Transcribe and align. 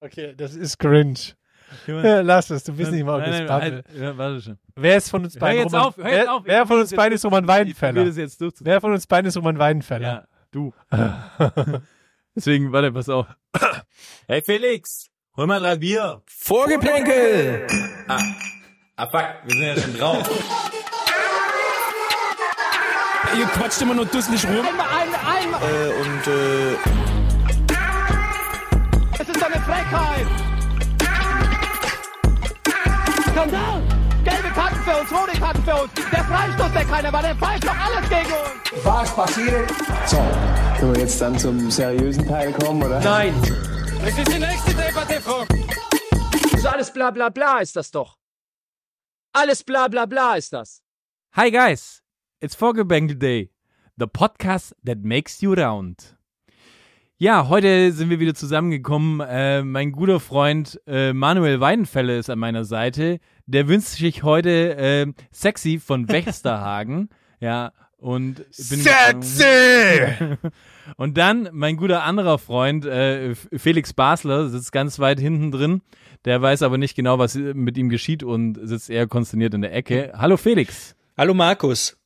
Okay, 0.00 0.34
das 0.36 0.54
ist 0.54 0.78
cringe. 0.78 1.34
Ja, 1.86 2.20
lass 2.20 2.50
es, 2.50 2.64
du 2.64 2.72
bist 2.72 2.90
nicht 2.90 3.04
Markus 3.04 3.28
nein, 3.28 3.38
nein, 3.38 3.46
Babbel. 3.46 3.72
halt, 3.72 3.84
ja, 3.96 4.18
warte 4.18 4.40
schon. 4.42 4.58
Wer 4.74 4.96
ist 4.96 5.08
von 5.08 5.22
uns 5.22 5.34
Hör 5.34 5.40
beiden 5.40 5.62
jetzt 5.62 5.72
Roman, 5.72 5.86
auf, 5.86 5.96
hör 5.98 6.04
wer, 6.04 6.16
jetzt 6.16 6.28
auf. 6.28 6.42
wer 6.44 6.66
von 6.66 6.80
uns 6.80 6.90
beiden 6.94 7.14
ist 7.14 7.24
Roman 7.24 7.44
Ich 7.44 7.48
Weidenfeller? 7.48 8.04
das 8.04 8.16
jetzt 8.16 8.40
durchzuziehen. 8.40 8.66
Wer 8.66 8.80
von 8.80 8.92
uns 8.92 9.06
beiden 9.06 9.28
ist 9.28 9.36
Roman 9.36 9.58
Weidenfeller? 9.58 10.08
Ja, 10.08 10.24
du. 10.50 10.72
Deswegen, 12.34 12.72
warte, 12.72 12.90
pass 12.92 13.08
auf. 13.08 13.26
Hey 14.26 14.42
Felix, 14.42 15.10
hol 15.36 15.46
mal 15.46 15.60
drei 15.60 15.76
Bier. 15.76 16.22
Vorgeplänkel! 16.26 17.66
Ah, 18.08 18.18
ah 18.96 19.06
fuck, 19.06 19.28
wir 19.44 19.52
sind 19.52 19.62
ja 19.62 19.76
schon 19.76 19.96
drauf. 19.96 20.30
Ihr 23.38 23.46
quatscht 23.46 23.80
immer 23.82 23.94
nur 23.94 24.06
dusselig 24.06 24.44
rum. 24.44 24.66
Äh, 25.62 25.88
und 26.00 26.26
äh, 26.26 27.19
Frechheit! 29.90 30.26
Skandal! 33.30 33.82
Gelbe 34.22 34.48
Karten 34.54 34.80
für 34.84 35.00
uns, 35.00 35.12
rote 35.12 35.38
Karten 35.38 35.62
für 35.64 35.82
uns. 35.82 35.92
Der 35.94 36.24
Freistoß, 36.24 36.72
der 36.72 36.84
keiner 36.84 37.12
war, 37.12 37.22
der 37.22 37.34
pfeift 37.34 37.64
doch 37.64 37.76
alles 37.76 38.08
gegen 38.08 38.32
uns. 38.32 38.84
Was 38.84 39.16
passiert? 39.16 39.70
So, 40.06 40.16
können 40.78 40.94
wir 40.94 41.00
jetzt 41.00 41.20
dann 41.20 41.36
zum 41.38 41.70
seriösen 41.70 42.26
Teil 42.28 42.52
kommen, 42.52 42.82
oder? 42.82 43.00
Nein! 43.00 43.34
Das 44.00 44.16
ist 44.16 44.32
die 44.32 44.38
nächste 44.38 44.74
Debatte, 44.74 45.20
Frau. 45.20 45.44
So 46.58 46.68
alles 46.68 46.92
bla 46.92 47.10
bla 47.10 47.28
bla 47.30 47.58
ist 47.58 47.74
das 47.74 47.90
doch. 47.90 48.18
Alles 49.32 49.64
bla 49.64 49.88
bla 49.88 50.06
bla 50.06 50.34
ist 50.36 50.52
das. 50.52 50.82
Hi 51.32 51.50
guys, 51.50 52.02
it's 52.40 52.54
Vorgebänkel 52.54 53.16
Day, 53.18 53.50
the 53.96 54.06
podcast 54.06 54.74
that 54.84 54.98
makes 54.98 55.40
you 55.40 55.54
round. 55.54 56.16
Ja, 57.22 57.50
heute 57.50 57.92
sind 57.92 58.08
wir 58.08 58.18
wieder 58.18 58.32
zusammengekommen. 58.32 59.20
Äh, 59.20 59.62
mein 59.62 59.92
guter 59.92 60.20
Freund 60.20 60.80
äh, 60.86 61.12
Manuel 61.12 61.60
Weidenfelle 61.60 62.16
ist 62.16 62.30
an 62.30 62.38
meiner 62.38 62.64
Seite. 62.64 63.18
Der 63.44 63.68
wünscht 63.68 63.88
sich 63.88 64.22
heute 64.22 64.74
äh, 64.78 65.06
Sexy 65.30 65.78
von 65.78 66.08
Westerhagen. 66.08 67.10
ja, 67.40 67.72
und 67.98 68.36
bin 68.36 68.80
Sexy! 68.80 70.38
Und 70.96 71.18
dann 71.18 71.50
mein 71.52 71.76
guter 71.76 72.04
anderer 72.04 72.38
Freund 72.38 72.86
äh, 72.86 73.34
Felix 73.34 73.92
Basler 73.92 74.48
sitzt 74.48 74.72
ganz 74.72 74.98
weit 74.98 75.20
hinten 75.20 75.50
drin. 75.50 75.82
Der 76.24 76.40
weiß 76.40 76.62
aber 76.62 76.78
nicht 76.78 76.96
genau, 76.96 77.18
was 77.18 77.34
mit 77.34 77.76
ihm 77.76 77.90
geschieht 77.90 78.22
und 78.22 78.58
sitzt 78.62 78.88
eher 78.88 79.06
konsterniert 79.06 79.52
in 79.52 79.60
der 79.60 79.74
Ecke. 79.74 80.14
Hallo 80.16 80.38
Felix. 80.38 80.96
Hallo 81.18 81.34
Markus. 81.34 81.98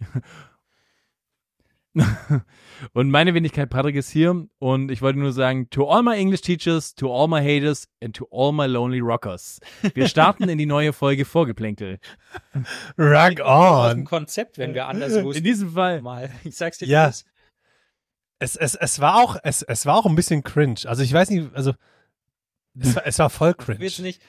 Und 2.92 3.10
meine 3.10 3.34
Wenigkeit 3.34 3.68
Patrick 3.68 3.96
ist 3.96 4.10
hier 4.10 4.46
und 4.58 4.90
ich 4.90 5.02
wollte 5.02 5.18
nur 5.18 5.32
sagen, 5.32 5.68
to 5.70 5.88
all 5.90 6.02
my 6.02 6.16
English 6.16 6.40
teachers, 6.40 6.94
to 6.94 7.12
all 7.12 7.26
my 7.26 7.40
haters 7.40 7.88
and 8.02 8.14
to 8.14 8.28
all 8.30 8.52
my 8.52 8.66
lonely 8.66 9.00
rockers. 9.00 9.60
Wir 9.94 10.06
starten 10.08 10.48
in 10.48 10.56
die 10.56 10.66
neue 10.66 10.92
Folge 10.92 11.24
Vorgeplänkel. 11.24 11.98
Rock 12.96 13.40
on. 13.44 14.04
Konzept, 14.04 14.58
wenn 14.58 14.72
wir 14.74 14.86
anders 14.86 15.14
In 15.14 15.24
wussten. 15.24 15.42
diesem 15.44 15.72
Fall. 15.72 16.00
Mal. 16.00 16.30
Ich 16.44 16.56
sag's 16.56 16.78
dir. 16.78 16.86
Ja. 16.86 17.08
es. 17.08 17.24
Es, 18.38 18.56
es, 18.56 19.00
war 19.00 19.16
auch, 19.16 19.36
es, 19.42 19.62
es 19.62 19.84
war 19.84 19.96
auch 19.96 20.06
ein 20.06 20.14
bisschen 20.14 20.42
cringe. 20.42 20.80
Also 20.86 21.02
ich 21.02 21.12
weiß 21.12 21.28
nicht, 21.28 21.54
also 21.54 21.74
es 22.78 22.96
war, 22.96 23.06
es 23.06 23.18
war 23.18 23.28
voll 23.28 23.52
cringe. 23.52 23.80
willst 23.80 24.00
nicht. 24.00 24.22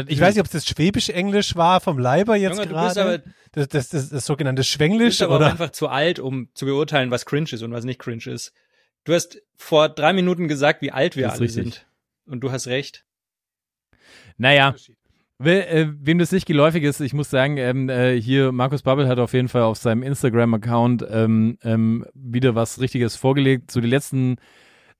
Ob, 0.00 0.10
ich 0.10 0.20
weiß 0.20 0.34
nicht, 0.34 0.40
ob 0.40 0.46
es 0.46 0.52
das 0.52 0.66
Schwäbisch-Englisch 0.66 1.56
war 1.56 1.80
vom 1.80 1.98
Leiber 1.98 2.36
jetzt 2.36 2.58
Junge, 2.58 2.68
du 2.68 2.74
bist 2.82 2.94
gerade. 2.96 3.00
aber, 3.18 3.32
Das, 3.52 3.68
das, 3.68 3.88
das, 3.90 4.08
das 4.10 4.26
sogenannte 4.26 4.60
du 4.60 4.64
Schwenglisch 4.64 5.08
bist 5.18 5.22
aber 5.22 5.34
auch 5.34 5.40
oder? 5.40 5.50
einfach 5.50 5.70
zu 5.70 5.88
alt, 5.88 6.18
um 6.18 6.48
zu 6.54 6.64
beurteilen, 6.66 7.10
was 7.10 7.26
cringe 7.26 7.48
ist 7.52 7.62
und 7.62 7.72
was 7.72 7.84
nicht 7.84 7.98
cringe 8.00 8.26
ist. 8.26 8.52
Du 9.04 9.12
hast 9.14 9.40
vor 9.56 9.88
drei 9.88 10.12
Minuten 10.12 10.48
gesagt, 10.48 10.80
wie 10.82 10.92
alt 10.92 11.16
wir 11.16 11.30
alle 11.30 11.40
richtig. 11.40 11.64
sind. 11.64 11.86
Und 12.26 12.40
du 12.40 12.52
hast 12.52 12.66
recht. 12.68 13.04
Naja. 14.38 14.74
We- 15.38 15.66
äh, 15.66 15.88
wem 15.98 16.18
das 16.18 16.30
nicht 16.30 16.46
geläufig 16.46 16.84
ist, 16.84 17.00
ich 17.00 17.14
muss 17.14 17.28
sagen, 17.28 17.56
ähm, 17.56 17.88
äh, 17.88 18.14
hier 18.20 18.52
Markus 18.52 18.82
Babbel 18.82 19.08
hat 19.08 19.18
auf 19.18 19.32
jeden 19.32 19.48
Fall 19.48 19.62
auf 19.62 19.76
seinem 19.76 20.04
Instagram-Account 20.04 21.04
ähm, 21.10 21.58
ähm, 21.64 22.06
wieder 22.14 22.54
was 22.54 22.80
Richtiges 22.80 23.16
vorgelegt. 23.16 23.72
So 23.72 23.80
die 23.80 23.88
letzten 23.88 24.36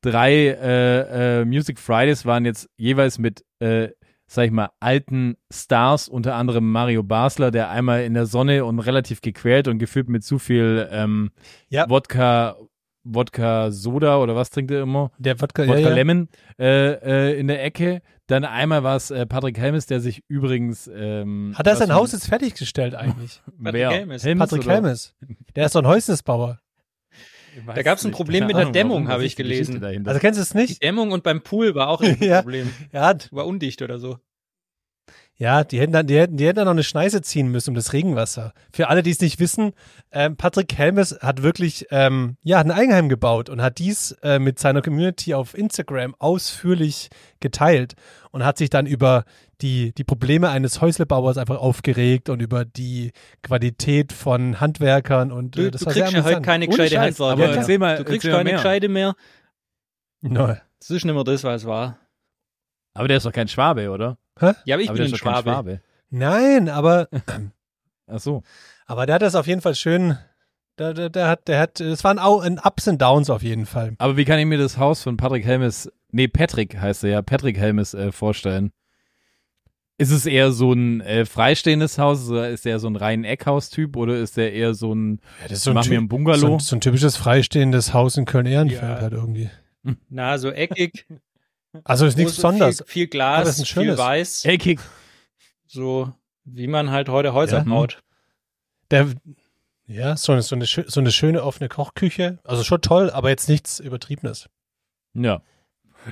drei 0.00 0.32
äh, 0.48 1.42
äh, 1.42 1.44
Music 1.44 1.78
Fridays 1.78 2.26
waren 2.26 2.44
jetzt 2.44 2.68
jeweils 2.76 3.18
mit, 3.20 3.44
äh, 3.60 3.90
sag 4.32 4.46
ich 4.46 4.50
mal, 4.50 4.70
alten 4.80 5.36
Stars, 5.52 6.08
unter 6.08 6.36
anderem 6.36 6.70
Mario 6.72 7.02
Basler, 7.02 7.50
der 7.50 7.68
einmal 7.68 8.04
in 8.04 8.14
der 8.14 8.24
Sonne 8.24 8.64
und 8.64 8.78
relativ 8.78 9.20
gequält 9.20 9.68
und 9.68 9.78
gefühlt 9.78 10.08
mit 10.08 10.24
zu 10.24 10.38
viel 10.38 10.88
ähm, 10.90 11.32
Ja. 11.68 11.88
Wodka, 11.90 12.56
Wodka 13.04 13.70
Soda 13.70 14.18
oder 14.18 14.34
was 14.34 14.48
trinkt 14.48 14.70
er 14.70 14.82
immer? 14.82 15.10
Der 15.18 15.38
Wodka, 15.38 15.66
Wodka 15.66 15.80
ja, 15.80 15.88
ja. 15.90 15.94
Lemon 15.94 16.28
äh, 16.58 17.32
äh, 17.32 17.38
in 17.38 17.46
der 17.48 17.62
Ecke. 17.62 18.00
Dann 18.26 18.44
einmal 18.46 18.82
war 18.82 18.96
es 18.96 19.10
äh, 19.10 19.26
Patrick 19.26 19.58
Helmes, 19.58 19.84
der 19.84 20.00
sich 20.00 20.22
übrigens 20.28 20.90
ähm, 20.94 21.52
Hat 21.54 21.66
er 21.66 21.76
sein 21.76 21.92
Haus 21.92 22.12
jetzt 22.12 22.28
fertiggestellt 22.28 22.94
eigentlich? 22.94 23.42
Wer? 23.58 23.90
Helmes. 23.90 24.22
Patrick 24.22 24.64
oder? 24.64 24.74
Helmes. 24.76 25.14
Der 25.54 25.66
ist 25.66 25.74
doch 25.74 25.82
ein 25.82 25.88
Häusnisbauer. 25.88 26.61
Da 27.66 27.82
gab's 27.82 28.04
ein 28.04 28.08
nicht. 28.08 28.16
Problem 28.16 28.40
Keine 28.40 28.46
mit 28.46 28.54
der 28.56 28.60
Ahnung, 28.62 28.72
Dämmung, 28.72 29.08
habe 29.08 29.24
ich 29.24 29.34
die 29.34 29.42
gelesen. 29.42 29.82
Also 30.06 30.20
kennst 30.20 30.38
du 30.38 30.42
es 30.42 30.50
Die 30.50 30.56
nicht? 30.58 30.82
Dämmung 30.82 31.12
und 31.12 31.22
beim 31.22 31.42
Pool 31.42 31.74
war 31.74 31.88
auch 31.88 32.00
ein 32.00 32.16
Ja. 32.20 32.42
Problem. 32.42 32.70
Ja, 32.92 33.14
War 33.30 33.46
undicht 33.46 33.82
oder 33.82 33.98
so. 33.98 34.18
Ja, 35.38 35.64
die 35.64 35.80
hätten 35.80 35.92
dann, 35.92 36.06
die 36.06 36.16
hätten, 36.18 36.36
die 36.36 36.46
hätten 36.46 36.56
dann 36.56 36.66
noch 36.66 36.72
eine 36.72 36.84
Schneise 36.84 37.20
ziehen 37.22 37.48
müssen 37.48 37.70
um 37.70 37.74
das 37.74 37.92
Regenwasser. 37.92 38.52
Für 38.72 38.88
alle, 38.88 39.02
die 39.02 39.10
es 39.10 39.20
nicht 39.20 39.40
wissen, 39.40 39.72
ähm, 40.12 40.36
Patrick 40.36 40.72
Helmes 40.76 41.18
hat 41.20 41.42
wirklich, 41.42 41.86
ähm, 41.90 42.36
ja, 42.42 42.60
ein 42.60 42.70
Eigenheim 42.70 43.08
gebaut 43.08 43.48
und 43.48 43.60
hat 43.60 43.78
dies 43.78 44.12
äh, 44.22 44.38
mit 44.38 44.58
seiner 44.60 44.82
Community 44.82 45.34
auf 45.34 45.56
Instagram 45.56 46.14
ausführlich 46.18 47.08
geteilt 47.40 47.94
und 48.30 48.44
hat 48.44 48.58
sich 48.58 48.70
dann 48.70 48.86
über 48.86 49.24
die, 49.62 49.92
die 49.94 50.04
Probleme 50.04 50.50
eines 50.50 50.80
Häuslebauers 50.80 51.38
einfach 51.38 51.58
aufgeregt 51.58 52.28
und 52.28 52.40
über 52.40 52.64
die 52.64 53.12
Qualität 53.42 54.12
von 54.12 54.60
Handwerkern 54.60 55.32
und 55.32 55.56
Du, 55.56 55.62
äh, 55.66 55.70
das 55.72 55.80
du 55.80 55.86
war 55.86 55.92
kriegst 55.94 56.12
ja 56.12 56.24
heute 56.24 56.42
keine 56.42 56.68
gescheite. 56.68 57.00
Handwerker. 57.00 57.32
Aber 57.32 57.68
Ja, 57.72 57.78
mal, 57.78 57.96
Du 57.96 58.04
kriegst 58.04 58.28
keine 58.28 58.44
mehr. 58.44 58.52
gescheite 58.54 58.88
mehr. 58.88 59.14
No. 60.20 60.48
Das 60.78 60.90
ist 60.90 61.04
nicht 61.04 61.14
mehr 61.14 61.24
das, 61.24 61.42
was 61.42 61.62
es 61.62 61.66
war. 61.66 61.98
Aber 62.94 63.08
der 63.08 63.16
ist 63.16 63.26
doch 63.26 63.32
kein 63.32 63.48
Schwabe, 63.48 63.90
oder? 63.90 64.18
Ja, 64.40 64.74
aber 64.74 64.82
ich 64.82 64.88
aber 64.88 64.98
bin 64.98 65.06
ein 65.06 65.12
kein 65.12 65.42
Schwabe. 65.42 65.80
Nein, 66.10 66.68
aber, 66.68 67.08
Ach 68.06 68.18
so. 68.20 68.42
aber 68.86 69.06
der 69.06 69.16
hat 69.16 69.22
das 69.22 69.34
auf 69.34 69.46
jeden 69.46 69.60
Fall 69.60 69.74
schön, 69.74 70.18
der, 70.78 70.94
der, 70.94 71.10
der 71.10 71.28
hat, 71.28 71.48
der 71.48 71.58
hat, 71.60 71.80
es 71.80 72.02
waren 72.04 72.18
auch 72.18 72.40
ein 72.42 72.58
Ups 72.58 72.88
and 72.88 73.00
Downs 73.00 73.30
auf 73.30 73.42
jeden 73.42 73.66
Fall. 73.66 73.94
Aber 73.98 74.16
wie 74.16 74.24
kann 74.24 74.38
ich 74.38 74.46
mir 74.46 74.58
das 74.58 74.78
Haus 74.78 75.02
von 75.02 75.16
Patrick 75.16 75.44
Helmes, 75.44 75.90
nee, 76.10 76.28
Patrick 76.28 76.78
heißt 76.78 77.04
er 77.04 77.10
ja, 77.10 77.22
Patrick 77.22 77.56
Helmes 77.58 77.94
äh, 77.94 78.10
vorstellen? 78.12 78.72
Ist 79.98 80.10
es 80.10 80.26
eher 80.26 80.50
so 80.50 80.72
ein 80.72 81.00
äh, 81.02 81.24
freistehendes 81.26 81.98
Haus, 81.98 82.28
oder 82.28 82.48
ist 82.48 82.64
der 82.64 82.78
so 82.80 82.88
ein 82.88 82.96
rein 82.96 83.24
Eckhaus-Typ 83.24 83.96
oder 83.96 84.16
ist 84.16 84.36
der 84.36 84.52
eher 84.52 84.74
so 84.74 84.92
ein, 84.94 85.20
Ja, 85.42 85.48
das 85.48 85.58
ist 85.66 85.72
mach 85.72 85.86
mir 85.86 85.98
ein 85.98 86.04
So 86.04 86.08
Bungalow? 86.08 86.54
ein, 86.54 86.58
so 86.60 86.74
ein 86.76 86.80
typisches 86.80 87.16
freistehendes 87.16 87.94
Haus 87.94 88.16
in 88.16 88.24
Köln-Ehrenfeld 88.24 88.82
Ja. 88.82 89.00
halt 89.00 89.12
irgendwie. 89.12 89.50
Na, 90.08 90.38
so 90.38 90.50
eckig. 90.50 91.06
Also 91.84 92.06
ist 92.06 92.16
nichts 92.16 92.36
Besonderes. 92.36 92.78
Viel, 92.78 92.86
viel 92.86 93.06
Glas, 93.08 93.48
es 93.48 93.54
ist 93.56 93.60
ein 93.60 93.64
viel 93.66 93.82
schönes. 93.84 93.98
Weiß. 93.98 94.44
Eckig. 94.44 94.80
So 95.66 96.12
wie 96.44 96.66
man 96.66 96.90
halt 96.90 97.08
heute 97.08 97.32
Häuser 97.34 97.58
Ja. 97.58 97.64
baut. 97.64 98.02
Der, 98.90 99.08
ja, 99.86 100.16
so 100.16 100.32
eine, 100.32 100.42
so, 100.42 100.54
eine, 100.54 100.66
so 100.66 101.00
eine 101.00 101.12
schöne 101.12 101.42
offene 101.42 101.68
Kochküche. 101.68 102.38
Also 102.44 102.62
schon 102.64 102.82
toll, 102.82 103.10
aber 103.10 103.30
jetzt 103.30 103.48
nichts 103.48 103.80
Übertriebenes. 103.80 104.48
Ja. 105.14 105.42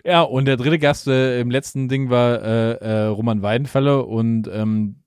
Ja, 0.04 0.22
und 0.22 0.44
der 0.44 0.56
dritte 0.56 0.78
Gast 0.78 1.08
äh, 1.08 1.40
im 1.40 1.50
letzten 1.50 1.88
Ding 1.88 2.10
war 2.10 2.40
äh, 2.42 2.72
äh, 2.74 3.02
Roman 3.06 3.42
Weidenfeller 3.42 4.06
und 4.06 4.48
ähm, 4.52 5.02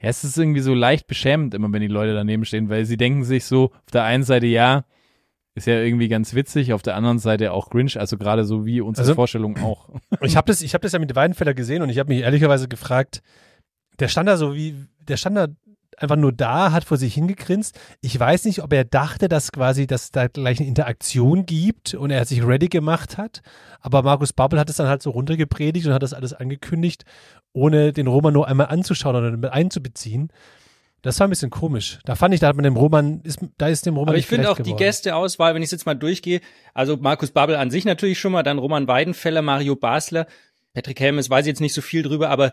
ja, 0.00 0.10
es 0.10 0.24
ist 0.24 0.36
irgendwie 0.36 0.60
so 0.60 0.74
leicht 0.74 1.06
beschämend 1.06 1.54
immer, 1.54 1.72
wenn 1.72 1.80
die 1.80 1.86
Leute 1.86 2.12
daneben 2.12 2.44
stehen, 2.44 2.68
weil 2.68 2.84
sie 2.84 2.98
denken 2.98 3.24
sich 3.24 3.46
so, 3.46 3.72
auf 3.72 3.90
der 3.92 4.04
einen 4.04 4.24
Seite 4.24 4.46
ja, 4.46 4.84
ist 5.56 5.66
ja 5.66 5.80
irgendwie 5.80 6.08
ganz 6.08 6.34
witzig, 6.34 6.72
auf 6.72 6.82
der 6.82 6.94
anderen 6.94 7.18
Seite 7.18 7.52
auch 7.52 7.70
cringe, 7.70 7.92
also 7.96 8.16
gerade 8.18 8.44
so 8.44 8.64
wie 8.66 8.80
unsere 8.80 9.02
Also- 9.04 9.14
Vorstellung 9.14 9.56
auch. 9.62 9.88
Ich 10.20 10.36
habe 10.36 10.46
das, 10.46 10.60
ich 10.62 10.74
hab 10.74 10.82
das 10.82 10.92
ja 10.92 10.98
mit 11.00 11.14
Weidenfeller 11.16 11.54
gesehen 11.54 11.82
und 11.82 11.88
ich 11.88 11.98
habe 11.98 12.12
mich 12.12 12.22
ehrlicherweise 12.22 12.68
gefragt, 12.68 13.22
der 13.98 14.08
stand 14.08 14.28
da 14.28 14.36
so 14.36 14.54
wie, 14.54 14.76
der 15.00 15.16
stand 15.16 15.36
da 15.36 15.48
einfach 15.98 16.16
nur 16.16 16.30
da, 16.32 16.72
hat 16.72 16.84
vor 16.84 16.98
sich 16.98 17.14
hingegrinst. 17.14 17.78
Ich 18.02 18.20
weiß 18.20 18.44
nicht, 18.44 18.62
ob 18.62 18.70
er 18.74 18.84
dachte, 18.84 19.28
dass 19.28 19.50
quasi, 19.50 19.86
dass 19.86 20.10
da 20.10 20.26
gleich 20.28 20.58
eine 20.60 20.68
Interaktion 20.68 21.46
gibt 21.46 21.94
und 21.94 22.10
er 22.10 22.26
sich 22.26 22.46
ready 22.46 22.68
gemacht 22.68 23.16
hat. 23.16 23.40
Aber 23.80 24.02
Markus 24.02 24.34
Babbel 24.34 24.58
hat 24.60 24.68
es 24.68 24.76
dann 24.76 24.88
halt 24.88 25.00
so 25.02 25.08
runtergepredigt 25.08 25.86
und 25.86 25.94
hat 25.94 26.02
das 26.02 26.12
alles 26.12 26.34
angekündigt, 26.34 27.04
ohne 27.54 27.94
den 27.94 28.08
Roman 28.08 28.34
nur 28.34 28.46
einmal 28.46 28.66
anzuschauen 28.66 29.16
oder 29.16 29.30
mit 29.34 29.50
einzubeziehen. 29.50 30.28
Das 31.06 31.20
war 31.20 31.28
ein 31.28 31.30
bisschen 31.30 31.50
komisch. 31.50 32.00
Da 32.04 32.16
fand 32.16 32.34
ich, 32.34 32.40
da 32.40 32.48
hat 32.48 32.56
man 32.56 32.64
dem 32.64 32.76
Roman, 32.76 33.20
ist, 33.22 33.38
da 33.58 33.68
ist 33.68 33.86
dem 33.86 33.94
Roman 33.94 34.08
Aber 34.08 34.18
ich 34.18 34.26
finde 34.26 34.50
auch 34.50 34.56
die 34.56 34.64
geworden. 34.64 34.78
Gästeauswahl, 34.78 35.54
wenn 35.54 35.62
ich 35.62 35.70
jetzt 35.70 35.86
mal 35.86 35.94
durchgehe, 35.94 36.40
also 36.74 36.96
Markus 36.96 37.30
Babbel 37.30 37.54
an 37.54 37.70
sich 37.70 37.84
natürlich 37.84 38.18
schon 38.18 38.32
mal, 38.32 38.42
dann 38.42 38.58
Roman 38.58 38.88
Weidenfeller, 38.88 39.40
Mario 39.40 39.76
Basler, 39.76 40.26
Patrick 40.74 40.98
Helmes, 40.98 41.30
weiß 41.30 41.46
ich 41.46 41.50
jetzt 41.50 41.60
nicht 41.60 41.74
so 41.74 41.80
viel 41.80 42.02
drüber, 42.02 42.28
aber 42.28 42.50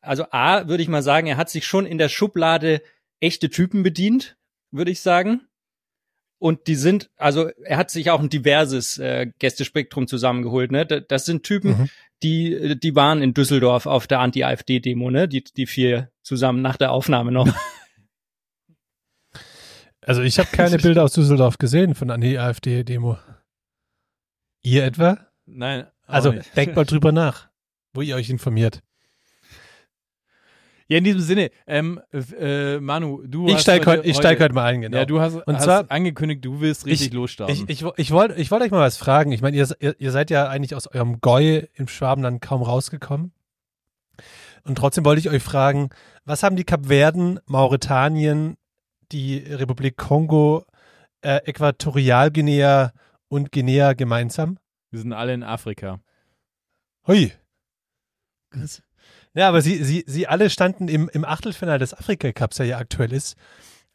also 0.00 0.24
A, 0.32 0.66
würde 0.66 0.82
ich 0.82 0.88
mal 0.88 1.04
sagen, 1.04 1.28
er 1.28 1.36
hat 1.36 1.48
sich 1.48 1.64
schon 1.64 1.86
in 1.86 1.96
der 1.96 2.08
Schublade 2.08 2.82
echte 3.20 3.50
Typen 3.50 3.84
bedient, 3.84 4.36
würde 4.72 4.90
ich 4.90 5.00
sagen. 5.00 5.42
Und 6.40 6.66
die 6.66 6.74
sind, 6.74 7.08
also 7.16 7.50
er 7.64 7.76
hat 7.76 7.92
sich 7.92 8.10
auch 8.10 8.18
ein 8.18 8.30
diverses 8.30 8.98
äh, 8.98 9.28
Gästespektrum 9.38 10.08
zusammengeholt. 10.08 10.72
Ne? 10.72 10.86
Das 10.86 11.24
sind 11.24 11.44
Typen, 11.44 11.70
mhm. 11.70 11.88
die, 12.24 12.80
die 12.80 12.96
waren 12.96 13.22
in 13.22 13.32
Düsseldorf 13.32 13.86
auf 13.86 14.08
der 14.08 14.18
Anti-AfD-Demo, 14.18 15.08
ne? 15.12 15.28
Die, 15.28 15.44
die 15.44 15.66
vier 15.66 16.10
zusammen 16.24 16.62
nach 16.62 16.76
der 16.76 16.90
Aufnahme 16.90 17.30
noch. 17.30 17.46
Also 20.04 20.22
ich 20.22 20.38
habe 20.38 20.48
keine 20.52 20.78
Bilder 20.78 21.04
aus 21.04 21.12
Düsseldorf 21.12 21.58
gesehen 21.58 21.94
von 21.94 22.10
Anti-AfD-Demo. 22.10 23.18
Ihr 24.62 24.84
etwa? 24.84 25.18
Nein. 25.46 25.86
Also 26.06 26.34
denkt 26.56 26.76
mal 26.76 26.84
drüber 26.84 27.12
nach, 27.12 27.48
wo 27.94 28.02
ihr 28.02 28.16
euch 28.16 28.30
informiert. 28.30 28.82
Ja, 30.88 30.98
in 30.98 31.04
diesem 31.04 31.20
Sinne, 31.20 31.50
ähm, 31.66 32.00
äh, 32.38 32.78
Manu, 32.78 33.22
du 33.24 33.46
ich 33.46 33.54
hast 33.54 33.62
steig 33.62 33.86
heute, 33.86 34.06
ich 34.06 34.14
steig 34.14 34.38
heute 34.40 34.54
mal 34.54 34.66
ein, 34.66 34.82
genau. 34.82 34.98
Ja, 34.98 35.06
du 35.06 35.20
hast, 35.20 35.36
und 35.36 35.54
hast 35.54 35.64
zwar, 35.64 35.90
angekündigt, 35.90 36.44
du 36.44 36.60
willst 36.60 36.84
richtig 36.84 37.08
ich, 37.08 37.12
losstarten. 37.14 37.54
Ich, 37.54 37.82
ich, 37.82 37.84
ich 37.96 38.10
wollte 38.10 38.34
ich 38.38 38.50
wollt 38.50 38.62
euch 38.62 38.70
mal 38.70 38.80
was 38.80 38.98
fragen. 38.98 39.32
Ich 39.32 39.40
meine, 39.40 39.56
ihr, 39.56 39.68
ihr, 39.98 40.10
seid 40.10 40.30
ja 40.30 40.48
eigentlich 40.48 40.74
aus 40.74 40.86
eurem 40.88 41.20
Goi 41.22 41.68
im 41.74 41.88
Schwabenland 41.88 42.42
kaum 42.42 42.62
rausgekommen. 42.62 43.32
Und 44.64 44.76
trotzdem 44.76 45.04
wollte 45.06 45.20
ich 45.20 45.30
euch 45.30 45.42
fragen, 45.42 45.88
was 46.26 46.42
haben 46.42 46.56
die 46.56 46.64
Kapverden, 46.64 47.40
Mauretanien, 47.46 48.58
die 49.12 49.38
Republik 49.38 49.96
Kongo, 49.96 50.64
äh, 51.22 51.40
Äquatorialguinea 51.44 52.92
und 53.28 53.52
Guinea 53.52 53.92
gemeinsam? 53.92 54.58
Wir 54.90 55.00
sind 55.00 55.12
alle 55.12 55.34
in 55.34 55.42
Afrika. 55.42 56.00
Hui. 57.06 57.32
Ja, 59.34 59.48
aber 59.48 59.62
sie, 59.62 59.82
sie, 59.82 60.04
sie 60.06 60.26
alle 60.26 60.50
standen 60.50 60.88
im, 60.88 61.08
im 61.08 61.24
Achtelfinale 61.24 61.78
des 61.78 61.94
Afrika-Cups, 61.94 62.56
der 62.56 62.66
ja 62.66 62.78
aktuell 62.78 63.12
ist. 63.12 63.36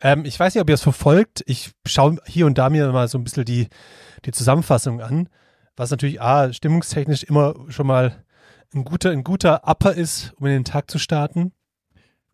Ähm, 0.01 0.25
ich 0.25 0.39
weiß 0.39 0.53
nicht, 0.55 0.61
ob 0.61 0.69
ihr 0.69 0.75
es 0.75 0.81
verfolgt. 0.81 1.43
Ich 1.45 1.71
schaue 1.85 2.17
hier 2.25 2.45
und 2.45 2.57
da 2.57 2.69
mir 2.69 2.91
mal 2.91 3.07
so 3.07 3.17
ein 3.17 3.23
bisschen 3.23 3.45
die, 3.45 3.67
die 4.25 4.31
Zusammenfassung 4.31 5.01
an, 5.01 5.29
was 5.75 5.91
natürlich 5.91 6.21
A, 6.21 6.51
stimmungstechnisch 6.51 7.23
immer 7.23 7.53
schon 7.69 7.87
mal 7.87 8.23
ein 8.73 8.83
guter, 8.83 9.11
ein 9.11 9.23
guter 9.23 9.67
Upper 9.67 9.93
ist, 9.93 10.33
um 10.37 10.47
in 10.47 10.53
den 10.53 10.65
Tag 10.65 10.89
zu 10.89 10.99
starten. 10.99 11.53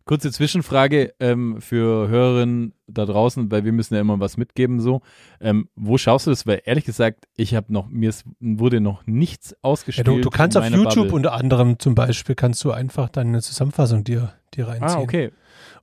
Kurze 0.06 0.30
Zwischenfrage 0.30 1.14
ähm, 1.18 1.60
für 1.62 2.08
Hörerinnen 2.08 2.74
da 2.86 3.06
draußen, 3.06 3.50
weil 3.50 3.64
wir 3.64 3.72
müssen 3.72 3.94
ja 3.94 4.00
immer 4.00 4.20
was 4.20 4.36
mitgeben 4.36 4.80
so. 4.80 5.00
Ähm, 5.40 5.68
wo 5.76 5.96
schaust 5.96 6.26
du 6.26 6.30
das? 6.30 6.46
Weil 6.46 6.60
ehrlich 6.64 6.84
gesagt, 6.84 7.26
ich 7.34 7.54
habe 7.54 7.72
noch, 7.72 7.88
mir 7.88 8.10
ist, 8.10 8.24
wurde 8.38 8.80
noch 8.80 9.06
nichts 9.06 9.56
ausgespielt. 9.62 10.06
Ja, 10.06 10.14
du, 10.14 10.20
du 10.20 10.30
kannst 10.30 10.58
auf 10.58 10.68
YouTube 10.68 11.04
Bubble. 11.04 11.14
unter 11.14 11.32
anderem 11.32 11.78
zum 11.78 11.94
Beispiel, 11.94 12.34
kannst 12.34 12.62
du 12.64 12.72
einfach 12.72 13.08
deine 13.08 13.40
Zusammenfassung 13.40 14.04
dir, 14.04 14.34
dir 14.54 14.68
reinziehen. 14.68 14.90
Ah, 14.90 15.00
okay. 15.00 15.32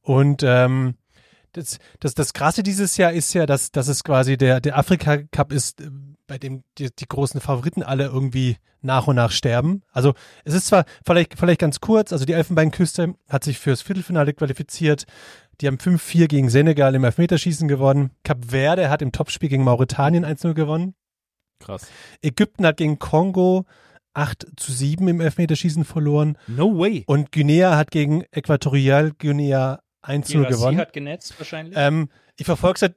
Und 0.03 0.43
ähm, 0.45 0.95
das, 1.53 1.77
das, 1.99 2.13
das 2.13 2.33
Krasse 2.33 2.63
dieses 2.63 2.97
Jahr 2.97 3.11
ist 3.11 3.33
ja, 3.33 3.45
dass, 3.45 3.71
dass 3.71 3.87
es 3.87 4.03
quasi 4.03 4.37
der, 4.37 4.61
der 4.61 4.77
Afrika 4.77 5.17
Cup 5.31 5.51
ist, 5.51 5.83
bei 6.27 6.37
dem 6.37 6.63
die, 6.77 6.89
die 6.95 7.07
großen 7.07 7.41
Favoriten 7.41 7.83
alle 7.83 8.05
irgendwie 8.05 8.57
nach 8.81 9.07
und 9.07 9.15
nach 9.15 9.31
sterben. 9.31 9.83
Also 9.91 10.13
es 10.43 10.53
ist 10.53 10.67
zwar 10.67 10.85
vielleicht, 11.05 11.37
vielleicht 11.37 11.61
ganz 11.61 11.79
kurz, 11.79 12.11
also 12.11 12.25
die 12.25 12.33
Elfenbeinküste 12.33 13.15
hat 13.29 13.43
sich 13.43 13.59
fürs 13.59 13.81
Viertelfinale 13.81 14.33
qualifiziert. 14.33 15.05
Die 15.59 15.67
haben 15.67 15.77
5-4 15.77 16.27
gegen 16.27 16.49
Senegal 16.49 16.95
im 16.95 17.03
Elfmeterschießen 17.03 17.67
gewonnen. 17.67 18.11
Cap 18.23 18.45
Verde 18.49 18.89
hat 18.89 19.01
im 19.01 19.11
Topspiel 19.11 19.49
gegen 19.49 19.63
Mauretanien 19.63 20.25
1-0 20.25 20.53
gewonnen. 20.53 20.95
Krass. 21.59 21.87
Ägypten 22.23 22.65
hat 22.65 22.77
gegen 22.77 22.97
Kongo 22.97 23.65
8 24.13 24.47
zu 24.57 24.71
7 24.71 25.07
im 25.07 25.21
Elfmeterschießen 25.21 25.85
verloren. 25.85 26.37
No 26.47 26.77
way. 26.77 27.03
Und 27.05 27.31
Guinea 27.31 27.77
hat 27.77 27.91
gegen 27.91 28.23
Äquatorial 28.31 29.11
Guinea 29.11 29.79
1-0 30.03 30.47
gewonnen. 30.47 30.77
hat 30.77 30.93
genetzt 30.93 31.33
wahrscheinlich. 31.37 31.75
Ähm, 31.77 32.09
ich 32.37 32.45
verfolge 32.45 32.79
seit 32.79 32.95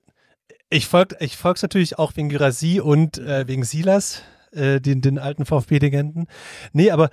ich 0.70 0.86
folge 0.86 1.16
ich 1.20 1.36
folg's 1.36 1.62
natürlich 1.62 1.98
auch 1.98 2.16
wegen 2.16 2.28
Gyrassi 2.28 2.80
und 2.80 3.18
äh, 3.18 3.46
wegen 3.46 3.64
Silas, 3.64 4.22
äh, 4.52 4.80
den, 4.80 5.00
den 5.00 5.18
alten 5.18 5.44
VfB-Legenden. 5.44 6.26
Nee, 6.72 6.90
aber 6.90 7.10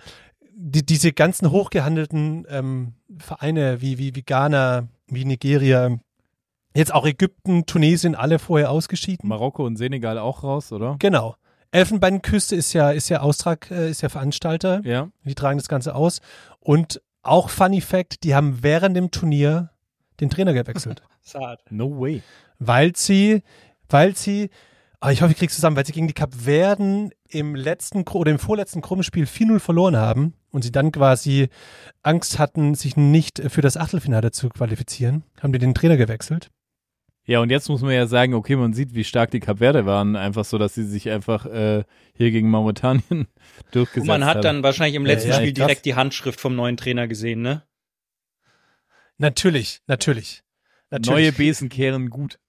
die, 0.54 0.86
diese 0.86 1.12
ganzen 1.12 1.52
hochgehandelten 1.52 2.46
ähm, 2.50 2.94
Vereine 3.18 3.82
wie, 3.82 3.98
wie, 3.98 4.16
wie 4.16 4.24
Ghana, 4.24 4.88
wie 5.08 5.26
Nigeria, 5.26 6.00
jetzt 6.74 6.94
auch 6.94 7.06
Ägypten, 7.06 7.66
Tunesien, 7.66 8.16
alle 8.16 8.40
vorher 8.40 8.72
ausgeschieden. 8.72 9.28
Marokko 9.28 9.66
und 9.66 9.78
Senegal 9.78 10.18
auch 10.18 10.44
raus, 10.44 10.72
oder? 10.72 10.96
Genau. 11.00 11.36
Elfenbeinküste 11.72 12.56
ist 12.56 12.74
ja, 12.74 12.92
ist 12.92 13.10
ja 13.10 13.22
Austrag, 13.22 13.72
äh, 13.72 13.90
ist 13.90 14.02
ja 14.02 14.10
Veranstalter. 14.10 14.82
Ja. 14.84 15.10
Die 15.24 15.36
tragen 15.36 15.58
das 15.58 15.68
Ganze 15.68 15.96
aus. 15.96 16.20
Und 16.60 17.02
auch 17.24 17.50
Funny 17.50 17.82
Fact, 17.82 18.24
die 18.24 18.36
haben 18.36 18.62
während 18.62 18.98
dem 18.98 19.12
Turnier 19.12 19.70
den 20.20 20.30
Trainer 20.30 20.54
gewechselt. 20.54 21.02
Sad. 21.22 21.60
No 21.70 22.00
way 22.00 22.22
weil 22.62 22.96
sie, 22.96 23.42
weil 23.90 24.16
sie, 24.16 24.50
oh, 25.02 25.10
ich 25.10 25.22
hoffe, 25.22 25.32
ich 25.32 25.38
krieg's 25.38 25.56
zusammen, 25.56 25.76
weil 25.76 25.86
sie 25.86 25.92
gegen 25.92 26.08
die 26.08 26.14
Kapverden 26.14 27.12
im 27.28 27.56
letzten 27.56 28.08
oder 28.08 28.32
im 28.32 28.40
vorletzten 28.40 28.82
Gruppenspiel 28.82 29.26
4-0 29.26 29.60
verloren 29.60 29.98
haben 29.98 30.36
und 30.52 30.64
sie 30.64 30.72
dann 30.72 30.92
quasi 30.92 31.50
Angst 32.04 32.40
hatten, 32.40 32.76
sich 32.76 32.96
nicht 32.96 33.42
für 33.52 33.62
das 33.62 33.78
Achtelfinale 33.78 34.32
zu 34.32 34.50
qualifizieren, 34.50 35.24
haben 35.42 35.52
die 35.52 35.60
den 35.60 35.74
Trainer 35.74 35.98
gewechselt. 35.98 36.52
Ja, 37.26 37.40
und 37.40 37.52
jetzt 37.52 37.70
muss 37.70 37.82
man 37.82 37.92
ja 37.92 38.08
sagen, 38.08 38.34
okay, 38.34 38.56
man 38.56 38.74
sieht, 38.74 38.96
wie 38.96 39.04
stark 39.04 39.32
die 39.32 39.40
Kapverde 39.40 39.86
waren, 39.86 40.16
einfach 40.16 40.44
so, 40.44 40.58
dass 40.58 40.74
sie 40.74 40.84
sich 40.84 41.10
einfach 41.10 41.46
äh, 41.46 41.84
hier 42.14 42.32
gegen 42.32 42.50
Mauretanien 42.50 43.28
durchgesetzt 43.72 43.96
haben. 43.96 44.02
Und 44.02 44.08
man 44.08 44.26
hat 44.26 44.38
haben. 44.38 44.42
dann 44.42 44.64
wahrscheinlich 44.64 44.96
im 44.96 45.06
letzten 45.06 45.30
ja, 45.30 45.36
ja, 45.36 45.42
Spiel 45.42 45.54
direkt 45.54 45.86
die 45.86 45.96
Handschrift 45.96 46.42
vom 46.42 46.56
neuen 46.56 46.78
Trainer 46.78 47.08
gesehen, 47.08 47.42
ne? 47.42 47.64
Natürlich, 49.22 49.82
natürlich. 49.86 50.42
natürlich. 50.90 51.10
Neue 51.10 51.32
Besen 51.32 51.70
kehren 51.70 52.10
gut. 52.10 52.40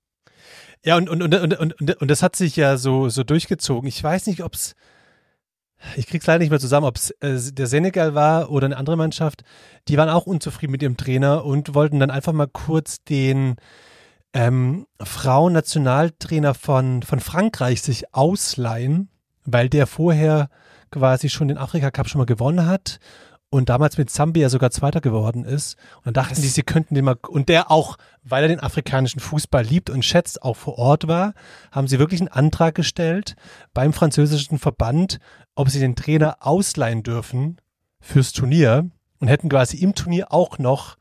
Ja, 0.82 0.96
und, 0.96 1.10
und, 1.10 1.22
und, 1.22 1.34
und, 1.34 1.80
und, 1.80 2.00
und 2.00 2.10
das 2.10 2.22
hat 2.22 2.34
sich 2.34 2.56
ja 2.56 2.78
so, 2.78 3.10
so 3.10 3.24
durchgezogen. 3.24 3.86
Ich 3.86 4.02
weiß 4.02 4.26
nicht, 4.26 4.42
ob 4.42 4.54
es, 4.54 4.74
ich 5.96 6.06
krieg's 6.06 6.26
leider 6.26 6.38
nicht 6.38 6.48
mehr 6.48 6.58
zusammen, 6.58 6.86
ob 6.86 6.96
es 6.96 7.10
äh, 7.20 7.52
der 7.52 7.66
Senegal 7.66 8.14
war 8.14 8.50
oder 8.50 8.64
eine 8.64 8.78
andere 8.78 8.96
Mannschaft. 8.96 9.42
Die 9.88 9.98
waren 9.98 10.08
auch 10.08 10.24
unzufrieden 10.24 10.72
mit 10.72 10.82
ihrem 10.82 10.96
Trainer 10.96 11.44
und 11.44 11.74
wollten 11.74 12.00
dann 12.00 12.10
einfach 12.10 12.32
mal 12.32 12.48
kurz 12.48 13.04
den 13.04 13.56
ähm, 14.32 14.86
Frauennationaltrainer 14.98 16.54
von, 16.54 17.02
von 17.02 17.20
Frankreich 17.20 17.82
sich 17.82 18.14
ausleihen, 18.14 19.10
weil 19.44 19.68
der 19.68 19.86
vorher 19.86 20.48
quasi 20.90 21.28
schon 21.28 21.48
den 21.48 21.58
Afrika 21.58 21.90
Cup 21.90 22.08
schon 22.08 22.20
mal 22.20 22.24
gewonnen 22.24 22.64
hat 22.64 22.98
und 23.52 23.68
damals 23.68 23.98
mit 23.98 24.08
Zambia 24.08 24.48
sogar 24.48 24.70
Zweiter 24.70 25.02
geworden 25.02 25.44
ist. 25.44 25.76
Und 25.98 26.06
dann 26.06 26.14
dachten 26.14 26.40
die, 26.40 26.48
sie 26.48 26.62
könnten 26.62 26.94
den 26.94 27.04
mal, 27.04 27.18
und 27.28 27.50
der 27.50 27.70
auch, 27.70 27.98
weil 28.24 28.44
er 28.44 28.48
den 28.48 28.60
afrikanischen 28.60 29.20
Fußball 29.20 29.62
liebt 29.62 29.90
und 29.90 30.04
schätzt, 30.06 30.42
auch 30.42 30.56
vor 30.56 30.78
Ort 30.78 31.06
war, 31.06 31.34
haben 31.70 31.86
sie 31.86 31.98
wirklich 31.98 32.20
einen 32.20 32.28
Antrag 32.28 32.74
gestellt 32.74 33.36
beim 33.74 33.92
französischen 33.92 34.58
Verband, 34.58 35.18
ob 35.54 35.68
sie 35.68 35.80
den 35.80 35.96
Trainer 35.96 36.38
ausleihen 36.40 37.02
dürfen 37.02 37.60
fürs 38.00 38.32
Turnier 38.32 38.88
und 39.20 39.28
hätten 39.28 39.50
quasi 39.50 39.76
im 39.76 39.94
Turnier 39.94 40.32
auch 40.32 40.58
noch 40.58 40.96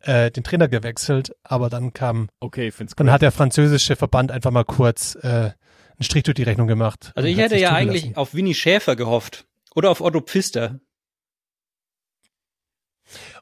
äh, 0.00 0.30
den 0.30 0.42
Trainer 0.42 0.68
gewechselt, 0.68 1.36
aber 1.42 1.68
dann 1.68 1.92
kam, 1.92 2.30
okay, 2.40 2.70
find's 2.70 2.94
dann 2.96 3.10
hat 3.10 3.20
der 3.20 3.30
französische 3.30 3.94
Verband 3.94 4.32
einfach 4.32 4.50
mal 4.50 4.64
kurz 4.64 5.16
äh, 5.16 5.28
einen 5.28 5.54
Strich 6.00 6.22
durch 6.22 6.36
die 6.36 6.44
Rechnung 6.44 6.66
gemacht. 6.66 7.12
Also 7.14 7.28
ich 7.28 7.36
hätte 7.36 7.58
ja 7.58 7.74
eigentlich 7.74 8.16
auf 8.16 8.32
Winnie 8.32 8.54
Schäfer 8.54 8.96
gehofft 8.96 9.44
oder 9.74 9.90
auf 9.90 10.00
Otto 10.00 10.22
Pfister. 10.22 10.80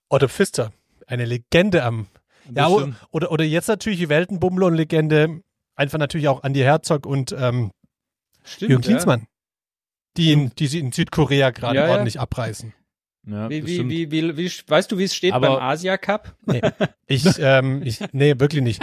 Otto 0.08 0.28
Pfister, 0.28 0.72
eine 1.06 1.24
Legende 1.24 1.82
am. 1.84 2.06
Ja, 2.54 2.68
oder, 3.10 3.30
oder 3.30 3.44
jetzt 3.44 3.68
natürlich 3.68 3.98
die 3.98 4.08
Weltenbummler-Legende, 4.08 5.42
einfach 5.74 5.98
natürlich 5.98 6.28
auch 6.28 6.42
Andi 6.42 6.60
Herzog 6.60 7.04
und 7.04 7.32
ähm, 7.32 7.72
Stimmt, 8.42 8.70
Jürgen 8.70 8.84
Klinsmann, 8.84 9.20
ja. 9.20 9.26
die, 10.16 10.32
in, 10.32 10.50
die 10.56 10.66
sie 10.66 10.78
in 10.78 10.92
Südkorea 10.92 11.50
gerade 11.50 11.80
ja, 11.80 11.88
ordentlich 11.88 12.14
ja. 12.14 12.22
abreißen. 12.22 12.72
Ja, 13.26 13.50
wie, 13.50 13.66
wie, 13.66 13.88
wie, 13.90 14.10
wie, 14.10 14.36
wie, 14.38 14.50
weißt 14.66 14.90
du, 14.90 14.96
wie 14.96 15.04
es 15.04 15.14
steht 15.14 15.34
Aber 15.34 15.48
beim 15.48 15.62
Asia 15.62 15.98
Cup? 15.98 16.34
Nee, 16.46 16.62
ich, 17.06 17.26
ähm, 17.38 17.82
ich, 17.84 18.00
nee, 18.12 18.38
wirklich 18.38 18.62
nicht. 18.62 18.82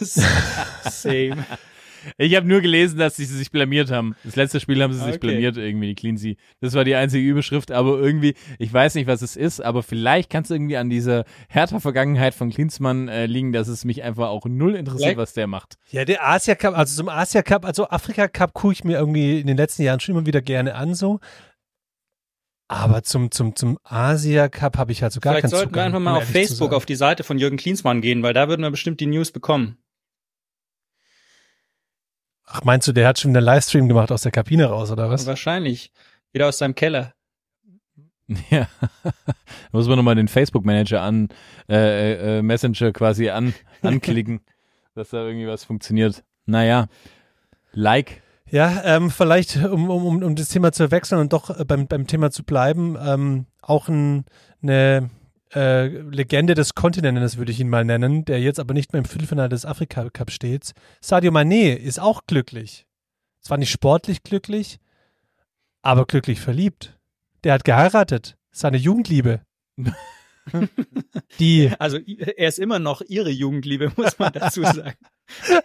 Same. 0.90 1.46
Ich 2.18 2.34
habe 2.36 2.46
nur 2.46 2.60
gelesen, 2.60 2.98
dass 2.98 3.16
sie 3.16 3.24
sich 3.24 3.50
blamiert 3.50 3.90
haben. 3.90 4.14
Das 4.24 4.36
letzte 4.36 4.60
Spiel 4.60 4.82
haben 4.82 4.92
sie 4.92 5.00
sich 5.00 5.16
okay. 5.16 5.18
blamiert 5.18 5.56
irgendwie, 5.56 5.88
die 5.88 5.94
Cleansea. 5.94 6.34
Das 6.60 6.74
war 6.74 6.84
die 6.84 6.94
einzige 6.94 7.26
Überschrift, 7.26 7.70
aber 7.70 7.98
irgendwie, 7.98 8.34
ich 8.58 8.72
weiß 8.72 8.94
nicht, 8.94 9.06
was 9.06 9.22
es 9.22 9.36
ist, 9.36 9.60
aber 9.60 9.82
vielleicht 9.82 10.30
kann 10.30 10.42
es 10.42 10.50
irgendwie 10.50 10.76
an 10.76 10.90
dieser 10.90 11.24
härter 11.48 11.80
Vergangenheit 11.80 12.34
von 12.34 12.50
Klinsmann 12.50 13.08
äh, 13.08 13.26
liegen, 13.26 13.52
dass 13.52 13.68
es 13.68 13.84
mich 13.84 14.02
einfach 14.02 14.28
auch 14.28 14.46
null 14.46 14.74
interessiert, 14.74 15.16
was 15.16 15.34
der 15.34 15.46
macht. 15.46 15.76
Ja, 15.90 16.04
der 16.04 16.26
Asia 16.26 16.54
Cup, 16.54 16.76
also 16.76 16.96
zum 16.96 17.08
Asia 17.08 17.42
Cup, 17.42 17.64
also 17.64 17.88
Afrika 17.88 18.28
Cup 18.28 18.54
gucke 18.54 18.72
ich 18.72 18.84
mir 18.84 18.98
irgendwie 18.98 19.40
in 19.40 19.46
den 19.46 19.56
letzten 19.56 19.82
Jahren 19.82 20.00
schon 20.00 20.14
immer 20.14 20.26
wieder 20.26 20.42
gerne 20.42 20.74
an, 20.74 20.94
so. 20.94 21.20
Aber 22.70 23.02
zum, 23.02 23.32
zum, 23.32 23.56
zum 23.56 23.78
Asia 23.82 24.48
Cup 24.48 24.78
habe 24.78 24.92
ich 24.92 25.02
halt 25.02 25.12
so 25.12 25.18
gar 25.18 25.32
Vielleicht 25.32 25.42
keinen 25.42 25.50
sollten 25.50 25.70
Zugang, 25.70 25.92
wir 25.92 25.98
einfach 25.98 26.12
mal 26.12 26.18
auf 26.18 26.24
Facebook 26.24 26.72
auf 26.72 26.86
die 26.86 26.94
Seite 26.94 27.24
von 27.24 27.36
Jürgen 27.36 27.56
Klinsmann 27.56 28.00
gehen, 28.00 28.22
weil 28.22 28.32
da 28.32 28.48
würden 28.48 28.62
wir 28.62 28.70
bestimmt 28.70 29.00
die 29.00 29.06
News 29.06 29.32
bekommen. 29.32 29.76
Ach, 32.52 32.64
meinst 32.64 32.88
du, 32.88 32.92
der 32.92 33.06
hat 33.06 33.18
schon 33.18 33.34
einen 33.34 33.44
Livestream 33.44 33.86
gemacht 33.86 34.10
aus 34.10 34.22
der 34.22 34.32
Kabine 34.32 34.66
raus, 34.66 34.90
oder 34.90 35.08
was? 35.08 35.24
Wahrscheinlich. 35.26 35.92
Wieder 36.32 36.48
aus 36.48 36.58
seinem 36.58 36.74
Keller. 36.74 37.14
Ja, 38.48 38.68
da 39.02 39.12
muss 39.72 39.88
man 39.88 39.96
nochmal 39.96 40.14
den 40.14 40.28
Facebook-Manager 40.28 41.02
an, 41.02 41.30
äh, 41.68 42.38
äh, 42.38 42.42
Messenger 42.42 42.92
quasi 42.92 43.28
an, 43.28 43.54
anklicken, 43.82 44.40
dass 44.94 45.10
da 45.10 45.26
irgendwie 45.26 45.48
was 45.48 45.64
funktioniert. 45.64 46.22
Naja, 46.46 46.86
like. 47.72 48.22
Ja, 48.48 48.82
ähm, 48.84 49.10
vielleicht, 49.10 49.56
um, 49.56 49.90
um, 49.90 50.06
um 50.06 50.22
um 50.22 50.36
das 50.36 50.48
Thema 50.48 50.70
zu 50.70 50.92
wechseln 50.92 51.20
und 51.20 51.32
doch 51.32 51.50
äh, 51.50 51.64
beim, 51.64 51.88
beim 51.88 52.06
Thema 52.06 52.30
zu 52.30 52.44
bleiben, 52.44 52.96
ähm, 53.04 53.46
auch 53.62 53.88
ein, 53.88 54.24
eine 54.62 55.10
äh, 55.54 55.86
Legende 55.86 56.54
des 56.54 56.74
Kontinentes, 56.74 57.36
würde 57.36 57.52
ich 57.52 57.60
ihn 57.60 57.68
mal 57.68 57.84
nennen, 57.84 58.24
der 58.24 58.40
jetzt 58.40 58.60
aber 58.60 58.74
nicht 58.74 58.92
mehr 58.92 59.00
im 59.00 59.04
Viertelfinale 59.04 59.48
des 59.48 59.64
Afrika 59.64 60.08
Cup 60.10 60.30
steht. 60.30 60.72
Sadio 61.00 61.32
Mané 61.32 61.74
ist 61.74 62.00
auch 62.00 62.22
glücklich. 62.26 62.86
Zwar 63.40 63.58
nicht 63.58 63.70
sportlich 63.70 64.22
glücklich, 64.22 64.78
aber 65.82 66.06
glücklich 66.06 66.40
verliebt. 66.40 66.98
Der 67.44 67.54
hat 67.54 67.64
geheiratet. 67.64 68.36
Seine 68.52 68.76
Jugendliebe. 68.76 69.40
Die, 71.38 71.70
Also 71.78 71.98
er 71.98 72.48
ist 72.48 72.58
immer 72.58 72.78
noch 72.78 73.02
ihre 73.06 73.30
Jugendliebe, 73.30 73.92
muss 73.96 74.18
man 74.18 74.32
dazu 74.32 74.62
sagen. 74.62 74.94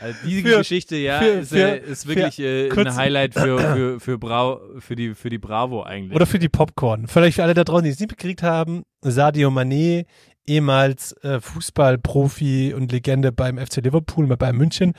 Also 0.00 0.18
diese 0.26 0.42
Für- 0.48 0.58
Geschichte, 0.58 0.96
ja, 0.96 1.20
für- 1.20 1.26
ist, 1.28 1.52
äh, 1.52 1.80
für- 1.80 1.86
ist 1.86 2.06
wirklich 2.08 2.38
äh, 2.40 2.70
ein 2.70 2.96
Highlight 2.96 3.34
für, 3.34 3.58
für, 3.76 4.00
für, 4.00 4.18
Brau, 4.18 4.60
für, 4.78 4.96
die, 4.96 5.14
für 5.14 5.30
die 5.30 5.38
Bravo 5.38 5.82
eigentlich. 5.82 6.14
oder 6.16 6.26
für 6.26 6.38
die 6.38 6.48
Popcorn. 6.48 7.06
Vielleicht 7.06 7.36
für 7.36 7.42
alle 7.42 7.54
da 7.54 7.64
draußen, 7.64 7.84
die 7.84 7.90
es 7.90 8.00
nicht 8.00 8.10
mitgekriegt 8.10 8.42
haben. 8.42 8.82
Sadio 9.02 9.50
Mané, 9.50 10.06
ehemals 10.46 11.12
äh, 11.22 11.40
Fußballprofi 11.40 12.74
und 12.74 12.90
Legende 12.92 13.32
beim 13.32 13.58
FC 13.58 13.76
Liverpool, 13.76 14.26
bei 14.26 14.36
Bayern 14.36 14.56
München 14.56 14.92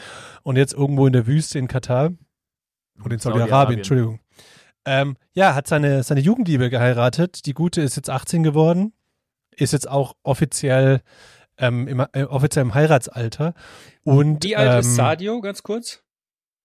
und 0.43 0.55
jetzt 0.57 0.73
irgendwo 0.73 1.05
in 1.07 1.13
der 1.13 1.27
Wüste 1.27 1.59
in 1.59 1.67
Katar. 1.67 2.11
Oder 3.03 3.13
in 3.15 3.19
Saudi-Arabien, 3.19 3.49
Saudi-Arabien. 3.49 3.79
Entschuldigung. 3.79 4.19
Ähm, 4.85 5.17
ja, 5.33 5.55
hat 5.55 5.67
seine, 5.67 6.03
seine 6.03 6.21
Jugendliebe 6.21 6.69
geheiratet. 6.69 7.45
Die 7.45 7.53
Gute 7.53 7.81
ist 7.81 7.95
jetzt 7.95 8.09
18 8.09 8.43
geworden. 8.43 8.93
Ist 9.55 9.73
jetzt 9.73 9.89
auch 9.89 10.15
offiziell, 10.23 11.01
ähm, 11.57 11.87
im, 11.87 12.05
äh, 12.13 12.23
offiziell 12.23 12.63
im 12.65 12.73
Heiratsalter. 12.73 13.53
Und 14.03 14.43
Wie 14.43 14.55
alt 14.55 14.79
ist 14.79 14.87
ähm, 14.87 14.95
Sadio, 14.95 15.41
ganz 15.41 15.63
kurz? 15.63 16.03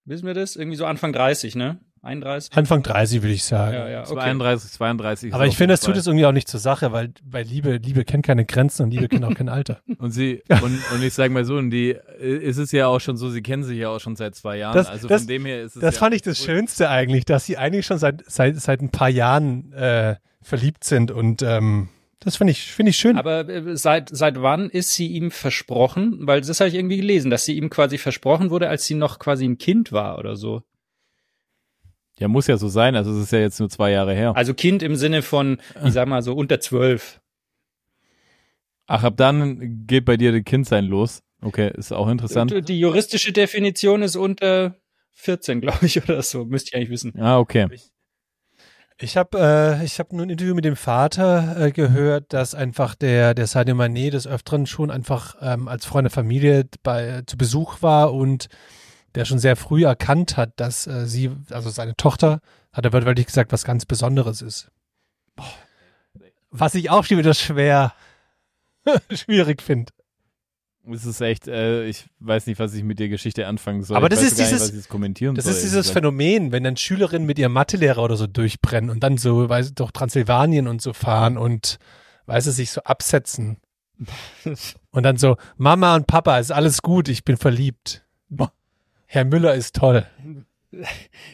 Wissen 0.05 0.27
wir 0.27 0.35
das? 0.35 0.57
Irgendwie 0.57 0.77
so 0.77 0.87
Anfang 0.87 1.13
30, 1.13 1.55
ne? 1.55 1.79
31? 2.09 2.53
Anfang 2.57 2.83
30, 2.83 3.23
würde 3.23 3.35
ich 3.35 3.45
sagen. 3.45 3.75
Ja, 3.75 3.89
ja, 3.89 4.01
okay. 4.03 4.15
32, 4.15 4.73
32. 4.73 5.35
Aber 5.35 5.47
ich 5.47 5.57
finde, 5.57 5.75
das 5.75 5.81
tut 5.83 5.97
es 5.97 6.07
irgendwie 6.07 6.27
auch 6.27 6.33
nicht 6.33 6.49
zur 6.49 6.59
Sache, 6.61 6.91
weil, 6.93 7.13
weil 7.25 7.45
Liebe, 7.45 7.77
Liebe 7.77 8.05
kennt 8.05 8.27
keine 8.27 8.45
Grenzen 8.45 8.83
und 8.85 8.91
Liebe 8.91 9.09
kennt 9.09 9.25
auch 9.25 9.35
kein 9.35 9.49
Alter. 9.49 9.81
Und 9.99 10.11
sie, 10.13 10.43
und, 10.63 10.79
und 10.93 11.03
ich 11.03 11.15
sage 11.15 11.33
mal 11.33 11.45
so, 11.45 11.57
und 11.57 11.71
die, 11.71 11.97
ist 12.21 12.59
es 12.59 12.73
ja 12.73 12.87
auch 12.89 13.01
schon 13.01 13.17
so, 13.17 13.31
sie 13.31 13.43
kennen 13.43 13.63
sich 13.65 13.79
ja 13.79 13.89
auch 13.91 14.01
schon 14.01 14.17
seit 14.17 14.35
zwei 14.35 14.57
Jahren. 14.59 14.75
Das- 14.75 14.89
also 14.89 15.07
das- 15.09 15.23
von 15.23 15.29
dem 15.29 15.45
her 15.47 15.63
ist 15.63 15.77
es 15.77 15.83
Das 15.83 15.95
ja 15.95 15.99
fand 16.01 16.15
ich 16.15 16.23
das 16.23 16.39
Schönste 16.39 16.89
eigentlich, 16.91 17.25
dass 17.25 17.47
sie 17.47 17.57
eigentlich 17.57 17.87
schon 17.87 17.99
seit, 17.99 18.23
seit, 18.29 18.57
seit 18.61 18.81
ein 18.81 18.91
paar 18.91 19.09
Jahren 19.09 19.73
äh, 19.73 20.17
verliebt 20.43 20.85
sind 20.85 21.11
und 21.11 21.43
ähm, 21.43 21.89
das 22.21 22.37
finde 22.37 22.51
ich, 22.51 22.73
finde 22.73 22.91
ich 22.91 22.97
schön. 22.97 23.17
Aber 23.17 23.49
äh, 23.49 23.77
seit, 23.77 24.09
seit 24.13 24.43
wann 24.43 24.71
ist 24.71 24.93
sie 24.95 25.07
ihm 25.07 25.31
versprochen? 25.31 26.19
Weil 26.23 26.41
das 26.41 26.59
habe 26.61 26.69
ich 26.69 26.75
irgendwie 26.75 26.97
gelesen, 26.97 27.31
dass 27.31 27.45
sie 27.45 27.57
ihm 27.57 27.71
quasi 27.71 27.97
versprochen 27.99 28.51
wurde, 28.51 28.69
als 28.69 28.87
sie 28.87 28.95
noch 28.95 29.19
quasi 29.21 29.45
ein 29.45 29.59
Kind 29.59 29.93
war 29.93 30.19
oder 30.19 30.35
so. 30.37 30.63
Ja, 32.19 32.29
muss 32.29 32.47
ja 32.47 32.57
so 32.57 32.69
sein. 32.69 32.97
Also 32.97 33.13
es 33.13 33.25
ist 33.25 33.33
ja 33.33 33.39
jetzt 33.39 33.61
nur 33.61 33.69
zwei 33.69 33.91
Jahre 33.91 34.15
her. 34.15 34.37
Also 34.37 34.55
Kind 34.55 34.83
im 34.83 34.97
Sinne 34.97 35.23
von, 35.23 35.59
ich 35.85 35.93
sag 35.93 36.09
mal 36.09 36.23
so, 36.23 36.35
unter 36.35 36.61
zwölf. 36.61 37.21
Ach, 38.87 39.05
ab 39.05 39.17
dann 39.17 39.87
geht 39.87 40.05
bei 40.05 40.17
dir 40.17 40.33
das 40.33 40.43
Kindsein 40.45 40.87
los. 40.87 41.23
Okay, 41.43 41.71
ist 41.77 41.93
auch 41.93 42.09
interessant. 42.09 42.53
Und 42.53 42.69
Die 42.69 42.81
juristische 42.81 43.33
Definition 43.33 44.03
ist 44.03 44.17
unter 44.17 44.75
14, 45.13 45.61
glaube 45.61 45.87
ich, 45.87 46.03
oder 46.03 46.23
so. 46.23 46.45
Müsste 46.45 46.71
ich 46.71 46.77
eigentlich 46.77 46.91
wissen. 46.91 47.13
Ah, 47.21 47.39
okay. 47.39 47.69
Ich 49.01 49.17
habe 49.17 49.39
äh, 49.39 49.85
ich 49.85 50.01
hab 50.01 50.13
nur 50.13 50.27
ein 50.27 50.31
Interview 50.31 50.57
mit 50.57 50.65
dem 50.65 50.75
Vater 50.75 51.67
äh, 51.67 51.71
gehört, 51.71 52.33
dass 52.33 52.57
einfach 52.57 52.97
der, 52.97 53.33
der 53.35 53.47
Sadio 53.47 53.77
Mané 53.77 54.11
des 54.11 54.27
Öfteren 54.27 54.67
schon 54.67 54.91
einfach 54.91 55.37
ähm, 55.41 55.69
als 55.69 55.85
Freund 55.85 56.07
der 56.07 56.11
Familie 56.11 56.65
bei, 56.83 57.23
zu 57.27 57.37
Besuch 57.37 57.81
war 57.81 58.13
und 58.13 58.49
der 59.15 59.25
schon 59.25 59.39
sehr 59.39 59.57
früh 59.57 59.85
erkannt 59.85 60.37
hat, 60.37 60.53
dass 60.57 60.87
äh, 60.87 61.07
sie, 61.07 61.31
also 61.51 61.71
seine 61.71 61.97
Tochter, 61.97 62.41
hat 62.73 62.85
er 62.85 62.93
wörtlich 62.93 63.27
gesagt, 63.27 63.53
was 63.53 63.65
ganz 63.65 63.87
Besonderes 63.87 64.43
ist. 64.43 64.71
Was 66.51 66.75
ich 66.75 66.91
auch 66.91 67.05
schon 67.05 67.19
wieder 67.19 67.35
schwer, 67.35 67.93
schwierig 69.11 69.63
finde. 69.63 69.93
Es 70.91 71.05
ist 71.05 71.21
echt, 71.21 71.49
äh, 71.49 71.85
ich 71.85 72.07
weiß 72.21 72.47
nicht, 72.47 72.59
was 72.59 72.73
ich 72.73 72.83
mit 72.83 72.99
der 72.99 73.09
Geschichte 73.11 73.47
anfangen 73.47 73.83
soll. 73.83 73.97
Aber 73.97 74.09
das 74.09 74.23
ist 74.23 74.39
nicht, 74.39 74.51
dieses- 74.51 74.73
jetzt 74.73 74.89
kommentieren 74.89 75.35
Das 75.35 75.45
soll, 75.45 75.53
ist 75.55 75.63
dieses. 75.63 75.91
Phänomen, 75.91 76.51
wenn 76.51 76.65
dann 76.65 76.77
Schülerinnen 76.79 77.27
mit 77.27 77.39
ihrem 77.39 77.53
Mathelehrer 77.53 78.03
oder 78.03 78.17
so 78.17 78.27
durchbrennen 78.27 78.89
und 78.89 79.01
dann 79.01 79.19
so, 79.19 79.49
weiß 79.49 79.75
durch 79.75 79.93
Transsilvanien 79.93 80.67
und 80.67 80.81
so 80.81 80.95
fahren 80.95 81.37
und, 81.37 81.79
weiß 82.25 82.47
es, 82.47 82.57
sich 82.57 82.71
so 82.71 82.83
absetzen. 82.85 83.59
und 84.91 85.03
dann 85.03 85.19
so, 85.19 85.37
Mama 85.57 85.95
und 85.95 86.07
Papa, 86.07 86.39
ist 86.39 86.53
alles 86.53 86.81
gut, 86.81 87.09
ich 87.09 87.25
bin 87.25 87.37
verliebt. 87.37 88.07
Herr 89.11 89.25
Müller 89.25 89.55
ist 89.55 89.75
toll. 89.75 90.07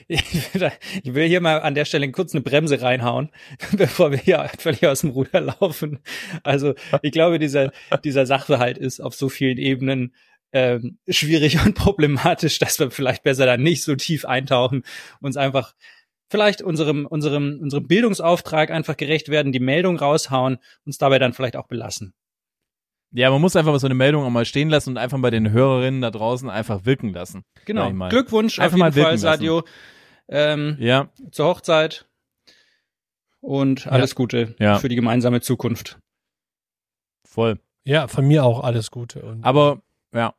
Ich 0.06 1.12
will 1.12 1.26
hier 1.26 1.40
mal 1.40 1.60
an 1.60 1.74
der 1.74 1.84
Stelle 1.84 2.08
kurz 2.12 2.32
eine 2.32 2.40
Bremse 2.40 2.80
reinhauen, 2.80 3.32
bevor 3.76 4.12
wir 4.12 4.18
hier 4.18 4.48
völlig 4.58 4.86
aus 4.86 5.00
dem 5.00 5.10
Ruder 5.10 5.40
laufen. 5.40 5.98
Also 6.44 6.74
ich 7.02 7.10
glaube, 7.10 7.40
dieser, 7.40 7.72
dieser 8.04 8.26
Sachverhalt 8.26 8.78
ist 8.78 9.00
auf 9.00 9.16
so 9.16 9.28
vielen 9.28 9.58
Ebenen 9.58 10.14
ähm, 10.52 10.98
schwierig 11.08 11.66
und 11.66 11.74
problematisch, 11.74 12.60
dass 12.60 12.78
wir 12.78 12.92
vielleicht 12.92 13.24
besser 13.24 13.44
da 13.44 13.56
nicht 13.56 13.82
so 13.82 13.96
tief 13.96 14.24
eintauchen, 14.24 14.84
uns 15.20 15.36
einfach 15.36 15.74
vielleicht 16.30 16.62
unserem, 16.62 17.04
unserem, 17.04 17.58
unserem 17.60 17.88
Bildungsauftrag 17.88 18.70
einfach 18.70 18.96
gerecht 18.96 19.30
werden, 19.30 19.50
die 19.50 19.58
Meldung 19.58 19.98
raushauen, 19.98 20.58
uns 20.86 20.98
dabei 20.98 21.18
dann 21.18 21.32
vielleicht 21.32 21.56
auch 21.56 21.66
belassen. 21.66 22.14
Ja, 23.16 23.30
man 23.30 23.40
muss 23.40 23.54
einfach 23.54 23.78
so 23.78 23.86
eine 23.86 23.94
Meldung 23.94 24.24
auch 24.24 24.30
mal 24.30 24.44
stehen 24.44 24.68
lassen 24.68 24.90
und 24.90 24.98
einfach 24.98 25.18
bei 25.20 25.30
den 25.30 25.50
Hörerinnen 25.52 26.00
da 26.00 26.10
draußen 26.10 26.50
einfach 26.50 26.84
wirken 26.84 27.12
lassen. 27.12 27.44
Genau. 27.64 27.90
Glückwunsch 28.08 28.58
Einfach 28.58 28.74
auf 28.74 28.78
mal 28.80 28.90
jeden 28.92 29.04
Fall. 29.06 29.18
Sadio, 29.18 29.62
ähm, 30.28 30.76
Ja, 30.80 31.10
zur 31.30 31.46
Hochzeit 31.46 32.06
und 33.40 33.86
alles 33.86 34.14
Gute 34.14 34.54
Ja. 34.58 34.78
für 34.78 34.88
die 34.88 34.96
gemeinsame 34.96 35.40
Zukunft. 35.40 35.98
voll. 37.26 37.58
Ja, 37.84 38.08
von 38.08 38.26
mir 38.26 38.44
auch 38.44 38.62
alles 38.64 38.90
Gute. 38.90 39.22
Und 39.22 39.44
Aber 39.44 39.82
ja, 40.14 40.34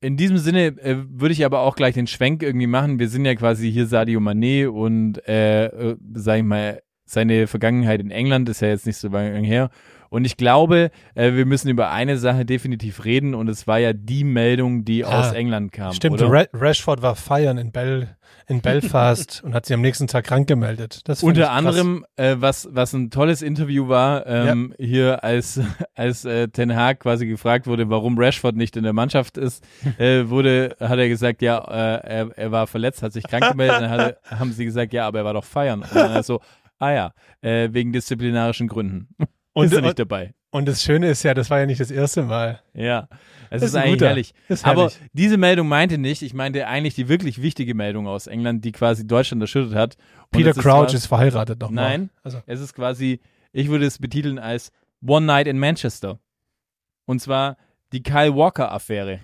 in 0.00 0.16
diesem 0.16 0.36
Sinne 0.38 0.66
äh, 0.78 0.96
würde 1.08 1.32
ich 1.32 1.44
aber 1.44 1.60
auch 1.60 1.74
gleich 1.76 1.94
den 1.94 2.06
Schwenk 2.06 2.42
irgendwie 2.42 2.66
machen. 2.66 2.98
Wir 2.98 3.08
sind 3.08 3.24
ja 3.24 3.34
quasi 3.34 3.72
hier 3.72 3.86
Sadio 3.86 4.20
Mané 4.20 4.68
und 4.68 5.26
äh, 5.26 5.66
äh, 5.66 5.96
sag 6.14 6.36
ich 6.38 6.44
mal, 6.44 6.82
seine 7.06 7.46
Vergangenheit 7.48 8.00
in 8.00 8.10
England 8.10 8.48
ist 8.48 8.60
ja 8.60 8.68
jetzt 8.68 8.86
nicht 8.86 8.98
so 8.98 9.08
lange 9.08 9.38
her. 9.40 9.70
Und 10.14 10.24
ich 10.24 10.36
glaube, 10.36 10.92
äh, 11.16 11.32
wir 11.32 11.44
müssen 11.44 11.68
über 11.68 11.90
eine 11.90 12.18
Sache 12.18 12.44
definitiv 12.44 13.04
reden 13.04 13.34
und 13.34 13.48
es 13.48 13.66
war 13.66 13.80
ja 13.80 13.92
die 13.92 14.22
Meldung, 14.22 14.84
die 14.84 14.98
Ja, 14.98 15.08
aus 15.08 15.32
England 15.32 15.72
kam. 15.72 15.92
Stimmt? 15.92 16.22
Ra 16.22 16.44
Rashford 16.52 17.02
war 17.02 17.16
feiern 17.16 17.58
in, 17.58 17.72
Bel 17.72 18.16
in 18.46 18.60
Belfast 18.62 19.42
und 19.42 19.54
hat 19.54 19.66
sich 19.66 19.74
am 19.74 19.80
nächsten 19.80 20.06
Tag 20.06 20.26
krank 20.26 20.46
gemeldet. 20.46 21.00
Das 21.06 21.24
Unter 21.24 21.50
anderem, 21.50 22.06
äh, 22.14 22.36
was, 22.38 22.68
was 22.70 22.92
ein 22.92 23.10
tolles 23.10 23.42
Interview 23.42 23.88
war, 23.88 24.24
ähm, 24.28 24.72
hier 24.78 25.24
als, 25.24 25.60
als 25.96 26.24
äh, 26.24 26.46
Ten 26.46 26.76
Hag 26.76 27.00
quasi 27.00 27.26
gefragt 27.26 27.66
wurde, 27.66 27.90
warum 27.90 28.16
Rashford 28.16 28.54
nicht 28.54 28.76
in 28.76 28.84
der 28.84 28.92
Mannschaft 28.92 29.36
ist, 29.36 29.64
äh, 29.98 30.28
wurde, 30.28 30.76
hat 30.78 31.00
er 31.00 31.08
gesagt, 31.08 31.42
ja, 31.42 31.58
äh, 31.58 32.06
er, 32.06 32.38
er 32.38 32.52
war 32.52 32.68
verletzt, 32.68 33.02
hat 33.02 33.12
sich 33.12 33.24
krank 33.24 33.50
gemeldet, 33.50 33.80
dann 33.80 33.90
hat 33.90 34.18
haben 34.30 34.52
sie 34.52 34.64
gesagt, 34.64 34.92
ja, 34.92 35.08
aber 35.08 35.18
er 35.18 35.24
war 35.24 35.34
doch 35.34 35.42
feiern. 35.44 35.82
Und 35.82 35.92
dann 35.92 36.22
so, 36.22 36.40
ah 36.78 36.92
ja, 36.92 37.12
äh, 37.40 37.70
wegen 37.72 37.92
disziplinarischen 37.92 38.68
Gründen. 38.68 39.08
Und- 39.54 39.66
ist 39.66 39.72
er 39.72 39.80
nicht 39.82 39.98
dabei. 39.98 40.34
Und 40.50 40.66
das 40.68 40.82
Schöne 40.84 41.08
ist 41.08 41.22
ja, 41.24 41.34
das 41.34 41.50
war 41.50 41.58
ja 41.58 41.66
nicht 41.66 41.80
das 41.80 41.90
erste 41.90 42.22
Mal. 42.22 42.60
Ja, 42.74 43.08
es 43.50 43.60
Das 43.60 43.62
ist, 43.62 43.68
ist 43.70 43.74
ein 43.74 43.82
eigentlich 43.82 43.94
guter. 43.94 44.06
herrlich. 44.06 44.34
Ist 44.48 44.64
Aber 44.64 44.82
herrlich. 44.82 44.98
diese 45.12 45.36
Meldung 45.36 45.66
meinte 45.66 45.98
nicht, 45.98 46.22
ich 46.22 46.32
meinte 46.32 46.68
eigentlich 46.68 46.94
die 46.94 47.08
wirklich 47.08 47.42
wichtige 47.42 47.74
Meldung 47.74 48.06
aus 48.06 48.28
England, 48.28 48.64
die 48.64 48.70
quasi 48.70 49.04
Deutschland 49.04 49.42
erschüttert 49.42 49.74
hat. 49.74 49.96
Und 49.96 50.30
Peter 50.38 50.50
ist 50.50 50.60
Crouch 50.60 50.86
was- 50.86 50.94
ist 50.94 51.06
verheiratet 51.06 51.58
nochmal. 51.60 51.84
Nein. 51.98 52.10
Also, 52.22 52.40
Es 52.46 52.60
ist 52.60 52.72
quasi, 52.74 53.18
ich 53.52 53.66
würde 53.68 53.84
es 53.86 53.98
betiteln 53.98 54.38
als 54.38 54.70
One 55.04 55.26
Night 55.26 55.48
in 55.48 55.58
Manchester. 55.58 56.20
Und 57.06 57.20
zwar 57.20 57.56
die 57.92 58.02
Kyle 58.04 58.34
Walker-Affäre. 58.36 59.18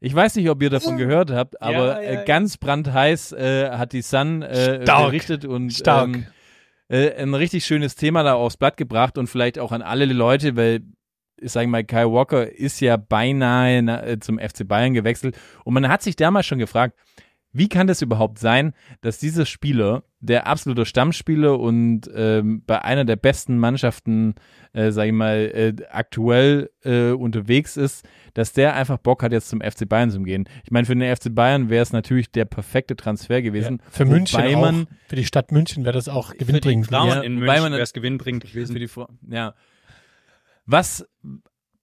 Ich 0.00 0.14
weiß 0.14 0.36
nicht, 0.36 0.48
ob 0.50 0.62
ihr 0.62 0.70
davon 0.70 0.96
gehört 0.98 1.30
habt, 1.32 1.60
aber 1.62 1.72
Ja, 1.96 2.00
ja, 2.00 2.12
ja. 2.12 2.20
Äh, 2.22 2.24
ganz 2.26 2.58
brandheiß 2.58 3.32
äh, 3.32 3.70
hat 3.70 3.92
die 3.92 4.02
Sun 4.02 4.42
äh, 4.42 4.82
berichtet 4.86 5.44
und 5.46 5.70
Stark. 5.72 6.08
Ähm, 6.08 6.26
äh, 6.88 7.12
ein 7.14 7.34
richtig 7.34 7.64
schönes 7.64 7.94
Thema 7.94 8.22
da 8.22 8.34
aufs 8.34 8.56
Blatt 8.56 8.76
gebracht 8.76 9.18
und 9.18 9.28
vielleicht 9.28 9.58
auch 9.58 9.72
an 9.72 9.82
alle 9.82 10.04
Leute, 10.06 10.56
weil 10.56 10.82
ich 11.40 11.52
sage 11.52 11.68
mal, 11.68 11.84
Kyle 11.84 12.10
Walker 12.12 12.50
ist 12.50 12.80
ja 12.80 12.96
beinahe 12.96 13.82
na, 13.82 14.06
äh, 14.06 14.18
zum 14.18 14.38
FC 14.38 14.66
Bayern 14.66 14.94
gewechselt. 14.94 15.36
Und 15.64 15.74
man 15.74 15.88
hat 15.88 16.02
sich 16.02 16.16
damals 16.16 16.46
schon 16.46 16.58
gefragt, 16.58 16.96
wie 17.56 17.68
kann 17.68 17.86
das 17.86 18.02
überhaupt 18.02 18.38
sein, 18.40 18.74
dass 19.00 19.18
dieser 19.18 19.46
Spieler, 19.46 20.02
der 20.20 20.46
absoluter 20.48 20.84
Stammspieler 20.84 21.58
und 21.60 22.10
ähm, 22.14 22.62
bei 22.66 22.82
einer 22.82 23.04
der 23.04 23.14
besten 23.16 23.58
Mannschaften, 23.58 24.34
äh, 24.72 24.90
sag 24.90 25.06
ich 25.06 25.12
mal, 25.12 25.36
äh, 25.54 25.74
aktuell 25.90 26.70
äh, 26.82 27.10
unterwegs 27.12 27.76
ist, 27.76 28.04
dass 28.34 28.52
der 28.52 28.74
einfach 28.74 28.98
Bock 28.98 29.22
hat, 29.22 29.30
jetzt 29.32 29.48
zum 29.48 29.60
FC 29.60 29.88
Bayern 29.88 30.10
zu 30.10 30.20
gehen. 30.22 30.48
Ich 30.64 30.72
meine, 30.72 30.84
für 30.84 30.96
den 30.96 31.16
FC 31.16 31.32
Bayern 31.32 31.70
wäre 31.70 31.82
es 31.84 31.92
natürlich 31.92 32.30
der 32.32 32.44
perfekte 32.44 32.96
Transfer 32.96 33.36
ja, 33.36 33.40
gewesen. 33.42 33.80
für 33.88 34.04
München 34.04 34.40
auch, 34.40 34.60
man 34.60 34.86
für 35.06 35.16
die 35.16 35.24
Stadt 35.24 35.52
München 35.52 35.84
wäre 35.84 35.94
das 35.94 36.08
auch 36.08 36.30
Für 36.30 36.38
die 36.38 36.44
gewinnbringend. 36.46 36.88
Frauen 36.88 37.08
Ja, 37.08 37.20
in 37.20 37.34
München 37.38 37.62
man- 37.62 37.72
wäre 37.72 37.82
es 37.82 37.92
gewinnbringend 37.92 38.44
gewesen. 38.44 38.72
für 38.72 38.80
die 38.80 38.88
Vor 38.88 39.08
ja. 39.30 39.54
Was 40.66 41.06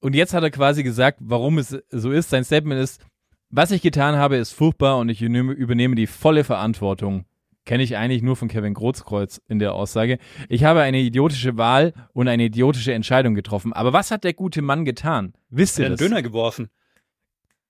und 0.03 0.15
jetzt 0.15 0.33
hat 0.33 0.43
er 0.43 0.49
quasi 0.49 0.83
gesagt, 0.83 1.19
warum 1.21 1.59
es 1.59 1.77
so 1.91 2.11
ist. 2.11 2.29
Sein 2.31 2.43
Statement 2.43 2.81
ist, 2.81 3.05
was 3.51 3.71
ich 3.71 3.81
getan 3.81 4.15
habe, 4.15 4.37
ist 4.37 4.53
furchtbar 4.53 4.97
und 4.97 5.09
ich 5.09 5.21
übernehme, 5.21 5.95
die 5.95 6.07
volle 6.07 6.43
Verantwortung. 6.43 7.25
Kenne 7.63 7.83
ich 7.83 7.95
eigentlich 7.95 8.23
nur 8.23 8.35
von 8.35 8.47
Kevin 8.47 8.73
Großkreuz 8.73 9.39
in 9.47 9.59
der 9.59 9.73
Aussage. 9.73 10.17
Ich 10.49 10.63
habe 10.63 10.81
eine 10.81 10.99
idiotische 10.99 11.57
Wahl 11.57 11.93
und 12.13 12.27
eine 12.27 12.45
idiotische 12.45 12.93
Entscheidung 12.93 13.35
getroffen. 13.35 13.71
Aber 13.71 13.93
was 13.93 14.09
hat 14.09 14.23
der 14.23 14.33
gute 14.33 14.63
Mann 14.63 14.83
getan? 14.83 15.33
Wisst 15.49 15.77
ihr 15.77 15.85
Den 15.85 15.91
das? 15.91 15.99
Döner 15.99 16.23
geworfen. 16.23 16.69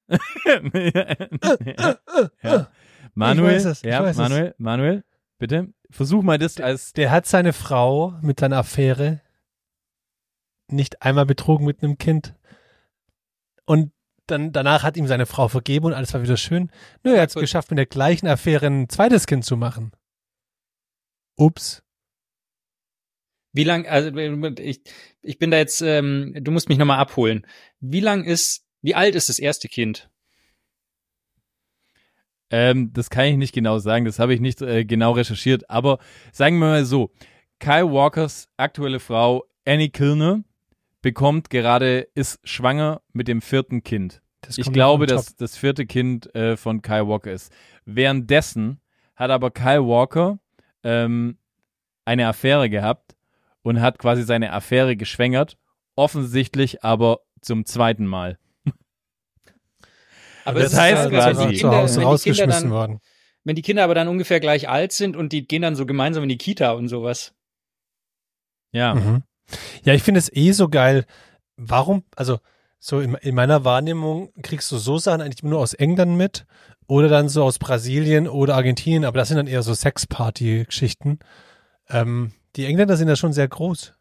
ja. 2.42 2.70
Manuel, 3.14 3.76
ja. 3.84 4.14
Manuel, 4.14 4.56
Manuel, 4.58 5.04
bitte 5.38 5.74
versuch 5.92 6.24
mal 6.24 6.38
das 6.38 6.60
als 6.60 6.94
Der 6.94 7.12
hat 7.12 7.28
seine 7.28 7.54
Frau 7.54 8.16
mit 8.22 8.40
seiner 8.40 8.58
Affäre 8.58 9.22
nicht 10.68 11.02
einmal 11.02 11.26
betrogen 11.26 11.66
mit 11.66 11.84
einem 11.84 11.98
Kind. 11.98 12.34
Und 13.66 13.92
dann, 14.32 14.52
danach 14.52 14.84
hat 14.84 14.98
ihm 14.98 15.08
seine 15.08 15.26
Frau 15.26 15.48
vergeben 15.48 15.86
und 15.88 15.94
alles 15.94 16.14
war 16.14 16.24
wieder 16.24 16.38
schön. 16.38 16.72
Nö, 17.04 17.14
er 17.14 17.22
hat 17.22 17.30
es 17.30 17.36
geschafft, 17.36 17.70
mit 17.70 17.78
der 17.78 17.86
gleichen 17.86 18.28
Affäre 18.28 18.68
ein 18.68 18.90
zweites 18.90 19.28
Kind 19.28 19.46
zu 19.46 19.58
machen. 19.58 19.92
Ups. 21.36 21.84
Wie 23.54 23.64
lang, 23.64 23.86
also 23.86 24.16
ich, 24.60 24.82
ich 25.22 25.38
bin 25.38 25.52
da 25.52 25.58
jetzt, 25.58 25.82
ähm, 25.82 26.34
du 26.40 26.52
musst 26.52 26.70
mich 26.70 26.78
nochmal 26.78 27.00
abholen. 27.00 27.46
Wie 27.80 28.00
lang 28.00 28.24
ist, 28.24 28.66
wie 28.82 28.96
alt 28.96 29.16
ist 29.16 29.30
das 29.30 29.40
erste 29.40 29.68
Kind? 29.68 30.10
Ähm, 32.50 32.92
das 32.94 33.10
kann 33.10 33.26
ich 33.26 33.38
nicht 33.38 33.54
genau 33.54 33.80
sagen, 33.80 34.06
das 34.06 34.20
habe 34.20 34.34
ich 34.34 34.42
nicht 34.42 34.62
äh, 34.62 34.86
genau 34.86 35.14
recherchiert, 35.14 35.70
aber 35.70 36.00
sagen 36.34 36.60
wir 36.60 36.68
mal 36.68 36.86
so, 36.86 37.12
Kyle 37.60 37.92
Walkers 37.92 38.50
aktuelle 38.58 39.00
Frau 39.00 39.46
Annie 39.66 39.90
Kilner 39.90 40.44
bekommt 41.02 41.50
gerade, 41.50 42.08
ist 42.16 42.40
schwanger 42.44 43.02
mit 43.14 43.28
dem 43.28 43.42
vierten 43.42 43.84
Kind. 43.84 44.22
Das 44.42 44.58
Ich 44.58 44.72
glaube, 44.72 45.06
dass 45.06 45.36
das 45.36 45.56
vierte 45.58 45.86
Kind 45.86 46.34
äh, 46.36 46.58
von 46.58 46.82
Kyle 46.82 47.08
Walker 47.08 47.32
ist. 47.32 47.52
Währenddessen 47.86 48.80
hat 49.16 49.30
aber 49.32 49.52
Kyle 49.52 49.86
Walker 49.86 50.40
ähm, 50.84 51.38
eine 52.06 52.28
Affäre 52.28 52.70
gehabt 52.70 53.16
und 53.62 53.82
hat 53.82 54.00
quasi 54.00 54.24
seine 54.24 54.52
Affäre 54.54 54.96
geschwängert, 54.96 55.58
offensichtlich 55.96 56.84
aber 56.84 57.20
zum 57.42 57.66
zweiten 57.66 58.06
Mal. 58.08 58.40
Aber 60.44 60.60
Das 60.62 60.74
ist 60.74 60.80
heißt 60.80 60.98
halt, 60.98 61.12
quasi- 61.12 61.40
wenn 61.40 61.50
die 61.50 61.56
zu 61.56 61.62
Kinder, 61.62 61.78
Hause 61.78 62.02
rausgeschmissen 62.02 62.64
dann, 62.64 62.72
worden. 62.72 63.00
wenn 63.44 63.56
die 63.56 63.62
Kinder 63.62 63.84
aber 63.84 63.94
dann 63.94 64.08
ungefähr 64.08 64.40
gleich 64.40 64.68
alt 64.70 64.92
sind 64.92 65.16
und 65.16 65.34
die 65.34 65.48
gehen 65.48 65.62
dann 65.62 65.76
so 65.76 65.86
gemeinsam 65.86 66.24
in 66.24 66.30
die 66.30 66.38
Kita 66.40 66.72
und 66.72 66.88
sowas. 66.88 67.36
Ja. 68.72 68.96
Mhm. 68.96 69.24
Ja, 69.84 69.94
ich 69.94 70.04
finde 70.04 70.20
es 70.20 70.32
eh 70.34 70.52
so 70.52 70.70
geil. 70.70 71.06
Warum, 71.58 72.04
also 72.16 72.40
so 72.80 73.00
in, 73.00 73.14
in 73.16 73.36
meiner 73.36 73.64
Wahrnehmung 73.64 74.32
kriegst 74.42 74.72
du 74.72 74.78
so 74.78 74.98
Sachen 74.98 75.22
eigentlich 75.22 75.44
nur 75.44 75.60
aus 75.60 75.74
England 75.74 76.18
mit 76.18 76.46
oder 76.88 77.08
dann 77.08 77.30
so 77.30 77.44
aus 77.44 77.60
Brasilien 77.60 78.28
oder 78.28 78.56
Argentinien, 78.56 79.06
aber 79.06 79.20
das 79.20 79.28
sind 79.30 79.38
dann 79.38 79.48
eher 79.48 79.64
so 79.64 79.74
Sexparty-Geschichten. 79.74 81.20
Ähm, 81.90 82.32
die 82.56 82.66
Engländer 82.66 82.98
sind 82.98 83.08
ja 83.08 83.16
schon 83.16 83.34
sehr 83.34 83.48
groß. 83.48 83.94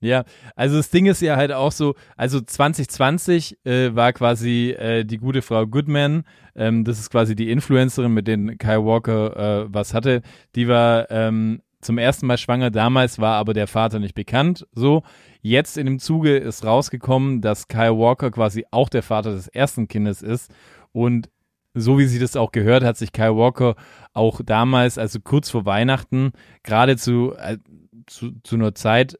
Ja, 0.00 0.24
also 0.56 0.78
das 0.78 0.90
Ding 0.90 1.06
ist 1.06 1.22
ja 1.22 1.36
halt 1.36 1.52
auch 1.52 1.70
so, 1.70 1.94
also 2.16 2.40
2020 2.40 3.64
äh, 3.64 3.94
war 3.94 4.12
quasi 4.12 4.70
äh, 4.70 5.04
die 5.04 5.18
gute 5.18 5.42
Frau 5.42 5.64
Goodman, 5.64 6.24
ähm, 6.56 6.84
das 6.84 6.98
ist 6.98 7.10
quasi 7.10 7.36
die 7.36 7.50
Influencerin, 7.50 8.12
mit 8.12 8.26
denen 8.26 8.58
Kyle 8.58 8.84
Walker 8.84 9.36
äh, 9.36 9.66
was 9.68 9.94
hatte, 9.94 10.22
die 10.56 10.66
war 10.66 11.08
ähm, 11.10 11.62
zum 11.82 11.98
ersten 11.98 12.26
Mal 12.26 12.38
schwanger, 12.38 12.70
damals 12.70 13.18
war 13.18 13.34
aber 13.34 13.52
der 13.54 13.66
Vater 13.66 13.98
nicht 13.98 14.14
bekannt, 14.14 14.66
so. 14.72 15.02
Jetzt 15.42 15.76
in 15.76 15.86
dem 15.86 15.98
Zuge 15.98 16.36
ist 16.36 16.64
rausgekommen, 16.64 17.40
dass 17.40 17.68
Kyle 17.68 17.98
Walker 17.98 18.30
quasi 18.30 18.64
auch 18.70 18.88
der 18.88 19.02
Vater 19.02 19.32
des 19.32 19.48
ersten 19.48 19.88
Kindes 19.88 20.22
ist 20.22 20.52
und 20.92 21.28
so 21.74 21.98
wie 21.98 22.06
sie 22.06 22.18
das 22.18 22.36
auch 22.36 22.52
gehört, 22.52 22.84
hat 22.84 22.96
sich 22.96 23.12
Kyle 23.12 23.36
Walker 23.36 23.76
auch 24.12 24.40
damals, 24.44 24.98
also 24.98 25.20
kurz 25.20 25.50
vor 25.50 25.64
Weihnachten, 25.64 26.32
gerade 26.62 26.96
zu, 26.96 27.34
äh, 27.36 27.58
zu, 28.06 28.32
zu 28.42 28.56
einer 28.56 28.74
Zeit, 28.74 29.18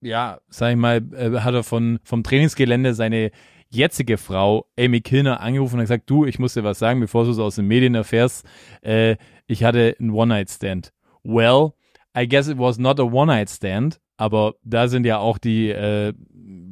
ja, 0.00 0.38
sag 0.48 0.70
ich 0.70 0.76
mal, 0.76 1.02
äh, 1.14 1.40
hat 1.40 1.54
er 1.54 1.62
von, 1.62 1.98
vom 2.04 2.22
Trainingsgelände 2.22 2.94
seine 2.94 3.30
jetzige 3.70 4.18
Frau, 4.18 4.66
Amy 4.78 5.00
Kilner, 5.00 5.40
angerufen 5.40 5.76
und 5.76 5.80
gesagt, 5.80 6.08
du, 6.08 6.24
ich 6.24 6.38
muss 6.38 6.54
dir 6.54 6.64
was 6.64 6.78
sagen, 6.78 7.00
bevor 7.00 7.24
du 7.24 7.30
es 7.30 7.38
aus 7.38 7.56
den 7.56 7.66
Medien 7.66 7.94
erfährst, 7.94 8.46
äh, 8.82 9.16
ich 9.46 9.64
hatte 9.64 9.96
einen 9.98 10.10
One-Night-Stand. 10.10 10.92
Well, 11.24 11.72
I 12.16 12.26
guess 12.28 12.48
it 12.48 12.58
was 12.58 12.78
not 12.78 12.98
a 12.98 13.02
One-Night-Stand, 13.04 14.00
aber 14.16 14.54
da 14.62 14.88
sind 14.88 15.04
ja 15.04 15.18
auch 15.18 15.38
die, 15.38 15.68
äh, 15.70 16.12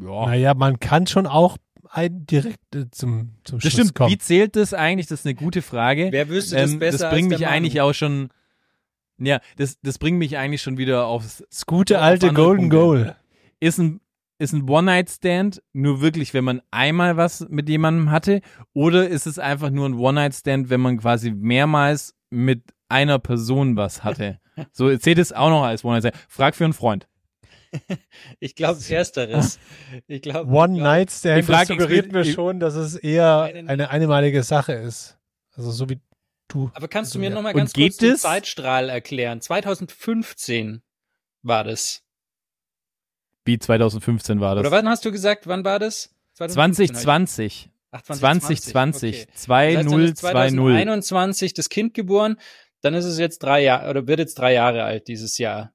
ja, 0.02 0.26
Naja, 0.26 0.54
man 0.54 0.80
kann 0.80 1.07
schon 1.07 1.26
auch 1.26 1.59
ein, 1.90 2.26
direkt 2.26 2.74
äh, 2.74 2.90
zum, 2.90 3.35
zum 3.44 3.59
das 3.59 3.62
Schluss 3.62 3.72
stimmt. 3.74 3.94
kommen. 3.94 4.11
Wie 4.11 4.18
zählt 4.18 4.57
das 4.57 4.74
eigentlich? 4.74 5.07
Das 5.07 5.20
ist 5.20 5.26
eine 5.26 5.35
gute 5.35 5.62
Frage. 5.62 6.09
Wer 6.11 6.28
wüsste 6.28 6.57
das 6.57 6.72
Ähm, 6.72 6.78
besser 6.78 6.98
das 6.98 7.11
bringt 7.11 7.28
mich 7.28 7.46
eigentlich 7.46 7.80
auch 7.80 7.92
schon, 7.92 8.30
ja, 9.18 9.40
das, 9.57 9.78
das 9.83 9.98
bringt 9.98 10.18
mich 10.18 10.37
eigentlich 10.37 10.62
schon 10.62 10.76
wieder 10.78 11.07
aufs, 11.07 11.44
Das 11.50 11.66
gute 11.66 11.98
auf 11.98 12.04
alte 12.04 12.33
Golden 12.33 12.68
Punkte. 12.70 12.76
Goal. 12.76 13.16
ist 13.61 13.78
ein 13.78 14.00
ist 14.37 14.52
ein 14.52 14.68
One-Night-Stand 14.68 15.62
nur 15.72 16.00
wirklich, 16.00 16.35
wenn 16.35 16.42
man 16.42 16.61
einmal 16.72 17.16
was 17.16 17.46
mit 17.48 17.68
jemandem 17.68 18.11
hatte? 18.11 18.40
Oder 18.72 19.09
ist 19.09 19.26
es 19.28 19.38
einfach 19.38 19.70
nur 19.70 19.88
ein 19.88 19.94
One-Night-Stand, 19.94 20.70
wenn 20.70 20.80
man 20.80 20.98
quasi 20.98 21.30
mehrmals 21.30 22.16
mit 22.30 22.62
einer 22.88 23.20
Person 23.20 23.76
was 23.76 24.02
hatte? 24.02 24.40
So 24.73 24.97
zählt 24.97 25.19
es 25.19 25.33
auch 25.33 25.51
noch 25.51 25.62
als 25.64 25.85
One-Night-Stand. 25.85 26.17
Frag 26.29 26.55
für 26.55 26.64
einen 26.64 26.73
Freund. 26.73 27.07
Ich 28.38 28.55
glaube, 28.55 28.79
ersteres. 28.88 29.59
Ich 30.07 30.23
glaube. 30.23 30.49
One 30.51 30.79
Night 30.81 31.11
Stand 31.11 31.49
das 31.49 31.67
suggeriert 31.69 32.12
mir 32.12 32.25
schon, 32.25 32.61
dass 32.61 32.75
es 32.75 32.95
eher 32.95 33.43
eine 33.67 33.90
einmalige 33.90 34.43
Sache 34.45 34.75
ist. 34.75 35.19
Also 35.57 35.71
so 35.73 35.88
wie 35.88 36.01
du. 36.49 36.71
Aber 36.75 36.87
kannst 36.88 37.14
du 37.14 37.19
Also, 37.19 37.21
mir 37.21 37.31
ja. 37.31 37.35
noch 37.35 37.43
mal 37.43 37.53
Und 37.53 37.59
ganz 37.59 37.73
geht 37.73 37.93
kurz 37.93 37.97
den? 37.99 38.17
Zeitstrahl 38.17 38.88
erklären? 38.88 39.40
2015 39.40 40.83
war 41.43 41.64
das. 41.64 42.03
Wie 43.45 43.59
2015 43.59 44.40
war 44.40 44.53
Oder 44.53 44.62
das? 44.64 44.73
wann 44.73 44.88
hast 44.88 45.05
du 45.05 45.12
gesagt, 45.12 45.47
wann 45.47 45.64
war 45.64 45.79
das? 45.79 46.14
2015 46.35 46.87
2020. 46.95 47.71
Ach, 47.90 48.03
2020. 48.03 49.14
Okay. 49.14 49.27
Das 49.33 49.49
heißt, 49.49 49.77
dann 49.77 50.01
ist 50.03 50.17
2020. 50.19 50.19
2021 50.19 51.55
das 51.55 51.69
Kind 51.69 51.95
geboren, 51.95 52.38
dann 52.85 52.94
ist 52.94 53.05
es 53.05 53.18
jetzt 53.18 53.42
drei 53.42 53.62
Jahre 53.62 53.88
oder 53.88 54.07
wird 54.07 54.18
jetzt 54.18 54.38
drei 54.38 54.53
Jahre 54.53 54.85
alt 54.85 55.09
dieses 55.09 55.38
Jahr. 55.38 55.73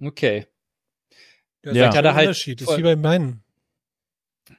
Okay. 0.00 0.46
Ja, 1.64 1.72
vielleicht 1.72 1.96
hat 1.96 2.04
er 2.04 2.14
halt 2.14 2.28
Unterschied. 2.28 2.62
Ist 2.62 2.78
wie 2.78 2.82
bei 2.82 2.96
meinen. 2.96 3.42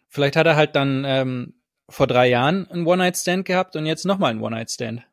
Vielleicht 0.08 0.36
hat 0.36 0.46
er 0.46 0.56
halt 0.56 0.76
dann 0.76 1.04
ähm, 1.06 1.62
vor 1.88 2.08
drei 2.08 2.28
Jahren 2.28 2.70
einen 2.70 2.86
One-Night-Stand 2.86 3.46
gehabt 3.46 3.76
und 3.76 3.86
jetzt 3.86 4.06
nochmal 4.06 4.32
einen 4.32 4.42
One-Night-Stand. 4.42 5.04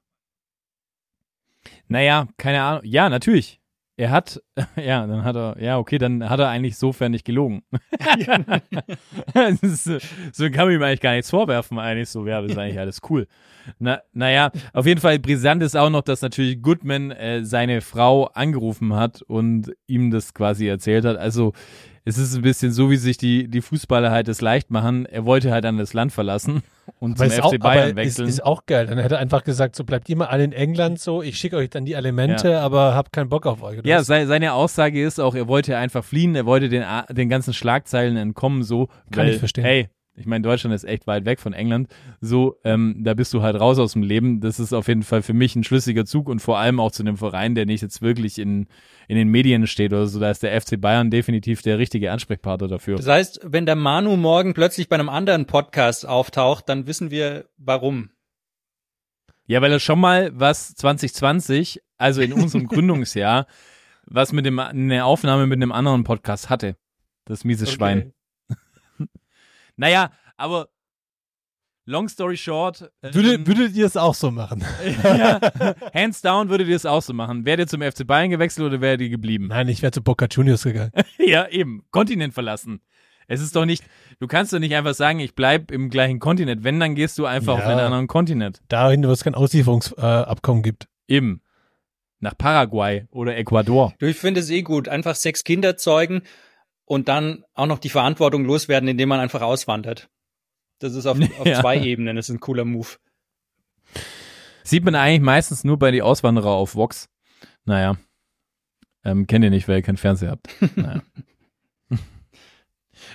Naja, 1.89 2.29
keine 2.37 2.63
Ahnung. 2.63 2.83
Ja, 2.85 3.09
natürlich. 3.09 3.61
Er 3.99 4.11
hat, 4.11 4.43
ja, 4.77 5.07
dann 5.07 5.25
hat 5.25 5.37
er, 5.37 5.57
ja, 5.59 5.79
okay, 5.79 5.99
dann 5.99 6.29
hat 6.29 6.39
er 6.39 6.49
eigentlich 6.49 6.77
sofern 6.77 7.13
nicht 7.13 7.25
gelogen. 7.25 7.63
ist, 9.63 9.85
so 10.33 10.51
kann 10.51 10.67
man 10.67 10.75
ihm 10.75 10.83
eigentlich 10.83 11.01
gar 11.01 11.13
nichts 11.13 11.31
vorwerfen, 11.31 11.79
eigentlich 11.79 12.11
so, 12.11 12.27
ja, 12.27 12.43
das 12.43 12.53
ist 12.53 12.59
eigentlich 12.59 12.79
alles 12.79 13.01
cool. 13.09 13.27
Na, 13.79 14.01
naja, 14.13 14.53
auf 14.73 14.87
jeden 14.87 15.01
Fall 15.01 15.19
brisant 15.19 15.63
ist 15.63 15.77
auch 15.77 15.91
noch, 15.91 16.03
dass 16.03 16.21
natürlich 16.23 16.63
Goodman 16.63 17.11
äh, 17.11 17.45
seine 17.45 17.81
Frau 17.81 18.27
angerufen 18.27 18.95
hat 18.95 19.23
und 19.23 19.73
ihm 19.87 20.11
das 20.11 20.35
quasi 20.35 20.69
erzählt 20.69 21.05
hat. 21.05 21.17
Also, 21.17 21.53
es 22.09 22.19
ist 22.19 22.37
ein 22.37 22.43
bisschen 22.43 22.71
so, 22.71 22.89
wie 22.89 22.97
sich 22.97 23.19
die, 23.19 23.49
die 23.49 23.61
Fußballer 23.61 24.13
halt 24.13 24.29
das 24.29 24.41
leicht 24.41 24.71
machen. 24.71 25.07
Er 25.07 25.25
wollte 25.25 25.51
halt 25.51 25.65
dann 25.65 25.77
das 25.77 25.93
Land 25.93 26.13
verlassen 26.13 26.63
und 27.01 27.21
Aber, 27.21 27.29
zum 27.29 27.33
ist 27.33 27.35
FC 27.35 27.45
auch, 27.45 27.59
Bayern 27.59 27.91
aber 27.91 27.91
ist, 27.91 27.97
wechseln. 27.97 28.29
ist 28.29 28.45
auch 28.45 28.65
geil. 28.65 28.87
Dann 28.87 28.99
hätte 28.99 29.17
er 29.17 29.21
einfach 29.21 29.43
gesagt, 29.43 29.75
so 29.75 29.83
bleibt 29.83 30.09
ihr 30.09 30.17
mal 30.17 30.27
alle 30.27 30.45
in 30.45 30.53
England 30.53 31.01
so, 31.01 31.21
ich 31.21 31.37
schicke 31.37 31.57
euch 31.57 31.69
dann 31.69 31.85
die 31.85 31.95
Elemente, 31.95 32.61
aber 32.61 32.95
hab 32.95 33.13
keinen 33.13 33.29
Bock 33.29 33.45
auf 33.45 33.61
euch. 33.61 33.81
Oder 33.81 33.89
Ja, 33.89 34.05
sei, 34.05 34.25
seine 34.27 34.53
Aussage 34.53 35.05
ist 35.05 35.19
auch, 35.21 35.35
er 35.35 35.49
wollte 35.49 35.77
einfach 35.77 36.05
fliehen, 36.05 36.37
er 36.37 36.47
wollte 36.47 36.69
den, 36.69 36.85
den 37.11 37.29
ganzen 37.29 37.53
Schlagzeilen 37.53 38.17
entkommen, 38.17 38.63
so. 38.63 38.87
Kann 39.11 39.27
weil, 39.27 39.31
ich 39.31 39.39
verstehen. 39.39 39.65
Hey, 39.65 39.89
ich 40.17 40.27
meine, 40.27 40.43
Deutschland 40.43 40.75
ist 40.75 40.85
echt 40.85 41.07
weit 41.07 41.27
weg 41.27 41.41
von 41.41 41.53
England. 41.53 41.89
So, 42.21 42.59
ähm, 42.65 42.97
da 43.01 43.13
bist 43.15 43.35
du 43.35 43.43
halt 43.43 43.61
raus 43.61 43.79
aus 43.79 43.93
dem 43.93 44.03
Leben. 44.03 44.41
Das 44.41 44.59
ist 44.59 44.73
auf 44.73 44.89
jeden 44.89 45.03
Fall 45.03 45.23
für 45.23 45.35
mich 45.35 45.55
ein 45.55 45.65
schlüssiger 45.65 46.07
Zug 46.07 46.29
und 46.29 46.41
vor 46.41 46.59
allem 46.59 46.81
auch 46.81 46.91
zu 46.91 47.03
einem 47.03 47.19
Verein, 47.19 47.55
der 47.55 47.67
nicht 47.67 47.83
jetzt 47.83 48.01
wirklich 48.01 48.39
in, 48.39 48.67
in 49.09 49.17
den 49.17 49.29
Medien 49.29 49.67
steht 49.67 49.93
oder 49.93 50.07
so. 50.07 50.19
Da 50.19 50.31
ist 50.31 50.43
der 50.43 50.59
FC 50.59 50.81
Bayern 50.81 51.11
definitiv 51.11 51.61
der 51.61 51.79
richtige 51.79 52.11
Ansprechpartner 52.11 52.69
dafür. 52.69 52.97
Das 52.97 53.09
heißt, 53.09 53.41
wenn 53.45 53.67
der 53.67 53.77
Manu 53.77 54.17
morgen 54.17 54.55
plötzlich 54.55 54.89
bei 54.89 54.95
einem 54.95 55.11
anderen 55.11 55.45
Podcast 55.45 56.09
auftaucht, 56.09 56.69
dann 56.69 56.87
wissen 56.87 57.11
wir 57.11 57.45
warum. 57.59 58.11
Ja, 59.47 59.61
weil 59.61 59.71
er 59.71 59.81
schon 59.81 60.01
mal 60.01 60.31
was 60.35 60.75
2020, 60.75 61.83
also 61.99 62.23
in 62.23 62.33
unserem 62.33 62.67
Gründungsjahr, 62.69 63.47
was 64.07 64.33
mit 64.33 64.47
dem, 64.47 64.59
eine 64.59 65.05
Aufnahme 65.05 65.47
mit 65.47 65.59
einem 65.59 65.73
anderen 65.73 66.05
Podcast 66.05 66.49
hatte. 66.49 66.77
Das 67.27 67.45
miese 67.45 67.67
Schwein. 67.67 68.13
Naja, 69.77 70.11
aber 70.37 70.69
long 71.85 72.09
story 72.09 72.37
short. 72.37 72.91
ähm, 73.03 73.15
Würde, 73.15 73.47
würdet 73.47 73.75
ihr 73.77 73.87
es 73.87 73.97
auch 73.97 74.15
so 74.15 74.31
machen? 74.31 74.65
ja, 75.03 75.41
hands 75.95 76.21
down 76.23 76.49
würdet 76.49 76.69
ihr 76.69 76.77
es 76.77 76.87
auch 76.87 77.03
so 77.03 77.13
machen. 77.13 77.45
Wärt 77.45 77.61
ihr 77.61 77.67
zum 77.67 77.83
FC 77.83 78.07
Bayern 78.07 78.31
gewechselt 78.31 78.67
oder 78.67 78.81
wärt 78.81 79.01
ihr 79.01 79.09
geblieben? 79.11 79.49
Nein, 79.49 79.69
ich 79.69 79.83
wäre 79.83 79.93
zu 79.93 80.03
Boca 80.03 80.27
Juniors 80.31 80.65
gegangen. 80.65 80.93
ja, 81.19 81.47
eben. 81.49 81.85
Kontinent 81.91 82.35
verlassen. 82.35 82.81
Es 83.29 83.41
ist 83.41 83.57
doch 83.57 83.65
nicht, 83.65 83.85
du 84.21 84.29
kannst 84.29 84.53
doch 84.53 84.61
nicht 84.61 84.75
einfach 84.77 84.95
sagen, 84.95 85.19
ich 85.19 85.35
bleib 85.35 85.73
im 85.73 85.91
gleichen 85.91 86.21
Kontinent. 86.21 86.63
Wenn, 86.63 86.79
dann 86.79 86.95
gehst 86.95 87.19
du 87.19 87.27
einfach 87.27 87.59
Ja. 87.59 87.65
auf 87.65 87.69
einen 87.69 87.81
anderen 87.81 88.07
Kontinent. 88.07 88.63
Dahin, 88.69 89.07
wo 89.07 89.11
es 89.11 89.25
kein 89.25 89.35
Auslieferungsabkommen 89.35 90.63
gibt. 90.63 90.87
Eben. 91.09 91.43
Nach 92.21 92.39
Paraguay 92.39 93.05
oder 93.11 93.37
Ecuador. 93.37 93.93
Du, 93.99 94.07
ich 94.07 94.17
finde 94.17 94.41
es 94.41 94.49
eh 94.51 94.63
gut. 94.63 94.89
Einfach 94.89 95.17
sechs 95.17 95.43
Kinder 95.45 95.77
zeugen 95.77 96.23
und 96.87 97.09
dann 97.09 97.45
auch 97.55 97.67
noch 97.67 97.79
die 97.79 97.91
Verantwortung 97.91 98.45
loswerden, 98.47 98.89
indem 98.89 99.11
man 99.11 99.21
einfach 99.21 99.43
auswandert. 99.43 100.09
Das 100.79 100.95
ist 100.95 101.05
auf, 101.07 101.19
auf 101.39 101.47
Ja. 101.47 101.61
zwei 101.61 101.79
Ebenen. 101.79 102.17
Das 102.17 102.29
ist 102.31 102.35
ein 102.35 102.41
cooler 102.41 102.65
Move. 102.65 102.89
Sieht 104.63 104.85
man 104.85 104.95
eigentlich 104.95 105.21
meistens 105.21 105.63
nur 105.65 105.79
bei 105.79 105.91
die 105.91 106.03
Auswanderer 106.03 106.51
auf 106.51 106.75
Vox. 106.75 107.09
Naja. 107.65 107.97
Ähm, 109.05 109.27
kennt 109.27 109.45
ihr 109.45 109.51
nicht, 109.51 109.69
weil 109.69 109.77
ihr 109.77 109.83
keinen 109.83 109.97
Fernseher 109.99 110.31
habt. 110.33 110.49
Naja. 110.77 111.03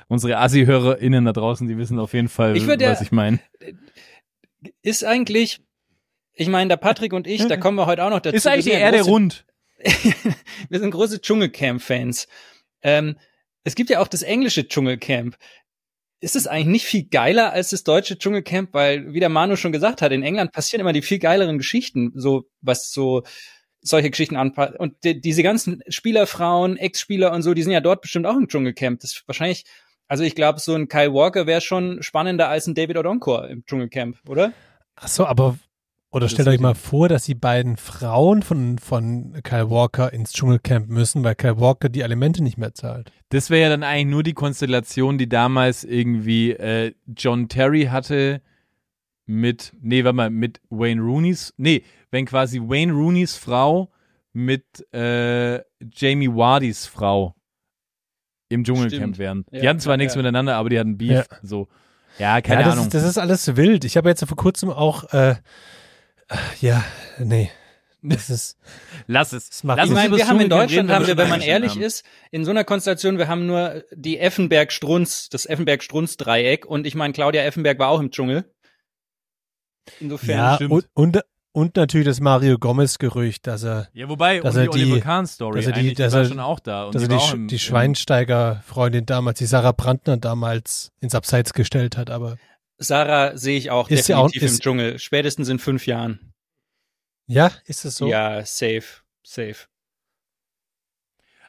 Unsere 0.07 0.37
Assi-HörerInnen 0.37 1.25
da 1.25 1.33
draußen, 1.33 1.67
die 1.67 1.77
wissen 1.77 1.99
auf 1.99 2.13
jeden 2.13 2.29
Fall, 2.29 2.55
Ich 2.55 2.67
würd 2.67 2.81
ja- 2.81 2.91
was 2.91 3.01
ich 3.01 3.11
meine. 3.11 3.39
Ist 4.81 5.03
eigentlich, 5.03 5.61
ich 6.33 6.47
meine, 6.47 6.69
der 6.69 6.77
Patrick 6.77 7.13
und 7.13 7.27
ich, 7.27 7.45
da 7.47 7.57
kommen 7.57 7.77
wir 7.77 7.85
heute 7.87 8.03
auch 8.05 8.09
noch 8.09 8.19
dazu. 8.19 8.35
Ist 8.35 8.47
eigentlich 8.47 8.65
die 8.65 8.71
Erde 8.71 8.99
große- 8.99 9.05
rund? 9.05 9.45
wir 10.69 10.79
sind 10.79 10.91
große 10.91 11.21
Dschungelcamp-Fans. 11.21 12.27
Ähm, 12.83 13.15
es 13.63 13.75
gibt 13.75 13.89
ja 13.89 13.99
auch 13.99 14.07
das 14.07 14.21
englische 14.21 14.67
Dschungelcamp. 14.67 15.35
Ist 16.19 16.35
es 16.35 16.47
eigentlich 16.47 16.67
nicht 16.67 16.85
viel 16.85 17.07
geiler 17.09 17.51
als 17.51 17.69
das 17.71 17.83
deutsche 17.83 18.17
Dschungelcamp? 18.17 18.73
Weil, 18.73 19.13
wie 19.13 19.19
der 19.19 19.29
Manu 19.29 19.55
schon 19.55 19.71
gesagt 19.71 20.01
hat, 20.01 20.11
in 20.11 20.23
England 20.23 20.51
passieren 20.51 20.81
immer 20.81 20.93
die 20.93 21.01
viel 21.01 21.19
geileren 21.19 21.57
Geschichten, 21.57 22.11
so 22.15 22.45
was 22.61 22.91
so 22.91 23.23
solche 23.81 24.11
Geschichten 24.11 24.35
anpasst. 24.35 24.79
Und 24.79 25.03
die, 25.03 25.19
diese 25.19 25.41
ganzen 25.41 25.81
Spielerfrauen, 25.87 26.77
Ex-Spieler 26.77 27.31
und 27.31 27.41
so, 27.41 27.53
die 27.53 27.63
sind 27.63 27.71
ja 27.71 27.81
dort 27.81 28.01
bestimmt 28.01 28.27
auch 28.27 28.37
im 28.37 28.47
Dschungelcamp. 28.47 28.99
Das 28.99 29.13
ist 29.13 29.27
wahrscheinlich, 29.27 29.63
also 30.07 30.23
ich 30.23 30.35
glaube, 30.35 30.59
so 30.59 30.75
ein 30.75 30.87
Kyle 30.87 31.13
Walker 31.13 31.47
wäre 31.47 31.61
schon 31.61 32.03
spannender 32.03 32.49
als 32.49 32.67
ein 32.67 32.75
David 32.75 32.97
Odonkor 32.97 33.47
im 33.47 33.65
Dschungelcamp, 33.65 34.17
oder? 34.29 34.53
Ach 34.95 35.07
so, 35.07 35.25
aber 35.25 35.57
oder 36.11 36.27
stellt 36.27 36.49
euch 36.49 36.59
mal 36.59 36.75
vor, 36.75 37.07
dass 37.07 37.23
die 37.23 37.35
beiden 37.35 37.77
Frauen 37.77 38.41
von, 38.43 38.77
von 38.79 39.33
Kyle 39.43 39.69
Walker 39.69 40.11
ins 40.11 40.33
Dschungelcamp 40.33 40.89
müssen, 40.89 41.23
weil 41.23 41.35
Kyle 41.35 41.59
Walker 41.59 41.87
die 41.87 42.03
Alimente 42.03 42.43
nicht 42.43 42.57
mehr 42.57 42.73
zahlt. 42.73 43.11
Das 43.29 43.49
wäre 43.49 43.61
ja 43.61 43.69
dann 43.69 43.83
eigentlich 43.83 44.07
nur 44.11 44.23
die 44.23 44.33
Konstellation, 44.33 45.17
die 45.17 45.29
damals 45.29 45.85
irgendwie 45.85 46.51
äh, 46.51 46.93
John 47.15 47.47
Terry 47.47 47.85
hatte 47.85 48.41
mit, 49.25 49.73
nee, 49.81 50.03
warte 50.03 50.15
mal, 50.15 50.29
mit 50.29 50.59
Wayne 50.69 51.01
Rooneys, 51.01 51.53
nee, 51.55 51.83
wenn 52.09 52.25
quasi 52.25 52.59
Wayne 52.59 52.91
Rooneys 52.91 53.37
Frau 53.37 53.89
mit 54.33 54.65
äh, 54.93 55.61
Jamie 55.93 56.29
Wardys 56.29 56.85
Frau 56.85 57.35
im 58.49 58.65
Dschungelcamp 58.65 59.17
wären. 59.17 59.45
Die 59.51 59.59
Ja, 59.59 59.69
hatten 59.69 59.79
zwar 59.79 59.93
ja, 59.93 59.97
nichts 59.97 60.15
ja. 60.15 60.21
miteinander, 60.21 60.57
aber 60.57 60.69
die 60.69 60.77
hatten 60.77 60.97
Beef. 60.97 61.11
Ja. 61.11 61.23
So. 61.41 61.69
Ja, 62.19 62.41
keine 62.41 62.61
ja, 62.61 62.65
das 62.67 62.73
Ahnung. 62.73 62.87
Ist, 62.87 62.93
das 62.93 63.03
ist 63.03 63.17
alles 63.17 63.55
wild. 63.55 63.85
Ich 63.85 63.95
habe 63.95 64.09
jetzt 64.09 64.25
vor 64.25 64.35
kurzem 64.35 64.69
auch, 64.69 65.13
äh, 65.13 65.35
ja, 66.61 66.83
nee. 67.19 67.49
Das 68.03 68.31
ist, 68.31 68.57
Lass 69.05 69.31
es. 69.31 69.49
Das 69.49 69.63
macht 69.63 69.77
Lass 69.77 69.87
Ich 69.89 69.93
meine, 69.93 70.17
wir 70.17 70.27
haben 70.27 70.39
in 70.39 70.49
Deutschland, 70.49 70.89
haben 70.89 71.05
wir, 71.05 71.17
wenn 71.17 71.29
man 71.29 71.41
ehrlich 71.41 71.73
haben. 71.73 71.81
ist, 71.83 72.03
in 72.31 72.43
so 72.45 72.49
einer 72.49 72.63
Konstellation, 72.63 73.19
wir 73.19 73.27
haben 73.27 73.45
nur 73.45 73.83
die 73.91 74.17
Effenberg-Strunz, 74.17 75.29
das 75.29 75.45
Effenberg-Strunz-Dreieck 75.45 76.65
und 76.65 76.87
ich 76.87 76.95
meine, 76.95 77.13
Claudia 77.13 77.43
Effenberg 77.43 77.77
war 77.77 77.89
auch 77.89 77.99
im 77.99 78.09
Dschungel. 78.09 78.45
Insofern. 79.99 80.29
ja, 80.37 80.55
stimmt. 80.55 80.71
und, 80.71 80.87
und, 80.93 81.21
und 81.53 81.75
natürlich 81.75 82.07
das 82.07 82.19
Mario 82.21 82.57
Gomez-Gerücht, 82.57 83.45
dass 83.45 83.63
er, 83.63 83.87
Ja, 83.93 84.09
wobei, 84.09 84.39
Dass 84.39 84.55
und 84.55 84.61
er 84.61 84.67
die 84.67 84.69
Oliver 84.79 84.95
die- 84.95 85.01
Kahn-Story, 85.01 85.57
dass 85.59 85.67
er 85.67 85.73
die- 85.73 85.93
dass 85.93 86.13
war 86.13 86.21
er- 86.21 86.27
schon 86.27 86.39
auch 86.39 86.59
da. 86.59 86.85
Und 86.85 86.95
dass 86.95 87.03
er 87.03 87.07
die 87.09 87.47
die, 87.47 87.55
im- 87.55 87.59
Schweinsteiger-Freundin 87.59 89.05
damals, 89.05 89.37
die 89.39 89.45
Sarah 89.45 89.73
Brandner 89.73 90.17
damals 90.17 90.91
ins 91.01 91.13
Abseits 91.13 91.53
gestellt 91.53 91.97
hat, 91.97 92.09
aber 92.09 92.37
Sarah 92.81 93.37
sehe 93.37 93.57
ich 93.57 93.69
auch 93.71 93.89
Ist 93.89 94.05
sie 94.05 94.13
auch- 94.15 94.27
definitiv 94.27 94.41
im 94.41 94.47
ist- 94.55 94.63
Dschungel. 94.63 94.99
Spätestens 94.99 95.49
in 95.49 95.59
fünf 95.59 95.85
Jahren. 95.87 96.33
ja, 97.27 97.51
ist 97.65 97.85
es 97.85 97.95
so? 97.95 98.07
Ja, 98.07 98.43
safe, 98.45 98.83
safe. 99.23 99.67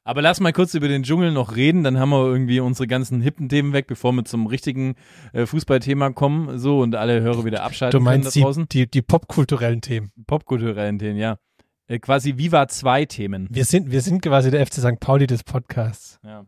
Aber 0.05 0.21
lass 0.21 0.41
mal 0.41 0.53
kurz 0.53 0.75
über 0.75 0.89
den 0.89 1.05
Dschungel 1.05 1.31
noch 1.31 1.55
reden, 1.55 1.85
dann 1.85 1.99
haben 1.99 2.11
wir 2.11 2.27
irgendwie 2.27 2.59
unsere 2.59 2.89
ganzen 2.89 3.21
hippen 3.21 3.49
Themen 3.49 3.73
weg, 3.73 3.87
bevor 3.87 4.11
wir 4.13 4.25
zum 4.25 4.49
richtigen 4.49 4.97
äh, 5.33 5.47
Fußballthema 5.47 6.11
kommen, 6.11 6.59
so 6.59 6.81
und 6.81 6.97
alle 6.97 7.21
Hörer 7.21 7.45
wieder 7.45 7.63
abschalten 7.63 7.99
Du 8.01 8.05
meinst 8.05 8.35
die, 8.35 8.41
da 8.41 8.47
draußen. 8.47 8.69
die, 8.69 8.91
die 8.91 9.01
popkulturellen 9.03 9.81
Themen. 9.81 10.11
Popkulturellen 10.27 10.99
Themen, 10.99 11.19
ja. 11.19 11.39
Äh, 11.87 12.01
quasi 12.01 12.37
Viva 12.37 12.67
2 12.67 13.05
Themen. 13.05 13.47
Wir 13.51 13.65
sind, 13.65 13.93
wir 13.93 14.01
sind 14.01 14.23
quasi 14.23 14.51
der 14.51 14.67
FC 14.67 14.75
St. 14.81 14.99
Pauli 14.99 15.29
des 15.29 15.45
Podcasts. 15.45 16.19
Ja. 16.25 16.47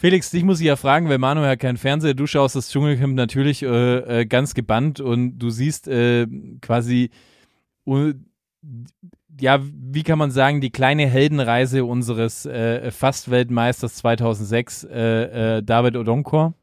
Felix, 0.00 0.30
dich 0.30 0.44
muss 0.44 0.60
ich 0.60 0.66
ja 0.66 0.76
fragen, 0.76 1.08
weil 1.08 1.18
Manu 1.18 1.40
hat 1.40 1.58
keinen 1.58 1.76
Fernseher. 1.76 2.14
Du 2.14 2.28
schaust 2.28 2.54
das 2.54 2.70
Dschungelcamp 2.70 3.16
natürlich 3.16 3.64
äh, 3.64 4.20
äh, 4.20 4.26
ganz 4.26 4.54
gebannt 4.54 5.00
und 5.00 5.40
du 5.40 5.50
siehst 5.50 5.88
äh, 5.88 6.28
quasi, 6.60 7.10
ja, 9.40 9.60
wie 9.60 10.04
kann 10.04 10.20
man 10.20 10.30
sagen, 10.30 10.60
die 10.60 10.70
kleine 10.70 11.08
Heldenreise 11.08 11.84
unseres 11.84 12.46
äh, 12.46 12.92
Fast-Weltmeisters 12.92 13.96
2006, 13.96 14.84
äh, 14.84 15.56
äh, 15.56 15.62
David 15.64 15.96
Odonkor, 15.96 16.54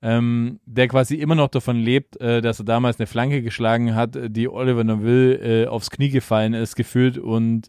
ähm, 0.00 0.60
der 0.64 0.86
quasi 0.86 1.16
immer 1.16 1.34
noch 1.34 1.48
davon 1.48 1.76
lebt, 1.76 2.20
äh, 2.20 2.40
dass 2.40 2.60
er 2.60 2.66
damals 2.66 3.00
eine 3.00 3.08
Flanke 3.08 3.42
geschlagen 3.42 3.96
hat, 3.96 4.16
die 4.28 4.48
Oliver 4.48 4.84
Neville 4.84 5.64
äh, 5.64 5.66
aufs 5.66 5.90
Knie 5.90 6.10
gefallen 6.10 6.54
ist, 6.54 6.76
gefühlt 6.76 7.18
und 7.18 7.66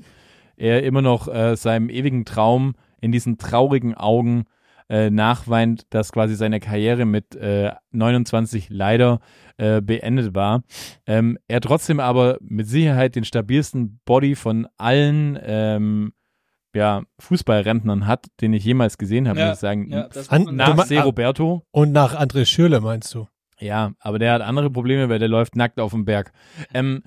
er 0.58 0.84
immer 0.84 1.02
noch 1.02 1.28
äh, 1.28 1.56
seinem 1.58 1.90
ewigen 1.90 2.24
Traum 2.24 2.76
in 3.02 3.12
diesen 3.12 3.40
traurigen 3.40 3.96
Augen 3.96 4.46
äh, 4.92 5.10
nachweint, 5.10 5.86
dass 5.90 6.12
quasi 6.12 6.36
seine 6.36 6.60
Karriere 6.60 7.06
mit 7.06 7.34
äh, 7.36 7.72
29 7.92 8.68
leider 8.70 9.22
äh, 9.58 9.80
beendet 9.82 10.36
war. 10.36 10.64
Ähm, 11.08 11.38
er 11.48 11.62
trotzdem 11.62 12.02
aber 12.02 12.38
mit 12.42 12.68
Sicherheit 12.68 13.16
den 13.16 13.24
stabilsten 13.24 14.02
Body 14.04 14.36
von 14.36 14.68
allen 14.78 15.40
ähm, 15.42 16.12
ja, 16.76 17.04
Fußballrentnern 17.20 18.06
hat, 18.06 18.26
den 18.42 18.52
ich 18.54 18.66
jemals 18.66 18.98
gesehen 18.98 19.28
habe, 19.30 19.40
Ja, 19.40 19.48
muss 19.48 19.56
ich 19.56 19.62
sagen. 19.62 19.90
ja, 19.90 20.10
Nach 20.52 20.86
Se 20.86 21.00
Roberto. 21.02 21.64
Und 21.72 21.94
nach 21.94 22.14
André 22.20 22.46
Schürle 22.46 22.82
meinst 22.82 23.14
du? 23.16 23.28
Ja, 23.60 23.92
aber 24.00 24.20
der 24.20 24.34
hat 24.34 24.42
andere 24.42 24.70
Probleme, 24.70 25.08
weil 25.08 25.20
der 25.20 25.28
läuft 25.30 25.56
nackt 25.56 25.80
auf 25.80 25.92
dem 25.92 26.04
Berg. 26.06 26.34
Ähm, 26.74 27.04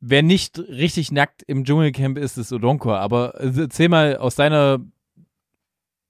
wer 0.00 0.22
nicht 0.22 0.58
richtig 0.58 1.12
nackt 1.12 1.42
im 1.46 1.64
Dschungelcamp 1.64 2.18
ist, 2.18 2.36
ist 2.38 2.52
Odonkor. 2.52 2.98
Aber 2.98 3.40
äh, 3.40 3.52
erzähl 3.60 3.88
mal 3.88 4.16
aus 4.16 4.34
deiner, 4.34 4.78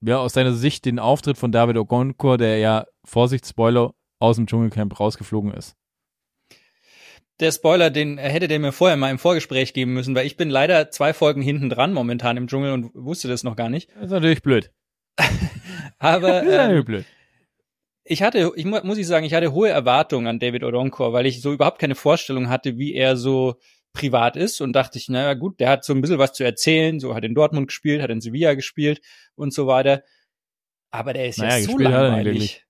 ja, 0.01 0.17
aus 0.17 0.33
deiner 0.33 0.53
Sicht 0.53 0.85
den 0.85 0.99
Auftritt 0.99 1.37
von 1.37 1.51
David 1.51 1.77
Odonkor, 1.77 2.37
der 2.37 2.57
ja, 2.57 2.85
Vorsicht, 3.05 3.45
Spoiler, 3.47 3.93
aus 4.19 4.35
dem 4.35 4.47
Dschungelcamp 4.47 4.99
rausgeflogen 4.99 5.53
ist. 5.53 5.75
Der 7.39 7.51
Spoiler, 7.51 7.89
den 7.89 8.17
hätte 8.19 8.47
der 8.47 8.59
mir 8.59 8.71
vorher 8.71 8.97
mal 8.97 9.09
im 9.09 9.17
Vorgespräch 9.17 9.73
geben 9.73 9.93
müssen, 9.93 10.13
weil 10.13 10.27
ich 10.27 10.37
bin 10.37 10.49
leider 10.49 10.91
zwei 10.91 11.11
Folgen 11.13 11.41
hinten 11.41 11.69
dran 11.69 11.91
momentan 11.93 12.37
im 12.37 12.47
Dschungel 12.47 12.71
und 12.71 12.91
wusste 12.93 13.27
das 13.27 13.43
noch 13.43 13.55
gar 13.55 13.69
nicht. 13.69 13.89
Das 13.95 14.05
ist 14.05 14.11
natürlich 14.11 14.43
blöd. 14.43 14.71
Aber 15.97 16.27
Das 16.27 16.43
ist 16.43 16.51
natürlich 16.51 16.79
ähm, 16.79 16.85
blöd. 16.85 17.05
ich 18.03 18.21
hatte, 18.21 18.51
ich 18.55 18.65
mu- 18.65 18.81
muss 18.83 18.99
ich 18.99 19.07
sagen, 19.07 19.25
ich 19.25 19.33
hatte 19.33 19.53
hohe 19.53 19.69
Erwartungen 19.69 20.27
an 20.27 20.39
David 20.39 20.63
Odonkor, 20.63 21.13
weil 21.13 21.25
ich 21.25 21.41
so 21.41 21.51
überhaupt 21.51 21.79
keine 21.79 21.95
Vorstellung 21.95 22.49
hatte, 22.49 22.77
wie 22.77 22.93
er 22.93 23.17
so 23.17 23.55
privat 23.93 24.37
ist 24.37 24.61
und 24.61 24.73
dachte 24.73 24.97
ich, 24.97 25.09
naja 25.09 25.33
gut, 25.33 25.59
der 25.59 25.69
hat 25.69 25.83
so 25.85 25.93
ein 25.93 26.01
bisschen 26.01 26.17
was 26.19 26.33
zu 26.33 26.43
erzählen, 26.43 26.99
so 26.99 27.13
hat 27.15 27.23
in 27.25 27.35
Dortmund 27.35 27.67
gespielt, 27.67 28.01
hat 28.01 28.09
in 28.09 28.21
Sevilla 28.21 28.53
gespielt 28.53 29.01
und 29.35 29.53
so 29.53 29.67
weiter. 29.67 30.03
Aber 30.91 31.13
der 31.13 31.27
ist 31.27 31.39
Naja, 31.39 31.57
ja 31.57 31.63
so 31.63 31.77
langweilig. 31.77 32.65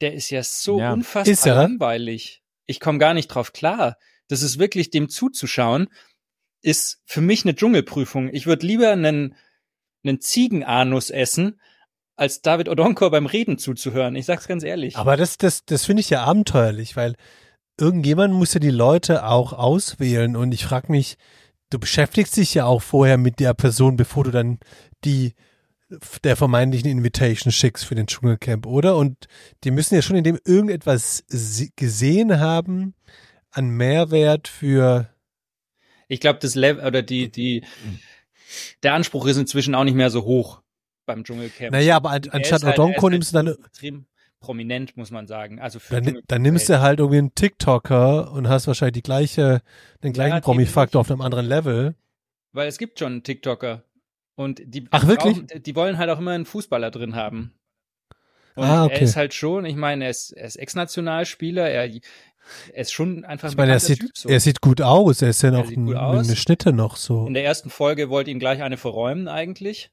Der 0.00 0.14
ist 0.14 0.30
ja 0.30 0.42
so 0.42 0.80
Ja. 0.80 0.92
unfassbar 0.92 1.32
Ist 1.32 1.46
er? 1.46 1.54
langweilig. 1.56 2.42
Ich 2.66 2.80
komme 2.80 2.98
gar 2.98 3.14
nicht 3.14 3.28
drauf 3.28 3.52
klar. 3.52 3.96
Das 4.28 4.42
ist 4.42 4.58
wirklich 4.58 4.90
dem 4.90 5.08
zuzuschauen, 5.08 5.88
ist 6.62 7.02
für 7.04 7.20
mich 7.20 7.44
eine 7.44 7.54
Dschungelprüfung. 7.54 8.30
Ich 8.32 8.46
würde 8.46 8.66
lieber 8.66 8.90
einen, 8.90 9.36
einen 10.02 10.20
Ziegenanus 10.20 11.10
essen, 11.10 11.60
als 12.16 12.40
David 12.42 12.68
Odonkor 12.68 13.10
beim 13.10 13.26
Reden 13.26 13.58
zuzuhören. 13.58 14.16
Ich 14.16 14.24
sag's 14.26 14.46
ganz 14.48 14.62
ehrlich. 14.62 14.96
Aber 14.96 15.16
das, 15.16 15.36
das, 15.36 15.64
das 15.64 15.84
finde 15.84 16.00
ich 16.00 16.10
ja 16.10 16.22
abenteuerlich, 16.24 16.96
weil 16.96 17.16
irgendjemand 17.78 18.34
muss 18.34 18.54
ja 18.54 18.60
die 18.60 18.70
Leute 18.70 19.26
auch 19.26 19.52
auswählen 19.52 20.36
und 20.36 20.52
ich 20.52 20.64
frage 20.64 20.92
mich, 20.92 21.16
du 21.70 21.78
beschäftigst 21.78 22.36
dich 22.36 22.54
ja 22.54 22.66
auch 22.66 22.82
vorher 22.82 23.18
mit 23.18 23.40
der 23.40 23.54
Person, 23.54 23.96
bevor 23.96 24.24
du 24.24 24.30
dann 24.30 24.58
die 25.04 25.34
der 26.22 26.36
vermeintlichen 26.36 26.90
Invitation 26.90 27.52
schickst 27.52 27.84
für 27.84 27.94
den 27.94 28.06
Dschungelcamp, 28.06 28.66
oder? 28.66 28.96
Und 28.96 29.26
die 29.64 29.70
müssen 29.70 29.94
ja 29.94 30.02
schon 30.02 30.16
in 30.16 30.24
dem 30.24 30.38
irgendetwas 30.44 31.24
gesehen 31.76 32.40
haben 32.40 32.94
an 33.50 33.68
Mehrwert 33.68 34.48
für 34.48 35.08
Ich 36.08 36.20
glaube, 36.20 36.38
das 36.40 36.54
Level 36.54 36.86
oder 36.86 37.02
die, 37.02 37.30
die, 37.30 37.64
der 38.82 38.94
Anspruch 38.94 39.26
ist 39.26 39.36
inzwischen 39.36 39.74
auch 39.74 39.84
nicht 39.84 39.94
mehr 39.94 40.10
so 40.10 40.24
hoch 40.24 40.62
beim 41.06 41.22
Dschungelcamp. 41.22 41.72
Naja, 41.72 41.96
aber 41.96 42.10
an, 42.10 42.22
anstatt 42.30 42.64
Odonko 42.64 43.02
halt 43.02 43.12
nimmst 43.12 43.32
du 43.32 43.36
dann, 43.36 43.48
extrem 43.48 44.06
prominent, 44.44 44.96
muss 44.96 45.10
man 45.10 45.26
sagen. 45.26 45.58
Also 45.60 45.78
für 45.78 46.00
dann, 46.00 46.20
dann 46.28 46.42
nimmst 46.42 46.68
du 46.68 46.80
halt 46.80 46.98
irgendwie 46.98 47.18
einen 47.18 47.34
TikToker 47.34 48.30
und 48.32 48.48
hast 48.48 48.66
wahrscheinlich 48.66 48.94
die 48.94 49.02
gleiche, 49.02 49.62
den 50.02 50.12
gleichen 50.12 50.34
Ja, 50.36 50.40
Promi-Faktor 50.40 51.00
auf 51.00 51.10
einem 51.10 51.20
anderen 51.22 51.46
Level. 51.46 51.94
Weil 52.52 52.68
es 52.68 52.78
gibt 52.78 52.98
schon 52.98 53.22
TikToker. 53.22 53.82
Und 54.36 54.60
die, 54.64 54.86
Ach, 54.90 55.06
wirklich? 55.06 55.46
brauchen- 55.46 55.62
die 55.62 55.76
wollen 55.76 55.96
halt 55.98 56.10
auch 56.10 56.18
immer 56.18 56.32
einen 56.32 56.44
Fußballer 56.44 56.90
drin 56.90 57.14
haben. 57.16 57.54
Und 58.56 58.64
Ah, 58.64 58.84
okay. 58.84 58.94
er 58.96 59.00
ist 59.02 59.16
halt 59.16 59.32
schon, 59.34 59.64
ich 59.64 59.76
meine, 59.76 60.04
er 60.04 60.10
ist, 60.10 60.30
er 60.32 60.46
ist 60.46 60.56
Ex-Nationalspieler, 60.56 61.68
er, 61.70 61.84
er 61.88 62.00
ist 62.82 62.92
schon 62.92 63.24
einfach 63.24 63.48
Ich 63.50 63.56
meine, 63.56 63.72
er 63.72 63.80
sieht, 63.80 64.00
Typ 64.00 64.10
so. 64.14 64.28
er 64.28 64.38
sieht 64.40 64.60
gut 64.60 64.80
aus. 64.82 65.22
Er 65.22 65.30
ist 65.30 65.42
ja 65.42 65.50
noch 65.50 65.66
sieht 65.66 65.76
gut 65.76 65.94
ein, 65.94 66.00
aus. 66.00 66.26
eine 66.28 66.36
Schnitte 66.36 66.72
noch 66.72 66.96
so. 66.96 67.26
In 67.26 67.34
der 67.34 67.44
ersten 67.44 67.70
Folge 67.70 68.10
wollte 68.10 68.30
ihn 68.30 68.38
gleich 68.38 68.62
eine 68.62 68.76
verräumen 68.76 69.26
eigentlich. 69.28 69.90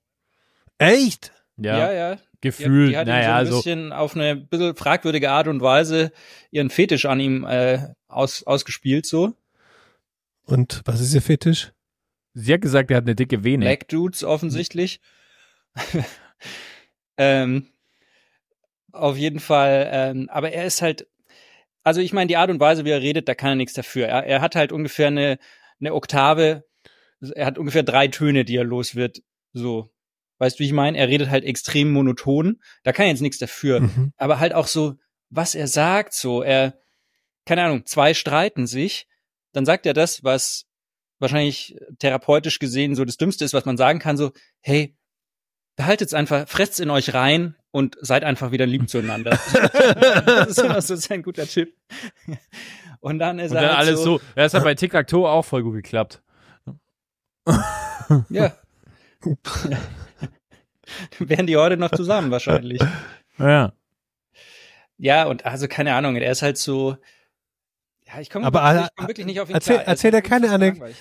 Echt? 0.77 1.31
Ja, 1.57 1.77
ja. 1.91 1.93
ja. 2.11 2.17
Die, 2.43 2.47
gefühlt, 2.47 2.91
die 2.91 2.97
hat 2.97 3.07
naja, 3.07 3.23
so 3.23 3.29
ein 3.29 3.35
also 3.35 3.57
bisschen 3.57 3.93
auf 3.93 4.15
eine 4.15 4.35
bisschen 4.35 4.75
fragwürdige 4.75 5.29
Art 5.29 5.47
und 5.47 5.61
Weise 5.61 6.11
ihren 6.49 6.69
Fetisch 6.69 7.05
an 7.05 7.19
ihm 7.19 7.45
äh, 7.45 7.79
aus, 8.07 8.43
ausgespielt 8.43 9.05
so. 9.05 9.33
Und 10.45 10.81
was 10.85 11.01
ist 11.01 11.13
ihr 11.13 11.21
Fetisch? 11.21 11.71
sie 12.33 12.53
hat 12.53 12.61
gesagt, 12.61 12.91
er 12.91 12.97
hat 12.97 13.03
eine 13.03 13.15
dicke 13.15 13.43
Vene. 13.43 13.65
Black 13.65 13.87
Dudes 13.87 14.23
offensichtlich. 14.23 15.01
ähm, 17.17 17.67
auf 18.91 19.17
jeden 19.17 19.39
Fall, 19.39 19.89
ähm, 19.91 20.29
aber 20.29 20.51
er 20.51 20.65
ist 20.65 20.81
halt, 20.81 21.07
also 21.83 22.01
ich 22.01 22.13
meine, 22.13 22.27
die 22.27 22.37
Art 22.37 22.49
und 22.49 22.59
Weise, 22.59 22.85
wie 22.85 22.91
er 22.91 23.01
redet, 23.01 23.27
da 23.27 23.35
kann 23.35 23.49
er 23.51 23.55
nichts 23.55 23.73
dafür. 23.73 24.07
Er, 24.07 24.25
er 24.25 24.41
hat 24.41 24.55
halt 24.55 24.71
ungefähr 24.71 25.07
eine, 25.07 25.39
eine 25.79 25.93
Oktave, 25.93 26.65
er 27.35 27.45
hat 27.45 27.57
ungefähr 27.57 27.83
drei 27.83 28.07
Töne, 28.07 28.45
die 28.45 28.57
er 28.57 28.63
los 28.63 28.95
wird. 28.95 29.21
So. 29.53 29.89
Weißt 30.41 30.57
du, 30.57 30.61
wie 30.61 30.65
ich 30.65 30.73
meine? 30.73 30.97
Er 30.97 31.07
redet 31.07 31.29
halt 31.29 31.43
extrem 31.43 31.93
monoton. 31.93 32.59
Da 32.81 32.93
kann 32.93 33.05
er 33.05 33.11
jetzt 33.11 33.21
nichts 33.21 33.37
dafür. 33.37 33.81
Mhm. 33.81 34.11
Aber 34.17 34.39
halt 34.39 34.55
auch 34.55 34.65
so, 34.65 34.95
was 35.29 35.53
er 35.53 35.67
sagt, 35.67 36.15
so, 36.15 36.41
er, 36.41 36.79
keine 37.45 37.63
Ahnung, 37.63 37.85
zwei 37.85 38.15
streiten 38.15 38.65
sich, 38.65 39.07
dann 39.51 39.67
sagt 39.67 39.85
er 39.85 39.93
das, 39.93 40.23
was 40.23 40.65
wahrscheinlich 41.19 41.77
therapeutisch 41.99 42.57
gesehen 42.57 42.95
so 42.95 43.05
das 43.05 43.17
Dümmste 43.17 43.45
ist, 43.45 43.53
was 43.53 43.65
man 43.65 43.77
sagen 43.77 43.99
kann, 43.99 44.17
so, 44.17 44.31
hey, 44.61 44.97
behaltet's 45.75 46.15
einfach, 46.15 46.49
fresst's 46.49 46.79
in 46.79 46.89
euch 46.89 47.13
rein 47.13 47.55
und 47.69 47.95
seid 48.01 48.23
einfach 48.23 48.49
wieder 48.51 48.65
lieb 48.65 48.89
zueinander. 48.89 49.37
das 50.25 50.47
ist 50.47 50.57
immer 50.63 50.81
so 50.81 50.95
sein 50.95 51.21
guter 51.21 51.45
Tipp. 51.45 51.77
Und 52.99 53.19
dann 53.19 53.37
ist 53.37 53.51
Und 53.51 53.57
er 53.57 53.61
dann 53.61 53.77
halt 53.77 53.87
alles 53.89 53.99
so, 53.99 54.17
so. 54.17 54.23
Das 54.33 54.55
hat 54.55 54.63
bei 54.63 54.73
Tic-Tac-Toe 54.73 55.29
auch 55.29 55.45
voll 55.45 55.61
gut 55.61 55.75
geklappt. 55.75 56.23
ja. 58.31 58.55
Wären 61.19 61.47
die 61.47 61.57
heute 61.57 61.77
noch 61.77 61.91
zusammen 61.91 62.31
wahrscheinlich. 62.31 62.81
Ja. 63.37 63.73
Ja, 64.97 65.25
und 65.25 65.45
also 65.45 65.67
keine 65.67 65.95
Ahnung, 65.95 66.15
er 66.15 66.31
ist 66.31 66.43
halt 66.43 66.59
so, 66.59 66.95
ja, 68.05 68.19
ich 68.19 68.29
komme 68.29 68.45
Aber, 68.45 68.61
wirklich, 68.61 68.83
ich 68.85 68.95
komm 68.97 69.07
wirklich 69.07 69.25
nicht 69.25 69.39
auf 69.39 69.49
ihn 69.49 69.55
erzähl- 69.55 69.75
klar. 69.75 69.85
Er 69.85 69.87
erzähl 69.87 70.11
dir 70.11 70.21
keine 70.21 70.47
langweilig. 70.47 70.95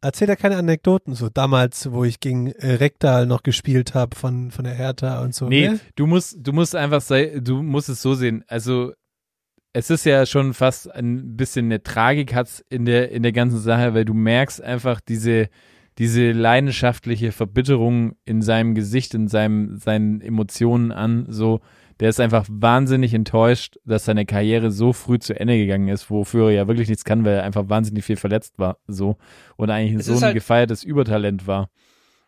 Erzähl 0.00 0.26
dir 0.26 0.36
keine 0.36 0.56
Anekdoten 0.56 1.14
so. 1.14 1.28
Damals, 1.28 1.92
wo 1.92 2.04
ich 2.04 2.18
gegen 2.18 2.48
äh, 2.52 2.72
Rektal 2.72 3.26
noch 3.26 3.42
gespielt 3.42 3.94
habe 3.94 4.16
von, 4.16 4.50
von 4.50 4.64
der 4.64 4.74
Hertha 4.74 5.22
und 5.22 5.34
so. 5.34 5.48
Nee, 5.48 5.68
ne? 5.68 5.80
du 5.94 6.06
musst, 6.06 6.36
du 6.40 6.52
musst 6.52 6.74
einfach 6.74 7.00
sei, 7.00 7.38
du 7.40 7.62
musst 7.62 7.88
es 7.88 8.02
so 8.02 8.14
sehen. 8.14 8.44
Also 8.48 8.92
es 9.72 9.90
ist 9.90 10.04
ja 10.04 10.26
schon 10.26 10.52
fast 10.52 10.90
ein 10.90 11.36
bisschen 11.36 11.66
eine 11.66 11.82
Tragik 11.82 12.34
hat's 12.34 12.64
in 12.68 12.84
der 12.84 13.12
in 13.12 13.22
der 13.22 13.32
ganzen 13.32 13.58
Sache, 13.60 13.94
weil 13.94 14.04
du 14.04 14.12
merkst 14.14 14.60
einfach 14.60 15.00
diese 15.00 15.48
diese 15.98 16.32
leidenschaftliche 16.32 17.32
Verbitterung 17.32 18.16
in 18.24 18.42
seinem 18.42 18.74
Gesicht, 18.74 19.14
in 19.14 19.28
seinem 19.28 19.76
seinen 19.78 20.20
Emotionen 20.20 20.90
an. 20.92 21.26
So, 21.28 21.60
der 22.00 22.08
ist 22.08 22.18
einfach 22.20 22.46
wahnsinnig 22.50 23.14
enttäuscht, 23.14 23.76
dass 23.84 24.04
seine 24.04 24.26
Karriere 24.26 24.72
so 24.72 24.92
früh 24.92 25.18
zu 25.20 25.38
Ende 25.38 25.56
gegangen 25.56 25.88
ist, 25.88 26.10
wofür 26.10 26.48
er 26.48 26.54
ja 26.54 26.68
wirklich 26.68 26.88
nichts 26.88 27.04
kann, 27.04 27.24
weil 27.24 27.34
er 27.36 27.44
einfach 27.44 27.68
wahnsinnig 27.68 28.04
viel 28.04 28.16
verletzt 28.16 28.58
war. 28.58 28.78
So 28.88 29.16
und 29.56 29.70
eigentlich 29.70 30.00
Es 30.00 30.06
so 30.06 30.14
ein 30.14 30.22
halt- 30.22 30.34
gefeiertes 30.34 30.82
Übertalent 30.82 31.46
war. 31.46 31.70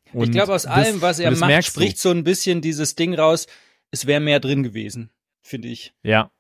Ich 0.05 0.14
Und 0.14 0.31
glaube, 0.31 0.55
aus 0.55 0.62
das- 0.62 0.72
allem, 0.72 1.02
was 1.02 1.18
er 1.18 1.33
macht, 1.33 1.46
merkst 1.48 1.76
du. 1.76 1.81
spricht 1.81 1.98
so 1.98 2.11
ein 2.11 2.22
bisschen 2.22 2.61
dieses 2.61 2.94
Ding 2.94 3.14
raus, 3.14 3.46
es 3.90 4.07
wäre 4.07 4.20
mehr 4.20 4.38
drin 4.38 4.62
gewesen, 4.62 5.11
finde 5.42 5.66
ich. 5.68 5.92
Ja. 6.05 6.31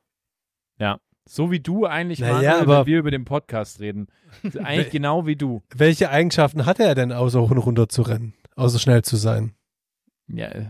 So 1.28 1.50
wie 1.50 1.60
du 1.60 1.86
eigentlich, 1.86 2.20
Naja, 2.20 2.34
Manuel, 2.34 2.52
aber- 2.62 2.78
wenn 2.80 2.86
wir 2.86 2.98
über 3.00 3.10
den 3.10 3.24
Podcast 3.24 3.80
reden. 3.80 4.06
Eigentlich 4.62 4.90
genau 4.90 5.26
wie 5.26 5.36
du. 5.36 5.62
Welche 5.74 6.10
Eigenschaften 6.10 6.66
hatte 6.66 6.84
er 6.84 6.94
denn, 6.94 7.12
außer 7.12 7.40
hoch 7.40 7.50
und 7.50 7.58
runter 7.58 7.88
zu 7.88 8.02
rennen? 8.02 8.34
Außer 8.54 8.78
schnell 8.78 9.02
zu 9.02 9.16
sein? 9.16 9.52
Ja, 10.28 10.46
äh, 10.46 10.66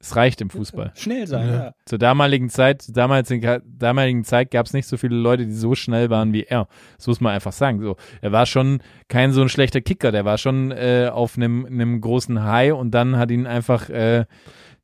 es 0.00 0.16
reicht 0.16 0.40
im 0.40 0.48
Fußball. 0.50 0.92
Schnell 0.96 1.26
sein, 1.26 1.46
Ja. 1.48 1.54
ja. 1.54 1.74
Zur 1.84 1.98
damaligen 1.98 2.48
Zeit, 2.48 2.82
zur 2.82 2.94
damaligen, 2.94 3.62
damaligen 3.78 4.24
Zeit 4.24 4.50
gab 4.50 4.66
es 4.66 4.72
nicht 4.72 4.86
so 4.86 4.96
viele 4.96 5.16
Leute, 5.16 5.46
die 5.46 5.52
so 5.52 5.74
schnell 5.74 6.08
waren 6.10 6.32
wie 6.32 6.44
er. 6.44 6.68
Das 6.96 7.06
muss 7.06 7.20
man 7.20 7.34
einfach 7.34 7.52
sagen. 7.52 7.80
So, 7.82 7.96
er 8.22 8.32
war 8.32 8.46
schon 8.46 8.82
kein 9.08 9.32
so 9.32 9.42
ein 9.42 9.48
schlechter 9.50 9.80
Kicker, 9.82 10.10
der 10.10 10.24
war 10.24 10.38
schon 10.38 10.70
äh, 10.72 11.10
auf 11.12 11.36
einem, 11.36 11.66
einem 11.66 12.00
großen 12.00 12.42
High 12.42 12.72
und 12.74 12.92
dann 12.92 13.16
hat 13.18 13.30
ihn 13.30 13.46
einfach 13.46 13.88
äh, 13.90 14.24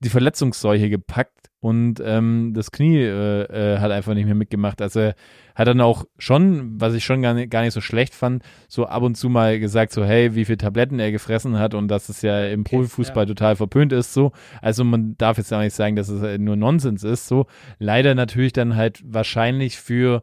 die 0.01 0.11
Verletzungsseuche 0.11 0.90
gepackt 0.90 1.49
und 1.66 2.00
ähm, 2.05 2.52
das 2.55 2.70
Knie 2.70 2.96
äh, 2.96 3.42
äh, 3.74 3.79
hat 3.81 3.90
einfach 3.90 4.14
nicht 4.14 4.26
mehr 4.26 4.37
mitgemacht. 4.37 4.81
Also 4.81 5.00
er 5.00 5.16
hat 5.57 5.66
dann 5.66 5.81
auch 5.81 6.05
schon, 6.16 6.81
was 6.81 6.94
ich 6.94 7.05
schon 7.05 7.22
gar 7.22 7.35
nicht, 7.35 7.50
gar 7.50 7.62
nicht 7.62 7.72
so 7.72 7.81
schlecht 7.81 8.14
fand, 8.14 8.44
so 8.68 8.87
ab 8.87 9.02
und 9.02 9.16
zu 9.16 9.29
mal 9.29 9.59
gesagt, 9.59 9.90
so 9.90 10.05
hey, 10.05 10.37
wie 10.37 10.44
viele 10.44 10.59
Tabletten 10.59 11.00
er 11.00 11.11
gefressen 11.11 11.59
hat 11.59 11.74
und 11.74 11.88
dass 11.88 12.09
es 12.09 12.22
ja 12.22 12.46
im 12.46 12.62
Profifußball 12.62 13.26
total 13.26 13.57
verpönt 13.57 13.92
ist, 13.92 14.14
so. 14.14 14.31
Also 14.62 14.85
man 14.85 15.16
darf 15.18 15.38
jetzt 15.38 15.52
auch 15.52 15.59
nicht 15.59 15.74
sagen, 15.74 15.96
dass 15.96 16.09
es 16.09 16.22
äh, 16.22 16.38
nur 16.38 16.55
Nonsens 16.55 17.02
ist, 17.02 17.26
so. 17.26 17.46
Leider 17.81 18.14
natürlich 18.14 18.52
dann 18.52 18.76
halt 18.76 19.02
wahrscheinlich 19.05 19.76
für, 19.76 20.22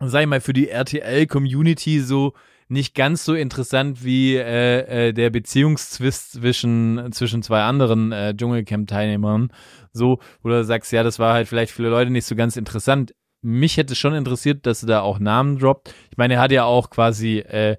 sag 0.00 0.20
ich 0.20 0.28
mal, 0.28 0.42
für 0.42 0.52
die 0.52 0.68
RTL-Community 0.68 2.00
so 2.00 2.34
nicht 2.72 2.94
ganz 2.94 3.24
so 3.24 3.34
interessant 3.34 4.02
wie 4.04 4.36
äh, 4.36 5.08
äh, 5.08 5.12
der 5.12 5.30
Beziehungszwist 5.30 6.32
zwischen, 6.32 7.12
zwischen 7.12 7.42
zwei 7.42 7.62
anderen 7.62 8.12
äh, 8.12 8.34
Dschungelcamp-Teilnehmern. 8.34 9.52
So, 9.92 10.18
wo 10.42 10.48
du 10.48 10.64
sagst, 10.64 10.90
ja, 10.92 11.02
das 11.02 11.18
war 11.18 11.34
halt 11.34 11.48
vielleicht 11.48 11.72
für 11.72 11.82
Leute 11.82 12.10
nicht 12.10 12.24
so 12.24 12.34
ganz 12.34 12.56
interessant. 12.56 13.14
Mich 13.42 13.76
hätte 13.76 13.94
schon 13.94 14.14
interessiert, 14.14 14.66
dass 14.66 14.82
er 14.82 14.86
da 14.88 15.00
auch 15.00 15.18
Namen 15.18 15.58
droppt. 15.58 15.94
Ich 16.10 16.16
meine, 16.16 16.34
er 16.34 16.40
hat 16.40 16.52
ja 16.52 16.64
auch 16.64 16.90
quasi 16.90 17.38
äh, 17.40 17.76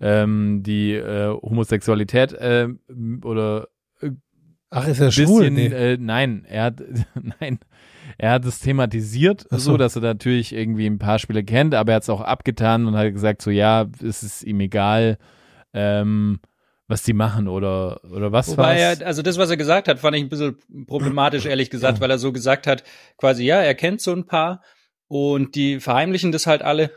ähm, 0.00 0.62
die 0.64 0.94
äh, 0.94 1.28
Homosexualität 1.28 2.32
äh, 2.32 2.68
oder 3.22 3.68
Ach, 4.70 4.88
ist 4.88 5.00
er 5.00 5.12
schwul? 5.12 5.50
bisschen, 5.50 5.54
Nee. 5.54 5.66
äh, 5.66 5.98
nein, 6.00 6.46
er 6.48 6.64
hat, 6.64 6.82
nein, 7.40 7.58
er 8.18 8.32
hat 8.32 8.44
es 8.44 8.60
thematisiert, 8.60 9.46
so. 9.50 9.58
so, 9.58 9.76
dass 9.76 9.96
er 9.96 10.02
natürlich 10.02 10.54
irgendwie 10.54 10.86
ein 10.86 10.98
paar 10.98 11.18
Spiele 11.18 11.44
kennt, 11.44 11.74
aber 11.74 11.92
er 11.92 11.96
hat 11.96 12.02
es 12.02 12.10
auch 12.10 12.20
abgetan 12.20 12.86
und 12.86 12.96
hat 12.96 13.12
gesagt, 13.12 13.42
so, 13.42 13.50
ja, 13.50 13.86
es 14.02 14.22
ist 14.22 14.42
ihm 14.42 14.60
egal, 14.60 15.18
ähm, 15.72 16.40
was 16.88 17.02
die 17.02 17.14
machen 17.14 17.48
oder, 17.48 18.04
oder 18.04 18.32
was 18.32 18.56
er, 18.56 19.06
also 19.06 19.22
das, 19.22 19.38
was 19.38 19.50
er 19.50 19.56
gesagt 19.56 19.88
hat, 19.88 19.98
fand 19.98 20.16
ich 20.16 20.22
ein 20.22 20.28
bisschen 20.28 20.56
problematisch, 20.86 21.46
ehrlich 21.46 21.70
gesagt, 21.70 22.00
weil 22.00 22.10
er 22.10 22.18
so 22.18 22.32
gesagt 22.32 22.66
hat, 22.66 22.84
quasi, 23.16 23.44
ja, 23.44 23.62
er 23.62 23.74
kennt 23.74 24.00
so 24.00 24.12
ein 24.12 24.26
paar 24.26 24.62
und 25.08 25.54
die 25.54 25.80
verheimlichen 25.80 26.32
das 26.32 26.46
halt 26.46 26.62
alle. 26.62 26.90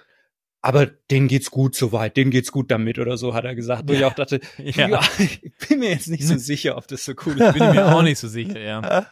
Aber 0.66 0.88
denen 0.88 1.28
geht's 1.28 1.52
gut 1.52 1.76
soweit, 1.76 2.18
denen 2.18 2.32
geht's 2.32 2.52
gut 2.52 2.72
damit 2.72 2.98
oder 2.98 3.18
so, 3.18 3.36
hat 3.36 3.46
er 3.46 3.54
gesagt. 3.54 3.84
Wo 3.86 3.94
ich 3.94 4.04
auch 4.04 4.16
dachte, 4.16 4.40
Ja. 4.58 4.88
ja. 4.88 5.00
ich 5.20 5.40
bin 5.70 5.78
mir 5.78 5.92
jetzt 5.92 6.08
nicht 6.08 6.26
so 6.26 6.38
sicher, 6.38 6.76
ob 6.76 6.88
das 6.88 7.06
so 7.06 7.14
cool 7.24 7.40
ist. 7.40 7.54
bin 7.54 7.62
ich 7.62 7.74
mir 7.76 7.96
auch 7.96 8.02
nicht 8.02 8.18
so 8.18 8.28
sicher, 8.28 8.60
ja. 8.60 9.06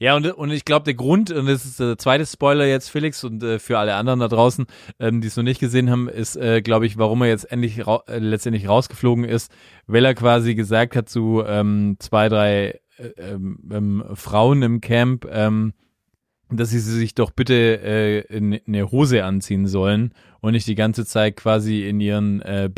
Ja, 0.00 0.16
und, 0.16 0.26
und 0.26 0.50
ich 0.50 0.64
glaube, 0.64 0.82
der 0.82 0.94
Grund, 0.94 1.30
und 1.30 1.46
das 1.46 1.64
ist 1.64 1.78
der 1.78 1.98
zweite 1.98 2.26
Spoiler 2.26 2.66
jetzt, 2.66 2.88
Felix, 2.88 3.22
und 3.22 3.44
äh, 3.44 3.60
für 3.60 3.78
alle 3.78 3.94
anderen 3.94 4.18
da 4.18 4.26
draußen, 4.26 4.66
ähm, 4.98 5.20
die 5.20 5.28
es 5.28 5.36
noch 5.36 5.44
nicht 5.44 5.60
gesehen 5.60 5.88
haben, 5.88 6.08
ist, 6.08 6.34
äh, 6.34 6.62
glaube 6.62 6.86
ich, 6.86 6.98
warum 6.98 7.22
er 7.22 7.28
jetzt 7.28 7.52
endlich 7.52 7.86
rau 7.86 8.02
äh, 8.08 8.18
letztendlich 8.18 8.68
rausgeflogen 8.68 9.24
ist, 9.24 9.52
weil 9.86 10.04
er 10.04 10.16
quasi 10.16 10.56
gesagt 10.56 10.96
hat 10.96 11.08
zu 11.08 11.44
ähm, 11.46 11.94
zwei, 12.00 12.28
drei 12.28 12.80
äh, 12.98 13.06
ähm, 13.18 13.60
ähm, 13.70 14.04
Frauen 14.14 14.62
im 14.62 14.80
Camp, 14.80 15.28
ähm, 15.30 15.74
dass 16.50 16.70
sie 16.70 16.80
sich 16.80 17.14
doch 17.14 17.30
bitte 17.30 17.54
äh, 17.54 18.18
in, 18.36 18.58
eine 18.66 18.90
Hose 18.90 19.24
anziehen 19.24 19.68
sollen 19.68 20.12
und 20.42 20.52
nicht 20.52 20.66
die 20.66 20.74
ganze 20.74 21.06
Zeit 21.06 21.36
quasi 21.36 21.88
in 21.88 22.00
ihren 22.00 22.42
äh, 22.42 22.68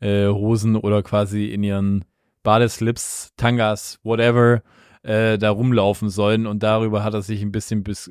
Badehosen 0.00 0.74
äh, 0.74 0.78
oder 0.78 1.02
quasi 1.02 1.46
in 1.46 1.62
ihren 1.62 2.04
Badeslips, 2.42 3.32
Tangas, 3.36 3.98
whatever, 4.02 4.62
äh, 5.04 5.36
da 5.36 5.50
rumlaufen 5.50 6.10
sollen 6.10 6.46
und 6.46 6.62
darüber 6.62 7.02
hat 7.02 7.14
er 7.14 7.22
sich 7.22 7.42
ein 7.42 7.50
bisschen 7.50 7.82
bis, 7.82 8.10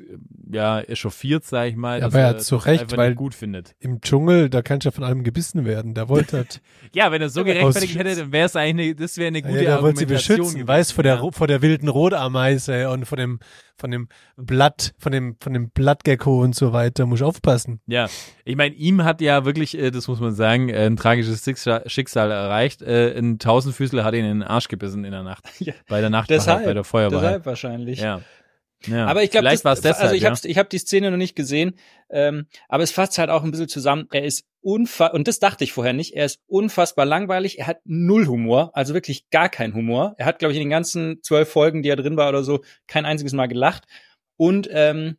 ja, 0.50 0.80
echauffiert, 0.80 1.44
sag 1.44 1.68
ich 1.68 1.76
mal. 1.76 2.00
Ja, 2.00 2.06
aber 2.06 2.18
er 2.18 2.24
er 2.24 2.28
hat 2.30 2.42
zu 2.42 2.56
Recht, 2.56 2.94
weil- 2.96 3.14
gut 3.14 3.34
findet. 3.34 3.74
Im 3.78 4.00
Dschungel, 4.00 4.50
da 4.50 4.60
kannst 4.60 4.84
du 4.84 4.88
ja 4.88 4.92
von 4.92 5.04
allem 5.04 5.24
gebissen 5.24 5.64
werden. 5.64 5.94
Der 5.94 6.08
wollte 6.10 6.38
halt, 6.38 6.60
Ja, 6.94 7.10
wenn 7.10 7.22
er 7.22 7.30
so 7.30 7.44
gerechtfertigt 7.44 7.98
hätte, 7.98 8.16
dann 8.16 8.32
wäre 8.32 8.46
es 8.46 8.56
eigentlich, 8.56 8.88
eine, 8.88 8.94
das 8.96 9.16
wäre 9.16 9.28
eine 9.28 9.40
gute 9.42 9.64
ja, 9.64 9.82
wollte 9.82 10.00
sie 10.00 10.04
Argumentation 10.04 10.36
beschützen, 10.38 10.54
gewesen, 10.54 10.68
weiß 10.68 10.92
vor 10.92 11.04
der, 11.04 11.14
ja. 11.16 11.30
Vor 11.30 11.46
der 11.46 11.62
wilden 11.62 11.88
Rotameise 11.88 12.90
und 12.90 13.06
von 13.06 13.18
dem, 13.18 13.38
von 13.76 13.90
dem 13.90 14.08
Blatt, 14.36 14.94
von 14.98 15.12
dem, 15.12 15.36
von 15.40 15.52
dem 15.52 15.70
Blattgecko 15.70 16.42
und 16.42 16.54
so 16.54 16.72
weiter. 16.72 17.06
Muss 17.06 17.20
ich 17.20 17.24
aufpassen. 17.24 17.80
Ja, 17.86 18.08
ich 18.44 18.56
meine, 18.56 18.74
ihm 18.74 19.04
hat 19.04 19.20
ja 19.20 19.44
wirklich, 19.44 19.76
äh, 19.78 19.90
das 19.90 20.08
muss 20.08 20.20
man 20.20 20.34
sagen, 20.34 20.68
äh, 20.68 20.86
ein 20.86 20.96
tragisches 20.96 21.44
Schicksal, 21.86 22.30
erreicht. 22.30 22.82
Äh, 22.82 23.16
ein 23.18 23.38
Tausendfüßler 23.38 24.04
hat 24.04 24.14
ihn 24.14 24.24
in 24.24 24.40
den 24.40 24.42
Arsch 24.42 24.68
gebissen 24.68 25.04
in 25.04 25.12
der 25.12 25.22
Nacht. 25.22 25.44
Ja. 25.62 25.74
Bei 25.86 26.00
der 26.00 26.10
Nachtwache, 26.10 26.38
Deshalb, 26.38 26.64
bei 26.64 26.74
der 26.74 26.82
Feuerwache. 26.82 27.20
deshalb 27.20 27.46
wahrscheinlich. 27.46 28.00
Ja. 28.00 28.20
ja. 28.86 29.06
Aber 29.06 29.22
ich 29.22 29.30
glaube, 29.30 29.46
vielleicht 29.46 29.64
war 29.64 29.74
es 29.74 29.80
deshalb, 29.80 30.02
also 30.02 30.14
ich 30.16 30.22
ja. 30.22 30.30
habe 30.30 30.40
ich 30.42 30.58
hab 30.58 30.70
die 30.70 30.78
Szene 30.78 31.10
noch 31.12 31.18
nicht 31.18 31.36
gesehen, 31.36 31.76
ähm, 32.10 32.46
aber 32.68 32.82
es 32.82 32.90
fasst 32.90 33.18
halt 33.18 33.30
auch 33.30 33.44
ein 33.44 33.52
bisschen 33.52 33.68
zusammen. 33.68 34.08
Er 34.10 34.24
ist 34.24 34.44
unfassbar, 34.62 35.14
und 35.14 35.28
das 35.28 35.38
dachte 35.38 35.64
ich 35.64 35.72
vorher 35.72 35.92
nicht, 35.92 36.14
er 36.14 36.24
ist 36.24 36.40
unfassbar 36.46 37.04
langweilig, 37.04 37.58
er 37.58 37.66
hat 37.66 37.80
null 37.84 38.26
Humor, 38.26 38.70
also 38.74 38.94
wirklich 38.94 39.28
gar 39.30 39.48
keinen 39.48 39.74
Humor. 39.74 40.14
Er 40.18 40.26
hat, 40.26 40.38
glaube 40.38 40.52
ich, 40.52 40.58
in 40.58 40.64
den 40.64 40.70
ganzen 40.70 41.22
zwölf 41.22 41.48
Folgen, 41.50 41.82
die 41.82 41.88
er 41.88 41.96
drin 41.96 42.16
war 42.16 42.28
oder 42.28 42.44
so, 42.44 42.62
kein 42.86 43.04
einziges 43.04 43.32
Mal 43.32 43.46
gelacht. 43.46 43.84
Und 44.36 44.68
ähm, 44.72 45.16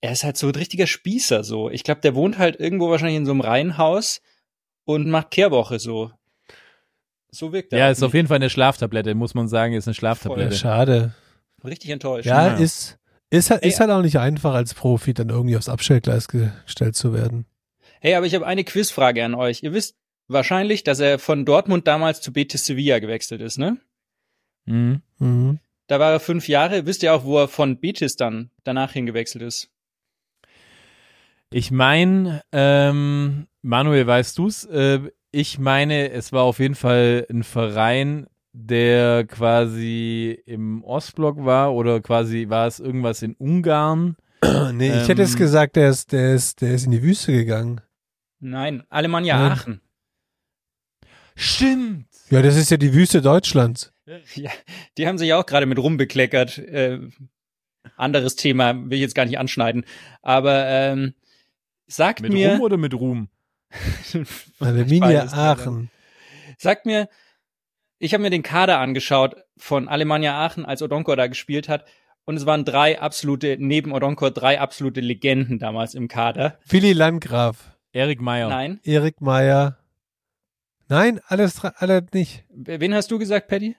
er 0.00 0.12
ist 0.12 0.24
halt 0.24 0.36
so 0.36 0.48
ein 0.48 0.54
richtiger 0.54 0.86
Spießer 0.86 1.44
so. 1.44 1.70
Ich 1.70 1.82
glaube, 1.82 2.02
der 2.02 2.14
wohnt 2.14 2.38
halt 2.38 2.60
irgendwo 2.60 2.90
wahrscheinlich 2.90 3.16
in 3.16 3.26
so 3.26 3.32
einem 3.32 3.40
Reihenhaus 3.40 4.20
und 4.84 5.08
macht 5.08 5.30
Kehrwoche 5.30 5.78
so. 5.78 6.10
So 7.30 7.52
wirkt 7.52 7.72
er. 7.72 7.78
Ja, 7.78 7.90
ist 7.90 8.02
auf 8.02 8.14
jeden 8.14 8.28
Fall 8.28 8.36
eine 8.36 8.50
Schlaftablette, 8.50 9.14
muss 9.14 9.34
man 9.34 9.48
sagen, 9.48 9.72
ist 9.72 9.88
eine 9.88 9.94
Schlaftablette. 9.94 10.54
Schade. 10.54 11.14
Richtig 11.64 11.90
enttäuscht. 11.90 12.26
Ja, 12.26 12.48
Ja. 12.48 12.54
ist, 12.56 12.98
ist, 13.30 13.50
halt, 13.50 13.64
ist 13.64 13.80
halt 13.80 13.90
auch 13.90 14.02
nicht 14.02 14.18
einfach 14.18 14.54
als 14.54 14.74
Profi 14.74 15.14
dann 15.14 15.30
irgendwie 15.30 15.56
aufs 15.56 15.68
Abstellgleis 15.68 16.28
gestellt 16.28 16.94
zu 16.94 17.14
werden. 17.14 17.46
Hey, 18.04 18.16
aber 18.16 18.26
ich 18.26 18.34
habe 18.34 18.46
eine 18.46 18.64
Quizfrage 18.64 19.24
an 19.24 19.34
euch. 19.34 19.62
Ihr 19.62 19.72
wisst 19.72 19.96
wahrscheinlich, 20.28 20.84
dass 20.84 21.00
er 21.00 21.18
von 21.18 21.46
Dortmund 21.46 21.86
damals 21.86 22.20
zu 22.20 22.34
Betis 22.34 22.66
Sevilla 22.66 22.98
gewechselt 22.98 23.40
ist, 23.40 23.56
ne? 23.56 23.78
Mhm. 24.66 25.00
Mhm. 25.18 25.58
Da 25.86 26.00
war 26.00 26.12
er 26.12 26.20
fünf 26.20 26.46
Jahre. 26.46 26.84
Wisst 26.84 27.02
ihr 27.02 27.14
auch, 27.14 27.24
wo 27.24 27.38
er 27.38 27.48
von 27.48 27.80
Betis 27.80 28.16
dann 28.16 28.50
danach 28.62 28.92
hingewechselt 28.92 29.42
ist? 29.42 29.70
Ich 31.50 31.70
meine, 31.70 32.42
ähm, 32.52 33.46
Manuel, 33.62 34.06
weißt 34.06 34.36
du's? 34.36 34.66
Äh, 34.66 35.00
ich 35.30 35.58
meine, 35.58 36.10
es 36.10 36.30
war 36.30 36.42
auf 36.42 36.58
jeden 36.58 36.74
Fall 36.74 37.26
ein 37.30 37.42
Verein, 37.42 38.26
der 38.52 39.24
quasi 39.26 40.42
im 40.44 40.84
Ostblock 40.84 41.42
war 41.46 41.72
oder 41.72 42.02
quasi 42.02 42.50
war 42.50 42.66
es 42.66 42.80
irgendwas 42.80 43.22
in 43.22 43.34
Ungarn. 43.34 44.16
Nee, 44.74 44.88
ich 44.90 45.08
hätte 45.08 45.22
jetzt 45.22 45.32
Ähm. 45.32 45.38
gesagt, 45.38 45.76
der 45.76 45.88
ist, 45.88 46.12
der 46.12 46.34
ist, 46.34 46.60
der 46.60 46.74
ist 46.74 46.84
in 46.84 46.90
die 46.90 47.02
Wüste 47.02 47.32
gegangen. 47.32 47.80
Nein, 48.44 48.82
Alemannia 48.90 49.38
Nein. 49.38 49.52
Aachen. 49.52 49.80
Stimmt. 51.34 52.06
Ja, 52.28 52.42
das 52.42 52.56
ist 52.56 52.70
ja 52.70 52.76
die 52.76 52.92
Wüste 52.92 53.22
Deutschlands. 53.22 53.90
Ja, 54.34 54.50
die 54.98 55.06
haben 55.06 55.16
sich 55.16 55.32
auch 55.32 55.46
gerade 55.46 55.64
mit 55.64 55.78
rumbekleckert. 55.78 56.58
Äh, 56.58 57.08
anderes 57.96 58.36
Thema 58.36 58.74
will 58.74 58.98
ich 58.98 59.00
jetzt 59.00 59.14
gar 59.14 59.24
nicht 59.24 59.38
anschneiden. 59.38 59.86
Aber 60.20 60.66
ähm, 60.66 61.14
sagt 61.86 62.20
Mit 62.20 62.34
mir, 62.34 62.50
Ruhm 62.50 62.60
oder 62.60 62.76
mit 62.76 62.92
Ruhm? 62.92 63.28
Alemannia. 64.60 65.24
Aachen. 65.32 65.90
sagt 66.58 66.84
mir, 66.84 67.08
ich 67.98 68.12
habe 68.12 68.22
mir 68.22 68.28
den 68.28 68.42
Kader 68.42 68.78
angeschaut 68.78 69.36
von 69.56 69.88
Alemannia 69.88 70.34
Aachen, 70.34 70.66
als 70.66 70.82
Odonkor 70.82 71.16
da 71.16 71.26
gespielt 71.26 71.70
hat. 71.70 71.86
Und 72.26 72.36
es 72.36 72.44
waren 72.44 72.66
drei 72.66 73.00
absolute, 73.00 73.56
neben 73.58 73.90
Odonkor, 73.90 74.30
drei 74.32 74.60
absolute 74.60 75.00
Legenden 75.00 75.58
damals 75.58 75.94
im 75.94 76.08
Kader. 76.08 76.58
Willi 76.68 76.92
Landgraf, 76.92 77.73
Erik 77.94 78.20
Meyer. 78.20 78.48
Nein. 78.48 78.80
Erik 78.82 79.20
Meyer. 79.20 79.78
Nein, 80.88 81.20
alles, 81.28 81.64
alle 81.64 82.04
nicht. 82.12 82.44
Wen 82.50 82.92
hast 82.92 83.10
du 83.12 83.20
gesagt, 83.20 83.46
Paddy? 83.46 83.76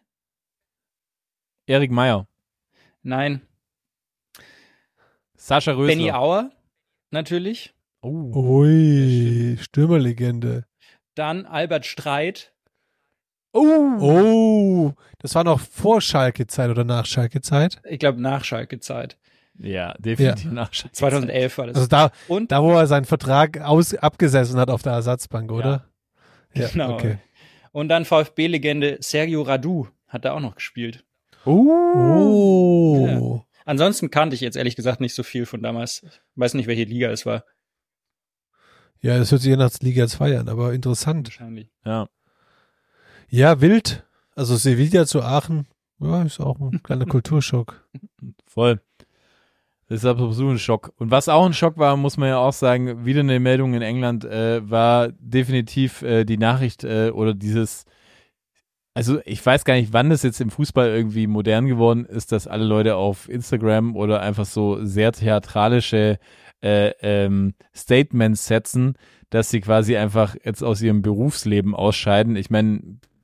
Erik 1.68 1.92
Meyer. 1.92 2.26
Nein. 3.04 3.42
Sascha 5.36 5.74
Rösler. 5.74 5.88
Benny 5.88 6.12
Auer, 6.14 6.52
natürlich. 7.12 7.74
Oh. 8.02 8.32
Ui, 8.34 9.58
Stürmerlegende. 9.60 10.66
Dann 11.16 11.46
Albert 11.46 11.86
Streit. 11.86 12.54
Oh, 13.52 14.94
das 15.20 15.36
war 15.36 15.44
noch 15.44 15.60
vor 15.60 16.00
Schalke-Zeit 16.00 16.70
oder 16.70 16.86
nach 16.86 17.06
Schalke-Zeit. 17.06 17.82
Ich 17.84 18.00
glaube, 18.00 18.22
nach 18.22 18.46
Schalke-Zeit. 18.46 19.18
Ja, 19.60 19.94
definitiv 20.00 20.52
nach 20.52 20.74
Schalke. 20.74 20.94
2011 20.94 21.58
war 21.58 21.68
das. 21.68 21.76
Also 21.78 21.88
da, 21.88 22.12
Und 22.28 22.52
da, 22.52 22.62
wo 22.62 22.74
er 22.74 22.88
seinen 22.88 23.06
Vertrag 23.06 23.62
aus, 23.62 23.94
abgesessen 23.94 24.60
hat 24.60 24.70
auf 24.70 24.82
der 24.82 24.94
Ersatzbank, 24.94 25.52
oder? 25.52 25.88
Ja, 26.54 26.68
Genau. 26.68 26.94
okay. 26.94 27.18
Und 27.72 27.90
dann 27.90 28.06
VfB-Legende 28.06 28.98
Sergio 29.02 29.42
Radu 29.44 29.88
hat 30.08 30.26
da 30.26 30.34
auch 30.34 30.40
noch 30.40 30.56
gespielt. 30.56 31.06
Oh. 31.46 33.42
Ansonsten 33.66 34.12
kannte 34.12 34.36
ich 34.36 34.42
jetzt 34.42 34.56
ehrlich 34.58 34.76
gesagt 34.76 35.02
nicht 35.02 35.14
so 35.16 35.24
viel 35.24 35.46
von 35.46 35.62
damals. 35.62 36.04
Ich 36.04 36.12
weiß 36.36 36.54
nicht, 36.54 36.68
welche 36.68 36.84
Liga 36.84 37.10
es 37.10 37.26
war. 37.26 37.44
Ja, 39.02 39.18
das 39.18 39.32
hört 39.32 39.42
sich 39.42 39.50
je 39.50 39.58
nach 39.58 39.72
Liga 39.82 40.08
2 40.08 40.40
an, 40.40 40.50
aber 40.50 40.74
interessant. 40.74 41.28
Wahrscheinlich. 41.28 41.70
Ja. 41.86 42.08
Ja, 43.30 43.62
wild. 43.62 44.06
Also 44.36 44.56
Sevilla 44.56 45.06
zu 45.06 45.22
Aachen, 45.22 45.68
ja, 46.00 46.24
ist 46.24 46.40
auch 46.40 46.60
ein 46.60 46.82
kleiner 46.84 47.06
Kulturschock. 47.08 47.88
Voll. 48.48 48.82
Das 49.88 50.00
ist 50.00 50.06
absolut 50.06 50.56
ein 50.56 50.60
Schock. 50.60 50.94
Und 50.98 51.12
was 51.12 51.30
auch 51.30 51.46
ein 51.46 51.54
Schock 51.54 51.78
war, 51.78 51.96
muss 51.96 52.18
man 52.18 52.30
ja 52.30 52.38
auch 52.40 52.54
sagen, 52.54 53.06
wieder 53.06 53.20
eine 53.20 53.40
Meldung 53.40 53.76
in 53.76 53.84
England, 53.84 54.26
äh, 54.26 54.68
war 54.68 55.10
definitiv 55.20 56.02
äh, 56.02 56.26
die 56.26 56.38
Nachricht 56.38 56.84
äh, 56.84 57.12
oder 57.12 57.36
dieses, 57.36 57.86
also 58.96 59.20
ich 59.26 59.46
weiß 59.46 59.64
gar 59.64 59.76
nicht, 59.76 59.94
wann 59.94 60.10
das 60.10 60.24
jetzt 60.24 60.42
im 60.42 60.50
Fußball 60.50 60.88
irgendwie 60.88 61.28
modern 61.28 61.68
geworden 61.68 62.06
ist, 62.06 62.32
dass 62.32 62.48
alle 62.48 62.66
Leute 62.66 62.96
auf 62.96 63.30
Instagram 63.30 63.96
oder 63.96 64.22
einfach 64.22 64.46
so 64.46 64.84
sehr 64.84 65.12
theatralische 65.12 66.18
äh, 66.64 66.92
ähm, 67.02 67.54
Statements 67.76 68.48
setzen, 68.48 68.96
dass 69.30 69.52
sie 69.52 69.62
quasi 69.62 69.98
einfach 69.98 70.36
jetzt 70.44 70.64
aus 70.64 70.82
ihrem 70.82 71.04
Berufsleben 71.04 71.76
ausscheiden. 71.76 72.36
Ich 72.38 72.50
meine, 72.50 72.82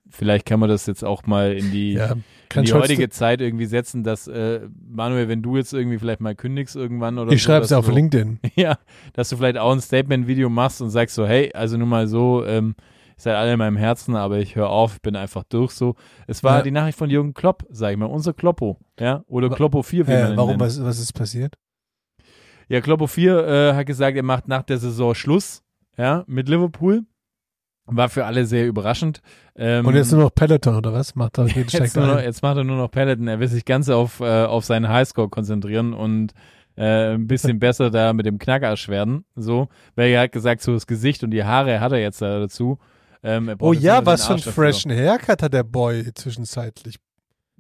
vielleicht 0.10 0.46
kann 0.46 0.60
man 0.60 0.70
das 0.70 0.86
jetzt 0.86 1.04
auch 1.04 1.26
mal 1.26 1.54
in 1.54 1.72
die 1.72 1.94
Ja, 1.94 2.16
kann 2.54 2.66
die 2.66 2.74
heutige 2.74 3.10
Zeit 3.10 3.42
irgendwie 3.42 3.66
setzen, 3.66 4.04
dass 4.04 4.28
äh, 4.28 4.62
Manuel, 4.88 5.28
wenn 5.28 5.42
du 5.42 5.58
jetzt 5.58 5.74
irgendwie 5.74 5.98
vielleicht 5.98 6.22
mal 6.22 6.36
kündigst 6.36 6.76
irgendwann 6.76 7.18
oder 7.18 7.32
Ich 7.32 7.42
so, 7.44 7.48
schreibe 7.48 7.66
es 7.66 7.72
auf 7.74 7.86
du, 7.88 7.92
LinkedIn. 7.94 8.40
Ja, 8.56 8.78
dass 9.14 9.30
du 9.30 9.38
vielleicht 9.38 9.58
auch 9.58 9.72
ein 9.72 9.82
Statement-Video 9.82 10.50
machst 10.50 10.82
und 10.82 10.90
sagst 10.90 11.16
so, 11.16 11.26
hey, 11.28 11.52
also 11.54 11.78
nur 11.78 11.88
mal 11.88 12.08
so, 12.08 12.46
ähm, 12.46 12.76
seid 13.18 13.36
alle 13.36 13.54
in 13.54 13.60
meinem 13.60 13.78
Herzen, 13.78 14.16
aber 14.16 14.40
ich 14.40 14.56
höre 14.56 14.70
auf, 14.70 14.96
ich 14.96 15.02
bin 15.02 15.16
einfach 15.16 15.44
durch 15.44 15.72
so. 15.72 15.96
Es 16.28 16.44
war 16.44 16.58
Ja. 16.58 16.64
die 16.64 16.72
Nachricht 16.72 16.98
von 16.98 17.10
Jürgen 17.10 17.34
Klopp, 17.34 17.66
sag 17.70 17.92
ich 17.92 17.98
mal, 17.98 18.06
unser 18.08 18.34
Kloppo, 18.34 18.78
ja, 19.00 19.24
oder 19.28 19.50
Wa- 19.52 19.56
Kloppo 19.56 19.84
4, 19.84 20.08
wie 20.08 20.12
man 20.12 20.20
Äh, 20.22 20.30
ihn 20.32 20.38
warum, 20.38 20.50
nennt. 20.52 20.62
was, 20.62 20.84
was 20.84 21.00
ist 21.00 21.14
passiert? 21.14 21.56
Ja, 22.68 22.82
Kloppo 22.82 23.08
4 23.08 23.48
äh, 23.48 23.74
hat 23.74 23.86
gesagt, 23.86 24.16
er 24.18 24.24
macht 24.24 24.48
nach 24.48 24.64
der 24.64 24.78
Saison 24.78 25.14
Schluss, 25.14 25.62
ja, 25.98 26.24
mit 26.28 26.48
Liverpool. 26.50 27.04
War 27.92 28.10
für 28.10 28.26
alle 28.26 28.46
sehr 28.46 28.68
überraschend. 28.68 29.22
Ähm, 29.56 29.86
Und 29.86 29.96
jetzt 29.96 30.12
nur 30.12 30.22
noch 30.22 30.34
Peloton 30.34 30.76
oder 30.76 30.94
was? 30.94 31.16
Macht 31.16 31.38
er, 31.38 31.46
geht, 31.46 31.72
Jetzt, 31.74 31.96
noch, 31.96 32.20
jetzt 32.20 32.42
macht 32.42 32.58
er 32.58 32.64
nur 32.64 32.78
noch 32.78 32.90
Peloton. 32.90 33.28
Er 33.28 33.40
will 33.40 33.48
sich 33.48 33.66
ganz 33.66 33.90
auf, 33.90 34.20
äh, 34.20 34.44
auf 34.46 34.66
seinen 34.66 34.88
Highscore 34.88 35.30
konzentrieren 35.30 35.94
und 35.94 36.34
äh, 36.78 37.14
ein 37.14 37.28
bisschen 37.28 37.60
besser 37.60 37.90
da 37.90 38.14
mit 38.14 38.26
dem 38.26 38.40
Knackarsch 38.40 38.88
werden. 38.88 39.26
So, 39.36 39.68
weil 39.96 40.10
er 40.10 40.22
hat 40.22 40.32
gesagt, 40.32 40.62
so 40.62 40.74
das 40.74 40.88
Gesicht 40.88 41.24
und 41.24 41.32
die 41.32 41.44
Haare 41.44 41.80
hat 41.80 41.92
er 41.92 42.00
jetzt 42.00 42.22
da 42.22 42.40
dazu. 42.40 42.80
Ähm, 43.24 43.50
er 43.50 43.56
Oh 43.60 43.74
ja, 43.74 44.06
was 44.06 44.24
für 44.26 44.30
ein 44.30 44.34
Arsch 44.36 44.46
dafür. 44.46 44.64
freshen 44.64 44.92
Haircut 44.92 45.44
hat 45.44 45.54
der 45.54 45.64
Boy 45.64 46.12
zwischenzeitlich. 46.14 46.96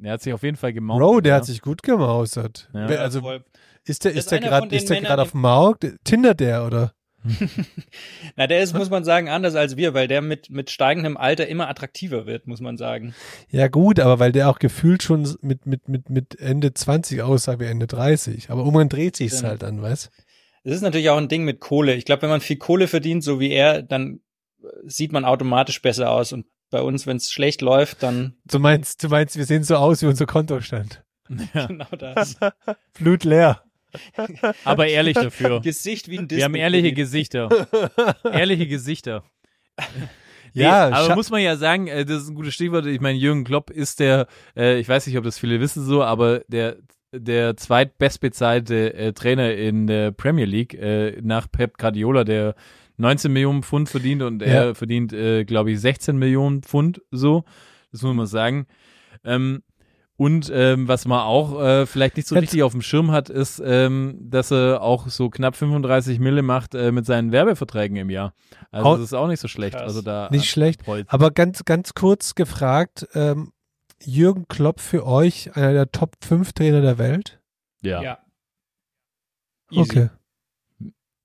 Er 0.01 0.13
hat 0.13 0.21
sich 0.21 0.33
auf 0.33 0.41
jeden 0.43 0.57
Fall 0.57 0.73
gemacht. 0.73 0.97
Bro, 0.99 1.21
der 1.21 1.31
ja. 1.31 1.35
hat 1.37 1.45
sich 1.45 1.61
gut 1.61 1.83
gemausert. 1.83 2.69
Ja. 2.73 2.87
Also 2.87 3.21
ist 3.83 4.05
der, 4.05 4.11
ist 4.11 4.17
ist 4.17 4.31
der 4.31 4.39
gerade 4.39 4.75
ist 4.75 4.89
der 4.89 5.01
gerade 5.01 5.21
auf 5.21 5.31
dem 5.31 5.41
Markt? 5.41 5.85
Tinder 6.03 6.33
der 6.33 6.65
oder? 6.65 6.93
Na, 8.35 8.47
der 8.47 8.61
ist, 8.61 8.73
muss 8.73 8.89
man 8.89 9.03
sagen, 9.03 9.29
anders 9.29 9.55
als 9.55 9.77
wir, 9.77 9.93
weil 9.93 10.07
der 10.07 10.21
mit, 10.21 10.49
mit 10.49 10.69
steigendem 10.69 11.17
Alter 11.17 11.47
immer 11.47 11.69
attraktiver 11.69 12.25
wird, 12.25 12.47
muss 12.47 12.61
man 12.61 12.77
sagen. 12.77 13.13
Ja 13.49 13.67
gut, 13.67 13.99
aber 13.99 14.19
weil 14.19 14.31
der 14.31 14.49
auch 14.49 14.59
gefühlt 14.59 15.03
schon 15.03 15.27
mit, 15.41 15.65
mit, 15.65 15.87
mit, 15.87 16.09
mit 16.09 16.39
Ende 16.39 16.73
20 16.73 17.21
aussah 17.21 17.59
wie 17.59 17.65
Ende 17.65 17.87
30. 17.87 18.49
Aber 18.49 18.61
irgendwann 18.61 18.89
dreht 18.89 19.15
sich's 19.15 19.37
Stimmt. 19.37 19.49
halt 19.49 19.63
an, 19.63 19.81
weißt? 19.81 20.09
Es 20.63 20.75
ist 20.75 20.81
natürlich 20.81 21.09
auch 21.09 21.17
ein 21.17 21.29
Ding 21.29 21.43
mit 21.43 21.59
Kohle. 21.59 21.95
Ich 21.95 22.05
glaube, 22.05 22.23
wenn 22.23 22.29
man 22.29 22.41
viel 22.41 22.57
Kohle 22.57 22.87
verdient, 22.87 23.23
so 23.23 23.39
wie 23.39 23.51
er, 23.51 23.81
dann 23.81 24.19
äh, 24.61 24.67
sieht 24.85 25.11
man 25.11 25.25
automatisch 25.25 25.81
besser 25.81 26.11
aus. 26.11 26.33
Und 26.33 26.45
bei 26.69 26.81
uns, 26.81 27.05
wenn 27.07 27.17
es 27.17 27.31
schlecht 27.31 27.61
läuft, 27.61 28.03
dann 28.03 28.37
Du 28.45 28.59
meinst, 28.59 29.03
du 29.03 29.09
meinst, 29.09 29.37
wir 29.37 29.45
sehen 29.45 29.63
so 29.63 29.75
aus 29.75 30.01
wie 30.01 30.07
unser 30.07 30.25
Kontostand. 30.25 31.03
Ja. 31.53 31.65
genau 31.67 31.87
das. 31.97 32.37
Blut 32.93 33.23
leer. 33.23 33.63
Aber 34.65 34.87
ehrlich 34.87 35.13
dafür. 35.15 35.61
Gesicht 35.61 36.09
wie 36.09 36.17
ein 36.19 36.27
Disney. 36.27 36.37
Wir 36.39 36.45
haben 36.45 36.55
ehrliche 36.55 36.93
Gesichter. 36.93 37.67
ehrliche 38.31 38.67
Gesichter. 38.67 39.23
Nee, 40.53 40.63
Ja, 40.63 40.89
aber 40.89 41.15
muss 41.15 41.29
man 41.29 41.41
ja 41.41 41.55
sagen, 41.55 41.87
äh, 41.87 42.03
das 42.03 42.23
ist 42.23 42.27
ein 42.29 42.35
gutes 42.35 42.53
Stichwort. 42.53 42.85
Ich 42.85 42.99
meine, 42.99 43.17
Jürgen 43.17 43.45
Klopp 43.45 43.69
ist 43.69 44.01
der, 44.01 44.27
äh, 44.57 44.79
ich 44.79 44.89
weiß 44.89 45.07
nicht, 45.07 45.17
ob 45.17 45.23
das 45.23 45.39
viele 45.39 45.61
wissen 45.61 45.85
so, 45.85 46.03
aber 46.03 46.41
der 46.49 46.75
der 47.13 47.55
zweitbestbezahlte 47.55 48.93
äh, 48.93 49.13
Trainer 49.13 49.53
in 49.53 49.87
der 49.87 50.11
Premier 50.11 50.43
League 50.45 50.77
nach 51.21 51.49
Pep 51.49 51.77
Guardiola, 51.77 52.25
der 52.25 52.55
19 52.97 53.31
Millionen 53.31 53.63
Pfund 53.63 53.87
verdient 53.87 54.21
und 54.23 54.41
er 54.41 54.65
Ja. 54.67 54.73
verdient, 54.73 55.13
äh, 55.13 55.45
glaube 55.45 55.71
ich, 55.71 55.79
16 55.79 56.17
Millionen 56.17 56.63
Pfund 56.63 57.01
so. 57.11 57.45
Das 57.93 58.01
muss 58.01 58.13
man 58.13 58.27
sagen. 58.27 58.67
Ähm, 59.23 59.63
und 60.21 60.51
ähm, 60.53 60.87
was 60.87 61.05
man 61.07 61.21
auch 61.21 61.59
äh, 61.59 61.85
vielleicht 61.87 62.15
nicht 62.15 62.27
so 62.27 62.35
Jetzt- 62.35 62.43
richtig 62.43 62.61
auf 62.61 62.73
dem 62.73 62.83
Schirm 62.83 63.09
hat, 63.09 63.29
ist, 63.31 63.59
ähm, 63.65 64.19
dass 64.21 64.51
er 64.51 64.83
auch 64.83 65.07
so 65.07 65.31
knapp 65.31 65.55
35 65.55 66.19
Mille 66.19 66.43
macht 66.43 66.75
äh, 66.75 66.91
mit 66.91 67.07
seinen 67.07 67.31
Werbeverträgen 67.31 67.97
im 67.97 68.11
Jahr. 68.11 68.35
Also 68.69 68.87
Auch- 68.87 68.95
das 68.97 69.05
ist 69.05 69.13
auch 69.15 69.27
nicht 69.27 69.39
so 69.39 69.47
schlecht. 69.47 69.73
Krass. 69.77 69.81
Also 69.81 70.03
da 70.03 70.29
Nicht 70.29 70.47
schlecht. 70.47 70.83
Preuß- 70.83 71.05
Aber 71.07 71.31
ganz, 71.31 71.65
ganz 71.65 71.95
kurz 71.95 72.35
gefragt, 72.35 73.07
ähm, 73.15 73.51
Jürgen 74.03 74.47
Klopp 74.47 74.79
für 74.79 75.07
euch 75.07 75.55
einer 75.55 75.73
der 75.73 75.91
Top 75.91 76.13
5 76.23 76.53
Trainer 76.53 76.81
der 76.81 76.99
Welt? 76.99 77.39
Ja. 77.81 78.03
Ja. 78.03 78.17
Easy. 79.71 79.81
Okay. 79.81 80.09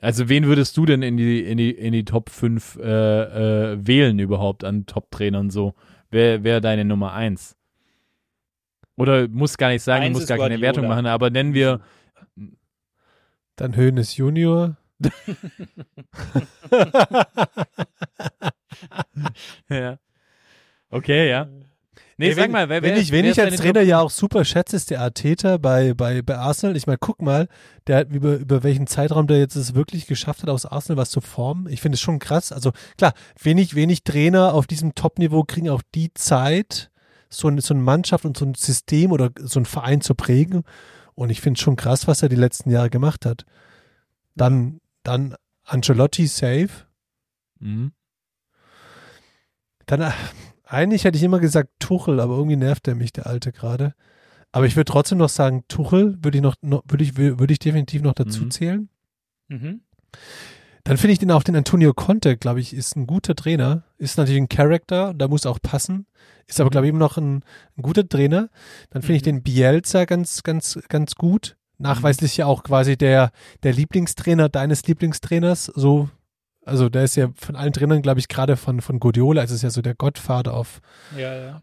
Also 0.00 0.28
wen 0.30 0.46
würdest 0.46 0.74
du 0.78 0.86
denn 0.86 1.02
in 1.02 1.18
die, 1.18 1.40
in 1.44 1.58
die, 1.58 1.70
in 1.70 1.92
die 1.92 2.04
Top 2.06 2.30
5 2.30 2.76
äh, 2.76 3.72
äh, 3.72 3.86
wählen 3.86 4.18
überhaupt 4.18 4.64
an 4.64 4.86
Top-Trainern 4.86 5.50
so? 5.50 5.74
Wer 6.10 6.44
wäre 6.44 6.60
deine 6.62 6.84
Nummer 6.86 7.12
1? 7.12 7.55
Oder 8.96 9.28
muss 9.28 9.56
gar 9.58 9.68
nicht 9.68 9.82
sagen, 9.82 10.04
Eins 10.04 10.18
muss 10.18 10.26
gar 10.26 10.38
keine 10.38 10.58
Guardiola. 10.58 10.66
Wertung 10.74 10.88
machen, 10.88 11.06
aber 11.06 11.30
nennen 11.30 11.54
wir 11.54 11.80
Dann 13.56 13.76
Hönes 13.76 14.16
Junior. 14.16 14.76
ja. 19.68 19.98
Okay, 20.90 21.28
ja. 21.28 21.48
Nee, 22.18 22.28
Ey, 22.28 22.34
sag 22.34 22.50
mal, 22.50 22.70
wer, 22.70 22.82
wenn 22.82 22.94
wer, 22.94 23.00
ich, 23.00 23.12
wenn 23.12 23.24
wer 23.24 23.32
ich 23.32 23.40
als 23.40 23.56
Trainer 23.56 23.82
ja 23.82 24.00
auch 24.00 24.08
super 24.08 24.46
schätze, 24.46 24.74
ist 24.74 24.90
der 24.90 25.02
Arteta 25.02 25.58
bei, 25.58 25.92
bei, 25.92 26.22
bei 26.22 26.38
Arsenal. 26.38 26.74
Ich 26.74 26.86
meine, 26.86 26.96
guck 26.98 27.20
mal, 27.20 27.46
der 27.86 27.98
hat 27.98 28.10
über, 28.10 28.36
über 28.36 28.62
welchen 28.62 28.86
Zeitraum 28.86 29.26
der 29.26 29.38
jetzt 29.38 29.54
es 29.54 29.74
wirklich 29.74 30.06
geschafft 30.06 30.42
hat, 30.42 30.48
aus 30.48 30.64
Arsenal 30.64 30.96
was 30.96 31.10
zu 31.10 31.20
formen. 31.20 31.66
Ich 31.68 31.82
finde 31.82 31.96
es 31.96 32.00
schon 32.00 32.18
krass. 32.18 32.52
Also 32.52 32.72
klar, 32.96 33.12
wenig, 33.42 33.74
wenig 33.74 34.02
Trainer 34.02 34.54
auf 34.54 34.66
diesem 34.66 34.94
Top-Niveau 34.94 35.42
kriegen 35.44 35.68
auch 35.68 35.82
die 35.94 36.14
Zeit, 36.14 36.90
so, 37.28 37.48
eine- 37.48 37.60
so 37.60 37.74
eine 37.74 37.82
Mannschaft 37.82 38.24
und 38.24 38.36
so 38.36 38.44
ein 38.44 38.54
System 38.54 39.12
oder 39.12 39.30
so 39.40 39.58
einen 39.58 39.66
Verein 39.66 40.00
zu 40.00 40.14
prägen. 40.14 40.62
Und 41.14 41.30
ich 41.30 41.40
finde 41.40 41.58
es 41.58 41.62
schon 41.62 41.76
krass, 41.76 42.06
was 42.06 42.22
er 42.22 42.28
die 42.28 42.36
letzten 42.36 42.70
Jahre 42.70 42.90
gemacht 42.90 43.24
hat. 43.26 43.44
Dann, 44.34 44.80
dann 45.02 45.34
Ancelotti 45.64 46.26
safe. 46.26 46.68
Mhm. 47.58 47.92
Dann, 49.86 50.00
äh, 50.02 50.10
eigentlich 50.64 51.04
hätte 51.04 51.16
ich 51.16 51.22
immer 51.24 51.38
gesagt 51.40 51.70
Tuchel, 51.78 52.20
aber 52.20 52.36
irgendwie 52.36 52.56
nervt 52.56 52.86
er 52.88 52.94
mich, 52.96 53.12
der 53.12 53.26
Alte 53.26 53.52
gerade. 53.52 53.94
Aber 54.52 54.66
ich 54.66 54.76
würde 54.76 54.90
trotzdem 54.90 55.18
noch 55.18 55.28
sagen, 55.28 55.64
Tuchel 55.68 56.18
würde 56.22 56.38
ich 56.38 56.42
noch, 56.42 56.56
noch 56.60 56.82
würde 56.88 57.04
ich, 57.04 57.16
würde 57.16 57.52
ich 57.52 57.58
definitiv 57.58 58.02
noch 58.02 58.14
dazu 58.14 58.44
Mhm. 58.44 58.50
zählen. 58.50 58.88
Mhm. 59.48 59.80
Dann 60.86 60.98
finde 60.98 61.14
ich 61.14 61.18
den 61.18 61.32
auch 61.32 61.42
den 61.42 61.56
Antonio 61.56 61.92
Conte, 61.92 62.36
glaube 62.36 62.60
ich, 62.60 62.72
ist 62.72 62.94
ein 62.94 63.08
guter 63.08 63.34
Trainer. 63.34 63.82
Ist 63.98 64.18
natürlich 64.18 64.40
ein 64.40 64.48
Charakter, 64.48 65.14
da 65.14 65.26
muss 65.26 65.44
auch 65.44 65.58
passen. 65.60 66.06
Ist 66.46 66.60
aber, 66.60 66.70
glaube 66.70 66.86
ich, 66.86 66.90
immer 66.90 67.00
noch 67.00 67.16
ein, 67.16 67.42
ein 67.76 67.82
guter 67.82 68.08
Trainer. 68.08 68.50
Dann 68.90 69.02
finde 69.02 69.16
ich 69.16 69.22
den 69.22 69.42
Bielsa 69.42 70.04
ganz, 70.04 70.44
ganz, 70.44 70.78
ganz 70.88 71.16
gut. 71.16 71.56
Nachweislich 71.78 72.36
ja 72.36 72.46
auch 72.46 72.62
quasi 72.62 72.96
der, 72.96 73.32
der 73.64 73.72
Lieblingstrainer 73.72 74.48
deines 74.48 74.86
Lieblingstrainers. 74.86 75.64
So, 75.64 76.08
also 76.64 76.88
der 76.88 77.02
ist 77.02 77.16
ja 77.16 77.30
von 77.34 77.56
allen 77.56 77.72
Trainern, 77.72 78.00
glaube 78.00 78.20
ich, 78.20 78.28
gerade 78.28 78.56
von, 78.56 78.80
von 78.80 79.00
Guardiola, 79.00 79.42
ist 79.42 79.50
es 79.50 79.62
ja 79.62 79.70
so 79.70 79.82
der 79.82 79.96
Gottvater 79.96 80.54
auf, 80.54 80.80
Ja, 81.16 81.34
ja. 81.34 81.62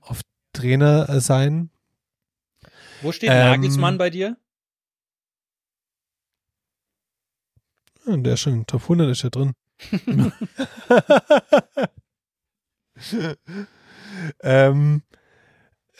Trainer 0.52 1.10
äh, 1.10 1.22
sein. 1.22 1.70
Wo 3.02 3.14
steht 3.14 3.30
Ähm, 3.30 3.38
Nagelsmann 3.38 3.98
bei 3.98 4.10
dir? 4.10 4.36
Der 8.08 8.34
ist 8.34 8.40
schon 8.42 8.54
in 8.54 8.66
Top 8.68 8.84
100 8.84 9.10
ist 9.10 9.24
ja 9.24 9.30
drin. 9.30 9.54
ähm, 14.44 15.02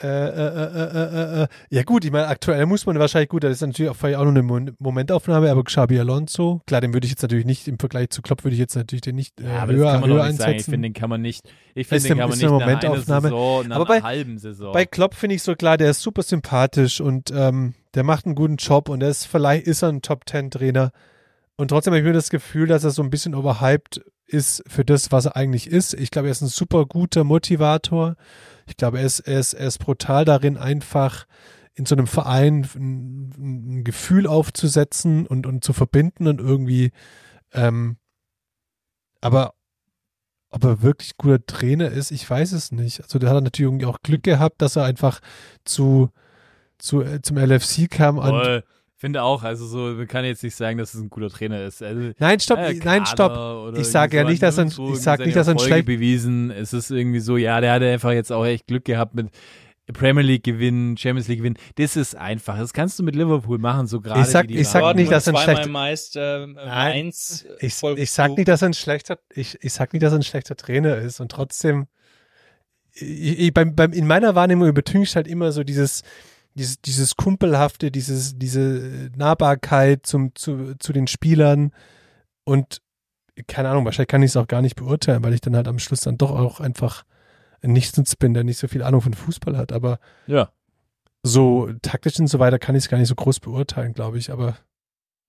äh, 0.02 0.08
äh, 0.08 0.10
äh, 0.10 1.42
äh, 1.42 1.44
äh, 1.44 1.48
ja 1.70 1.84
gut, 1.84 2.04
ich 2.04 2.12
meine, 2.12 2.28
aktuell 2.28 2.66
muss 2.66 2.86
man 2.86 2.98
wahrscheinlich, 3.00 3.30
gut, 3.30 3.44
das 3.44 3.52
ist 3.54 3.62
natürlich 3.62 3.90
auch, 3.92 3.96
vielleicht 3.96 4.18
auch 4.18 4.24
noch 4.24 4.32
eine 4.32 4.42
Mo- 4.42 4.72
Momentaufnahme, 4.80 5.50
aber 5.52 5.64
Xabi 5.64 6.00
Alonso, 6.00 6.62
klar, 6.66 6.82
den 6.82 6.94
würde 6.94 7.06
ich 7.06 7.12
jetzt 7.12 7.22
natürlich 7.22 7.46
nicht, 7.46 7.68
im 7.68 7.78
Vergleich 7.80 8.10
zu 8.10 8.22
Klopp 8.22 8.44
würde 8.44 8.54
ich 8.56 8.60
jetzt 8.60 8.76
natürlich 8.76 9.02
den 9.02 9.16
nicht 9.16 9.40
äh, 9.40 9.46
Ja, 9.46 9.62
aber 9.64 9.74
höher, 9.74 9.84
das 9.86 9.92
kann 9.94 10.02
man 10.02 10.10
höher 10.10 10.28
nicht 10.28 10.38
sagen. 10.38 10.50
Ich 10.52 10.56
einsetzen. 10.56 10.72
finde, 10.72 10.88
den 10.90 10.94
kann 10.94 11.10
man 11.10 11.22
nicht, 11.22 11.42
ich 11.76 11.82
Ist 11.84 11.90
finde, 11.90 12.04
den 12.04 12.12
eine- 12.12 12.20
kann 12.22 12.30
man 12.30 12.38
nicht 12.38 12.48
eine 12.48 12.52
nach 12.58 12.62
einer 12.66 12.76
Momentaufnahme. 12.76 13.28
Saison, 13.30 13.68
nach 13.68 13.76
Aber 13.78 13.90
einer 13.94 14.02
bei- 14.02 14.08
halben 14.08 14.38
Saison. 14.40 14.74
Bei 14.74 14.86
Klopp 14.86 15.14
finde 15.16 15.36
ich 15.36 15.44
so 15.44 15.56
klar, 15.56 15.78
der 15.78 15.92
ist 15.92 16.02
super 16.02 16.24
sympathisch 16.24 17.00
und 17.00 17.32
ähm, 17.32 17.74
der 17.94 18.04
macht 18.04 18.26
einen 18.26 18.36
guten 18.36 18.56
Job 18.58 18.90
und 18.90 19.02
er 19.04 19.10
ist 19.10 19.26
vielleicht 19.26 19.68
ist 19.68 19.84
er 19.84 19.90
ein 19.90 20.02
Top 20.02 20.26
Ten 20.26 20.50
Trainer 20.52 20.92
und 21.58 21.68
trotzdem 21.68 21.92
habe 21.92 22.00
ich 22.00 22.06
mir 22.06 22.14
das 22.14 22.30
Gefühl, 22.30 22.68
dass 22.68 22.84
er 22.84 22.92
so 22.92 23.04
ein 23.04 23.10
bisschen 23.10 23.36
overhyped 23.36 24.04
ist 24.26 24.64
für 24.68 24.84
das, 24.84 25.12
was 25.12 25.26
er 25.26 25.36
eigentlich 25.36 25.68
ist. 25.68 25.94
Ich 25.94 26.12
glaube, 26.12 26.28
er 26.28 26.32
ist 26.32 26.42
ein 26.42 26.48
super 26.48 26.86
guter 26.86 27.24
Motivator. 27.24 28.16
Ich 28.66 28.78
glaube, 28.78 29.00
er 29.00 29.06
ist, 29.06 29.20
er 29.20 29.40
ist, 29.40 29.54
er 29.54 29.68
ist 29.68 29.78
brutal 29.80 30.26
darin, 30.26 30.58
einfach 30.58 31.26
in 31.76 31.86
so 31.86 31.96
einem 31.96 32.08
Verein 32.08 32.68
ein, 32.76 33.34
ein 33.38 33.84
Gefühl 33.84 34.28
aufzusetzen 34.28 35.28
und, 35.28 35.46
und 35.46 35.64
zu 35.64 35.74
verbinden 35.74 36.28
und 36.28 36.40
irgendwie, 36.40 36.92
ähm, 37.52 37.98
aber 39.22 39.54
ob 40.50 40.64
er 40.64 40.82
wirklich 40.84 41.18
guter 41.18 41.44
Trainer 41.46 41.90
ist, 41.90 42.12
ich 42.12 42.30
weiß 42.30 42.52
es 42.52 42.72
nicht. 42.72 43.02
Also 43.02 43.18
da 43.18 43.28
hat 43.30 43.36
er 43.36 43.42
natürlich 43.42 43.86
auch 43.86 44.02
Glück 44.04 44.24
gehabt, 44.24 44.62
dass 44.62 44.76
er 44.76 44.84
einfach 44.84 45.20
zu, 45.66 46.10
zu 46.78 47.02
äh, 47.02 47.22
zum 47.22 47.38
LFC 47.38 47.90
kam. 47.90 48.20
Und. 48.20 48.64
Finde 49.04 49.22
auch, 49.22 49.44
also 49.44 49.66
so, 49.66 49.80
man 49.98 50.08
kann 50.08 50.24
jetzt 50.24 50.44
nicht 50.44 50.56
sagen, 50.56 50.78
dass 50.78 50.94
es 50.94 51.02
ein 51.02 51.10
guter 51.10 51.28
Trainer 51.30 51.62
ist. 51.66 51.84
Also, 51.84 52.12
nein, 52.20 52.40
stopp, 52.40 52.58
äh, 52.58 52.74
nein, 52.86 53.06
stopp. 53.06 53.76
Ich 53.78 53.88
sage 53.88 54.16
ja 54.16 54.24
nicht, 54.24 54.42
dass 54.42 54.58
er, 54.58 54.64
ein- 54.64 54.68
ich 54.94 55.00
sag 55.02 55.20
nicht, 55.20 55.36
dass 55.36 55.48
er 55.50 55.56
ein 55.56 55.60
schlecht, 55.60 55.86
bewiesen. 55.88 56.52
Es 56.52 56.72
ist 56.72 56.90
irgendwie 56.90 57.20
so, 57.20 57.36
ja, 57.36 57.60
der 57.60 57.74
hatte 57.74 57.92
einfach 57.92 58.14
jetzt 58.14 58.32
auch 58.32 58.46
echt 58.46 58.66
Glück 58.66 58.86
gehabt 58.86 59.14
mit 59.14 59.28
Premier 59.92 60.24
League 60.24 60.46
gewinnen, 60.46 60.96
Champions 60.96 61.28
League 61.28 61.40
gewinnen. 61.40 61.58
Das 61.76 61.98
ist 61.98 62.16
einfach. 62.16 62.58
Das 62.58 62.72
kannst 62.72 62.98
du 62.98 63.04
mit 63.04 63.18
Liverpool 63.18 63.58
machen, 63.58 63.88
so 63.88 64.00
gerade. 64.00 64.22
Ich 64.22 64.28
sag- 64.28 64.44
wie 64.48 64.54
die 64.54 64.60
ich 64.60 64.70
sag 64.70 64.96
nicht, 64.96 65.12
dass 65.12 65.28
er 65.28 65.34
ein 65.36 65.44
schlechter- 65.44 65.68
meist 65.70 66.16
äh, 66.16 66.48
Nein, 66.48 66.66
eins. 66.70 67.44
äh, 67.44 67.66
ich, 67.66 67.84
ich 67.84 68.12
sag 68.12 68.38
nicht, 68.38 68.48
dass 68.48 68.62
er 68.62 68.70
ein 68.70 68.74
schlechter, 68.74 69.20
ich, 69.36 69.58
ich 69.62 69.74
sag 69.74 69.92
nicht, 69.92 70.02
dass 70.04 70.14
er 70.14 70.20
ein 70.20 70.24
schlechter 70.24 70.56
Trainer 70.56 70.96
ist 70.96 71.20
und 71.20 71.30
trotzdem, 71.30 71.88
ich, 72.94 73.38
ich, 73.40 73.54
beim, 73.54 73.76
beim, 73.76 73.92
in 73.92 74.08
meiner 74.08 74.34
Wahrnehmung 74.36 74.70
übertüncht 74.70 75.18
halt 75.18 75.28
immer 75.28 75.52
so 75.52 75.66
dieses, 75.66 76.04
dieses, 76.56 76.82
dieses 76.82 77.16
Kumpelhafte, 77.16 77.92
dieses, 77.92 78.38
diese 78.38 79.10
Nahbarkeit 79.16 80.06
zum, 80.06 80.36
zu, 80.36 80.76
zu 80.80 80.94
den 80.94 81.08
Spielern. 81.08 81.72
Und 82.44 82.82
keine 83.48 83.70
Ahnung, 83.70 83.86
wahrscheinlich 83.86 84.10
kann 84.10 84.22
ich 84.24 84.32
es 84.32 84.38
auch 84.38 84.48
gar 84.48 84.62
nicht 84.62 84.76
beurteilen, 84.76 85.24
weil 85.24 85.34
ich 85.34 85.42
dann 85.42 85.56
halt 85.56 85.68
am 85.68 85.80
Schluss 85.80 86.02
dann 86.02 86.18
doch 86.18 86.32
auch 86.32 86.60
einfach 86.60 87.04
ein 87.62 87.72
Nichtsnutz 87.74 88.16
bin, 88.16 88.34
der 88.34 88.44
nicht 88.44 88.58
so 88.60 88.68
viel 88.68 88.84
Ahnung 88.84 89.02
von 89.02 89.14
Fußball 89.14 89.58
hat, 89.58 89.72
aber 89.72 90.00
Ja. 90.28 90.52
so 91.24 91.72
taktisch 91.82 92.20
und 92.20 92.28
so 92.28 92.38
weiter 92.40 92.60
kann 92.60 92.76
ich 92.76 92.84
es 92.84 92.90
gar 92.90 92.98
nicht 92.98 93.08
so 93.08 93.16
groß 93.16 93.40
beurteilen, 93.40 93.94
glaube 93.94 94.18
ich, 94.18 94.32
aber 94.32 94.58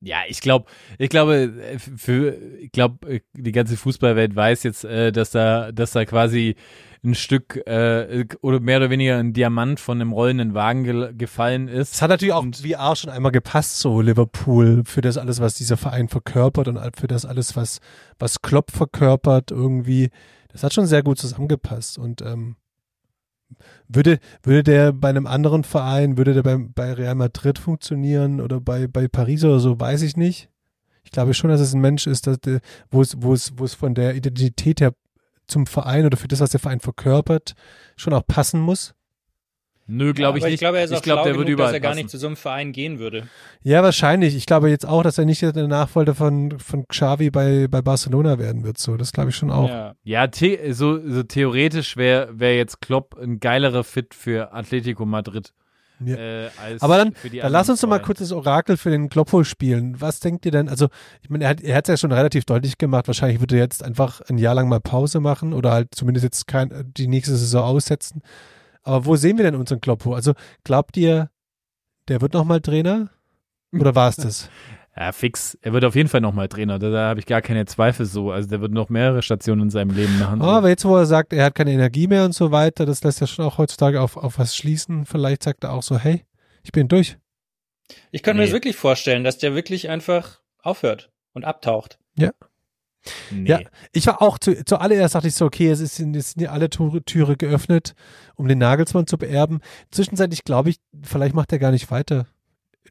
Ja, 0.04 0.18
ich 0.28 0.40
glaube, 0.40 0.66
ich 0.98 1.08
glaube, 1.08 1.34
äh, 1.60 1.78
für, 1.78 2.36
ich 2.60 2.72
glaube, 2.72 3.20
die 3.32 3.52
ganze 3.52 3.76
Fußballwelt 3.76 4.36
weiß 4.36 4.62
jetzt, 4.64 4.84
äh, 4.84 5.12
dass 5.12 5.30
da, 5.30 5.72
dass 5.72 5.92
da 5.92 6.04
quasi 6.04 6.56
ein 7.02 7.14
Stück 7.14 7.56
äh, 7.66 8.24
oder 8.40 8.60
mehr 8.60 8.78
oder 8.78 8.90
weniger 8.90 9.18
ein 9.18 9.32
Diamant 9.34 9.78
von 9.78 10.00
einem 10.00 10.12
rollenden 10.12 10.54
Wagen 10.54 10.84
ge 10.84 11.12
gefallen 11.14 11.68
ist. 11.68 11.94
Es 11.94 12.02
hat 12.02 12.08
natürlich 12.10 12.32
auch 12.34 12.42
Und- 12.42 12.56
VR 12.56 12.96
schon 12.96 13.10
einmal 13.10 13.32
gepasst, 13.32 13.78
so 13.78 14.00
Liverpool, 14.00 14.82
für 14.86 15.00
das 15.02 15.18
alles, 15.18 15.40
was 15.40 15.54
dieser 15.54 15.76
Verein 15.76 16.08
verkörpert 16.08 16.68
und 16.68 16.78
für 16.96 17.06
das 17.06 17.24
alles, 17.26 17.56
was, 17.56 17.80
was 18.18 18.40
Klopp 18.40 18.70
verkörpert, 18.70 19.50
irgendwie. 19.50 20.10
Das 20.52 20.62
hat 20.62 20.72
schon 20.72 20.86
sehr 20.86 21.02
gut 21.02 21.18
zusammengepasst. 21.18 21.98
Und 21.98 22.22
ähm, 22.22 22.56
würde, 23.88 24.18
würde 24.42 24.62
der 24.62 24.92
bei 24.92 25.08
einem 25.08 25.26
anderen 25.26 25.64
Verein, 25.64 26.16
würde 26.16 26.34
der 26.34 26.42
bei, 26.42 26.56
bei 26.56 26.92
Real 26.92 27.14
Madrid 27.14 27.58
funktionieren 27.58 28.40
oder 28.40 28.60
bei, 28.60 28.86
bei 28.86 29.08
Paris 29.08 29.44
oder 29.44 29.60
so, 29.60 29.78
weiß 29.78 30.02
ich 30.02 30.16
nicht. 30.16 30.48
Ich 31.04 31.10
glaube 31.10 31.34
schon, 31.34 31.50
dass 31.50 31.60
es 31.60 31.74
ein 31.74 31.80
Mensch 31.80 32.06
ist, 32.06 32.26
dass 32.26 32.40
der, 32.40 32.60
wo 32.90 33.02
es, 33.02 33.22
wo 33.22 33.34
es, 33.34 33.52
wo 33.56 33.64
es 33.64 33.74
von 33.74 33.94
der 33.94 34.14
Identität 34.14 34.80
her 34.80 34.94
zum 35.46 35.66
Verein 35.66 36.06
oder 36.06 36.16
für 36.16 36.28
das, 36.28 36.40
was 36.40 36.50
der 36.50 36.60
Verein 36.60 36.80
verkörpert, 36.80 37.54
schon 37.96 38.14
auch 38.14 38.26
passen 38.26 38.60
muss. 38.60 38.94
Nö, 39.86 40.14
glaube 40.14 40.38
ich 40.38 40.44
aber 40.44 40.48
nicht. 40.48 40.54
Ich 40.54 40.60
glaube, 40.60 40.78
er 40.78 40.84
ist 40.84 40.92
auch 40.92 41.02
glaub, 41.02 41.18
schlau 41.18 41.24
der 41.24 41.32
genug, 41.32 41.40
würde 41.40 41.52
überall 41.52 41.68
dass 41.68 41.74
er 41.74 41.80
gar 41.80 41.90
passen. 41.90 41.98
nicht 41.98 42.10
zu 42.10 42.18
so 42.18 42.26
einem 42.26 42.36
Verein 42.36 42.72
gehen 42.72 42.98
würde. 42.98 43.28
Ja, 43.62 43.82
wahrscheinlich. 43.82 44.34
Ich 44.34 44.46
glaube 44.46 44.70
jetzt 44.70 44.86
auch, 44.86 45.02
dass 45.02 45.18
er 45.18 45.26
nicht 45.26 45.42
der 45.42 45.68
Nachfolger 45.68 46.14
von, 46.14 46.58
von 46.58 46.88
Xavi 46.88 47.30
bei, 47.30 47.68
bei 47.68 47.82
Barcelona 47.82 48.38
werden 48.38 48.64
wird. 48.64 48.78
So, 48.78 48.96
das 48.96 49.12
glaube 49.12 49.30
ich 49.30 49.36
schon 49.36 49.50
auch. 49.50 49.68
Ja. 49.68 49.94
Ja, 50.04 50.26
the 50.32 50.58
so, 50.70 50.98
so 51.06 51.22
theoretisch 51.22 51.96
wäre 51.96 52.28
wär 52.32 52.56
jetzt 52.56 52.80
Klopp 52.80 53.18
ein 53.20 53.40
geilerer 53.40 53.84
Fit 53.84 54.14
für 54.14 54.54
Atletico 54.54 55.04
Madrid. 55.04 55.52
Ja. 56.04 56.16
Äh, 56.16 56.50
als 56.62 56.82
Aber 56.82 56.96
dann, 56.96 57.14
für 57.14 57.30
die 57.30 57.38
dann 57.38 57.52
lass 57.52 57.68
uns 57.68 57.80
doch 57.80 57.88
mal 57.88 58.00
kurz 58.00 58.18
das 58.18 58.32
Orakel 58.32 58.76
für 58.76 58.90
den 58.90 59.08
Kloppo 59.08 59.44
spielen. 59.44 60.00
Was 60.00 60.20
denkt 60.20 60.44
ihr 60.44 60.52
denn? 60.52 60.68
Also, 60.68 60.88
ich 61.22 61.30
meine, 61.30 61.44
er 61.44 61.50
hat 61.50 61.62
hat's 61.64 61.88
ja 61.88 61.96
schon 61.96 62.12
relativ 62.12 62.44
deutlich 62.44 62.78
gemacht. 62.78 63.06
Wahrscheinlich 63.06 63.40
wird 63.40 63.52
er 63.52 63.58
jetzt 63.58 63.82
einfach 63.84 64.20
ein 64.22 64.38
Jahr 64.38 64.54
lang 64.54 64.68
mal 64.68 64.80
Pause 64.80 65.20
machen 65.20 65.52
oder 65.52 65.72
halt 65.72 65.94
zumindest 65.94 66.24
jetzt 66.24 66.46
kein, 66.46 66.92
die 66.96 67.06
nächste 67.06 67.36
Saison 67.36 67.64
aussetzen. 67.64 68.22
Aber 68.84 69.04
wo 69.06 69.16
sehen 69.16 69.36
wir 69.38 69.44
denn 69.44 69.56
unseren 69.56 69.80
Kloppo? 69.80 70.14
Also, 70.14 70.34
glaubt 70.62 70.96
ihr, 70.96 71.30
der 72.08 72.20
wird 72.20 72.34
nochmal 72.34 72.60
Trainer? 72.60 73.10
Oder 73.72 73.94
war 73.94 74.08
es 74.08 74.16
das? 74.16 74.48
Ja, 74.96 75.10
fix. 75.10 75.58
Er 75.60 75.72
wird 75.72 75.84
auf 75.84 75.96
jeden 75.96 76.08
Fall 76.08 76.20
nochmal 76.20 76.46
Trainer. 76.46 76.78
Da, 76.78 76.88
da 76.88 77.08
habe 77.08 77.18
ich 77.18 77.26
gar 77.26 77.42
keine 77.42 77.66
Zweifel 77.66 78.06
so. 78.06 78.30
Also 78.30 78.48
der 78.48 78.60
wird 78.60 78.70
noch 78.70 78.90
mehrere 78.90 79.22
Stationen 79.22 79.62
in 79.62 79.70
seinem 79.70 79.90
Leben 79.90 80.20
machen. 80.20 80.40
Oh, 80.40 80.44
aber 80.44 80.68
jetzt, 80.68 80.84
wo 80.84 80.96
er 80.96 81.04
sagt, 81.04 81.32
er 81.32 81.46
hat 81.46 81.56
keine 81.56 81.72
Energie 81.72 82.06
mehr 82.06 82.24
und 82.24 82.32
so 82.32 82.52
weiter, 82.52 82.86
das 82.86 83.02
lässt 83.02 83.20
ja 83.20 83.26
schon 83.26 83.44
auch 83.44 83.58
heutzutage 83.58 84.00
auf, 84.00 84.16
auf 84.16 84.38
was 84.38 84.54
schließen. 84.54 85.04
Vielleicht 85.04 85.42
sagt 85.42 85.64
er 85.64 85.72
auch 85.72 85.82
so, 85.82 85.98
hey, 85.98 86.24
ich 86.62 86.70
bin 86.70 86.86
durch. 86.86 87.18
Ich 88.12 88.22
kann 88.22 88.36
mir 88.36 88.42
Nee. 88.42 88.46
das 88.46 88.52
wirklich 88.54 88.76
vorstellen, 88.76 89.24
dass 89.24 89.36
der 89.38 89.56
wirklich 89.56 89.88
einfach 89.88 90.38
aufhört 90.62 91.10
und 91.32 91.44
abtaucht. 91.44 91.98
Nee. 93.30 93.50
Ja, 93.50 93.60
ich 93.92 94.06
war 94.06 94.22
auch 94.22 94.38
zu, 94.38 94.64
zuallererst 94.64 95.14
dachte 95.14 95.28
ich 95.28 95.34
so, 95.34 95.44
okay, 95.46 95.70
es, 95.70 95.80
ist, 95.80 96.00
es 96.00 96.30
sind 96.32 96.42
ja 96.42 96.50
alle 96.50 96.70
Tore, 96.70 97.02
Türe 97.02 97.36
geöffnet, 97.36 97.94
um 98.34 98.48
den 98.48 98.58
Nagelsmann 98.58 99.06
zu 99.06 99.18
beerben. 99.18 99.60
Zwischenzeitlich 99.90 100.44
glaube 100.44 100.70
ich, 100.70 100.76
vielleicht 101.02 101.34
macht 101.34 101.52
er 101.52 101.58
gar 101.58 101.70
nicht 101.70 101.90
weiter. 101.90 102.26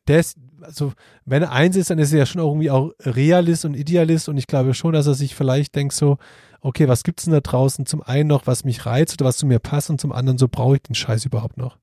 Der 0.07 0.19
ist, 0.19 0.37
also 0.61 0.93
wenn 1.25 1.43
er 1.43 1.51
eins 1.51 1.75
ist, 1.75 1.89
dann 1.89 1.99
ist 1.99 2.11
er 2.11 2.19
ja 2.19 2.25
schon 2.25 2.41
irgendwie 2.41 2.71
auch 2.71 2.91
Realist 3.01 3.65
und 3.65 3.73
Idealist 3.73 4.29
und 4.29 4.37
ich 4.37 4.47
glaube 4.47 4.73
schon, 4.73 4.93
dass 4.93 5.07
er 5.07 5.13
sich 5.13 5.35
vielleicht 5.35 5.75
denkt 5.75 5.93
so, 5.93 6.17
okay, 6.61 6.87
was 6.87 7.03
gibt's 7.03 7.25
denn 7.25 7.33
da 7.33 7.41
draußen? 7.41 7.85
Zum 7.85 8.01
einen 8.01 8.27
noch, 8.27 8.47
was 8.47 8.63
mich 8.63 8.85
reizt 8.85 9.19
oder 9.19 9.27
was 9.27 9.37
zu 9.37 9.45
mir 9.45 9.59
passt 9.59 9.89
und 9.89 10.01
zum 10.01 10.11
anderen 10.11 10.37
so 10.37 10.47
brauche 10.47 10.75
ich 10.75 10.81
den 10.83 10.95
Scheiß 10.95 11.25
überhaupt 11.25 11.57
noch. 11.57 11.77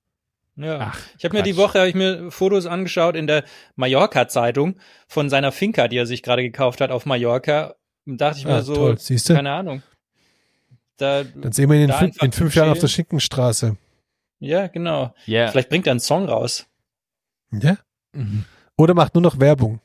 Ja. 0.57 0.93
Ach, 0.93 1.01
ich 1.17 1.25
habe 1.25 1.37
mir 1.37 1.43
die 1.43 1.57
Woche 1.57 1.81
hab 1.81 1.87
ich 1.87 1.95
mir 1.95 2.31
Fotos 2.31 2.67
angeschaut 2.67 3.17
in 3.17 3.27
der 3.27 3.45
Mallorca 3.77 4.29
Zeitung 4.29 4.77
von 5.07 5.31
seiner 5.31 5.53
Finca, 5.53 5.89
die 5.89 5.97
er 5.97 6.07
sich 6.07 6.23
gerade 6.23 6.43
gekauft 6.43 6.81
hat 6.81 6.91
auf 6.91 7.07
Mallorca. 7.07 7.77
Und 8.07 8.21
dachte 8.21 8.39
ich 8.39 8.45
mir 8.45 8.55
ah, 8.55 8.63
so, 8.63 8.75
toll. 8.75 8.99
keine 9.29 9.53
Ahnung. 9.53 9.83
Da, 10.97 11.25
Dann 11.25 11.53
sehen 11.53 11.71
wir 11.71 11.77
ihn 11.77 11.89
in, 11.89 11.93
fünf, 11.93 12.23
in 12.23 12.33
fünf 12.33 12.55
Jahren 12.55 12.71
auf 12.71 12.79
der 12.79 12.89
Schinkenstraße. 12.89 13.77
Ja, 14.39 14.67
genau. 14.67 15.15
Yeah. 15.27 15.51
Vielleicht 15.51 15.69
bringt 15.69 15.87
er 15.87 15.93
einen 15.93 16.01
Song 16.01 16.27
raus. 16.27 16.67
Ja. 17.53 17.79
Mhm. 18.13 18.45
Oder 18.77 18.95
macht 18.95 19.15
nur 19.15 19.23
noch 19.23 19.39
Werbung. 19.39 19.81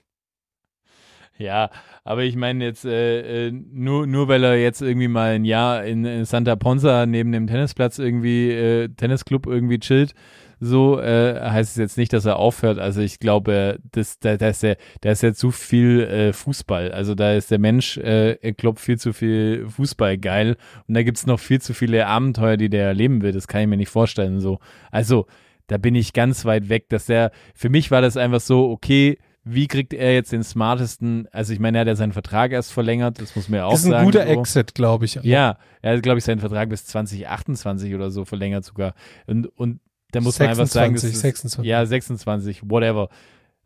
Ja, 1.37 1.69
aber 2.05 2.23
ich 2.23 2.35
meine 2.37 2.63
jetzt 2.63 2.85
äh, 2.85 3.47
äh, 3.47 3.51
nur 3.51 4.07
nur 4.07 4.29
weil 4.29 4.43
er 4.43 4.55
jetzt 4.55 4.81
irgendwie 4.81 5.09
mal 5.09 5.31
ein 5.31 5.43
Jahr 5.43 5.83
in, 5.83 6.05
in 6.05 6.23
Santa 6.23 6.55
Ponza 6.55 7.05
neben 7.05 7.33
dem 7.33 7.47
Tennisplatz 7.47 7.99
irgendwie 7.99 8.51
äh, 8.51 8.87
Tennisclub 8.87 9.45
irgendwie 9.45 9.79
chillt, 9.79 10.13
so 10.59 10.99
äh, 10.99 11.39
heißt 11.39 11.71
es 11.71 11.77
jetzt 11.77 11.97
nicht, 11.97 12.13
dass 12.13 12.25
er 12.25 12.37
aufhört. 12.37 12.79
Also 12.79 13.01
ich 13.01 13.19
glaube, 13.19 13.79
das, 13.91 14.19
da, 14.19 14.37
da 14.37 14.49
ist 14.49 14.63
ja, 14.63 14.75
da 15.01 15.11
ist 15.11 15.23
ja 15.23 15.33
zu 15.33 15.51
viel 15.51 16.01
äh, 16.01 16.33
Fußball. 16.33 16.91
Also 16.91 17.15
da 17.15 17.33
ist 17.33 17.51
der 17.51 17.59
Mensch, 17.59 17.97
äh, 17.97 18.33
er 18.41 18.53
glaubt 18.53 18.79
viel 18.79 18.97
zu 18.97 19.13
viel 19.13 19.67
Fußball 19.69 20.17
geil 20.17 20.57
und 20.87 20.93
da 20.93 21.03
gibt's 21.03 21.25
noch 21.25 21.39
viel 21.39 21.61
zu 21.61 21.73
viele 21.73 22.07
Abenteuer, 22.07 22.57
die 22.57 22.69
der 22.69 22.87
erleben 22.87 23.21
will. 23.21 23.31
Das 23.31 23.47
kann 23.47 23.61
ich 23.61 23.67
mir 23.67 23.77
nicht 23.77 23.89
vorstellen. 23.89 24.39
So, 24.39 24.59
also 24.91 25.27
da 25.67 25.77
bin 25.77 25.95
ich 25.95 26.13
ganz 26.13 26.45
weit 26.45 26.69
weg, 26.69 26.89
dass 26.89 27.05
der. 27.05 27.31
Für 27.53 27.69
mich 27.69 27.91
war 27.91 28.01
das 28.01 28.17
einfach 28.17 28.41
so, 28.41 28.69
okay 28.69 29.17
wie 29.45 29.67
kriegt 29.67 29.93
er 29.93 30.11
jetzt 30.13 30.31
den 30.31 30.43
smartesten, 30.43 31.27
also 31.31 31.53
ich 31.53 31.59
meine, 31.59 31.77
er 31.77 31.81
hat 31.81 31.87
ja 31.87 31.95
seinen 31.95 32.13
Vertrag 32.13 32.51
erst 32.51 32.73
verlängert, 32.73 33.21
das 33.21 33.35
muss 33.35 33.47
man 33.47 33.59
ja 33.59 33.65
auch 33.65 33.77
sagen. 33.77 33.91
Das 33.91 34.01
ist 34.01 34.01
ein 34.01 34.05
guter 34.05 34.25
so. 34.25 34.39
Exit, 34.39 34.73
glaube 34.73 35.05
ich. 35.05 35.19
Ja, 35.21 35.57
er 35.83 35.95
hat, 35.95 36.03
glaube 36.03 36.17
ich, 36.17 36.25
seinen 36.25 36.39
Vertrag 36.39 36.67
bis 36.69 36.85
2028 36.85 37.93
oder 37.93 38.09
so 38.09 38.25
verlängert 38.25 38.65
sogar. 38.65 38.95
Und, 39.27 39.45
und 39.55 39.81
da 40.15 40.21
muss 40.21 40.35
26, 40.35 40.39
man 40.39 40.49
einfach 40.49 40.67
sagen, 40.71 40.97
26. 40.97 41.63
ja, 41.65 41.85
26, 41.85 42.61
whatever. 42.69 43.09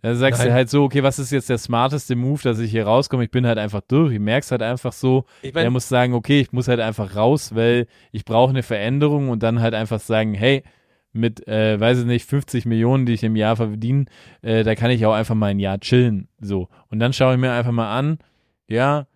Da 0.02 0.16
sagst 0.16 0.40
Nein. 0.40 0.50
du 0.50 0.54
halt 0.54 0.70
so, 0.70 0.84
okay, 0.84 1.04
was 1.04 1.20
ist 1.20 1.32
jetzt 1.32 1.50
der 1.50 1.58
smarteste 1.58 2.16
Move, 2.16 2.42
dass 2.42 2.60
ich 2.60 2.72
hier 2.72 2.86
rauskomme? 2.86 3.26
Ich 3.26 3.32
bin 3.32 3.46
halt 3.46 3.58
einfach 3.58 3.82
durch. 3.86 4.14
Ich 4.14 4.20
merk's 4.20 4.50
halt 4.50 4.62
einfach 4.62 4.94
so. 4.94 5.26
Ich 5.42 5.54
mein, 5.54 5.66
er 5.66 5.72
muss 5.72 5.90
sagen, 5.90 6.14
okay, 6.14 6.40
ich 6.40 6.54
muss 6.54 6.70
halt 6.70 6.80
einfach 6.80 7.16
raus, 7.16 7.54
weil 7.54 7.86
ich 8.12 8.24
brauche 8.24 8.50
eine 8.50 8.64
Veränderung 8.64 9.30
und 9.30 9.44
dann 9.44 9.60
halt 9.60 9.74
einfach 9.74 10.00
sagen, 10.00 10.34
hey, 10.34 10.64
mit, 11.12 11.48
äh, 11.48 11.80
weiß 11.80 12.00
ich 12.00 12.06
nicht, 12.06 12.30
50 12.30 12.66
Millionen, 12.66 13.06
die 13.06 13.14
ich 13.14 13.24
im 13.24 13.36
Jahr 13.36 13.58
verdiene, 13.58 14.06
äh, 14.42 14.64
da 14.64 14.76
kann 14.76 14.92
ich 14.92 15.06
auch 15.06 15.14
einfach 15.14 15.36
mal 15.36 15.48
ein 15.48 15.60
Jahr 15.60 15.80
chillen. 15.80 16.30
So. 16.40 16.70
Und 16.90 17.00
dann 17.00 17.12
schaue 17.12 17.34
ich 17.34 17.40
mir 17.40 17.52
einfach 17.52 17.72
mal 17.72 17.98
an, 17.98 18.20
ja, 18.68 19.08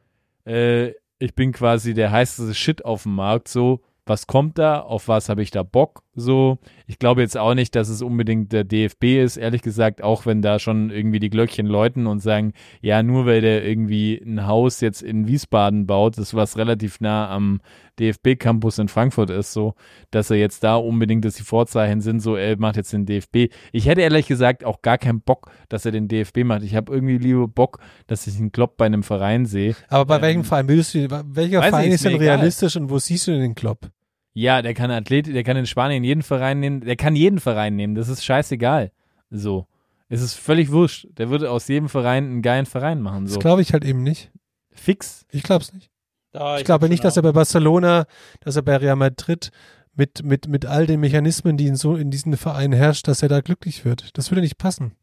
äh, 0.45 0.91
ich 1.19 1.33
bin 1.35 1.53
quasi 1.53 1.93
der 1.93 2.11
heißeste 2.11 2.53
Shit 2.53 2.83
auf 2.83 3.03
dem 3.03 3.15
Markt, 3.15 3.47
so, 3.47 3.81
was 4.05 4.27
kommt 4.27 4.57
da, 4.57 4.79
auf 4.79 5.07
was 5.07 5.29
habe 5.29 5.41
ich 5.41 5.51
da 5.51 5.63
Bock, 5.63 6.03
so. 6.15 6.57
Ich 6.87 6.99
glaube 6.99 7.21
jetzt 7.21 7.37
auch 7.37 7.53
nicht, 7.53 7.75
dass 7.75 7.89
es 7.89 8.01
unbedingt 8.01 8.51
der 8.51 8.63
DFB 8.63 9.03
ist, 9.23 9.37
ehrlich 9.37 9.61
gesagt, 9.61 10.03
auch 10.03 10.25
wenn 10.25 10.41
da 10.41 10.59
schon 10.59 10.89
irgendwie 10.89 11.19
die 11.19 11.29
Glöckchen 11.29 11.65
läuten 11.65 12.07
und 12.07 12.19
sagen, 12.19 12.53
ja, 12.81 13.01
nur 13.01 13.25
weil 13.25 13.41
der 13.41 13.65
irgendwie 13.65 14.21
ein 14.23 14.45
Haus 14.45 14.81
jetzt 14.81 15.01
in 15.01 15.27
Wiesbaden 15.27 15.87
baut, 15.87 16.17
das 16.17 16.33
was 16.33 16.57
relativ 16.57 16.99
nah 16.99 17.29
am 17.29 17.61
DFB-Campus 17.99 18.79
in 18.79 18.87
Frankfurt 18.87 19.29
ist, 19.29 19.53
so, 19.53 19.75
dass 20.11 20.29
er 20.29 20.37
jetzt 20.37 20.63
da 20.63 20.75
unbedingt, 20.75 21.25
dass 21.25 21.35
die 21.35 21.43
Vorzeichen 21.43 22.01
sind, 22.01 22.19
so, 22.19 22.35
er 22.35 22.57
macht 22.57 22.77
jetzt 22.77 22.93
den 22.93 23.05
DFB. 23.05 23.53
Ich 23.71 23.85
hätte 23.85 24.01
ehrlich 24.01 24.27
gesagt 24.27 24.65
auch 24.65 24.81
gar 24.81 24.97
keinen 24.97 25.21
Bock, 25.21 25.51
dass 25.69 25.85
er 25.85 25.91
den 25.91 26.07
DFB 26.07 26.39
macht. 26.43 26.63
Ich 26.63 26.75
habe 26.75 26.93
irgendwie 26.93 27.17
lieber 27.17 27.47
Bock, 27.47 27.79
dass 28.07 28.27
ich 28.27 28.37
einen 28.37 28.51
Klopp 28.51 28.77
bei 28.77 28.85
einem 28.85 29.03
Verein 29.03 29.45
sehe. 29.45 29.75
Aber 29.89 30.05
bei 30.05 30.15
ähm, 30.15 30.21
welchem 30.21 30.43
Verein 30.43 30.67
willst 30.67 30.95
du, 30.95 31.07
welcher 31.09 31.61
Verein 31.61 31.91
ist 31.91 32.05
denn 32.05 32.15
realistisch 32.15 32.75
und 32.75 32.89
wo 32.89 32.97
siehst 32.99 33.27
du 33.27 33.31
denn 33.31 33.41
den 33.41 33.55
Klopp? 33.55 33.89
Ja, 34.33 34.63
der 34.63 34.73
kann 34.73 34.89
Athlet, 34.89 35.27
der 35.27 35.43
kann 35.43 35.57
in 35.57 35.67
Spanien 35.67 36.03
jeden 36.03 36.23
Verein 36.23 36.59
nehmen, 36.59 36.81
der 36.81 36.95
kann 36.95 37.15
jeden 37.15 37.39
Verein 37.39 37.75
nehmen, 37.75 37.93
das 37.93 38.09
ist 38.09 38.25
scheißegal. 38.25 38.91
So. 39.29 39.67
Es 40.09 40.21
ist 40.21 40.35
völlig 40.35 40.71
wurscht. 40.71 41.07
Der 41.17 41.29
würde 41.29 41.49
aus 41.49 41.67
jedem 41.67 41.89
Verein 41.89 42.25
einen 42.25 42.41
geilen 42.41 42.65
Verein 42.65 43.01
machen. 43.01 43.27
So. 43.27 43.35
Das 43.35 43.41
glaube 43.41 43.61
ich 43.61 43.73
halt 43.73 43.85
eben 43.85 44.03
nicht. 44.03 44.31
Fix? 44.71 45.25
Ich 45.31 45.43
glaube 45.43 45.63
es 45.63 45.73
nicht. 45.73 45.92
Da, 46.33 46.55
ich, 46.55 46.61
ich 46.61 46.65
glaube 46.65 46.89
nicht, 46.89 47.03
dass 47.03 47.15
er 47.15 47.23
bei 47.23 47.31
Barcelona, 47.31 48.05
dass 48.41 48.55
er 48.55 48.63
bei 48.63 48.75
Real 48.77 48.95
Madrid 48.95 49.51
mit, 49.95 50.23
mit, 50.23 50.47
mit 50.47 50.65
all 50.65 50.85
den 50.85 50.99
Mechanismen, 50.99 51.57
die 51.57 51.67
in 51.67 51.75
so 51.75 51.95
in 51.95 52.11
diesen 52.11 52.35
Vereinen 52.35 52.73
herrscht, 52.73 53.07
dass 53.07 53.21
er 53.21 53.29
da 53.29 53.41
glücklich 53.41 53.85
wird. 53.85 54.17
Das 54.17 54.31
würde 54.31 54.41
nicht 54.41 54.57
passen. 54.57 54.93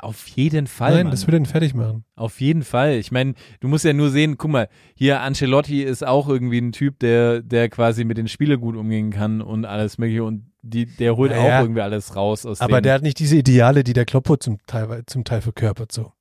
Auf 0.00 0.28
jeden 0.28 0.66
Fall. 0.66 0.94
Nein, 0.94 1.04
Mann. 1.04 1.10
das 1.12 1.26
würde 1.26 1.38
ihn 1.38 1.46
fertig 1.46 1.74
machen. 1.74 2.04
Auf 2.14 2.40
jeden 2.40 2.62
Fall. 2.62 2.94
Ich 2.96 3.10
meine, 3.10 3.34
du 3.60 3.68
musst 3.68 3.84
ja 3.84 3.92
nur 3.92 4.10
sehen, 4.10 4.36
guck 4.38 4.50
mal, 4.50 4.68
hier 4.94 5.20
Ancelotti 5.20 5.82
ist 5.82 6.06
auch 6.06 6.28
irgendwie 6.28 6.58
ein 6.58 6.72
Typ, 6.72 6.98
der, 6.98 7.40
der 7.40 7.68
quasi 7.68 8.04
mit 8.04 8.18
den 8.18 8.28
Spielern 8.28 8.60
gut 8.60 8.76
umgehen 8.76 9.10
kann 9.10 9.40
und 9.40 9.64
alles 9.64 9.98
mögliche 9.98 10.24
und 10.24 10.46
die, 10.62 10.86
der 10.86 11.16
holt 11.16 11.32
naja, 11.32 11.58
auch 11.58 11.62
irgendwie 11.62 11.80
alles 11.80 12.14
raus 12.14 12.46
aus 12.46 12.60
Aber 12.60 12.80
der 12.80 12.94
hat 12.94 13.02
nicht 13.02 13.18
diese 13.18 13.36
Ideale, 13.36 13.82
die 13.82 13.94
der 13.94 14.04
Kloppo 14.04 14.36
zum 14.36 14.58
Teil, 14.66 15.02
zum 15.06 15.24
Teil 15.24 15.40
verkörpert, 15.40 15.90
so. 15.90 16.12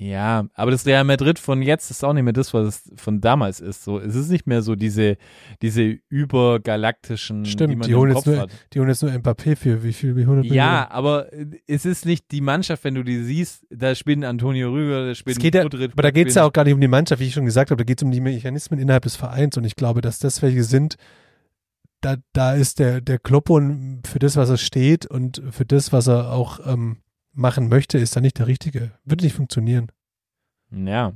Ja, 0.00 0.46
aber 0.54 0.70
das 0.70 0.86
Real 0.86 1.04
Madrid 1.04 1.38
von 1.38 1.60
jetzt 1.60 1.90
ist 1.90 2.02
auch 2.02 2.14
nicht 2.14 2.22
mehr 2.22 2.32
das, 2.32 2.54
was 2.54 2.66
es 2.66 2.92
von 2.96 3.20
damals 3.20 3.60
ist. 3.60 3.84
So, 3.84 3.98
es 3.98 4.14
ist 4.14 4.30
nicht 4.30 4.46
mehr 4.46 4.62
so 4.62 4.74
diese, 4.74 5.18
diese 5.60 5.98
übergalaktischen, 6.08 7.44
Stimmt, 7.44 7.72
die 7.72 7.76
man 7.76 7.86
die 7.86 7.94
holen, 7.94 8.14
jetzt 8.16 8.26
nur, 8.26 8.46
die 8.72 8.80
holen 8.80 8.88
jetzt 8.88 9.02
nur 9.02 9.12
Mbappé 9.12 9.56
für 9.56 9.84
wie 9.84 9.92
viel, 9.92 10.16
wie 10.16 10.22
100 10.22 10.44
Millionen? 10.44 10.56
Ja, 10.56 10.90
aber 10.90 11.26
es 11.66 11.84
ist 11.84 12.06
nicht 12.06 12.30
die 12.30 12.40
Mannschaft, 12.40 12.82
wenn 12.84 12.94
du 12.94 13.02
die 13.02 13.22
siehst, 13.22 13.66
da 13.68 13.94
spielt 13.94 14.24
Antonio 14.24 14.70
Rüger, 14.72 15.06
da 15.06 15.14
spielt 15.14 15.38
geht 15.38 15.54
ja, 15.54 15.64
Madrid, 15.64 15.92
Aber 15.92 16.02
da 16.02 16.10
geht 16.10 16.28
es 16.28 16.34
ja 16.34 16.44
auch 16.44 16.52
gar 16.54 16.64
nicht 16.64 16.72
um 16.72 16.80
die 16.80 16.88
Mannschaft, 16.88 17.20
wie 17.20 17.26
ich 17.26 17.34
schon 17.34 17.44
gesagt 17.44 17.70
habe, 17.70 17.76
da 17.76 17.84
geht 17.84 18.00
es 18.00 18.02
um 18.02 18.10
die 18.10 18.20
Mechanismen 18.20 18.80
innerhalb 18.80 19.02
des 19.02 19.16
Vereins 19.16 19.58
und 19.58 19.64
ich 19.64 19.76
glaube, 19.76 20.00
dass 20.00 20.18
das 20.18 20.40
welche 20.40 20.64
sind, 20.64 20.96
da, 22.00 22.16
da 22.32 22.54
ist 22.54 22.78
der, 22.78 23.02
der 23.02 23.18
Kloppo 23.18 23.60
für 24.06 24.18
das, 24.18 24.36
was 24.36 24.48
er 24.48 24.56
steht 24.56 25.04
und 25.04 25.42
für 25.50 25.66
das, 25.66 25.92
was 25.92 26.06
er 26.06 26.32
auch 26.32 26.58
ähm, 26.66 26.96
machen 27.32 27.68
möchte, 27.68 27.98
ist 27.98 28.16
da 28.16 28.20
nicht 28.20 28.38
der 28.38 28.46
richtige. 28.46 28.92
Würde 29.04 29.24
nicht 29.24 29.36
funktionieren. 29.36 29.90
Ja. 30.70 31.12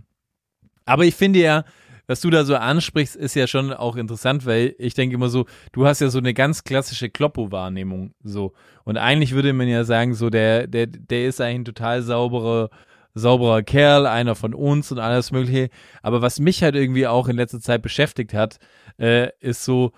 Aber 0.85 1.05
ich 1.05 1.15
finde 1.15 1.41
ja, 1.41 1.65
was 2.07 2.21
du 2.21 2.31
da 2.31 2.45
so 2.45 2.55
ansprichst, 2.57 3.17
ist 3.17 3.35
ja 3.35 3.47
schon 3.47 3.73
auch 3.73 3.97
interessant, 3.97 4.45
weil 4.45 4.75
ich 4.79 4.95
denke 4.95 5.15
immer 5.15 5.29
so, 5.29 5.47
du 5.73 5.87
hast 5.87 6.01
ja 6.01 6.11
so 6.11 6.19
eine 6.19 6.35
ganz 6.35 6.65
klassische 6.65 7.09
Kloppo-Wahrnehmung, 7.09 8.15
so. 8.23 8.53
Und 8.85 8.99
eigentlich 8.99 9.33
würde 9.33 9.53
man 9.53 9.69
ja 9.69 9.85
sagen, 9.85 10.15
so, 10.15 10.29
der, 10.29 10.67
der, 10.67 10.87
der 10.87 11.27
ist 11.27 11.41
eigentlich 11.41 11.61
ein 11.61 11.65
total 11.65 12.03
sauberer, 12.03 12.69
sauberer 13.15 13.63
Kerl, 13.63 14.07
einer 14.07 14.35
von 14.35 14.53
uns 14.53 14.93
und 14.93 14.99
alles 14.99 15.31
Mögliche. 15.33 15.71
Aber 16.03 16.21
was 16.21 16.41
mich 16.41 16.63
halt 16.63 16.75
irgendwie 16.75 17.07
auch 17.07 17.29
in 17.29 17.37
letzter 17.37 17.61
Zeit 17.61 17.81
beschäftigt 17.81 18.35
hat, 18.35 18.59
äh, 18.99 19.31
ist 19.41 19.65
so, 19.65 19.93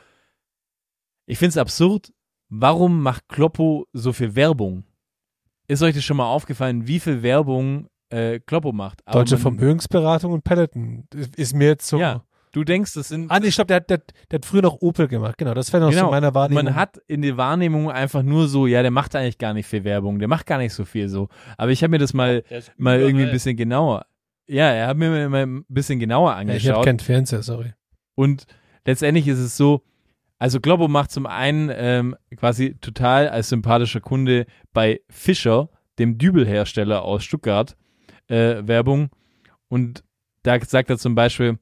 ich 1.27 1.39
finde 1.39 1.51
es 1.51 1.59
absurd, 1.59 2.13
warum 2.49 3.03
macht 3.03 3.29
Kloppo 3.29 3.89
so 3.93 4.13
viel 4.13 4.37
Werbung? 4.37 4.85
Ist 5.69 5.83
euch 5.83 5.95
das 5.95 6.05
schon 6.05 6.17
mal 6.17 6.27
aufgefallen, 6.27 6.87
wie 6.87 7.01
viel 7.01 7.23
Werbung 7.23 7.89
äh, 8.11 8.41
Kloppo 8.41 8.73
macht? 8.73 9.01
Aber 9.05 9.21
Deutsche 9.21 9.35
man, 9.35 9.43
Vermögensberatung 9.43 10.33
und 10.33 10.45
Peloton 10.45 11.05
ist 11.37 11.55
mir 11.55 11.69
jetzt 11.69 11.89
so. 11.89 11.99
Ja, 11.99 12.23
du 12.53 12.65
denkst, 12.65 12.95
das 12.95 13.09
sind. 13.09 13.31
Ah, 13.31 13.41
nee, 13.41 13.51
stopp, 13.51 13.69
der, 13.69 13.81
der, 13.81 14.03
der 14.31 14.39
hat 14.39 14.47
früher 14.47 14.63
noch 14.63 14.81
Opel 14.81 15.09
gemacht, 15.09 15.39
genau, 15.39 15.55
das 15.55 15.73
wäre 15.73 15.85
noch 15.85 15.91
genau. 15.91 16.07
so 16.07 16.11
meiner 16.11 16.35
Wahrnehmung. 16.35 16.65
Man 16.65 16.75
hat 16.75 16.99
in 17.07 17.23
der 17.23 17.37
Wahrnehmung 17.37 17.91
einfach 17.91 18.23
nur 18.23 18.49
so, 18.49 18.67
ja, 18.67 18.83
der 18.83 18.91
macht 18.91 19.15
eigentlich 19.17 19.39
gar 19.39 19.55
nicht 19.55 19.67
viel 19.67 19.85
Werbung, 19.85 20.19
der 20.19 20.29
macht 20.29 20.47
gar 20.47 20.59
nicht 20.59 20.73
so 20.73 20.85
viel 20.85 21.09
so. 21.09 21.29
Aber 21.57 21.71
ich 21.71 21.83
habe 21.83 21.91
mir 21.91 21.99
das 21.99 22.15
mal, 22.15 22.45
mal 22.77 23.01
irgendwie 23.01 23.25
ein 23.25 23.33
bisschen 23.33 23.57
genauer. 23.57 24.07
Ja, 24.49 24.71
er 24.71 24.87
hat 24.87 24.97
mir 24.97 25.29
mal 25.29 25.43
ein 25.43 25.65
bisschen 25.69 25.99
genauer 25.99 26.35
angeschaut. 26.35 26.63
Ja, 26.63 26.71
ich 26.71 26.77
habe 26.77 26.85
keinen 26.85 27.01
Fernseher, 27.01 27.43
sorry. 27.43 27.73
Und 28.15 28.47
letztendlich 28.85 29.27
ist 29.27 29.41
es 29.41 29.57
so, 29.57 29.83
also 30.39 30.61
Globo 30.61 30.89
macht 30.89 31.11
zum 31.11 31.27
einen 31.27 31.71
ähm, 31.73 32.17
quasi 32.37 32.77
total 32.81 33.29
als 33.29 33.49
sympathischer 33.49 34.01
Kunde 34.01 34.47
bei 34.73 35.01
Fischer, 35.09 35.71
dem 35.99 36.19
Dübelhersteller 36.19 37.03
aus 37.03 37.25
Stuttgart, 37.25 37.77
äh, 38.29 38.67
Werbung. 38.67 39.09
Und 39.69 40.05
da 40.43 40.61
sagt 40.61 40.91
er 40.91 40.99
zum 40.99 41.15
Beispiel, 41.15 41.59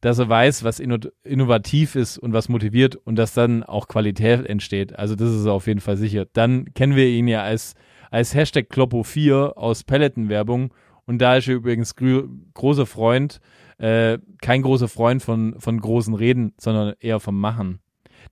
dass 0.00 0.18
er 0.18 0.28
weiß, 0.28 0.64
was 0.64 0.80
innovativ 0.80 1.94
ist 1.94 2.18
und 2.18 2.34
was 2.34 2.50
motiviert 2.50 2.96
und 2.96 3.16
dass 3.16 3.32
dann 3.32 3.62
auch 3.62 3.88
Qualität 3.88 4.44
entsteht. 4.44 4.98
Also 4.98 5.14
das 5.14 5.30
ist 5.30 5.46
auf 5.46 5.66
jeden 5.66 5.80
Fall 5.80 5.96
sicher. 5.96 6.26
Dann 6.32 6.74
kennen 6.74 6.94
wir 6.94 7.06
ihn 7.06 7.26
ja 7.26 7.42
als, 7.42 7.74
als 8.10 8.34
Hashtag 8.34 8.66
Kloppo4 8.70 9.54
aus 9.54 9.84
Pelletenwerbung 9.84 10.74
und 11.06 11.18
da 11.18 11.36
ist 11.36 11.48
er 11.48 11.54
übrigens 11.54 11.94
großer 11.96 12.86
Freund, 12.86 13.40
äh, 13.78 14.18
kein 14.42 14.62
großer 14.62 14.88
Freund 14.88 15.22
von, 15.22 15.58
von 15.58 15.80
großen 15.80 16.14
Reden, 16.14 16.52
sondern 16.58 16.94
eher 17.00 17.20
vom 17.20 17.40
Machen. 17.40 17.80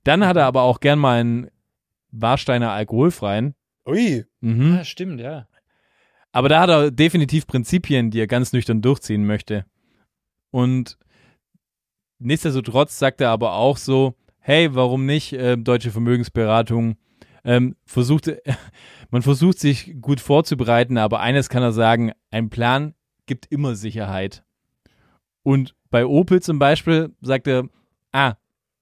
Dann 0.04 0.26
hat 0.26 0.36
er 0.36 0.46
aber 0.46 0.62
auch 0.62 0.80
gern 0.80 0.98
mal 0.98 1.20
einen 1.20 1.50
Warsteiner 2.10 2.72
alkoholfreien. 2.72 3.54
Ui. 3.86 4.24
Mhm. 4.40 4.74
Ja, 4.76 4.84
stimmt, 4.84 5.20
ja. 5.20 5.46
Aber 6.32 6.48
da 6.48 6.60
hat 6.60 6.70
er 6.70 6.90
definitiv 6.90 7.46
Prinzipien, 7.46 8.10
die 8.10 8.20
er 8.20 8.26
ganz 8.26 8.52
nüchtern 8.52 8.82
durchziehen 8.82 9.26
möchte. 9.26 9.66
Und 10.50 10.98
nichtsdestotrotz 12.18 12.98
sagt 12.98 13.20
er 13.20 13.30
aber 13.30 13.54
auch 13.54 13.76
so, 13.76 14.14
hey, 14.38 14.74
warum 14.74 15.06
nicht 15.06 15.32
äh, 15.32 15.56
deutsche 15.56 15.90
Vermögensberatung? 15.90 16.96
ähm, 17.44 17.76
versucht, 17.84 18.30
man 19.10 19.22
versucht 19.22 19.58
sich 19.58 20.00
gut 20.00 20.20
vorzubereiten, 20.20 20.98
aber 20.98 21.20
eines 21.20 21.48
kann 21.48 21.62
er 21.62 21.72
sagen, 21.72 22.12
ein 22.30 22.50
Plan 22.50 22.94
gibt 23.26 23.46
immer 23.46 23.74
Sicherheit. 23.74 24.44
Und 25.42 25.74
bei 25.90 26.06
Opel 26.06 26.40
zum 26.40 26.58
Beispiel 26.58 27.14
sagt 27.20 27.46
er, 27.46 27.68
ah, 28.12 28.34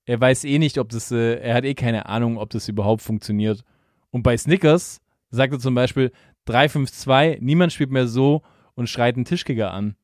er 0.06 0.20
weiß 0.20 0.44
eh 0.44 0.58
nicht, 0.58 0.78
ob 0.78 0.88
das, 0.88 1.10
äh, 1.10 1.36
er 1.36 1.54
hat 1.54 1.64
eh 1.64 1.74
keine 1.74 2.06
Ahnung, 2.06 2.38
ob 2.38 2.50
das 2.50 2.68
überhaupt 2.68 3.02
funktioniert. 3.02 3.62
Und 4.10 4.22
bei 4.22 4.36
Snickers 4.36 5.00
sagt 5.30 5.52
er 5.52 5.58
zum 5.58 5.74
Beispiel 5.74 6.12
352, 6.46 7.40
niemand 7.40 7.72
spielt 7.72 7.90
mehr 7.90 8.06
so 8.06 8.42
und 8.74 8.88
schreit 8.88 9.16
einen 9.16 9.24
Tischkicker 9.24 9.72
an. 9.72 9.96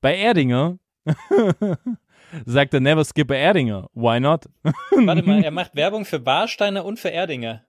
Bei 0.00 0.16
Erdinger 0.16 0.78
sagt 2.46 2.74
er 2.74 2.80
never 2.80 3.04
skip 3.04 3.30
a 3.30 3.34
Erdinger. 3.34 3.88
Why 3.94 4.20
not? 4.20 4.46
Warte 4.90 5.22
mal, 5.22 5.44
er 5.44 5.50
macht 5.50 5.74
Werbung 5.74 6.04
für 6.04 6.24
Warsteiner 6.24 6.84
und 6.84 6.98
für 6.98 7.10
Erdinger. 7.10 7.64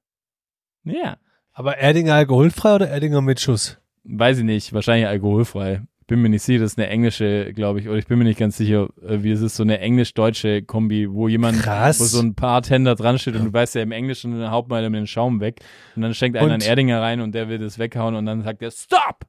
Ja. 0.83 1.17
Aber 1.53 1.77
Erdinger 1.77 2.15
alkoholfrei 2.15 2.75
oder 2.75 2.89
Erdinger 2.89 3.21
mit 3.21 3.39
Schuss? 3.39 3.79
Weiß 4.03 4.39
ich 4.39 4.43
nicht, 4.43 4.73
wahrscheinlich 4.73 5.07
alkoholfrei. 5.07 5.81
Bin 6.07 6.21
mir 6.21 6.29
nicht 6.29 6.43
sicher, 6.43 6.59
das 6.59 6.73
ist 6.73 6.77
eine 6.79 6.87
englische, 6.89 7.53
glaube 7.53 7.79
ich, 7.79 7.87
oder 7.87 7.97
ich 7.97 8.07
bin 8.07 8.17
mir 8.17 8.25
nicht 8.25 8.39
ganz 8.39 8.57
sicher, 8.57 8.89
äh, 9.01 9.23
wie 9.23 9.31
es 9.31 9.41
ist, 9.41 9.55
so 9.55 9.63
eine 9.63 9.79
englisch-deutsche 9.79 10.61
Kombi, 10.63 11.09
wo 11.11 11.27
jemand, 11.27 11.61
Krass. 11.61 11.99
wo 11.99 12.03
so 12.05 12.19
ein 12.19 12.35
paar 12.35 12.61
Tender 12.61 12.95
dran 12.95 13.17
steht 13.19 13.35
und 13.35 13.45
du 13.45 13.53
weißt 13.53 13.75
ja 13.75 13.81
im 13.81 13.91
Englischen 13.91 14.49
haut 14.51 14.67
man 14.69 14.91
den 14.91 15.07
Schaum 15.07 15.39
weg 15.39 15.61
und 15.95 16.01
dann 16.01 16.13
schenkt 16.13 16.37
einer 16.37 16.45
Und- 16.47 16.51
einen 16.51 16.61
Erdinger 16.61 17.01
rein 17.01 17.21
und 17.21 17.33
der 17.33 17.47
will 17.49 17.57
das 17.57 17.79
weghauen 17.79 18.15
und 18.15 18.25
dann 18.25 18.43
sagt 18.43 18.61
er, 18.61 18.71
stop! 18.71 19.21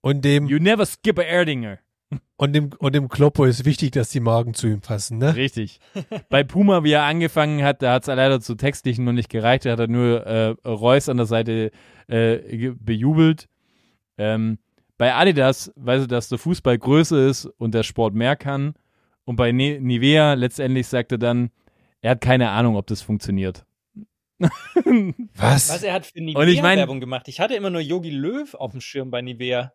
Und 0.00 0.24
dem, 0.24 0.48
You 0.48 0.58
never 0.58 0.84
skip 0.86 1.18
a 1.18 1.22
Erdinger. 1.22 1.78
und 2.36 2.52
dem, 2.54 2.70
und 2.78 2.94
dem 2.94 3.08
Kloppo 3.08 3.44
ist 3.44 3.64
wichtig, 3.64 3.92
dass 3.92 4.10
die 4.10 4.20
Magen 4.20 4.52
zu 4.54 4.66
ihm 4.66 4.80
passen, 4.80 5.18
ne? 5.18 5.34
Richtig. 5.36 5.78
Bei 6.28 6.42
Puma, 6.44 6.82
wie 6.84 6.92
er 6.92 7.04
angefangen 7.04 7.62
hat, 7.62 7.82
da 7.82 7.92
hat 7.94 8.02
es 8.02 8.08
leider 8.08 8.40
zu 8.40 8.54
textlichen 8.54 9.04
noch 9.04 9.12
nicht 9.12 9.28
gereicht. 9.30 9.64
Da 9.64 9.70
hat 9.72 9.80
er 9.80 9.86
nur 9.88 10.26
äh, 10.26 10.48
Reus 10.66 11.08
an 11.08 11.18
der 11.18 11.26
Seite 11.26 11.70
äh, 12.08 12.70
bejubelt. 12.78 13.48
Ähm, 14.18 14.58
bei 15.02 15.12
Adidas 15.16 15.72
weiß 15.74 16.02
er, 16.02 16.06
dass 16.06 16.28
der 16.28 16.38
Fußball 16.38 16.78
größer 16.78 17.26
ist 17.26 17.46
und 17.58 17.74
der 17.74 17.82
Sport 17.82 18.14
mehr 18.14 18.36
kann. 18.36 18.74
Und 19.24 19.34
bei 19.34 19.50
Ne- 19.50 19.80
Nivea 19.80 20.34
letztendlich 20.34 20.86
sagt 20.86 21.10
er 21.10 21.18
dann, 21.18 21.50
er 22.02 22.12
hat 22.12 22.20
keine 22.20 22.50
Ahnung, 22.50 22.76
ob 22.76 22.86
das 22.86 23.02
funktioniert. 23.02 23.66
Was? 24.38 25.70
Was, 25.70 25.82
er 25.82 25.94
hat 25.94 26.06
für 26.06 26.20
Und 26.20 26.26
Nivea 26.26 26.44
ich 26.44 26.62
mein- 26.62 26.78
Werbung 26.78 27.00
gemacht. 27.00 27.26
Ich 27.26 27.40
hatte 27.40 27.54
immer 27.56 27.70
nur 27.70 27.80
Yogi 27.80 28.10
Löw 28.10 28.54
auf 28.54 28.70
dem 28.70 28.80
Schirm 28.80 29.10
bei 29.10 29.22
Nivea. 29.22 29.72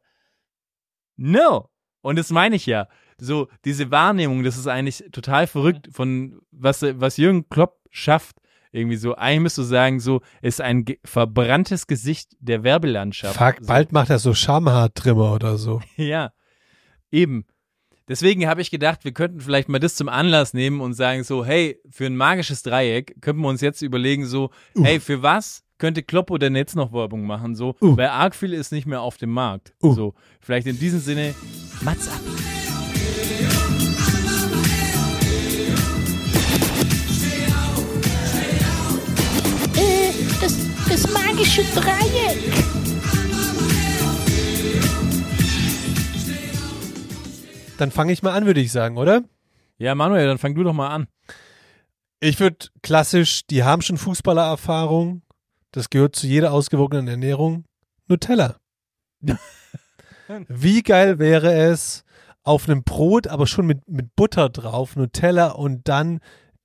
No. 1.17 1.69
Und 1.99 2.17
das 2.17 2.29
meine 2.29 2.55
ich 2.55 2.65
ja. 2.65 2.87
So, 3.19 3.49
diese 3.65 3.91
Wahrnehmung, 3.91 4.43
das 4.43 4.55
ist 4.55 4.67
eigentlich 4.67 5.03
total 5.11 5.45
verrückt 5.45 5.89
von, 5.91 6.39
was, 6.51 6.83
was 6.83 7.17
Jürgen 7.17 7.49
Klopp 7.49 7.81
schafft. 7.91 8.37
Irgendwie 8.77 8.95
so, 8.97 9.15
eigentlich 9.15 9.41
müsstest 9.41 9.67
du 9.67 9.69
sagen, 9.71 9.99
so, 9.99 10.21
ist 10.41 10.61
ein 10.61 10.85
verbranntes 11.03 11.87
Gesicht 11.87 12.31
der 12.39 12.63
Werbelandschaft. 12.63 13.37
Fuck, 13.37 13.55
so. 13.61 13.67
bald 13.67 13.91
macht 13.91 14.09
er 14.09 14.19
so 14.19 14.33
Schamhaartrimmer 14.33 15.33
oder 15.33 15.57
so. 15.57 15.81
Ja, 15.97 16.31
eben. 17.11 17.45
Deswegen 18.07 18.47
habe 18.47 18.61
ich 18.61 18.71
gedacht, 18.71 19.03
wir 19.03 19.11
könnten 19.11 19.41
vielleicht 19.41 19.67
mal 19.67 19.79
das 19.79 19.95
zum 19.95 20.07
Anlass 20.07 20.53
nehmen 20.53 20.79
und 20.79 20.93
sagen 20.93 21.23
so, 21.23 21.43
hey, 21.43 21.77
für 21.89 22.05
ein 22.05 22.15
magisches 22.15 22.63
Dreieck 22.63 23.15
könnten 23.21 23.41
wir 23.41 23.49
uns 23.49 23.59
jetzt 23.61 23.81
überlegen 23.81 24.25
so, 24.25 24.51
hey, 24.81 24.99
für 25.01 25.21
was 25.23 25.63
könnte 25.77 26.03
Kloppo 26.03 26.37
denn 26.37 26.55
jetzt 26.55 26.75
noch 26.75 26.93
Werbung 26.93 27.25
machen? 27.25 27.55
So, 27.55 27.75
Uh. 27.81 27.97
weil 27.97 28.07
arg 28.07 28.33
viel 28.35 28.53
ist 28.53 28.71
nicht 28.71 28.85
mehr 28.87 29.01
auf 29.01 29.17
dem 29.17 29.31
Markt. 29.31 29.73
Uh. 29.83 29.93
So, 29.93 30.13
vielleicht 30.39 30.67
in 30.67 30.79
diesem 30.79 30.99
Sinne, 30.99 31.35
Mats 31.81 32.07
ab. 32.07 32.21
Das 41.37 41.57
magische 41.57 41.63
Dreieck. 41.79 42.53
Dann 47.77 47.91
fange 47.91 48.11
ich 48.11 48.23
mal 48.23 48.33
an, 48.33 48.45
würde 48.45 48.59
ich 48.59 48.71
sagen, 48.71 48.97
oder? 48.97 49.23
Ja, 49.77 49.93
Manuel, 49.93 50.25
dann 50.25 50.39
fang 50.39 50.55
du 50.55 50.63
doch 50.63 50.73
mal 50.73 50.89
an. 50.89 51.07
Ich 52.19 52.39
würde 52.39 52.67
klassisch, 52.81 53.45
die 53.45 53.63
haben 53.63 53.83
schon 53.83 53.97
Fußballererfahrung. 53.97 55.21
Das 55.71 55.91
gehört 55.91 56.15
zu 56.15 56.25
jeder 56.25 56.53
ausgewogenen 56.53 57.07
Ernährung. 57.07 57.65
Nutella. 58.07 58.57
Wie 60.47 60.81
geil 60.81 61.19
wäre 61.19 61.53
es, 61.53 62.03
auf 62.43 62.67
einem 62.67 62.83
Brot, 62.83 63.27
aber 63.27 63.45
schon 63.45 63.67
mit, 63.67 63.87
mit 63.87 64.15
Butter 64.15 64.49
drauf, 64.49 64.95
Nutella 64.95 65.49
und 65.49 65.87
dann 65.87 66.19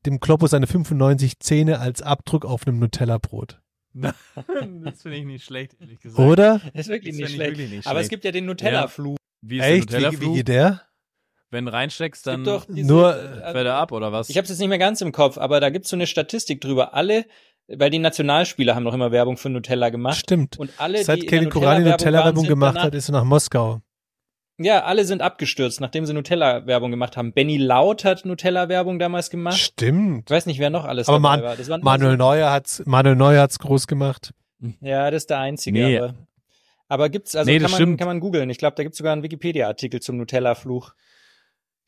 dem 0.06 0.20
Kloppo 0.20 0.46
seine 0.46 0.66
95 0.66 1.40
Zähne 1.40 1.78
als 1.78 2.00
Abdruck 2.00 2.46
auf 2.46 2.66
einem 2.66 2.78
Nutella-Brot. 2.78 3.61
das 4.84 5.03
finde 5.03 5.16
ich 5.18 5.24
nicht 5.24 5.45
schlecht, 5.45 5.76
ehrlich 5.80 6.01
gesagt. 6.01 6.18
Oder? 6.18 6.61
Das 6.74 6.86
ist 6.86 6.88
wirklich 6.88 7.12
Das 7.14 7.20
nicht 7.20 7.34
schlecht. 7.34 7.51
wirklich 7.53 7.70
nicht 7.70 7.86
Aber 7.86 8.01
es 8.01 8.07
schlecht. 8.07 8.11
gibt 8.11 8.24
ja 8.24 8.32
den 8.32 8.47
Nutella-Fluch. 8.47 9.16
Wie 9.43 9.59
ist 9.59 9.64
Echt? 9.64 9.93
der 9.93 9.99
Wie, 9.99 10.03
wie 10.03 10.07
Nutella-Fluch? 10.07 10.34
geht 10.34 10.49
der? 10.49 10.82
Wenn 11.51 11.68
reinsteckst, 11.68 12.20
Es 12.20 12.24
dann 12.24 12.36
gibt 12.45 12.47
doch 12.49 12.64
diese, 12.66 12.88
Nur, 12.88 13.14
äh, 13.14 13.53
fällt 13.53 13.66
er 13.66 13.74
ab 13.74 13.93
oder 13.93 14.11
was? 14.12 14.30
Ich 14.30 14.36
habe 14.38 14.45
es 14.45 14.49
jetzt 14.51 14.59
nicht 14.61 14.68
mehr 14.70 14.78
ganz 14.78 15.01
im 15.03 15.12
Kopf, 15.12 15.36
aber 15.36 15.61
da 15.61 15.68
gibt's 15.68 15.90
so 15.90 15.97
eine 15.97 16.07
Statistik 16.07 16.62
drüber. 16.62 16.95
Alle, 16.95 17.26
weil 17.68 17.90
die 17.90 17.99
Nationalspieler 17.99 18.74
haben 18.74 18.84
noch 18.84 18.95
immer 18.95 19.12
Werbung 19.12 19.36
für 19.36 19.51
Nutella 19.51 19.90
gemacht. 19.90 20.16
Stimmt. 20.18 20.59
Und 20.59 20.70
alle, 20.78 21.05
Seit 21.05 21.20
die 21.22 21.26
Kevin 21.26 21.51
Kurani 21.51 21.84
Nutella-Werbung 21.88 22.45
sind 22.45 22.49
gemacht 22.49 22.78
hat, 22.78 22.95
ist 22.95 23.11
er 23.11 23.12
nach 23.12 23.24
Moskau. 23.24 23.82
Ja, 24.64 24.84
alle 24.84 25.04
sind 25.04 25.22
abgestürzt, 25.22 25.80
nachdem 25.80 26.04
sie 26.06 26.12
Nutella-Werbung 26.14 26.90
gemacht 26.90 27.16
haben. 27.16 27.32
Benny 27.32 27.56
Laut 27.56 28.04
hat 28.04 28.24
Nutella-Werbung 28.24 28.98
damals 28.98 29.30
gemacht. 29.30 29.58
Stimmt. 29.58 30.30
Ich 30.30 30.34
weiß 30.34 30.46
nicht, 30.46 30.58
wer 30.58 30.70
noch 30.70 30.84
alles 30.84 31.08
Aber 31.08 31.18
dabei 31.18 31.36
Man- 31.36 31.42
war. 31.42 31.56
Das 31.56 31.68
waren 31.68 31.80
Manuel 31.82 32.16
Neuer 32.16 32.50
hat's, 32.50 32.82
Manuel 32.86 33.16
Neuer 33.16 33.42
hat's 33.42 33.58
groß 33.58 33.86
gemacht. 33.86 34.32
Ja, 34.80 35.10
das 35.10 35.24
ist 35.24 35.30
der 35.30 35.38
einzige. 35.40 35.78
Nee. 35.84 35.98
Aber, 35.98 36.14
aber 36.88 37.08
gibt's, 37.08 37.34
also 37.34 37.50
Nee, 37.50 37.58
kann, 37.58 37.70
man, 37.70 37.78
stimmt. 37.78 37.98
kann 37.98 38.06
man 38.08 38.20
googeln. 38.20 38.48
Ich 38.50 38.58
glaube, 38.58 38.76
da 38.76 38.82
gibt's 38.82 38.98
sogar 38.98 39.12
einen 39.12 39.22
Wikipedia-Artikel 39.22 40.00
zum 40.00 40.16
Nutella-Fluch. 40.18 40.92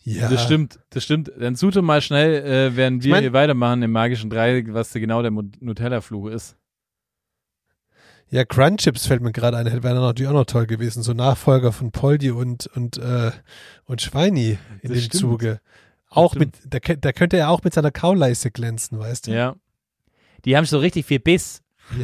Ja. 0.07 0.29
Das 0.29 0.43
stimmt, 0.45 0.81
das 0.91 1.05
stimmt. 1.05 1.33
Dann 1.39 1.55
suche 1.57 1.81
mal 1.81 2.03
schnell, 2.03 2.45
äh, 2.45 2.77
während 2.77 3.05
wir 3.05 3.09
Ich 3.09 3.13
mein- 3.13 3.23
hier 3.23 3.33
weitermachen 3.33 3.83
im 3.83 3.91
magischen 3.93 4.29
Dreieck, 4.29 4.75
was 4.75 4.93
genau 4.93 5.23
der 5.23 5.31
Nutella-Fluch 5.31 6.27
ist. 6.29 6.57
Ja, 8.35 8.45
Crunchips 8.45 9.07
fällt 9.07 9.23
mir 9.23 9.31
gerade 9.31 9.57
ein, 9.59 9.67
wäre 9.85 9.95
natürlich 9.95 10.29
auch 10.29 10.33
noch 10.35 10.45
toll 10.45 10.67
gewesen. 10.67 11.05
So 11.05 11.13
Nachfolger 11.13 11.71
von 11.73 11.93
Poldi 11.93 12.33
und, 12.33 12.67
und, 12.75 12.97
äh, 12.97 13.31
und 13.85 14.03
Schweini 14.03 14.59
in 14.83 14.89
Das 14.91 14.91
dem 14.93 15.01
stimmt. 15.03 15.21
Zuge. 15.21 15.61
Auch 16.11 16.35
mit, 16.35 16.51
da, 16.67 16.79
da 16.81 17.13
könnte 17.13 17.37
er 17.37 17.51
auch 17.51 17.63
mit 17.63 17.75
seiner 17.75 17.93
Kauleiste 17.93 18.51
glänzen, 18.51 18.99
weißt 18.99 19.29
du? 19.29 19.31
Ja. 19.33 19.55
Die 20.45 20.57
haben 20.57 20.65
so 20.65 20.79
richtig 20.79 21.07
viel 21.07 21.21
Biss. 21.21 21.63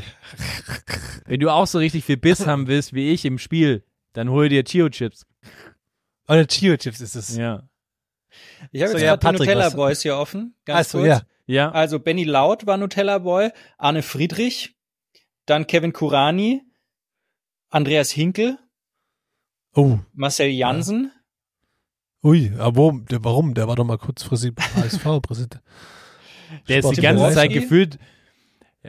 Wenn 1.27 1.41
du 1.41 1.51
auch 1.51 1.67
so 1.67 1.79
richtig 1.79 2.05
viel 2.05 2.17
Biss 2.17 2.47
haben 2.47 2.67
willst 2.69 2.93
wie 2.93 3.11
ich 3.11 3.25
im 3.25 3.39
Spiel, 3.39 3.85
dann 4.13 4.31
hol 4.31 4.49
dir 4.49 4.65
Chio-Chips. 4.65 5.27
Oder 6.29 6.47
Chio-Chips 6.47 7.01
ist 7.01 7.17
es. 7.17 7.37
Ja. 7.37 7.65
Ich 8.71 8.83
habe 8.83 8.93
So, 8.93 8.99
jetzt 8.99 9.05
ja, 9.07 9.17
gerade 9.17 9.37
die 9.37 9.43
Nutella 9.43 9.67
was- 9.67 9.75
Boys 9.75 10.03
hier 10.03 10.17
offen. 10.17 10.55
Ganz 10.65 10.87
Achso, 10.87 10.99
kurz. 10.99 11.09
ja. 11.09 11.23
Ja. 11.47 11.73
Also 11.73 11.99
Benny 11.99 12.23
Laut 12.23 12.67
war 12.69 12.77
Nutella 12.77 13.19
Boy, 13.19 13.51
Arne 13.79 14.03
Friedrich, 14.05 14.77
dann 15.51 15.67
Kevin 15.67 15.93
Kurani, 15.93 16.63
Andreas 17.71 18.11
Hinkel, 18.11 18.59
Oh, 19.75 19.99
Marcel 20.15 20.49
Jansen. 20.49 21.13
ui, 22.25 22.53
aber 22.59 22.77
wo, 22.77 22.93
der, 22.93 23.23
warum? 23.25 23.55
Der 23.55 23.69
war 23.69 23.77
doch 23.77 23.85
mal 23.85 23.99
kurzfristig 23.99 24.53
HSV-Präsident. 24.75 25.63
Der 26.69 26.81
ist 26.81 26.91
die 26.91 27.01
ganze? 27.01 27.31
Zeit 27.33 27.53
gefühlt, 27.53 27.99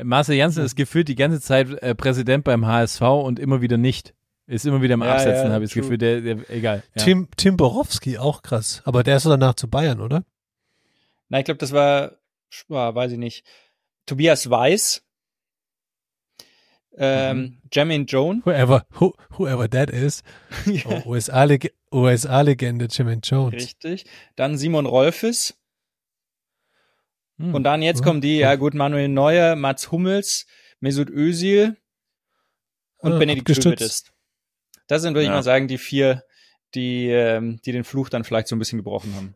Marcel 0.03 0.35
Janssen 0.35 0.65
ist 0.65 0.75
gefühlt 0.75 1.07
die 1.07 1.15
ganze 1.15 1.39
Zeit 1.39 1.69
äh, 1.83 1.93
Präsident 1.93 2.43
beim 2.43 2.65
HSV 2.65 3.01
und 3.01 3.37
immer 3.39 3.61
wieder 3.61 3.77
nicht. 3.77 4.15
Ist 4.47 4.65
immer 4.65 4.81
wieder 4.81 4.95
im 4.95 5.03
Ja, 5.03 5.13
Absetzen, 5.13 5.47
ja, 5.47 5.53
habe 5.53 5.65
ich 5.65 5.71
das. 5.71 5.81
Gefühl. 5.81 5.97
Der, 5.99 6.21
der, 6.21 6.49
egal. 6.49 6.83
Ja. 6.95 7.03
Tim, 7.03 7.27
Tim 7.37 7.57
Borowski, 7.57 8.17
auch 8.17 8.41
krass. 8.41 8.81
Aber 8.85 9.03
der 9.03 9.17
ist 9.17 9.25
doch 9.25 9.29
danach 9.29 9.53
zu 9.53 9.69
Bayern, 9.69 10.01
oder? 10.01 10.25
Na, 11.29 11.39
ich 11.39 11.45
glaube, 11.45 11.59
das 11.59 11.71
war, 11.71 12.17
war, 12.67 12.95
weiß 12.95 13.11
ich 13.13 13.17
nicht. 13.19 13.45
Tobias 14.07 14.49
Weiß, 14.49 15.03
ähm, 16.97 17.37
Mhm. 17.39 17.57
Jamin 17.71 18.05
Joan. 18.05 18.41
Whoever, 18.45 18.85
who, 18.99 19.13
whoever 19.37 19.69
that 19.69 19.89
is. 19.89 20.23
Oh, 20.85 21.01
USA-Legende 21.11 21.69
USA 21.91 22.41
Jim 22.41 23.07
and 23.07 23.25
Jones. 23.27 23.53
Richtig. 23.53 24.05
Dann 24.35 24.57
Simon 24.57 24.85
Rolfes. 24.85 25.55
Hm. 27.37 27.53
Und 27.55 27.63
dann 27.63 27.81
jetzt 27.81 27.99
Ja. 27.99 28.03
kommen 28.05 28.21
die, 28.21 28.37
ja 28.37 28.55
gut, 28.55 28.73
Manuel 28.73 29.07
Neuer, 29.07 29.55
Mats 29.55 29.91
Hummels, 29.91 30.45
Mesut 30.79 31.09
Özil 31.09 31.77
und 32.97 33.13
Ah, 33.13 33.17
Benedikt. 33.19 33.49
Hövedes. 33.49 34.05
Das 34.87 35.01
sind, 35.01 35.13
würde 35.13 35.23
ich 35.23 35.27
Ja. 35.29 35.35
mal 35.35 35.43
sagen, 35.43 35.67
die 35.67 35.77
vier, 35.77 36.23
die, 36.75 37.07
ähm, 37.09 37.59
die 37.65 37.71
den 37.71 37.83
Fluch 37.83 38.09
dann 38.09 38.23
vielleicht 38.23 38.47
so 38.47 38.55
ein 38.55 38.59
bisschen 38.59 38.77
gebrochen 38.77 39.15
haben. 39.15 39.35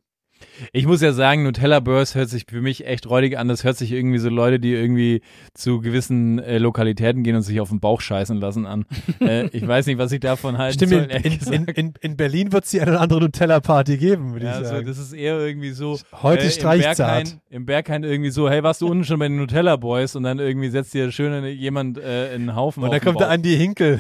Ich 0.73 0.85
muss 0.85 1.01
ja 1.01 1.13
sagen, 1.13 1.43
Nutella 1.43 1.79
Burst 1.79 2.15
hört 2.15 2.29
sich 2.29 2.45
für 2.49 2.61
mich 2.61 2.85
echt 2.85 3.09
räudig 3.09 3.37
an. 3.37 3.47
Das 3.47 3.63
hört 3.63 3.77
sich 3.77 3.91
irgendwie 3.91 4.17
so 4.19 4.29
Leute, 4.29 4.59
die 4.59 4.73
irgendwie 4.73 5.21
zu 5.53 5.81
gewissen 5.81 6.39
äh, 6.39 6.57
Lokalitäten 6.57 7.23
gehen 7.23 7.35
und 7.35 7.41
sich 7.41 7.59
auf 7.59 7.69
den 7.69 7.79
Bauch 7.79 8.01
scheißen 8.01 8.39
lassen 8.39 8.65
an. 8.65 8.85
äh, 9.21 9.47
ich 9.47 9.67
weiß 9.67 9.85
nicht, 9.87 9.97
was 9.97 10.11
ich 10.11 10.19
davon 10.19 10.57
halten 10.57 10.75
Stimmt, 10.75 10.91
soll. 10.91 11.01
in, 11.03 11.23
in, 11.23 11.53
in, 11.53 11.65
in, 11.65 11.93
in 11.99 12.17
Berlin 12.17 12.51
wird 12.51 12.65
es 12.65 12.71
die 12.71 12.81
eine 12.81 12.91
oder 12.91 13.01
andere 13.01 13.21
Nutella-Party 13.21 13.97
geben, 13.97 14.33
würde 14.33 14.45
ja, 14.45 14.59
ich 14.59 14.67
so, 14.67 14.73
sagen. 14.73 14.87
das 14.87 14.97
ist 14.97 15.13
eher 15.13 15.39
irgendwie 15.39 15.71
so. 15.71 15.99
Heute 16.21 16.43
äh, 16.43 16.45
im 16.45 16.51
Streichzart. 16.51 16.97
Berghain, 16.97 17.41
Im 17.49 17.65
Berghain 17.65 18.03
irgendwie 18.03 18.31
so, 18.31 18.49
hey, 18.49 18.63
warst 18.63 18.81
du 18.81 18.87
unten 18.87 19.03
schon 19.03 19.19
bei 19.19 19.27
den 19.27 19.37
Nutella 19.37 19.75
Boys? 19.75 20.15
Und 20.15 20.23
dann 20.23 20.39
irgendwie 20.39 20.69
setzt 20.69 20.93
dir 20.93 21.11
schön 21.11 21.45
jemand 21.45 21.97
äh, 21.97 22.33
in 22.33 22.43
einen 22.49 22.55
Haufen 22.55 22.83
Und 22.83 22.89
auf 22.89 22.95
da 22.95 22.99
den 22.99 23.05
kommt 23.05 23.19
der 23.19 23.29
Andi 23.29 23.55
Hinkel. 23.55 23.99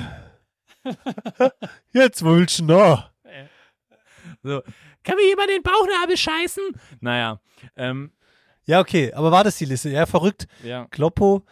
Jetzt 1.93 2.23
willst 2.23 2.59
du 2.59 2.65
noch. 2.65 3.09
So, 4.43 4.61
kann 5.05 5.15
mir 5.15 5.25
jemand 5.27 5.49
den 5.49 5.63
Bauchnabel 5.63 6.17
scheißen? 6.17 6.63
Naja, 6.99 7.39
ähm, 7.77 8.11
Ja, 8.65 8.79
okay, 8.81 9.13
aber 9.13 9.31
war 9.31 9.43
das 9.45 9.57
die 9.57 9.65
Liste? 9.65 9.89
Ja, 9.89 10.05
verrückt. 10.05 10.47
ja. 10.63 10.87
Kloppo, 10.89 11.43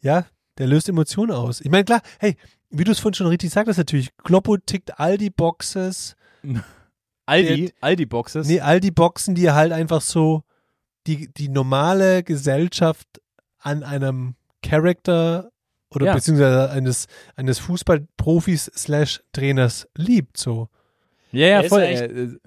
ja, 0.00 0.26
der 0.58 0.66
löst 0.66 0.88
Emotionen 0.88 1.30
aus. 1.32 1.60
Ich 1.60 1.70
meine, 1.70 1.84
klar, 1.84 2.00
hey, 2.18 2.36
wie 2.70 2.84
du 2.84 2.90
es 2.92 2.98
vorhin 2.98 3.14
schon 3.14 3.26
richtig 3.28 3.50
sagtest, 3.50 3.78
natürlich, 3.78 4.16
Kloppo 4.18 4.56
tickt 4.56 4.98
all 4.98 5.16
die 5.18 5.30
Boxes, 5.30 6.16
Aldi, 7.26 7.66
Der- 7.66 7.72
Aldi-Boxes. 7.80 8.46
nee, 8.48 8.60
all 8.60 8.80
die 8.80 8.90
Boxen, 8.90 9.34
die 9.34 9.50
halt 9.50 9.72
einfach 9.72 10.00
so 10.02 10.42
die, 11.06 11.32
die 11.32 11.48
normale 11.48 12.22
Gesellschaft 12.22 13.06
an 13.58 13.82
einem 13.82 14.34
Charakter 14.62 15.50
oder 15.90 16.06
Ja. 16.06 16.14
beziehungsweise 16.14 16.70
eines, 16.70 17.06
eines 17.36 17.58
Fußballprofis 17.60 18.70
slash 18.76 19.22
Trainers 19.32 19.88
liebt, 19.96 20.36
so. 20.36 20.68
ja, 21.32 21.46
ja, 21.46 21.56
Er 21.56 21.62
ist 21.64 21.68
voll. 21.70 21.82
echt- 21.82 22.40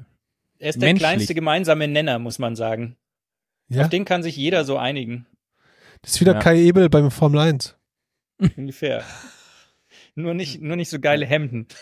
Er 0.60 0.70
ist 0.70 0.82
der 0.82 0.90
Menschlich. 0.90 1.00
kleinste 1.08 1.36
gemeinsame 1.36 1.88
Nenner, 1.88 2.20
muss 2.20 2.40
man 2.40 2.56
sagen. 2.56 2.96
Ja, 3.70 3.84
Auf 3.84 3.90
den 3.90 4.06
kann 4.06 4.24
sich 4.24 4.36
jeder 4.38 4.64
so 4.66 4.78
einigen. 4.78 5.26
das 6.02 6.14
ist 6.14 6.22
wieder 6.22 6.34
Ja. 6.34 6.40
Kai 6.40 6.58
Ebel 6.60 6.90
beim 6.90 7.12
Formel 7.12 7.40
1. 7.42 7.76
Ungefähr. 8.58 9.04
nur 10.16 10.34
nicht, 10.34 10.62
nur 10.62 10.76
nicht 10.76 10.90
so 10.90 11.00
geile 11.00 11.26
Hemden. 11.26 11.68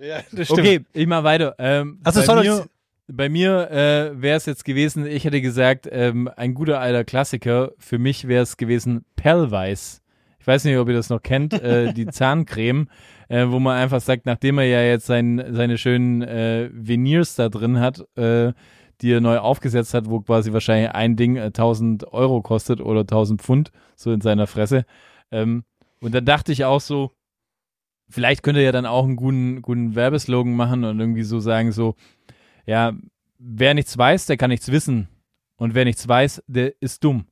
Ja, 0.00 0.22
das 0.32 0.50
okay, 0.50 0.80
ich 0.94 1.06
mal 1.06 1.24
weiter. 1.24 1.56
Ähm, 1.58 2.00
Also 2.04 2.20
bei 2.20 2.26
soll 2.26 2.42
mir, 2.42 2.66
bei 3.06 3.28
mir 3.28 3.70
äh, 3.70 4.22
wäre 4.22 4.38
es 4.38 4.46
jetzt 4.46 4.64
gewesen, 4.64 5.04
ich 5.06 5.24
hätte 5.26 5.42
gesagt, 5.42 5.86
ähm, 5.92 6.30
ein 6.36 6.54
guter 6.54 6.80
alter 6.80 7.04
Klassiker. 7.04 7.72
Für 7.78 7.98
mich 7.98 8.26
wäre 8.26 8.42
es 8.44 8.56
gewesen 8.56 9.04
Perlweiß. 9.16 10.00
Ich 10.40 10.46
weiß 10.46 10.64
nicht, 10.64 10.78
ob 10.78 10.88
ihr 10.88 10.94
das 10.94 11.10
noch 11.10 11.22
kennt, 11.22 11.52
äh, 11.52 11.92
die 11.92 12.06
Zahncreme, 12.10 12.88
äh, 13.28 13.46
wo 13.48 13.58
man 13.58 13.76
einfach 13.76 14.00
sagt, 14.00 14.26
nachdem 14.26 14.58
er 14.58 14.66
ja 14.66 14.82
jetzt 14.82 15.06
sein, 15.06 15.42
seine 15.50 15.78
schönen 15.78 16.22
äh, 16.22 16.70
Veneers 16.72 17.36
da 17.36 17.48
drin 17.48 17.80
hat, 17.80 18.04
äh, 18.16 18.52
die 19.00 19.12
er 19.12 19.20
neu 19.20 19.38
aufgesetzt 19.38 19.94
hat, 19.94 20.08
wo 20.08 20.20
quasi 20.20 20.52
wahrscheinlich 20.52 20.90
ein 20.90 21.16
Ding 21.16 21.36
äh, 21.36 21.46
1000 21.46 22.12
Euro 22.12 22.42
kostet 22.42 22.80
oder 22.80 23.00
1000 23.00 23.42
Pfund, 23.42 23.72
so 23.96 24.12
in 24.12 24.20
seiner 24.20 24.46
Fresse. 24.46 24.84
Ähm, 25.30 25.64
und 26.00 26.14
dann 26.14 26.24
dachte 26.24 26.52
ich 26.52 26.64
auch 26.64 26.80
so, 26.80 27.12
vielleicht 28.08 28.42
könnte 28.42 28.60
er 28.60 28.66
ja 28.66 28.72
dann 28.72 28.86
auch 28.86 29.04
einen 29.04 29.16
guten, 29.16 29.62
guten 29.62 29.94
Werbeslogan 29.94 30.54
machen 30.54 30.84
und 30.84 31.00
irgendwie 31.00 31.22
so 31.22 31.40
sagen, 31.40 31.72
so, 31.72 31.96
ja, 32.66 32.92
wer 33.38 33.74
nichts 33.74 33.96
weiß, 33.96 34.26
der 34.26 34.36
kann 34.36 34.50
nichts 34.50 34.70
wissen. 34.70 35.08
Und 35.56 35.74
wer 35.74 35.84
nichts 35.84 36.06
weiß, 36.06 36.42
der 36.46 36.80
ist 36.80 37.04
dumm. 37.04 37.26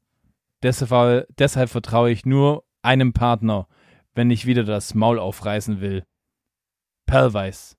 Deshalb, 0.63 1.27
deshalb 1.39 1.71
vertraue 1.71 2.11
ich 2.11 2.25
nur 2.25 2.65
einem 2.83 3.13
Partner, 3.13 3.67
wenn 4.15 4.31
ich 4.31 4.47
wieder 4.47 4.65
das 4.65 4.95
Maul 4.95 5.19
aufreißen 5.19 5.81
will. 5.81 6.05
Perlweiß. 7.07 7.77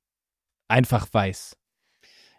Einfach 0.68 1.08
weiß. 1.12 1.56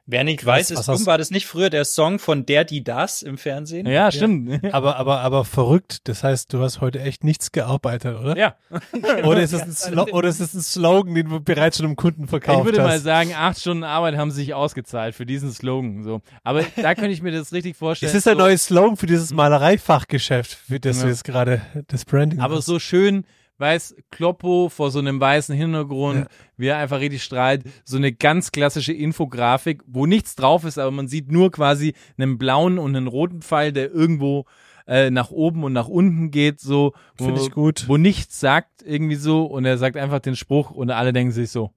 Wer 0.06 0.22
nicht 0.22 0.40
Krass, 0.40 0.46
weiß, 0.48 0.70
ist 0.72 0.86
dumm. 0.86 0.96
hast- 0.96 1.06
War 1.06 1.16
das 1.16 1.30
nicht 1.30 1.46
früher 1.46 1.70
der 1.70 1.86
Song 1.86 2.18
von 2.18 2.44
Der, 2.44 2.64
die, 2.64 2.84
das 2.84 3.22
im 3.22 3.38
Fernsehen? 3.38 3.86
Ja, 3.86 4.12
stimmt. 4.12 4.62
Aber, 4.74 4.96
aber, 4.96 5.20
aber 5.20 5.46
verrückt. 5.46 6.06
Das 6.08 6.22
heißt, 6.22 6.52
du 6.52 6.60
hast 6.60 6.82
heute 6.82 7.00
echt 7.00 7.24
nichts 7.24 7.52
gearbeitet, 7.52 8.18
oder? 8.20 8.36
Ja. 8.36 8.54
Oder 9.24 9.40
ist 9.42 9.54
es 9.54 9.62
ein, 9.62 9.72
Slo 9.72 10.02
oder 10.12 10.28
ist 10.28 10.40
es 10.40 10.52
ein 10.52 10.60
Slogan, 10.60 11.14
den 11.14 11.30
du 11.30 11.40
bereits 11.40 11.78
schon 11.78 11.86
dem 11.86 11.96
Kunden 11.96 12.28
verkauft 12.28 12.58
Ich 12.58 12.64
würde 12.66 12.82
mal 12.82 12.96
hast? 12.96 13.04
sagen, 13.04 13.32
acht 13.34 13.58
Stunden 13.58 13.82
Arbeit 13.84 14.18
haben 14.18 14.30
sich 14.30 14.52
ausgezahlt 14.52 15.14
für 15.14 15.24
diesen 15.24 15.50
Slogan. 15.52 16.02
So. 16.02 16.20
Aber 16.42 16.62
da 16.76 16.94
könnte 16.94 17.12
ich 17.12 17.22
mir 17.22 17.32
das 17.32 17.54
richtig 17.54 17.74
vorstellen. 17.74 18.10
Es 18.10 18.14
ist 18.14 18.28
ein 18.28 18.34
so, 18.36 18.40
neues 18.42 18.66
Slogan 18.66 18.98
für 18.98 19.06
dieses 19.06 19.32
Malereifachgeschäft, 19.32 20.52
für 20.52 20.80
das 20.80 20.98
Ja. 20.98 21.04
du 21.04 21.08
jetzt 21.08 21.24
gerade 21.24 21.62
das 21.88 22.04
Branding 22.04 22.40
Aber 22.40 22.56
machst. 22.56 22.66
so 22.66 22.78
schön, 22.78 23.24
weiß, 23.58 23.94
Kloppo 24.10 24.68
vor 24.68 24.90
so 24.90 24.98
einem 24.98 25.20
weißen 25.20 25.54
Hintergrund, 25.54 26.20
Ja. 26.20 26.26
wie 26.56 26.66
er 26.66 26.78
einfach 26.78 27.00
richtig 27.00 27.22
strahlt. 27.22 27.62
So 27.84 27.96
eine 27.96 28.12
ganz 28.12 28.50
klassische 28.52 28.92
Infografik, 28.92 29.82
wo 29.86 30.06
nichts 30.06 30.34
drauf 30.34 30.64
ist, 30.64 30.78
aber 30.78 30.90
man 30.90 31.08
sieht 31.08 31.30
nur 31.30 31.50
quasi 31.50 31.94
einen 32.18 32.36
blauen 32.38 32.78
und 32.78 32.96
einen 32.96 33.06
roten 33.06 33.42
Pfeil, 33.42 33.72
der 33.72 33.90
irgendwo 33.92 34.44
äh, 34.86 35.10
nach 35.10 35.30
oben 35.30 35.64
und 35.64 35.72
nach 35.72 35.88
unten 35.88 36.30
geht, 36.30 36.60
so, 36.60 36.92
wo, 37.16 37.24
Finde 37.26 37.40
ich 37.40 37.50
gut. 37.52 37.88
wo 37.88 37.96
nichts 37.96 38.38
sagt, 38.38 38.82
irgendwie 38.84 39.14
so, 39.14 39.44
und 39.46 39.64
er 39.64 39.78
sagt 39.78 39.96
einfach 39.96 40.18
den 40.20 40.36
Spruch 40.36 40.70
und 40.72 40.90
alle 40.90 41.12
denken 41.14 41.32
sich 41.32 41.48
so, 41.50 41.70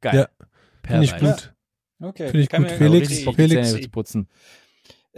geil. 0.00 0.28
Ja. 0.38 0.46
Finde 0.86 1.04
ich 1.04 1.16
gut. 1.18 1.52
Okay. 2.00 2.26
Finde 2.28 2.40
ich 2.42 2.48
Kann 2.48 2.62
gut. 2.62 2.70
mir- 2.72 2.76
Felix, 2.78 3.18
Felix. 3.34 3.88
Putzen. 3.88 4.28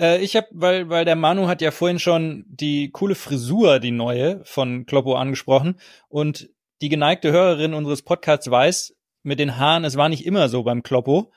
Äh, 0.01 0.19
ich 0.23 0.35
habe, 0.35 0.49
weil, 0.53 0.89
weil 0.89 1.05
der 1.05 1.17
Manu 1.17 1.47
hat 1.47 1.61
ja 1.61 1.71
vorhin 1.71 1.99
schon 1.99 2.45
die 2.49 2.91
coole 2.91 3.15
Frisur, 3.15 3.79
die 3.79 3.91
neue 3.91 4.43
von 4.45 4.87
Kloppo 4.87 5.15
angesprochen. 5.15 5.79
Und 6.09 6.49
die 6.81 6.89
geneigte 6.89 7.31
Hörerin 7.31 7.75
unseres 7.75 8.03
Podcasts 8.03 8.51
weiß, 8.51 8.97
mit 9.23 9.39
den 9.39 9.59
Haaren, 9.59 9.85
es 9.85 9.97
war 9.97 10.09
nicht 10.09 10.25
immer 10.25 10.49
so 10.49 10.63
beim 10.63 10.83
Kloppo. 10.83 11.31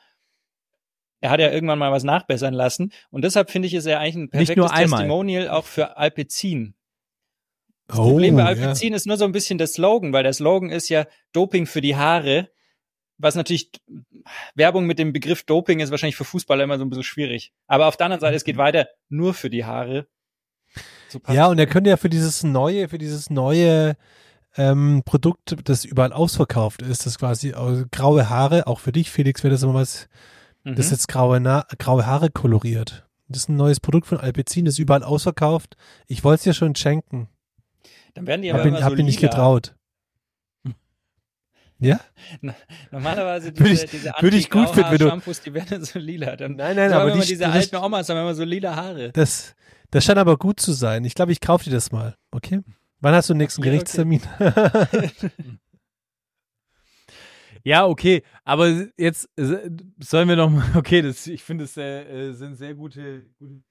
Er 1.19 1.29
hat 1.29 1.41
ja 1.41 1.51
irgendwann 1.51 1.79
mal 1.79 1.91
was 1.91 2.03
nachbessern 2.03 2.53
lassen. 2.53 2.91
Und 3.09 3.23
deshalb 3.23 3.51
finde 3.51 3.67
ich, 3.67 3.73
ist 3.73 3.85
er 3.85 3.99
eigentlich 3.99 4.15
ein 4.15 4.29
perfektes. 4.29 4.71
Testimonial 4.71 5.49
auch 5.49 5.65
für 5.65 5.97
Alpecin. 5.97 6.75
Das 7.87 7.99
Oh, 7.99 8.03
Problem 8.03 8.35
bei 8.35 8.41
ja. 8.43 8.47
Alpecin 8.47 8.93
ist 8.93 9.05
nur 9.05 9.17
so 9.17 9.25
ein 9.25 9.33
bisschen 9.33 9.57
der 9.57 9.67
Slogan, 9.67 10.13
weil 10.13 10.23
der 10.23 10.33
Slogan 10.33 10.69
ist 10.69 10.87
ja 10.89 11.05
Doping 11.33 11.65
für 11.65 11.81
die 11.81 11.95
Haare. 11.97 12.49
Was 13.17 13.35
natürlich 13.35 13.71
Werbung 14.55 14.85
mit 14.85 14.99
dem 14.99 15.13
Begriff 15.13 15.43
Doping 15.43 15.79
ist 15.79 15.91
wahrscheinlich 15.91 16.15
für 16.15 16.25
Fußballer 16.25 16.63
immer 16.63 16.77
so 16.77 16.85
ein 16.85 16.89
bisschen 16.89 17.03
schwierig. 17.03 17.53
Aber 17.67 17.87
auf 17.87 17.97
der 17.97 18.05
anderen 18.07 18.21
Seite, 18.21 18.35
es 18.35 18.43
geht 18.43 18.57
weiter 18.57 18.87
nur 19.09 19.33
für 19.33 19.49
die 19.49 19.65
Haare. 19.65 20.07
So 21.09 21.19
Ja, 21.29 21.47
und 21.47 21.59
er 21.59 21.67
könnte 21.67 21.89
ja 21.89 21.97
für 21.97 22.09
dieses 22.09 22.43
neue, 22.43 22.89
für 22.89 22.97
dieses 22.97 23.29
neue 23.29 23.95
ähm, 24.57 25.03
Produkt, 25.05 25.55
das 25.65 25.85
überall 25.85 26.13
ausverkauft 26.13 26.81
ist, 26.81 27.05
das 27.05 27.17
quasi 27.19 27.49
äh, 27.49 27.85
graue 27.91 28.29
Haare, 28.29 28.67
auch 28.67 28.79
für 28.79 28.91
dich, 28.91 29.11
Felix, 29.11 29.43
wäre 29.43 29.51
das 29.51 29.63
immer 29.63 29.75
was, 29.75 30.07
Mhm. 30.63 30.75
das 30.75 30.91
jetzt 30.91 31.07
graue, 31.07 31.39
Na 31.39 31.65
graue 31.77 32.05
Haare 32.05 32.29
koloriert. 32.29 33.05
Das 33.27 33.43
ist 33.43 33.49
ein 33.49 33.57
neues 33.57 33.79
Produkt 33.79 34.07
von 34.07 34.19
Alpecin, 34.19 34.65
das 34.65 34.75
ist 34.75 34.79
überall 34.79 35.03
ausverkauft. 35.03 35.75
Ich 36.07 36.23
wollte 36.23 36.37
es 36.37 36.43
dir 36.43 36.53
schon 36.53 36.75
schenken. 36.75 37.27
Dann 38.13 38.27
werden 38.27 38.43
die 38.43 38.51
Hab 38.53 38.59
aber 38.59 38.69
ihn, 38.69 38.75
immer 38.75 38.83
hab 38.83 38.91
so 38.91 38.97
ihn 38.97 39.05
nicht 39.05 39.19
getraut. 39.19 39.75
Ja? 41.83 41.99
Normalerweise 42.91 43.51
diese, 43.51 43.63
Würde 43.65 43.73
ich- 43.83 43.89
diese 43.91 44.11
würde 44.19 44.37
ich 44.37 44.49
gut 44.49 44.69
finden, 44.69 44.91
wenn 44.91 44.97
du- 44.99 45.09
Shampoos, 45.09 45.41
die 45.41 45.53
werden 45.53 45.83
so 45.85 45.99
lila. 45.99 46.35
Dann, 46.35 46.55
Nein, 46.55 46.75
nein, 46.75 46.93
aber 46.93 47.11
die- 47.11 47.19
diese 47.21 47.43
das- 47.43 47.53
alten 47.53 47.75
Omas 47.77 48.07
haben 48.09 48.17
immer 48.17 48.33
so 48.35 48.43
lila 48.43 48.75
Haare. 48.75 49.11
Das, 49.11 49.55
das 49.91 50.05
scheint 50.05 50.17
aber 50.19 50.37
gut 50.37 50.59
zu 50.59 50.71
sein. 50.73 51.03
Ich 51.05 51.13
glaube, 51.15 51.31
ich 51.31 51.41
kaufe 51.41 51.65
dir 51.65 51.71
das 51.71 51.91
mal. 51.91 52.15
Okay? 52.31 52.61
Wann 53.01 53.13
hast 53.13 53.29
du 53.29 53.33
den 53.33 53.39
nächsten 53.39 53.61
Ja, 53.61 53.67
okay. 53.67 53.71
Gerichtstermin? 53.77 54.21
Ja, 57.65 57.85
okay, 57.85 58.23
aber 58.43 58.87
jetzt 58.97 59.29
äh, 59.37 59.69
sollen 59.99 60.27
wir 60.27 60.35
noch 60.35 60.49
mal, 60.49 60.65
okay, 60.75 61.01
das, 61.01 61.25
ich 61.27 61.43
finde, 61.43 61.63
es 61.63 61.77
äh, 61.77 62.01
äh, 62.29 62.33
sind 62.33 62.55
sehr 62.55 62.73
gute, 62.75 63.25
gute, 63.39 63.61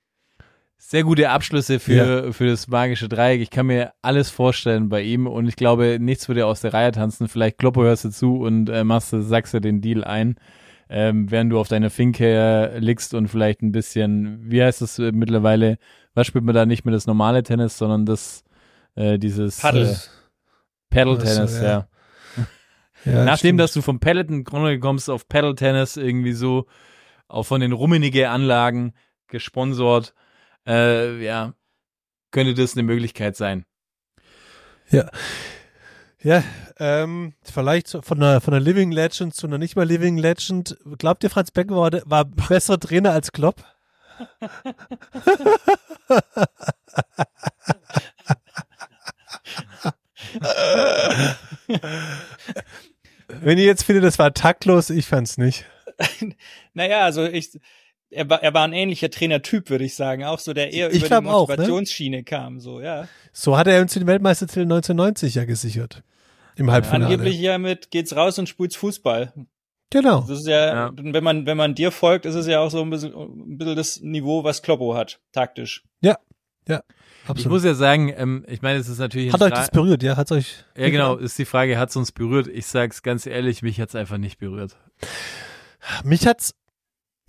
sehr 0.84 1.04
gute 1.04 1.30
Abschlüsse 1.30 1.78
für, 1.80 2.32
für 2.32 2.46
das 2.48 2.68
magische 2.68 3.08
Dreieck. 3.08 3.40
Ich 3.40 3.50
kann 3.50 3.66
mir 3.66 3.92
alles 4.02 4.30
vorstellen 4.30 4.88
bei 4.88 5.00
ihm 5.02 5.26
und 5.26 5.46
ich 5.48 5.56
glaube, 5.56 5.98
nichts 6.00 6.28
würde 6.28 6.44
aus 6.44 6.60
der 6.60 6.74
Reihe 6.74 6.92
tanzen. 6.92 7.28
Vielleicht 7.28 7.56
Kloppo 7.58 7.82
hörst 7.82 8.04
du 8.04 8.10
zu 8.10 8.36
und 8.36 8.68
äh, 8.68 8.84
machst, 8.84 9.12
du- 9.12 9.22
sagst 9.22 9.54
du 9.54 9.60
den 9.60 9.80
Deal 9.80 10.04
ein, 10.04 10.34
ähm, 10.90 11.30
während 11.30 11.50
du 11.52 11.58
auf 11.58 11.68
deine 11.68 11.88
Finke 11.88 12.26
äh, 12.74 12.78
liegst 12.78 13.14
und 13.14 13.28
vielleicht 13.28 13.62
ein 13.62 13.72
bisschen, 13.72 14.40
wie 14.50 14.62
heißt 14.62 14.82
das 14.82 14.98
äh, 14.98 15.12
mittlerweile, 15.12 15.78
was 16.14 16.26
spielt 16.26 16.44
man 16.44 16.54
da 16.54 16.66
nicht 16.66 16.84
mehr 16.84 16.92
das 16.92 17.06
normale 17.06 17.42
Tennis, 17.42 17.78
sondern 17.78 18.04
das, 18.04 18.44
äh, 18.96 19.18
dieses 19.18 19.60
Paddel. 19.60 19.86
Äh, 19.92 19.96
Paddle-Tennis, 20.90 21.38
Ach 21.38 21.48
so, 21.60 21.64
ja. 21.64 21.70
ja. 21.72 21.88
Ja, 23.04 23.24
Nachdem, 23.24 23.36
stimmt. 23.38 23.60
dass 23.60 23.72
du 23.72 23.82
vom 23.82 23.98
Peloton 23.98 24.44
kommst 24.44 25.08
auf 25.10 25.26
Paddle 25.26 25.54
Tennis 25.56 25.96
irgendwie 25.96 26.34
so, 26.34 26.66
auch 27.26 27.42
von 27.44 27.60
den 27.60 27.72
Rummenige 27.72 28.28
Anlagen 28.30 28.92
gesponsert, 29.28 30.14
äh, 30.66 31.22
ja, 31.22 31.54
könnte 32.30 32.54
das 32.54 32.74
eine 32.74 32.82
Möglichkeit 32.82 33.36
sein. 33.36 33.64
Ja. 34.90 35.10
Ja, 36.24 36.44
ähm, 36.78 37.34
vielleicht 37.42 37.88
von 37.88 38.22
einer, 38.22 38.40
von 38.40 38.54
einer 38.54 38.62
Living 38.62 38.92
Legend 38.92 39.34
zu 39.34 39.48
einer 39.48 39.58
nicht 39.58 39.74
mehr 39.74 39.84
Living 39.84 40.16
Legend. 40.16 40.76
Glaubt 40.98 41.24
ihr, 41.24 41.30
Franz 41.30 41.50
Beckenbauer 41.50 42.02
war, 42.04 42.24
besserer 42.24 42.78
Trainer 42.78 43.10
als 43.10 43.32
Klopp? 43.32 43.64
Wenn 53.28 53.58
ihr 53.58 53.64
jetzt 53.64 53.82
findet, 53.82 54.04
das 54.04 54.18
war 54.18 54.32
taktlos, 54.32 54.90
ich 54.90 55.06
fand's 55.06 55.38
nicht. 55.38 55.64
Naja, 56.74 57.00
also 57.00 57.24
ich, 57.24 57.60
er 58.12 58.28
war, 58.30 58.42
er 58.42 58.54
war 58.54 58.64
ein 58.64 58.72
ähnlicher 58.72 59.10
Trainertyp, 59.10 59.70
würde 59.70 59.84
ich 59.84 59.94
sagen. 59.94 60.24
Auch 60.24 60.38
so, 60.38 60.52
der 60.52 60.72
eher 60.72 60.88
Ich 60.90 60.96
über 60.96 61.04
die 61.04 61.08
glaub 61.08 61.26
auch, 61.26 61.48
ne? 61.48 61.54
Motivationsschiene 61.56 62.24
kam, 62.24 62.60
so, 62.60 62.80
ja. 62.80 63.08
So 63.32 63.56
hat 63.56 63.66
er 63.66 63.80
uns 63.80 63.94
den 63.94 64.06
Weltmeistertitel 64.06 64.62
1990 64.62 65.34
ja 65.34 65.44
gesichert. 65.44 66.02
Im 66.56 66.70
Halbfinale. 66.70 67.06
Angeblich 67.06 67.40
ja 67.40 67.58
mit 67.58 67.90
geht's 67.90 68.14
raus 68.14 68.38
und 68.38 68.48
spielt's 68.48 68.76
Fußball. 68.76 69.32
Genau. 69.90 70.20
Das 70.20 70.40
ist 70.40 70.46
ja, 70.46 70.74
Ja. 70.86 70.92
wenn 70.94 71.24
man, 71.24 71.46
wenn 71.46 71.56
man 71.56 71.74
dir 71.74 71.90
folgt, 71.90 72.24
ist 72.26 72.34
es 72.34 72.46
ja 72.46 72.60
auch 72.60 72.70
so 72.70 72.80
ein 72.82 72.90
bisschen, 72.90 73.12
ein 73.14 73.58
bisschen 73.58 73.76
das 73.76 74.00
Niveau, 74.00 74.44
was 74.44 74.62
Kloppo 74.62 74.94
hat, 74.94 75.20
taktisch. 75.32 75.84
Ich 77.24 77.28
Absolut. 77.30 77.52
muss 77.52 77.64
ja 77.64 77.74
sagen, 77.74 78.12
ähm, 78.16 78.44
ich 78.48 78.62
meine, 78.62 78.80
es 78.80 78.88
ist 78.88 78.98
natürlich. 78.98 79.32
Hat 79.32 79.42
euch 79.42 79.52
das 79.52 79.70
berührt, 79.70 80.02
ja? 80.02 80.16
Hat's 80.16 80.32
euch. 80.32 80.64
Ja, 80.76 80.90
genau, 80.90 81.14
ist 81.16 81.38
die 81.38 81.44
Frage, 81.44 81.78
hat's 81.78 81.94
uns 81.94 82.10
berührt? 82.10 82.48
Ich 82.48 82.66
sag's 82.66 83.02
ganz 83.04 83.26
ehrlich, 83.26 83.62
mich 83.62 83.80
hat's 83.80 83.94
einfach 83.94 84.18
nicht 84.18 84.38
berührt. 84.38 84.76
Mich 86.02 86.26
hat's. 86.26 86.54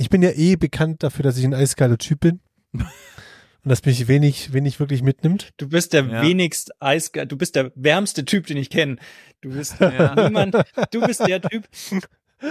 Ich 0.03 0.09
bin 0.09 0.21
ja 0.21 0.31
eh 0.31 0.57
bekannt 0.57 1.01
dafür, 1.01 1.23
dass 1.23 1.37
ich 1.37 1.45
ein 1.45 1.53
eisgeiler 1.53 1.97
Typ 1.97 2.19
bin. 2.19 2.41
Und 2.73 3.69
dass 3.69 3.85
mich 3.85 4.09
wenig, 4.09 4.51
wenig 4.51 4.81
wirklich 4.81 5.01
mitnimmt. 5.01 5.51
Du 5.55 5.69
bist 5.69 5.93
der 5.93 6.03
Ja. 6.03 6.21
wenigst 6.21 6.73
eisge, 6.81 7.25
du 7.25 7.37
bist 7.37 7.55
der 7.55 7.71
wärmste 7.75 8.25
Typ, 8.25 8.45
den 8.47 8.57
ich 8.57 8.69
kenne. 8.69 8.97
Du 9.39 9.51
bist 9.53 9.79
Ja. 9.79 10.13
niemand, 10.27 10.55
du 10.91 10.99
bist 11.07 11.25
der 11.25 11.41
Typ. 11.41 11.63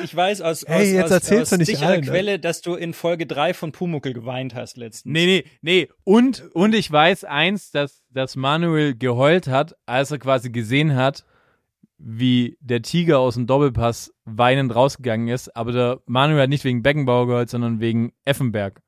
Ich 0.03 0.17
weiß 0.17 0.41
aus, 0.41 0.65
aus, 0.65 0.71
Hey, 0.75 0.95
jetzt 0.95 1.13
aus, 1.13 1.31
aus 1.31 1.51
nicht 1.59 1.67
sicherer 1.67 1.89
allen, 1.91 2.01
ne? 2.01 2.07
Quelle, 2.07 2.39
dass 2.39 2.63
du 2.63 2.75
in 2.75 2.95
Folge 2.95 3.27
drei 3.27 3.53
von 3.53 3.71
Pumuckel 3.73 4.15
geweint 4.15 4.55
hast 4.55 4.79
letztens. 4.79 5.13
Nee, 5.13 5.27
nee, 5.27 5.45
nee. 5.61 5.89
Und, 6.05 6.45
und 6.55 6.75
ich 6.75 6.91
weiß 6.91 7.25
eins, 7.25 7.71
dass, 7.71 8.03
dass 8.09 8.35
Manuel 8.35 8.97
geheult 8.97 9.49
hat, 9.49 9.77
als 9.85 10.11
er 10.11 10.19
quasi 10.19 10.49
gesehen 10.49 10.97
hat, 10.97 11.27
wie 12.05 12.57
der 12.61 12.83
Tiger 12.83 13.21
aus 13.21 13.35
dem 13.35 13.47
Doppelpass 13.47 14.13
weinend 14.25 14.75
rausgegangen 14.75 15.29
ist. 15.29 15.55
Aber 15.57 15.73
der 15.73 16.01
Manuel 16.07 16.43
hat 16.43 16.49
nicht 16.49 16.65
wegen 16.65 16.83
Beckenbauer 16.83 17.27
geheult, 17.27 17.51
sondern 17.51 17.81
wegen 17.81 18.13
Effenberg. 18.25 18.83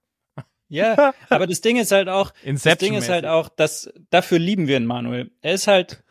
Ja, 0.69 1.15
aber 1.29 1.47
das 1.47 1.61
Ding 1.61 1.77
ist 1.77 1.93
halt 1.93 2.09
auch, 2.09 2.33
das 2.45 2.79
Ding 2.79 2.95
ist 2.95 3.09
halt 3.09 3.27
auch, 3.27 3.49
dass 3.49 3.93
dafür 4.11 4.39
lieben 4.39 4.67
wir 4.67 4.77
ihn, 4.77 4.87
Manuel. 4.87 5.31
Er 5.41 5.55
ist 5.55 5.67
halt, 5.67 6.03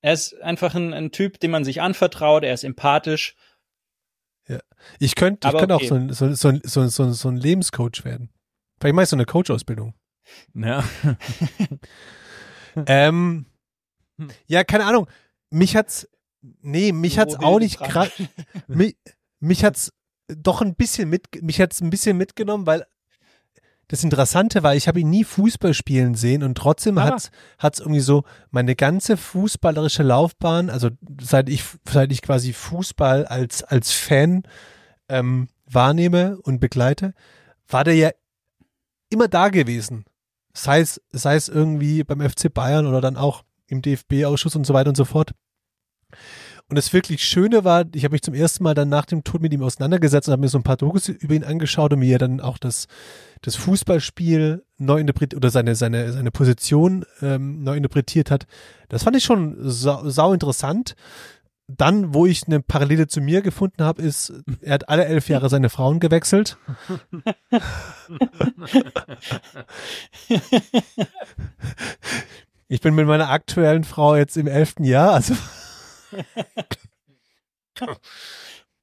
er 0.00 0.14
ist 0.14 0.40
einfach 0.40 0.74
ein, 0.74 0.94
ein 0.94 1.10
Typ, 1.10 1.40
dem 1.40 1.50
man 1.50 1.64
sich 1.64 1.82
anvertraut. 1.82 2.44
Er 2.44 2.54
ist 2.54 2.64
empathisch. 2.64 3.36
Ich 4.98 5.14
könnte, 5.14 5.48
ich 5.48 5.54
könnte 5.54 5.74
okay. 5.74 5.84
auch 5.84 5.88
so 5.88 5.94
ein, 5.94 6.12
so, 6.12 6.32
so, 6.34 6.58
so, 6.62 6.88
so, 6.88 7.12
so 7.12 7.28
ein 7.28 7.36
Lebenscoach 7.36 8.04
werden. 8.04 8.30
Vielleicht 8.80 8.94
mache 8.94 9.04
ich 9.04 9.08
so 9.10 9.16
eine 9.16 9.26
Coach-Ausbildung. 9.26 9.94
Ja. 10.54 10.84
ähm, 12.86 13.46
ja, 14.46 14.64
keine 14.64 14.86
Ahnung. 14.86 15.08
Mich 15.50 15.76
hat's, 15.76 16.08
nee, 16.60 16.92
mich 16.92 17.18
hat's 17.18 17.36
auch 17.36 17.58
nicht 17.58 17.78
krass, 17.80 18.10
mich, 18.68 18.96
mich 19.40 19.64
hat's 19.64 19.92
doch 20.28 20.62
ein 20.62 20.74
bisschen 20.74 21.08
mit, 21.08 21.42
mich 21.42 21.60
hat's 21.60 21.80
ein 21.80 21.90
bisschen 21.90 22.16
mitgenommen, 22.16 22.66
weil 22.66 22.84
das 23.88 24.04
Interessante 24.04 24.62
war, 24.62 24.74
ich 24.74 24.88
habe 24.88 25.00
ihn 25.00 25.10
nie 25.10 25.24
Fußball 25.24 25.74
spielen 25.74 26.14
sehen 26.14 26.42
und 26.42 26.56
trotzdem 26.56 26.96
Aber- 26.96 27.10
hat's, 27.10 27.30
hat's 27.58 27.78
irgendwie 27.80 28.00
so 28.00 28.24
meine 28.50 28.74
ganze 28.74 29.16
fußballerische 29.16 30.02
Laufbahn, 30.02 30.70
also 30.70 30.88
seit 31.20 31.48
ich, 31.48 31.62
seit 31.88 32.10
ich 32.12 32.22
quasi 32.22 32.52
Fußball 32.52 33.26
als, 33.26 33.62
als 33.62 33.92
Fan 33.92 34.44
ähm, 35.08 35.48
wahrnehme 35.66 36.38
und 36.42 36.60
begleite, 36.60 37.12
war 37.68 37.84
der 37.84 37.94
ja 37.94 38.10
immer 39.10 39.28
da 39.28 39.48
gewesen. 39.50 40.04
Sei 40.54 40.80
es, 40.80 41.00
sei 41.10 41.34
es 41.36 41.48
irgendwie 41.48 42.02
beim 42.04 42.20
FC 42.20 42.52
Bayern 42.52 42.86
oder 42.86 43.00
dann 43.00 43.16
auch 43.16 43.44
im 43.66 43.82
DFB-Ausschuss 43.82 44.56
und 44.56 44.66
so 44.66 44.74
weiter 44.74 44.88
und 44.88 44.96
so 44.96 45.04
fort. 45.04 45.32
Und 46.68 46.76
das 46.76 46.92
wirklich 46.94 47.22
Schöne 47.22 47.64
war, 47.64 47.84
ich 47.94 48.04
habe 48.04 48.12
mich 48.12 48.22
zum 48.22 48.32
ersten 48.32 48.64
Mal 48.64 48.72
dann 48.74 48.88
nach 48.88 49.04
dem 49.04 49.24
Tod 49.24 49.42
mit 49.42 49.52
ihm 49.52 49.62
auseinandergesetzt 49.62 50.28
und 50.28 50.32
habe 50.32 50.40
mir 50.40 50.48
so 50.48 50.58
ein 50.58 50.62
paar 50.62 50.78
Dokus 50.78 51.08
über 51.08 51.34
ihn 51.34 51.44
angeschaut 51.44 51.92
und 51.92 52.00
er 52.02 52.18
dann 52.18 52.40
auch 52.40 52.56
das, 52.56 52.86
das 53.42 53.56
Fußballspiel 53.56 54.64
neu 54.78 54.98
interpretiert 54.98 55.36
oder 55.36 55.50
seine, 55.50 55.74
seine, 55.74 56.12
seine 56.12 56.30
Position 56.30 57.04
ähm, 57.20 57.62
neu 57.62 57.76
interpretiert 57.76 58.30
hat. 58.30 58.46
Das 58.88 59.02
fand 59.02 59.16
ich 59.16 59.24
schon 59.24 59.56
sau, 59.60 60.08
sau 60.08 60.32
interessant. 60.32 60.94
Dann, 61.68 62.14
wo 62.14 62.26
ich 62.26 62.46
eine 62.46 62.60
Parallele 62.60 63.06
zu 63.06 63.20
mir 63.20 63.42
gefunden 63.42 63.84
habe, 63.84 64.00
ist, 64.00 64.32
er 64.62 64.74
hat 64.74 64.88
alle 64.88 65.04
elf 65.04 65.28
Jahre 65.28 65.50
seine 65.50 65.68
Frauen 65.68 66.00
gewechselt. 66.00 66.56
Ich 72.68 72.80
bin 72.80 72.94
mit 72.94 73.06
meiner 73.06 73.28
aktuellen 73.28 73.84
Frau 73.84 74.16
jetzt 74.16 74.38
im 74.38 74.46
elften 74.46 74.84
Jahr, 74.84 75.12
also 75.12 75.34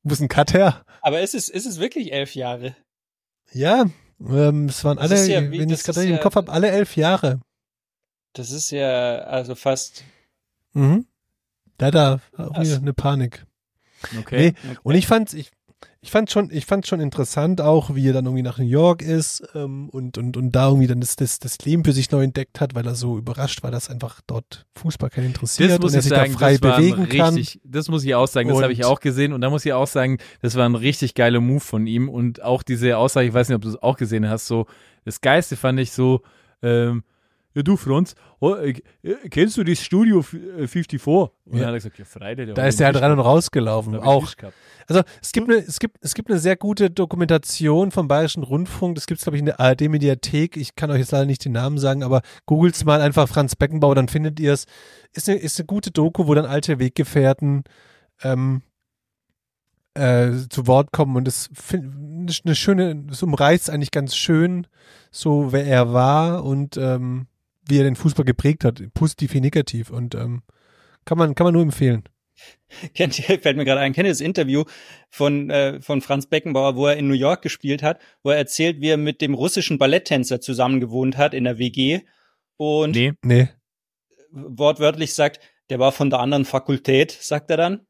wo 0.03 0.13
ist 0.13 0.21
ein 0.21 0.27
Cut 0.27 0.53
her? 0.53 0.83
Aber 1.01 1.21
ist 1.21 1.35
es, 1.35 1.49
ist 1.49 1.65
es 1.65 1.79
wirklich 1.79 2.11
elf 2.11 2.35
Jahre? 2.35 2.75
Ja, 3.51 3.85
ähm, 4.19 4.65
es 4.65 4.83
waren 4.83 4.97
Das 4.97 5.11
alle, 5.11 5.27
ja 5.31 5.41
wie- 5.51 5.59
wenn 5.59 5.69
ich 5.69 5.79
das 5.79 5.79
es 5.79 5.85
gerade 5.85 5.99
ist 6.01 6.05
im 6.05 6.11
ja- 6.11 6.17
Kopf 6.17 6.35
habe, 6.35 6.51
alle 6.51 6.69
elf 6.69 6.95
Jahre. 6.95 7.39
Das 8.33 8.51
ist 8.51 8.69
ja 8.71 9.19
also 9.19 9.55
fast. 9.55 10.03
Mhm. 10.73 11.07
Da 11.77 11.89
er 11.89 12.21
auch 12.37 12.53
Krass. 12.53 12.67
wieder 12.67 12.77
eine 12.77 12.93
Panik. 12.93 13.45
Okay. 14.19 14.53
Nee, 14.63 14.75
und 14.83 14.95
ich 14.95 15.07
fand's, 15.07 15.33
ich, 15.33 15.51
ich 16.01 16.11
fand 16.11 16.31
schon, 16.31 16.49
ich 16.49 16.65
fand 16.65 16.87
schon 16.87 17.01
interessant 17.01 17.59
auch, 17.59 17.93
wie 17.93 18.07
er 18.07 18.13
dann 18.13 18.25
irgendwie 18.25 18.43
nach 18.43 18.57
New 18.57 18.65
York 18.65 19.01
ist 19.01 19.43
ähm, 19.53 19.89
und, 19.89 20.17
und, 20.17 20.37
und 20.37 20.51
da 20.51 20.67
irgendwie 20.67 20.87
dann 20.87 21.01
das, 21.01 21.17
das, 21.17 21.39
das 21.39 21.57
Leben 21.59 21.83
für 21.83 21.91
sich 21.91 22.09
neu 22.09 22.23
entdeckt 22.23 22.61
hat, 22.61 22.73
weil 22.73 22.87
er 22.87 22.95
so 22.95 23.17
überrascht 23.17 23.63
war, 23.63 23.71
dass 23.71 23.89
einfach 23.89 24.21
dort 24.25 24.65
Fußball 24.75 25.09
keinen 25.09 25.27
interessiert 25.27 25.71
Das 25.71 25.79
muss 25.79 25.91
und 25.91 25.95
er 25.95 25.99
ich 25.99 26.03
sich 26.05 26.17
sagen, 26.17 26.31
da 26.33 26.39
frei 26.39 26.57
bewegen 26.57 27.03
ein 27.03 27.09
kann. 27.09 27.33
richtig, 27.35 27.59
das 27.65 27.89
muss 27.89 28.05
ich 28.05 28.15
auch 28.15 28.27
sagen, 28.27 28.47
das 28.47 28.61
habe 28.61 28.71
ich 28.71 28.85
auch 28.85 29.01
gesehen 29.01 29.33
und 29.33 29.41
da 29.41 29.49
muss 29.49 29.65
ich 29.65 29.73
auch 29.73 29.87
sagen, 29.87 30.19
das 30.41 30.55
war 30.55 30.67
ein 30.67 30.75
richtig 30.75 31.15
geiler 31.15 31.41
Move 31.41 31.59
von 31.59 31.85
ihm 31.85 32.07
und 32.07 32.41
auch 32.41 32.63
diese 32.63 32.97
Aussage, 32.97 33.27
ich 33.27 33.33
weiß 33.33 33.49
nicht, 33.49 33.57
ob 33.57 33.63
du 33.63 33.69
es 33.69 33.81
auch 33.81 33.97
gesehen 33.97 34.29
hast, 34.29 34.47
so, 34.47 34.67
das 35.03 35.19
Geiste 35.19 35.57
fand 35.57 35.81
ich 35.81 35.91
so, 35.91 36.21
ähm, 36.61 37.03
ja 37.59 37.63
du 37.63 37.77
Franz, 37.77 38.15
oh, 38.39 38.55
äh, 38.55 38.73
äh, 39.03 39.15
kennst 39.29 39.57
du 39.57 39.63
das 39.63 39.79
Studio 39.83 40.19
f- 40.19 40.33
äh, 40.33 40.67
54? 40.67 41.05
Und 41.07 41.29
dann 41.45 41.59
Ja. 41.61 41.65
hat 41.67 41.73
er 41.73 41.77
gesagt, 41.77 41.99
ja 41.99 42.05
Freilich. 42.05 42.53
Da 42.53 42.65
ist 42.67 42.79
er 42.79 42.87
halt 42.87 43.01
rein 43.01 43.11
und 43.11 43.19
rausgelaufen. 43.19 43.95
Auch, 43.97 44.33
also 44.87 45.01
es 45.21 45.31
gibt, 45.31 45.49
eine, 45.49 45.59
es, 45.59 45.79
gibt, 45.79 45.97
es 46.01 46.13
gibt 46.13 46.29
eine 46.29 46.39
sehr 46.39 46.55
gute 46.55 46.89
Dokumentation 46.89 47.91
vom 47.91 48.07
Bayerischen 48.07 48.43
Rundfunk. 48.43 48.95
Das 48.95 49.05
gibt 49.07 49.19
es, 49.19 49.23
glaube 49.25 49.37
ich, 49.37 49.41
in 49.41 49.45
der 49.47 49.59
ARD-Mediathek. 49.59 50.57
Ich 50.57 50.75
kann 50.75 50.89
euch 50.91 50.99
jetzt 50.99 51.11
leider 51.11 51.25
nicht 51.25 51.45
den 51.45 51.51
Namen 51.51 51.77
sagen, 51.77 52.03
aber 52.03 52.21
googelt 52.45 52.83
mal 52.85 53.01
einfach 53.01 53.27
Franz 53.27 53.55
Beckenbauer, 53.55 53.95
dann 53.95 54.07
findet 54.07 54.39
ihr 54.39 54.53
es. 54.53 54.65
Ist 55.13 55.29
eine, 55.29 55.37
ist 55.37 55.59
eine 55.59 55.65
gute 55.67 55.91
Doku, 55.91 56.27
wo 56.27 56.33
dann 56.33 56.45
alte 56.45 56.79
Weggefährten 56.79 57.63
ähm, 58.23 58.61
äh, 59.95 60.31
zu 60.49 60.67
Wort 60.67 60.91
kommen. 60.91 61.15
Und 61.15 61.27
ich 61.27 62.41
eine 62.45 62.55
schöne, 62.55 63.05
es 63.11 63.23
umreißt 63.23 63.69
eigentlich 63.69 63.91
ganz 63.91 64.15
schön, 64.15 64.67
so 65.11 65.51
wer 65.51 65.65
er 65.65 65.93
war 65.93 66.43
und 66.45 66.77
ähm, 66.77 67.25
wie 67.69 67.79
er 67.79 67.83
den 67.83 67.95
Fußball 67.95 68.25
geprägt 68.25 68.63
hat, 68.63 68.81
positiv 68.93 69.33
wie 69.33 69.41
negativ. 69.41 69.89
Und 69.89 70.15
ähm, 70.15 70.43
kann 71.05 71.17
man, 71.17 71.35
kann 71.35 71.45
man 71.45 71.53
nur 71.53 71.63
empfehlen. 71.63 72.03
Kennt 72.93 73.19
ihr, 73.19 73.39
fällt 73.41 73.57
mir 73.57 73.65
gerade 73.65 73.81
ein, 73.81 73.93
kennt 73.93 74.07
ihr 74.07 74.11
das 74.11 74.21
Interview 74.21 74.63
von, 75.09 75.49
äh, 75.49 75.81
von 75.81 76.01
Franz 76.01 76.27
Beckenbauer, 76.27 76.75
wo 76.75 76.87
er 76.87 76.97
in 76.97 77.07
New 77.07 77.13
York 77.13 77.41
gespielt 77.41 77.83
hat, 77.83 77.99
wo 78.23 78.29
er 78.29 78.37
erzählt, 78.37 78.81
wie 78.81 78.89
er 78.89 78.97
mit 78.97 79.21
dem 79.21 79.33
russischen 79.33 79.77
Balletttänzer 79.77 80.39
zusammen 80.41 80.79
gewohnt 80.79 81.17
hat 81.17 81.33
in 81.33 81.43
der 81.43 81.57
WG 81.57 82.01
und 82.57 82.91
Nee. 82.91 83.13
Nee. 83.23 83.49
wortwörtlich 84.31 85.13
sagt, 85.13 85.39
der 85.69 85.79
war 85.79 85.91
von 85.91 86.09
der 86.09 86.19
anderen 86.19 86.45
Fakultät, 86.45 87.11
sagt 87.11 87.49
er 87.49 87.57
dann. 87.57 87.87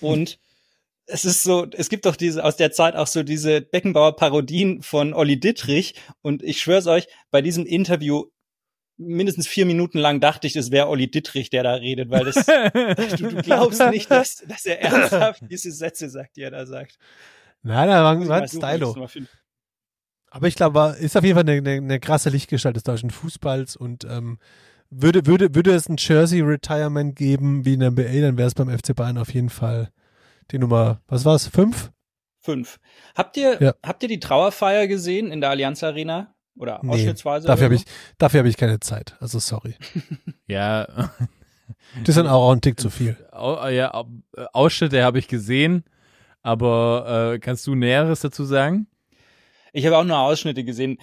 Und 0.00 0.38
es 1.06 1.24
ist 1.24 1.42
so, 1.42 1.66
es 1.72 1.88
gibt 1.88 2.06
doch 2.06 2.16
diese, 2.16 2.44
aus 2.44 2.56
der 2.56 2.72
Zeit 2.72 2.94
auch 2.96 3.06
so 3.06 3.22
diese 3.22 3.60
Beckenbauer-Parodien 3.60 4.82
von 4.82 5.14
Olli 5.14 5.40
Dittrich. 5.40 5.94
Und 6.20 6.42
ich 6.42 6.60
schwör's 6.60 6.86
euch, 6.86 7.06
bei 7.30 7.42
diesem 7.42 7.64
Interview 7.64 8.24
mindestens 8.98 9.46
vier 9.48 9.64
Minuten 9.64 9.98
lang 9.98 10.20
dachte 10.20 10.46
ich, 10.46 10.52
das 10.52 10.70
wäre 10.70 10.88
Olli 10.88 11.10
Dittrich, 11.10 11.50
der 11.50 11.62
da 11.62 11.74
redet, 11.74 12.10
weil 12.10 12.24
das, 12.24 12.34
du, 13.16 13.28
du 13.28 13.42
glaubst 13.42 13.80
nicht, 13.90 14.10
dass, 14.10 14.36
dass 14.46 14.66
er 14.66 14.80
ernsthaft 14.82 15.42
diese 15.50 15.70
Sätze 15.72 16.10
sagt, 16.10 16.36
die 16.36 16.42
er 16.42 16.50
da 16.50 16.66
sagt. 16.66 16.98
Nein, 17.62 17.88
nein, 17.88 18.02
war, 18.02 18.28
war 18.28 18.42
ein 18.42 18.48
Stylo. 18.48 18.94
Aber 20.30 20.46
ich 20.46 20.56
glaube, 20.56 20.74
war- 20.74 20.96
ist 20.96 21.16
auf 21.16 21.24
jeden 21.24 21.36
Fall 21.36 21.48
eine, 21.48 21.58
eine, 21.58 21.70
eine 21.72 22.00
krasse 22.00 22.28
Lichtgestalt 22.30 22.76
des 22.76 22.82
deutschen 22.82 23.10
Fußballs 23.10 23.76
und 23.76 24.04
ähm, 24.04 24.38
würde, 24.90 25.26
würde, 25.26 25.54
würde 25.54 25.72
es 25.74 25.88
ein 25.88 25.96
Jersey-Retirement 25.98 27.14
geben 27.16 27.64
wie 27.64 27.74
in 27.74 27.80
der 27.80 27.90
NBA, 27.92 28.20
dann 28.20 28.36
wäre 28.38 28.48
es 28.48 28.54
beim 28.54 28.68
FC 28.70 28.94
Bayern 28.94 29.18
auf 29.18 29.32
jeden 29.32 29.50
Fall 29.50 29.90
die 30.50 30.58
Nummer, 30.58 31.00
was 31.08 31.24
war's, 31.24 31.46
fünf? 31.46 31.90
Fünf. 32.40 32.78
Habt 33.14 33.36
ihr, 33.36 33.60
Ja. 33.60 33.74
habt 33.84 34.02
ihr 34.02 34.08
die 34.08 34.20
Trauerfeier 34.20 34.86
gesehen 34.86 35.30
in 35.30 35.40
der 35.40 35.50
Allianz 35.50 35.82
Arena? 35.82 36.34
Oder 36.58 36.80
Nee, 36.82 36.90
ausschnittsweise? 36.92 37.46
dafür 37.46 37.64
habe 37.66 37.74
ich, 37.76 37.84
dafür 38.18 38.38
habe 38.38 38.48
ich 38.48 38.56
keine 38.56 38.80
Zeit. 38.80 39.16
Also 39.20 39.38
sorry. 39.38 39.74
Ja, 40.46 40.86
Das 42.00 42.08
ist 42.10 42.16
dann 42.18 42.26
auch 42.26 42.50
ein 42.52 42.60
Tick 42.60 42.80
zu 42.80 42.88
viel. 42.90 43.16
Ja, 43.32 43.92
au- 43.94 44.06
Ausschnitte 44.52 45.04
habe 45.04 45.18
ich 45.18 45.28
gesehen, 45.28 45.84
aber 46.42 47.32
äh, 47.34 47.38
kannst 47.38 47.66
du 47.66 47.74
Näheres 47.74 48.20
dazu 48.20 48.44
sagen? 48.44 48.86
Ich 49.72 49.84
habe 49.86 49.98
auch 49.98 50.04
nur 50.04 50.18
Ausschnitte 50.18 50.64
gesehen. 50.64 50.98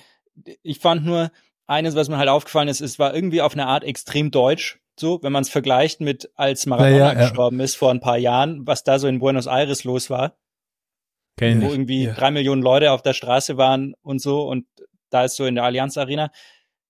Ich 0.64 0.80
fand 0.80 1.06
nur 1.06 1.32
eines, 1.68 1.96
was 1.96 2.10
mir 2.10 2.18
halt 2.18 2.30
aufgefallen 2.30 2.68
ist, 2.68 2.82
es 2.82 2.98
war 3.00 3.14
irgendwie 3.14 3.42
auf 3.42 3.54
eine 3.54 3.68
Art 3.68 3.84
extrem 3.84 4.32
deutsch. 4.32 4.80
So, 5.00 5.22
wenn 5.24 5.32
man 5.32 5.42
es 5.44 5.50
vergleicht 5.50 6.02
mit 6.02 6.32
als 6.36 6.66
Maradona 6.66 6.98
Ja, 6.98 7.06
ja, 7.14 7.14
ja. 7.14 7.28
gestorben 7.28 7.60
ist 7.60 7.76
vor 7.76 7.92
ein 7.92 8.00
paar 8.00 8.18
Jahren, 8.18 8.66
was 8.66 8.84
da 8.84 8.98
so 8.98 9.08
in 9.08 9.20
Buenos 9.20 9.46
Aires 9.46 9.84
los 9.84 10.10
war. 10.10 10.36
Kenn 11.38 11.58
ich 11.58 11.64
wo 11.64 11.66
nicht. 11.68 11.74
irgendwie 11.76 12.04
Ja. 12.06 12.14
drei 12.14 12.32
Millionen 12.32 12.62
Leute 12.62 12.92
auf 12.92 13.02
der 13.02 13.14
Straße 13.14 13.58
waren 13.58 13.94
und 14.02 14.22
so 14.22 14.48
und 14.48 14.66
da 15.10 15.26
ist 15.26 15.36
so 15.36 15.46
in 15.46 15.56
der 15.56 15.64
Allianz 15.64 15.98
Arena. 15.98 16.32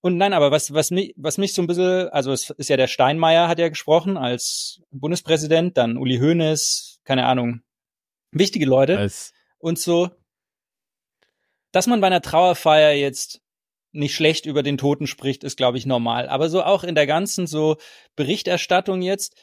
Und 0.01 0.18
nein, 0.18 0.34
aber 0.34 0.51
was, 0.51 0.74
was 0.74 0.91
mich, 0.91 1.13
was 1.18 1.38
mich 1.38 1.53
so 1.53 1.63
ein 1.63 1.68
bisschen, 1.68 2.09
also 2.09 2.32
es 2.32 2.51
ist 2.51 2.70
ja 2.70 2.78
der 2.78 2.88
Steinmeier 2.88 3.47
hat 3.47 3.57
ja 3.57 3.70
gesprochen 3.70 4.18
als 4.18 4.82
Bundespräsident, 4.91 5.78
dann 5.78 5.97
Uli 5.97 6.20
Hoeneß, 6.20 6.99
keine 7.05 7.26
Ahnung, 7.26 7.61
wichtige 8.32 8.66
Leute 8.66 8.97
Als, 8.97 9.34
und 9.57 9.80
so, 9.80 10.11
dass 11.72 11.88
man 11.88 12.01
bei 12.01 12.07
einer 12.07 12.22
Trauerfeier 12.22 12.91
jetzt 12.91 13.41
nicht 13.91 14.13
schlecht 14.13 14.45
über 14.45 14.61
den 14.61 14.78
Toten 14.78 15.07
spricht, 15.07 15.43
ist, 15.43 15.57
glaube 15.57 15.78
ich, 15.78 15.86
normal. 15.86 16.30
Aber 16.30 16.49
so 16.49 16.61
auch 16.61 16.84
in 16.84 16.95
der 16.95 17.07
ganzen 17.07 17.47
so 17.47 17.78
Berichterstattung 18.16 19.01
jetzt 19.01 19.36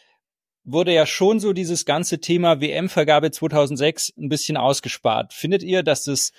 wurde 0.65 0.95
ja 0.95 1.07
schon 1.07 1.41
so 1.41 1.53
dieses 1.53 1.85
ganze 1.85 2.21
Thema 2.21 2.61
WM-Vergabe 2.61 3.31
2006 3.31 4.13
ein 4.17 4.29
bisschen 4.29 4.57
ausgespart. 4.57 5.33
Findet 5.33 5.63
ihr, 5.63 5.83
dass 5.83 6.05
das, 6.05 6.33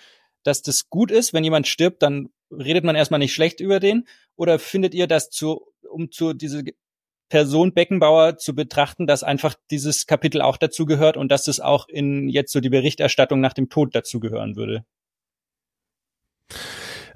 dass 0.43 0.61
das 0.61 0.89
gut 0.89 1.11
ist, 1.11 1.33
wenn 1.33 1.43
jemand 1.43 1.67
stirbt, 1.67 2.01
dann 2.01 2.29
redet 2.51 2.83
man 2.83 2.95
erstmal 2.95 3.19
nicht 3.19 3.33
schlecht 3.33 3.59
über 3.59 3.79
den? 3.79 4.07
Oder 4.35 4.59
findet 4.59 4.93
ihr, 4.93 5.07
dass 5.07 5.29
zu, 5.29 5.67
um 5.89 6.11
zu 6.11 6.33
diese 6.33 6.63
Person 7.29 7.73
Beckenbauer 7.73 8.37
zu 8.37 8.53
betrachten, 8.53 9.07
dass 9.07 9.23
einfach 9.23 9.55
dieses 9.71 10.05
Kapitel 10.05 10.41
auch 10.41 10.57
dazu 10.57 10.85
gehört 10.85 11.17
und 11.17 11.31
dass 11.31 11.43
das 11.43 11.59
auch 11.59 11.87
in 11.87 12.29
jetzt 12.29 12.51
so 12.51 12.59
die 12.59 12.69
Berichterstattung 12.69 13.39
nach 13.39 13.53
dem 13.53 13.69
Tod 13.69 13.95
dazugehören 13.95 14.55
würde? 14.55 14.85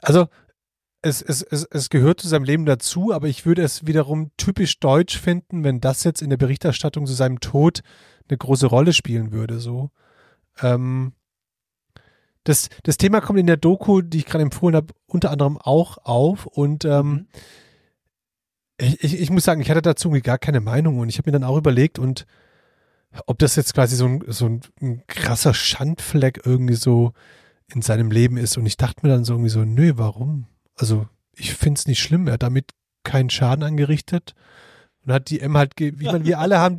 Also 0.02 0.28
es, 1.02 1.22
es, 1.22 1.44
es, 1.44 1.66
es 1.66 1.90
gehört 1.90 2.20
zu 2.20 2.28
seinem 2.28 2.44
Leben 2.44 2.66
dazu, 2.66 3.14
aber 3.14 3.28
ich 3.28 3.46
würde 3.46 3.62
es 3.62 3.86
wiederum 3.86 4.32
typisch 4.38 4.80
deutsch 4.80 5.18
finden, 5.20 5.64
wenn 5.64 5.80
das 5.80 6.04
jetzt 6.04 6.22
in 6.22 6.30
der 6.30 6.38
Berichterstattung 6.38 7.06
zu 7.06 7.14
seinem 7.14 7.40
Tod 7.40 7.82
eine 8.28 8.38
große 8.38 8.66
Rolle 8.68 8.94
spielen 8.94 9.32
würde. 9.32 9.60
So. 9.60 9.92
Ähm, 10.62 11.14
das, 12.48 12.70
das 12.84 12.98
Thema 12.98 13.22
kommt 13.22 13.40
in 13.40 13.48
der 13.48 13.58
Doku, 13.58 14.02
die 14.02 14.20
ich 14.20 14.26
gerade 14.26 14.44
empfohlen 14.44 14.76
habe, 14.76 14.94
unter 15.06 15.32
anderem 15.32 15.58
auch 15.58 15.98
auf 16.04 16.46
und 16.46 16.86
ähm, 16.86 17.28
ich, 18.80 19.04
ich, 19.04 19.20
ich 19.20 19.30
muss 19.30 19.44
sagen, 19.44 19.62
ich 19.62 19.70
hatte 19.70 19.82
dazu 19.82 20.12
gar 20.22 20.38
keine 20.38 20.60
Meinung 20.60 21.00
und 21.00 21.10
ich 21.10 21.18
habe 21.18 21.30
mir 21.30 21.34
dann 21.34 21.44
auch 21.44 21.58
überlegt 21.58 22.00
und 22.00 22.26
ob 23.26 23.40
das 23.40 23.56
jetzt 23.56 23.74
quasi 23.74 23.96
so 23.96 24.06
ein, 24.06 24.24
so 24.28 24.46
ein, 24.46 24.62
ein 24.82 25.04
krasser 25.08 25.54
Schandfleck 25.54 26.42
irgendwie 26.46 26.76
so 26.76 27.14
in 27.74 27.82
seinem 27.82 28.12
Leben 28.12 28.38
ist. 28.38 28.58
Und 28.58 28.66
ich 28.66 28.78
dachte 28.78 29.06
mir 29.06 29.12
dann 29.12 29.24
so 29.24 29.34
irgendwie 29.34 29.50
so, 29.50 29.64
nö, 29.64 29.94
warum? 29.96 30.48
Also 30.76 31.08
ich 31.34 31.54
finde 31.54 31.80
es 31.80 31.88
nicht 31.88 32.00
schlimm. 32.00 32.28
Er 32.28 32.34
hat 32.34 32.44
damit 32.44 32.72
keinen 33.04 33.30
Schaden 33.30 33.64
angerichtet. 33.64 34.36
Und 35.08 35.14
hat 35.14 35.30
die 35.30 35.40
M 35.40 35.58
halt, 35.58 35.78
ge 35.78 35.94
ich 35.98 36.06
meine, 36.06 36.26
wir 36.26 36.38
alle 36.38 36.60
haben, 36.60 36.78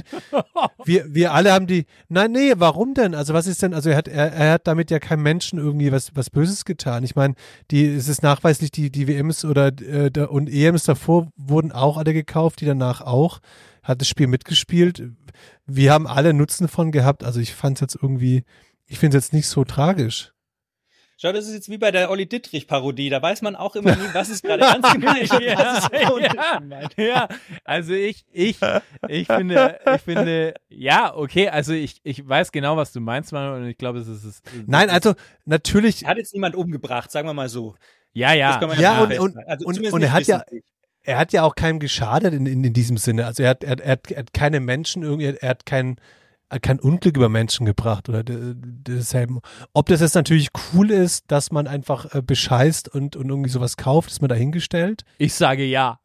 wir, 0.84 1.06
wir 1.14 1.32
alle 1.32 1.50
haben 1.50 1.66
die, 1.66 1.86
nein, 2.10 2.32
nee, 2.32 2.52
warum 2.58 2.92
denn? 2.92 3.14
Also 3.14 3.32
was 3.32 3.46
ist 3.46 3.62
denn, 3.62 3.72
also 3.72 3.88
er 3.88 3.96
hat, 3.96 4.06
er, 4.06 4.30
er 4.32 4.52
hat 4.52 4.66
damit 4.66 4.90
ja 4.90 4.98
keinem 4.98 5.22
Menschen 5.22 5.58
irgendwie 5.58 5.92
was, 5.92 6.14
was 6.14 6.28
Böses 6.28 6.66
getan. 6.66 7.04
Ich 7.04 7.16
meine, 7.16 7.34
die, 7.70 7.86
es 7.86 8.06
ist 8.06 8.22
nachweislich, 8.22 8.70
die, 8.70 8.90
die 8.90 9.08
WMs 9.08 9.46
oder, 9.46 9.68
äh, 9.68 10.10
da, 10.10 10.26
und 10.26 10.50
EMs 10.50 10.84
davor 10.84 11.28
wurden 11.36 11.72
auch 11.72 11.96
alle 11.96 12.12
gekauft, 12.12 12.60
die 12.60 12.66
danach 12.66 13.00
auch, 13.00 13.40
hat 13.82 14.02
das 14.02 14.08
Spiel 14.08 14.26
mitgespielt. 14.26 15.02
Wir 15.64 15.94
haben 15.94 16.06
alle 16.06 16.34
Nutzen 16.34 16.68
von 16.68 16.92
gehabt. 16.92 17.24
Also 17.24 17.40
ich 17.40 17.54
fand 17.54 17.78
es 17.78 17.80
jetzt 17.80 17.98
irgendwie, 18.02 18.44
ich 18.84 18.98
finde 18.98 19.16
es 19.16 19.24
jetzt 19.24 19.32
nicht 19.32 19.46
so 19.46 19.64
tragisch. 19.64 20.34
Schau, 21.20 21.32
das 21.32 21.46
ist 21.48 21.54
jetzt 21.54 21.68
wie 21.68 21.78
bei 21.78 21.90
der 21.90 22.10
Olli 22.10 22.26
Dittrich-Parodie. 22.26 23.10
Da 23.10 23.20
weiß 23.20 23.42
man 23.42 23.56
auch 23.56 23.74
immer 23.74 23.96
nie, 23.96 24.06
was 24.12 24.28
ist 24.28 24.44
gerade 24.44 24.62
ernst 24.62 24.92
gemeint 24.94 25.28
und 25.32 25.40
was 25.58 25.84
ist 25.84 25.92
ja, 25.92 26.58
gemeint. 26.60 26.94
ja, 26.96 27.28
also 27.64 27.92
ich, 27.92 28.24
ich, 28.32 28.56
ich 29.08 29.26
finde, 29.26 29.80
ich 29.96 30.02
finde, 30.02 30.54
ja, 30.68 31.12
okay, 31.16 31.48
also 31.48 31.72
ich, 31.72 32.00
ich 32.04 32.26
weiß 32.28 32.52
genau, 32.52 32.76
was 32.76 32.92
du 32.92 33.00
meinst, 33.00 33.32
Manuel, 33.32 33.62
und 33.62 33.68
ich 33.68 33.76
glaube, 33.76 33.98
es 33.98 34.06
ist, 34.06 34.18
es 34.22 34.36
ist 34.36 34.44
Nein, 34.68 34.90
also 34.90 35.14
natürlich, 35.44 36.06
Hat 36.06 36.18
jetzt 36.18 36.34
niemand 36.34 36.54
umgebracht, 36.54 37.10
sagen 37.10 37.26
wir 37.28 37.34
mal 37.34 37.48
so. 37.48 37.74
ja, 38.12 38.32
ja, 38.34 38.60
Ja, 38.78 39.02
und- 39.02 39.18
und- 39.18 39.36
also 39.48 39.66
und- 39.66 39.92
und 39.92 40.02
er 40.02 40.12
hat 40.12 40.24
ja- 40.28 40.44
er 41.02 41.18
hat 41.18 41.32
ja 41.32 41.42
auch 41.42 41.54
keinem 41.56 41.80
geschadet 41.80 42.32
in, 42.34 42.46
in, 42.46 42.62
in 42.62 42.72
diesem 42.74 42.96
Sinne. 42.96 43.26
Also 43.26 43.42
er 43.42 43.48
hat, 43.50 43.64
er, 43.64 43.70
hat- 43.72 43.80
er, 43.80 43.92
hat, 43.92 44.10
er 44.12 44.18
hat 44.18 44.32
keine 44.34 44.60
Menschen 44.60 45.02
irgendwie, 45.02 45.34
er 45.40 45.48
hat 45.48 45.64
kein, 45.66 45.92
hat 45.92 45.98
kein 46.62 46.80
Unglück 46.80 47.16
über 47.16 47.28
Menschen 47.28 47.66
gebracht 47.66 48.08
oder 48.08 48.24
de- 48.24 48.54
desselben. 48.56 49.40
Ob 49.74 49.86
das 49.86 50.00
jetzt 50.00 50.14
natürlich 50.14 50.48
cool 50.72 50.90
ist, 50.90 51.24
dass 51.30 51.52
man 51.52 51.66
einfach 51.66 52.14
äh, 52.14 52.22
bescheißt 52.22 52.88
und, 52.88 53.16
und 53.16 53.28
irgendwie 53.28 53.50
sowas 53.50 53.76
kauft, 53.76 54.10
ist 54.10 54.22
mir 54.22 54.28
dahingestellt. 54.28 55.04
ich 55.18 55.34
sage 55.34 55.64
ja. 55.64 56.00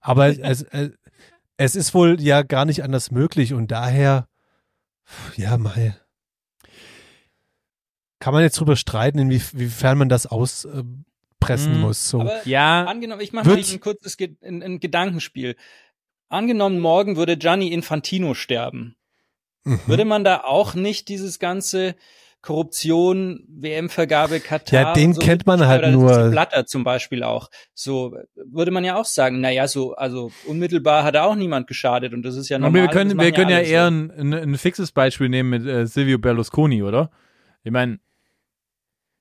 Aber 0.00 0.28
es, 0.38 0.62
es, 0.62 0.92
es 1.56 1.74
ist 1.74 1.94
wohl 1.94 2.20
ja 2.20 2.42
gar 2.42 2.64
nicht 2.64 2.84
anders 2.84 3.10
möglich 3.10 3.52
und 3.52 3.70
daher, 3.72 4.28
ja, 5.36 5.56
mal. 5.58 5.96
Kann 8.20 8.34
man 8.34 8.42
jetzt 8.42 8.58
drüber 8.58 8.76
streiten, 8.76 9.18
inwie- 9.18 9.52
inwiefern 9.52 9.98
man 9.98 10.08
das 10.08 10.26
auspressen 10.26 11.74
Hm, 11.74 11.80
muss. 11.80 12.08
So. 12.08 12.20
Aber 12.20 12.46
Ja, 12.46 12.84
angenommen, 12.84 13.20
ich 13.20 13.32
mache 13.32 13.48
mal 13.48 13.56
ein 13.58 13.80
kurzes 13.80 14.16
Ge 14.16 14.36
ein, 14.42 14.62
ein 14.62 14.80
Gedankenspiel. 14.80 15.56
Angenommen, 16.28 16.78
morgen 16.80 17.16
würde 17.16 17.36
Gianni 17.36 17.68
Infantino 17.68 18.34
sterben. 18.34 18.96
Mhm. 19.68 19.80
Würde 19.86 20.04
man 20.04 20.24
da 20.24 20.42
auch 20.44 20.74
nicht 20.74 21.08
dieses 21.08 21.38
ganze 21.38 21.94
Korruption, 22.40 23.44
WM-Vergabe, 23.48 24.40
Katar. 24.40 24.80
Ja, 24.80 24.92
den 24.92 25.12
so 25.12 25.20
kennt 25.20 25.46
man 25.46 25.66
halt 25.66 25.80
oder 25.82 25.90
nur. 25.90 26.30
Blatter 26.30 26.66
zum 26.66 26.84
Beispiel 26.84 27.22
auch. 27.24 27.50
So 27.74 28.16
würde 28.36 28.70
man 28.70 28.84
ja 28.84 28.96
auch 28.96 29.04
sagen, 29.04 29.40
naja, 29.40 29.66
so, 29.66 29.94
also 29.96 30.30
unmittelbar 30.46 31.02
hat 31.02 31.16
auch 31.16 31.34
niemand 31.34 31.66
geschadet 31.66 32.14
und 32.14 32.22
das 32.22 32.36
ist 32.36 32.48
ja 32.48 32.56
aber 32.56 32.66
normal. 32.66 32.82
wir 32.82 32.86
das 32.86 32.94
können, 32.94 33.18
wir 33.18 33.32
können 33.32 33.50
ja 33.50 33.64
so. 33.64 33.70
eher 33.70 33.86
ein, 33.90 34.10
ein, 34.12 34.32
ein 34.34 34.58
fixes 34.58 34.92
Beispiel 34.92 35.28
nehmen 35.28 35.50
mit 35.50 35.66
äh, 35.66 35.86
Silvio 35.86 36.18
Berlusconi, 36.18 36.82
oder? 36.82 37.10
Ich 37.64 37.72
meine, 37.72 37.98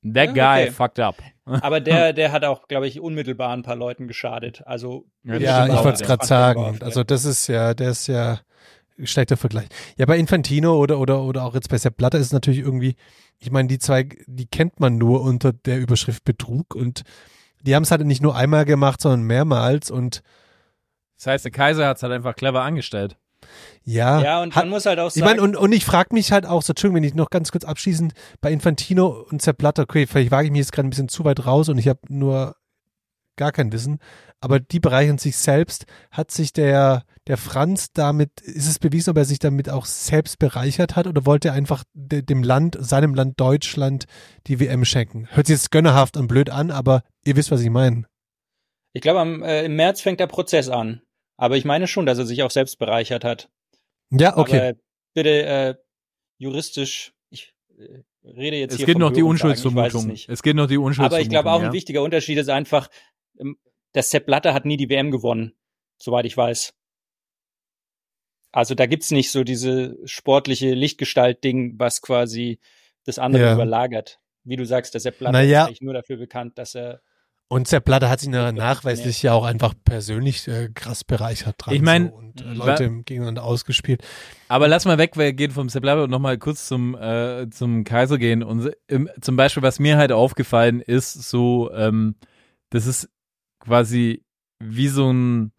that 0.04 0.36
Ja, 0.36 0.56
guy 0.56 0.64
okay. 0.64 0.72
fucked 0.72 1.00
up. 1.00 1.16
Aber 1.62 1.80
der, 1.80 2.14
der 2.14 2.32
hat 2.32 2.45
auch, 2.45 2.68
glaube 2.68 2.88
ich, 2.88 3.00
unmittelbar 3.00 3.52
ein 3.52 3.64
paar 3.64 3.76
Leuten 3.76 4.08
geschadet. 4.08 4.62
Also 4.66 5.06
Ja, 5.24 5.38
Ja, 5.38 5.66
ich 5.66 5.74
wollte 5.74 6.02
es 6.02 6.04
gerade 6.04 6.26
sagen. 6.26 6.78
Also 6.82 7.04
das 7.04 7.26
ist 7.26 7.48
ja, 7.48 7.74
der 7.74 7.91
ist 7.91 8.08
ja 8.08 8.39
schlechter 9.04 9.38
Vergleich. 9.38 9.68
Ja, 9.98 10.06
bei 10.06 10.18
Infantino 10.18 10.78
oder 10.78 11.00
oder 11.00 11.22
oder 11.22 11.43
auch 11.43 11.54
jetzt 11.54 11.70
bei 11.70 11.78
Sepp 11.78 11.98
Blatter 11.98 12.18
ist 12.18 12.28
es 12.28 12.34
natürlich 12.34 12.60
irgendwie, 12.60 12.95
ich 13.39 13.52
meine, 13.52 13.68
die 13.68 13.80
zwei, 13.80 14.10
die 14.26 14.48
kennt 14.48 14.80
man 14.80 14.98
nur 14.98 15.22
unter 15.22 15.54
der 15.54 15.80
Überschrift 15.80 16.24
Betrug 16.24 16.76
und 16.76 17.04
die 17.62 17.76
haben 17.76 17.84
es 17.84 17.91
halt 17.91 18.06
nicht 18.06 18.22
nur 18.22 18.36
einmal 18.36 18.66
gemacht, 18.66 19.02
sondern 19.02 19.24
mehrmals 19.24 19.91
und 19.91 20.22
Das 21.18 21.28
heißt, 21.28 21.45
der 21.45 21.52
Kaiser 21.52 21.88
hat 21.88 21.98
es 21.98 22.04
halt 22.04 22.14
einfach 22.14 22.36
clever 22.36 22.62
angestellt. 22.62 23.18
ja, 23.84 24.22
Ja, 24.22 24.41
und 24.41 24.56
hat, 24.56 24.64
man 24.64 24.72
muss 24.72 24.86
halt 24.86 25.00
auch 25.00 25.08
ich 25.08 25.16
sagen, 25.16 25.26
meine, 25.26 25.41
und, 25.41 25.56
und 25.56 25.72
ich 25.72 25.86
frage 25.86 26.14
mich 26.14 26.32
halt 26.32 26.45
auch, 26.45 26.62
so 26.62 26.72
Entschuldigung, 26.72 26.98
wenn 26.98 27.08
ich 27.08 27.16
noch 27.16 27.30
ganz 27.30 27.52
kurz 27.52 27.66
abschließend 27.66 28.14
bei 28.41 28.52
Infantino 28.52 29.26
und 29.30 29.41
Sepp 29.41 29.58
Blatter, 29.58 29.84
okay, 29.84 30.08
vielleicht 30.08 30.32
wage 30.32 30.45
ich 30.45 30.52
mich 30.52 30.60
jetzt 30.60 30.72
gerade 30.72 30.88
ein 30.88 30.89
bisschen 30.89 31.10
zu 31.10 31.24
weit 31.26 31.45
raus 31.45 31.70
und 31.70 31.78
ich 31.78 31.88
habe 31.88 32.00
nur 32.10 32.56
gar 33.38 33.52
kein 33.52 33.72
Wissen, 33.72 34.00
aber 34.42 34.60
die 34.60 34.80
bereichern 34.80 35.18
sich 35.18 35.38
selbst. 35.38 35.86
Hat 36.12 36.32
sich 36.32 36.52
der, 36.54 37.04
der 37.28 37.38
Franz 37.38 37.92
damit, 37.94 38.42
ist 38.42 38.68
es 38.68 38.80
bewiesen, 38.80 39.12
ob 39.12 39.18
er 39.18 39.26
sich 39.26 39.40
damit 39.40 39.70
auch 39.70 39.86
selbst 39.86 40.40
bereichert 40.40 40.96
hat 40.96 41.08
oder 41.08 41.26
wollte 41.26 41.50
er 41.50 41.54
einfach 41.54 41.84
de, 41.94 42.22
dem 42.22 42.44
Land, 42.44 42.78
seinem 42.80 43.14
Land 43.14 43.40
Deutschland 43.40 44.06
die 44.48 44.60
WM 44.60 44.84
schenken? 44.84 45.28
Hört 45.32 45.48
sich 45.48 45.56
jetzt 45.56 45.72
gönnerhaft 45.72 46.18
und 46.18 46.28
blöd 46.28 46.50
an, 46.50 46.72
aber 46.72 47.04
ihr 47.24 47.36
wisst, 47.36 47.52
was 47.52 47.62
ich 47.62 47.70
meine. 47.70 48.06
ich 48.94 49.02
glaube, 49.02 49.22
am, 49.22 49.44
äh, 49.44 49.64
im 49.64 49.76
März 49.76 50.02
fängt 50.02 50.20
der 50.20 50.28
Prozess 50.28 50.70
an. 50.70 51.02
Aber 51.38 51.56
ich 51.56 51.66
meine 51.66 51.88
schon, 51.88 52.06
dass 52.06 52.18
er 52.18 52.26
sich 52.26 52.42
auch 52.44 52.52
selbst 52.52 52.80
bereichert 52.80 53.24
hat. 53.24 53.50
Ja, 54.10 54.38
okay. 54.38 54.70
Aber 54.70 54.80
bitte 55.14 55.46
äh, 55.46 55.76
juristisch, 56.38 57.14
ich 57.30 57.54
äh, 57.78 58.04
rede 58.24 58.58
jetzt 58.58 58.72
Es 58.72 58.78
hier 58.78 58.86
geht 58.88 58.94
vom 58.94 59.02
noch 59.02 59.12
die 59.12 59.22
es 59.22 59.26
Unschuldsvermutung. 59.26 60.08
nicht. 60.08 60.30
Es 60.30 60.42
geht 60.42 60.56
noch 60.56 60.68
die 60.68 60.78
Unschuldsvermutung. 60.78 61.16
Aber 61.16 61.22
ich 61.22 61.30
glaube 61.30 61.52
auch 61.52 61.62
ja. 61.62 61.68
ein 61.68 61.74
wichtiger 61.74 62.02
Unterschied 62.02 62.38
ist 62.38 62.50
einfach, 62.50 62.90
der 63.96 64.04
Sepp 64.04 64.26
Blatter 64.26 64.54
hat 64.54 64.66
nie 64.66 64.78
die 64.78 64.90
WM 64.90 65.12
gewonnen, 65.12 65.54
soweit 65.98 66.26
ich 66.26 66.36
weiß. 66.38 66.74
Also 68.52 68.76
da 68.76 68.86
gibt's 68.86 69.12
nicht 69.12 69.32
so 69.32 69.44
diese 69.44 69.98
sportliche 70.06 70.74
Lichtgestalt-Ding, 70.74 71.76
was 71.78 72.02
quasi 72.02 72.60
das 73.06 73.20
andere 73.20 73.44
Ja. 73.44 73.54
überlagert. 73.54 74.20
Wie 74.44 74.56
du 74.56 74.66
sagst, 74.66 74.94
der 74.94 75.02
Sepp 75.02 75.20
Blatter 75.20 75.34
Naja. 75.34 75.62
ist 75.64 75.68
eigentlich 75.68 75.82
nur 75.82 75.94
dafür 75.94 76.18
bekannt, 76.18 76.58
dass 76.58 76.74
er 76.76 77.02
Und 77.50 77.68
Sepp 77.68 77.86
Blatter 77.86 78.10
hat 78.10 78.20
sich 78.20 78.30
nachweislich 78.30 79.22
ja 79.22 79.34
auch 79.34 79.44
einfach 79.46 79.74
persönlich 79.86 80.48
äh, 80.48 80.70
krass 80.74 81.04
bereichert 81.04 81.56
dran. 81.60 81.76
Ich 81.76 81.82
mein, 81.82 82.10
so, 82.10 82.16
und 82.16 82.42
äh, 82.42 82.54
Leute 82.54 82.90
gegeneinander 83.04 83.44
ausgespielt. 83.44 84.02
Aber 84.48 84.68
lass 84.68 84.86
mal 84.86 84.98
weg, 84.98 85.18
wir 85.18 85.32
gehen 85.34 85.52
vom 85.52 85.70
Sepp 85.70 85.82
Blatter 85.82 86.04
und 86.04 86.10
nochmal 86.10 86.38
kurz 86.38 86.68
zum, 86.68 86.96
äh, 86.96 87.50
zum 87.50 87.84
Kaiser 87.84 88.18
gehen. 88.18 88.44
Und 88.44 88.72
im, 88.88 89.10
zum 89.22 89.36
Beispiel, 89.36 89.64
was 89.64 89.80
mir 89.80 89.98
halt 89.98 90.12
aufgefallen 90.12 90.82
ist, 90.82 91.14
so, 91.14 91.72
ähm, 91.74 92.16
das 92.70 92.86
ist 92.86 93.10
quasi 93.68 94.24
wie 94.59 94.88
so 94.88 95.11
ein, 95.11 95.51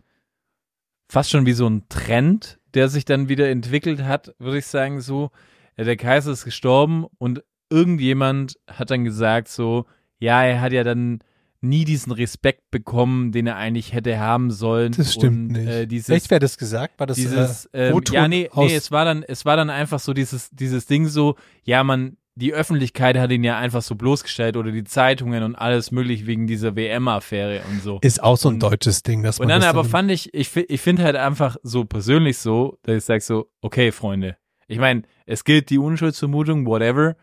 fast 1.10 1.30
schon 1.30 1.46
wie 1.46 1.52
so 1.52 1.68
ein 1.68 1.88
Trend, 1.88 2.58
der 2.74 2.88
sich 2.88 3.04
dann 3.04 3.28
wieder 3.28 3.48
entwickelt 3.48 4.02
hat, 4.02 4.34
würde 4.38 4.58
ich 4.58 4.66
sagen, 4.66 5.00
so. 5.00 5.30
Ja, 5.76 5.84
der 5.84 5.96
Kaiser 5.96 6.32
ist 6.32 6.44
gestorben 6.44 7.06
und 7.18 7.44
irgendjemand 7.70 8.58
hat 8.66 8.90
dann 8.90 9.04
gesagt, 9.04 9.48
so, 9.48 9.86
ja, 10.18 10.42
er 10.42 10.60
hat 10.60 10.72
ja 10.72 10.82
dann 10.82 11.20
nie 11.60 11.84
diesen 11.84 12.12
Respekt 12.12 12.70
bekommen, 12.70 13.32
den 13.32 13.46
er 13.46 13.56
eigentlich 13.56 13.92
hätte 13.92 14.18
haben 14.18 14.50
sollen. 14.50 14.92
Das 14.92 15.14
stimmt 15.14 15.56
und, 15.56 15.62
nicht. 15.64 15.68
Äh, 15.68 15.86
dieses, 15.86 16.08
Echt, 16.08 16.30
wer 16.30 16.40
das 16.40 16.56
gesagt? 16.56 16.98
War 16.98 17.06
das 17.06 17.16
dieses 17.16 17.66
äh, 17.66 17.90
ähm, 17.90 18.00
ja 18.10 18.28
nee, 18.28 18.48
nee 18.54 18.74
es 18.74 18.90
war 18.90 19.04
dann 19.04 19.22
es 19.22 19.44
war 19.44 19.56
dann 19.56 19.70
einfach 19.70 19.98
so 19.98 20.12
dieses 20.12 20.50
dieses 20.50 20.86
Ding 20.86 21.08
so 21.08 21.36
ja 21.64 21.82
man 21.82 22.16
die 22.38 22.54
Öffentlichkeit 22.54 23.18
hat 23.18 23.30
ihn 23.32 23.42
ja 23.42 23.58
einfach 23.58 23.82
so 23.82 23.96
bloßgestellt 23.96 24.56
oder 24.56 24.70
die 24.70 24.84
Zeitungen 24.84 25.42
und 25.42 25.56
alles 25.56 25.90
möglich 25.90 26.26
wegen 26.26 26.46
dieser 26.46 26.76
WM-Affäre 26.76 27.62
und 27.70 27.82
so. 27.82 27.98
Ist 28.00 28.22
auch 28.22 28.36
so 28.36 28.48
ein 28.48 28.54
Und- 28.54 28.62
deutsches 28.62 29.02
Ding, 29.02 29.22
dass 29.22 29.38
man 29.38 29.46
Und 29.46 29.48
dann 29.50 29.60
das 29.62 29.70
aber 29.70 29.84
fand 29.84 30.10
ich, 30.10 30.32
ich, 30.32 30.56
ich 30.56 30.80
finde 30.80 31.02
halt 31.02 31.16
einfach 31.16 31.56
so 31.62 31.84
persönlich 31.84 32.38
so, 32.38 32.78
dass 32.82 32.96
ich 32.96 33.04
sage 33.04 33.20
so, 33.20 33.50
okay, 33.60 33.90
Freunde. 33.90 34.36
Ich 34.68 34.78
meine, 34.78 35.02
es 35.26 35.44
gilt 35.44 35.70
die 35.70 35.78
Unschuldsvermutung, 35.78 36.66
whatever, 36.66 37.16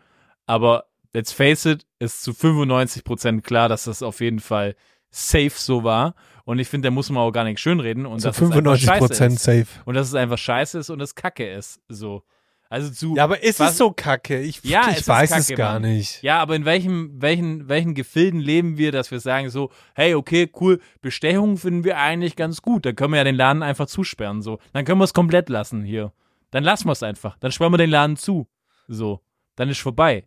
aber 0.46 0.84
let's 1.14 1.32
face 1.32 1.64
it, 1.64 1.86
ist 1.98 2.22
zu 2.22 2.34
95 2.34 3.02
Prozent 3.02 3.42
klar, 3.44 3.68
dass 3.68 3.84
das 3.84 4.02
auf 4.02 4.20
jeden 4.20 4.40
Fall 4.40 4.74
safe 5.10 5.52
so 5.54 5.82
war. 5.82 6.14
Und 6.44 6.58
ich 6.58 6.68
finde, 6.68 6.88
da 6.88 6.90
muss 6.90 7.08
man 7.10 7.22
auch 7.22 7.32
gar 7.32 7.44
nicht 7.44 7.58
schönreden. 7.58 8.04
Und 8.06 8.20
zu 8.20 8.28
dass 8.28 8.36
es 8.36 8.42
einfach 8.42 8.54
95 8.54 8.86
scheiße 8.86 8.98
Prozent 8.98 9.40
safe. 9.40 9.66
Und 9.86 9.94
dass 9.94 10.08
es 10.08 10.14
einfach 10.14 10.38
scheiße 10.38 10.78
ist 10.78 10.90
und 10.90 11.00
es 11.00 11.14
kacke 11.14 11.50
ist. 11.50 11.80
So. 11.88 12.22
Also 12.68 12.90
zu. 12.90 13.14
Ja, 13.16 13.24
aber 13.24 13.42
ist 13.42 13.60
was- 13.60 13.72
es 13.72 13.78
so 13.78 13.92
kacke? 13.92 14.40
Ich, 14.40 14.62
Ja, 14.64 14.90
ich 14.90 15.06
weiß 15.06 15.30
kacke, 15.30 15.40
es 15.42 15.48
gar 15.56 15.74
Mann. 15.74 15.82
nicht. 15.82 16.22
Ja, 16.22 16.40
aber 16.40 16.56
in 16.56 16.64
welchem, 16.64 17.12
welchen, 17.22 17.68
welchen 17.68 17.94
Gefilden 17.94 18.40
leben 18.40 18.76
wir, 18.76 18.90
dass 18.92 19.10
wir 19.10 19.20
sagen 19.20 19.50
so, 19.50 19.70
hey, 19.94 20.14
okay, 20.14 20.50
cool, 20.60 20.80
Bestechung 21.00 21.56
finden 21.58 21.84
wir 21.84 21.98
eigentlich 21.98 22.34
ganz 22.34 22.62
gut. 22.62 22.84
Dann 22.84 22.96
können 22.96 23.12
wir 23.12 23.18
ja 23.18 23.24
den 23.24 23.36
Laden 23.36 23.62
einfach 23.62 23.86
zusperren, 23.86 24.42
so. 24.42 24.58
Dann 24.72 24.84
können 24.84 24.98
wir 25.00 25.04
es 25.04 25.14
komplett 25.14 25.48
lassen 25.48 25.84
hier. 25.84 26.12
Dann 26.50 26.64
lassen 26.64 26.86
wir 26.88 26.92
es 26.92 27.02
einfach. 27.02 27.36
Dann 27.38 27.52
sperren 27.52 27.72
wir 27.72 27.78
den 27.78 27.90
Laden 27.90 28.16
zu. 28.16 28.48
So. 28.88 29.20
Dann 29.56 29.68
ist 29.68 29.80
vorbei. 29.80 30.24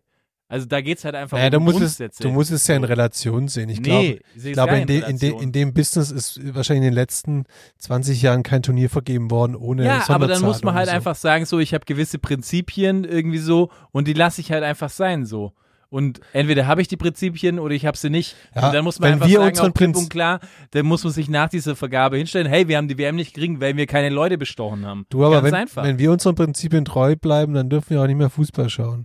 Also 0.50 0.66
da 0.66 0.80
geht's 0.80 1.04
halt 1.04 1.14
einfach 1.14 1.38
Naja, 1.38 1.46
um 1.46 1.52
du 1.52 1.60
musst, 1.60 1.76
es, 1.76 1.80
Grundsätze. 1.98 2.22
du 2.24 2.30
musst 2.30 2.50
es 2.50 2.66
ja 2.66 2.74
in. 2.74 2.84
Relation 2.84 3.46
sehen. 3.48 3.68
Ich 3.68 3.80
Nee, 3.80 3.84
glaube, 3.84 4.48
ich 4.48 4.52
glaube 4.52 4.76
in, 4.78 4.86
de, 4.88 5.08
in, 5.08 5.18
de, 5.18 5.42
in 5.42 5.52
dem 5.52 5.72
Business 5.72 6.10
ist 6.10 6.40
wahrscheinlich 6.54 6.80
in 6.86 6.90
den 6.90 6.94
letzten 6.94 7.44
20 7.78 8.20
Jahren 8.20 8.42
kein 8.42 8.62
Turnier 8.62 8.90
vergeben 8.90 9.30
worden 9.30 9.54
ohne 9.54 9.84
Ja, 9.84 10.04
aber 10.08 10.26
dann 10.26 10.42
muss 10.42 10.62
man 10.64 10.74
halt 10.74 10.88
so. 10.88 10.94
einfach 10.94 11.14
sagen, 11.14 11.46
so, 11.46 11.60
ich 11.60 11.72
habe 11.72 11.84
gewisse 11.86 12.18
Prinzipien 12.18 13.04
irgendwie 13.04 13.38
so 13.38 13.70
und 13.92 14.08
die 14.08 14.12
lasse 14.12 14.40
ich 14.40 14.50
halt 14.50 14.64
einfach 14.64 14.90
sein, 14.90 15.24
so. 15.24 15.52
Und 15.88 16.20
entweder 16.32 16.66
habe 16.68 16.82
ich 16.82 16.88
die 16.88 16.96
Prinzipien 16.96 17.58
oder 17.58 17.74
ich 17.74 17.84
habe 17.84 17.96
sie 17.96 18.10
nicht. 18.10 18.36
Ja, 18.54 18.66
und 18.68 18.74
dann 18.74 18.84
muss 18.84 19.00
man 19.00 19.12
einfach 19.14 19.26
wir 19.26 19.38
sagen, 19.38 19.48
unseren 19.50 19.72
Prinz- 19.72 20.08
klar, 20.08 20.38
dann 20.70 20.86
muss 20.86 21.02
man 21.02 21.12
sich 21.12 21.28
nach 21.28 21.48
dieser 21.48 21.74
Vergabe 21.74 22.16
hinstellen, 22.16 22.46
hey, 22.48 22.68
wir 22.68 22.76
haben 22.76 22.86
die 22.86 22.96
WM 22.96 23.16
nicht 23.16 23.34
gekriegt, 23.34 23.60
weil 23.60 23.76
wir 23.76 23.86
keine 23.86 24.08
Leute 24.08 24.38
bestochen 24.38 24.86
haben. 24.86 25.04
Du, 25.10 25.24
aber 25.24 25.36
Ganz 25.42 25.46
wenn, 25.46 25.54
einfach. 25.54 25.82
wenn 25.84 25.98
wir 25.98 26.12
unseren 26.12 26.36
Prinzipien 26.36 26.84
treu 26.84 27.16
bleiben, 27.16 27.54
dann 27.54 27.68
dürfen 27.70 27.90
wir 27.90 28.02
auch 28.02 28.06
nicht 28.06 28.16
mehr 28.18 28.30
Fußball 28.30 28.68
schauen. 28.70 29.04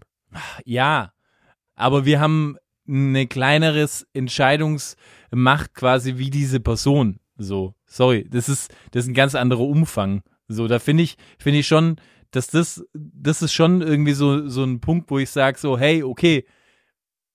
Ja, 0.63 1.11
aber 1.75 2.05
wir 2.05 2.19
haben 2.19 2.57
eine 2.87 3.27
kleineres 3.27 4.07
Entscheidungsmacht 4.13 5.73
quasi 5.73 6.17
wie 6.17 6.29
diese 6.29 6.59
Person. 6.59 7.19
So, 7.37 7.75
sorry, 7.85 8.27
das 8.29 8.49
ist 8.49 8.73
das 8.91 9.05
ist 9.05 9.09
ein 9.09 9.15
ganz 9.15 9.35
anderer 9.35 9.61
Umfang. 9.61 10.21
So, 10.47 10.67
da 10.67 10.79
finde 10.79 11.03
ich 11.03 11.17
finde 11.39 11.59
ich 11.59 11.67
schon, 11.67 11.97
dass 12.31 12.47
das 12.47 12.85
das 12.93 13.41
ist 13.41 13.53
schon 13.53 13.81
irgendwie 13.81 14.13
so 14.13 14.47
so 14.47 14.63
ein 14.63 14.79
Punkt, 14.79 15.09
wo 15.11 15.19
ich 15.19 15.29
sage 15.29 15.57
so, 15.57 15.77
hey, 15.77 16.03
okay, 16.03 16.45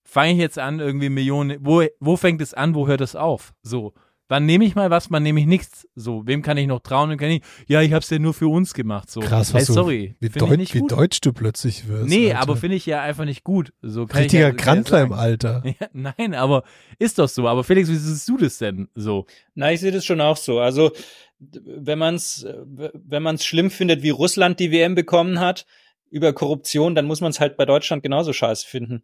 fange 0.04 0.32
ich 0.32 0.38
jetzt 0.38 0.58
an 0.58 0.80
irgendwie 0.80 1.08
Millionen, 1.08 1.58
wo 1.60 1.84
wo 2.00 2.16
fängt 2.16 2.40
es 2.40 2.54
an, 2.54 2.74
wo 2.74 2.86
hört 2.86 3.00
es 3.00 3.16
auf? 3.16 3.52
So, 3.62 3.92
wann 4.30 4.46
nehme 4.46 4.64
ich 4.64 4.74
mal 4.74 4.90
was, 4.90 5.10
wann 5.10 5.24
nehme 5.24 5.40
ich 5.40 5.46
nichts? 5.46 5.86
So, 5.94 6.26
wem 6.26 6.40
kann 6.40 6.56
ich 6.56 6.66
noch 6.66 6.80
trauen 6.80 7.10
und 7.10 7.18
kann 7.18 7.30
ich? 7.30 7.42
Ja, 7.66 7.82
ich 7.82 7.92
habe 7.92 8.02
es 8.02 8.08
ja 8.08 8.18
nur 8.18 8.32
für 8.32 8.48
uns 8.48 8.72
gemacht. 8.72 9.10
So, 9.10 9.20
Krass, 9.20 9.52
hey, 9.52 9.60
was 9.60 9.66
du, 9.66 9.72
sorry, 9.74 10.14
wie, 10.20 10.30
finde 10.30 10.44
ich 10.44 10.48
deut, 10.48 10.58
nicht 10.58 10.74
wie 10.74 10.86
deutsch 10.86 11.20
du 11.20 11.32
plötzlich 11.32 11.88
wirst. 11.88 12.08
Nee, 12.08 12.30
Alter. 12.30 12.42
aber 12.42 12.56
finde 12.56 12.76
ich 12.76 12.86
ja 12.86 13.02
einfach 13.02 13.24
nicht 13.24 13.44
gut. 13.44 13.72
So 13.82 14.06
kann 14.06 14.22
Richtiger 14.22 14.54
ich 14.54 14.64
ja, 14.64 15.02
im 15.02 15.12
Alter. 15.12 15.62
Ja, 15.64 15.88
nein, 15.92 16.34
aber 16.34 16.62
ist 16.98 17.18
doch 17.18 17.28
so. 17.28 17.48
Aber 17.48 17.64
Felix, 17.64 17.90
wie 17.90 17.96
siehst 17.96 18.28
du 18.28 18.36
das 18.36 18.58
denn 18.58 18.88
so? 18.94 19.26
Na, 19.54 19.72
ich 19.72 19.80
sehe 19.80 19.92
das 19.92 20.04
schon 20.04 20.20
auch 20.20 20.36
so. 20.36 20.60
Also 20.60 20.92
wenn 21.38 21.98
man 21.98 22.14
es 22.14 22.46
wenn 22.66 23.22
man 23.22 23.34
es 23.34 23.44
schlimm 23.44 23.70
findet, 23.70 24.02
wie 24.02 24.10
Russland 24.10 24.60
die 24.60 24.70
WM 24.70 24.94
bekommen 24.94 25.40
hat 25.40 25.66
über 26.10 26.32
Korruption, 26.32 26.94
dann 26.94 27.06
muss 27.06 27.20
man 27.20 27.30
es 27.30 27.40
halt 27.40 27.56
bei 27.56 27.64
Deutschland 27.64 28.02
genauso 28.02 28.32
scheiße 28.32 28.66
finden. 28.66 29.02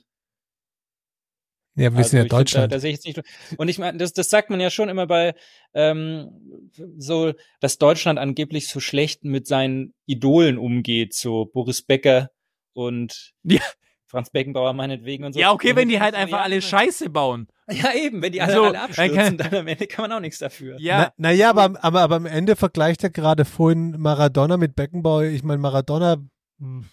Ja, 1.77 1.91
wir 1.93 1.99
Also 1.99 2.11
sind 2.11 2.19
ja 2.21 2.25
Deutschland. 2.25 2.73
Da, 2.73 2.77
da 2.77 2.81
sehe 2.81 2.91
ich 2.91 3.05
jetzt 3.05 3.07
nicht. 3.17 3.23
Und 3.59 3.69
ich 3.69 3.79
meine, 3.79 3.99
das, 3.99 4.13
das 4.13 4.29
sagt 4.31 4.51
man 4.51 4.61
ja 4.61 4.71
schon 4.71 4.89
immer 4.89 5.07
bei 5.07 5.35
ähm, 5.75 6.71
so, 6.99 7.33
dass 7.61 7.79
Deutschland 7.79 8.19
angeblich 8.19 8.69
so 8.69 8.81
schlecht 8.81 9.25
mit 9.25 9.47
seinen 9.47 9.95
Idolen 10.07 10.59
umgeht, 10.59 11.15
so 11.15 11.45
Boris 11.47 11.83
Becker 11.83 12.31
und 12.73 13.33
Ja. 13.45 13.61
Franz 14.09 14.31
Beckenbauer 14.31 14.73
meinetwegen 14.73 15.25
und 15.25 15.33
so. 15.33 15.41
Ja, 15.41 15.51
okay, 15.51 15.71
Und 15.71 15.77
wenn 15.77 15.89
die 15.89 16.01
halt 16.01 16.15
so, 16.15 16.21
einfach 16.21 16.39
ja, 16.39 16.45
alle 16.45 16.63
Scheiße 16.63 17.11
bauen. 17.11 17.49
Ja, 17.69 17.93
eben, 17.95 18.23
wenn 18.23 18.31
die 18.31 18.41
alle, 18.41 18.53
So, 18.53 18.63
alle 18.63 18.73
dann 18.75 18.83
abstürzen, 18.83 19.17
kann- 19.17 19.37
dann 19.39 19.55
am 19.57 19.67
Ende 19.67 19.89
kann 19.89 20.05
man 20.05 20.13
auch 20.13 20.21
nichts 20.21 20.39
dafür. 20.39 20.77
Ja, 20.79 21.13
Na, 21.17 21.31
naja, 21.31 21.51
aber, 21.51 21.83
aber, 21.83 22.01
aber 22.03 22.15
am 22.15 22.25
Ende 22.27 22.55
vergleicht 22.55 23.03
er 23.03 23.11
gerade 23.11 23.45
vorhin 23.45 23.97
Maradona 23.99 24.57
mit 24.57 24.77
Beckenbauer. 24.77 25.25
Ich 25.25 25.43
meine, 25.43 25.59
Maradona, 25.59 26.19
hm, 26.61 26.85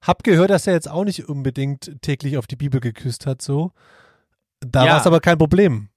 hab 0.00 0.22
gehört, 0.22 0.50
dass 0.50 0.68
er 0.68 0.74
jetzt 0.74 0.88
auch 0.88 1.02
nicht 1.04 1.28
unbedingt 1.28 2.00
täglich 2.02 2.36
auf 2.38 2.46
die 2.46 2.54
Bibel 2.54 2.78
geküsst 2.78 3.26
hat, 3.26 3.42
so. 3.42 3.72
Da 4.66 4.84
Ja. 4.86 4.92
war 4.92 5.00
es 5.00 5.06
aber 5.06 5.20
kein 5.20 5.38
Problem. 5.38 5.88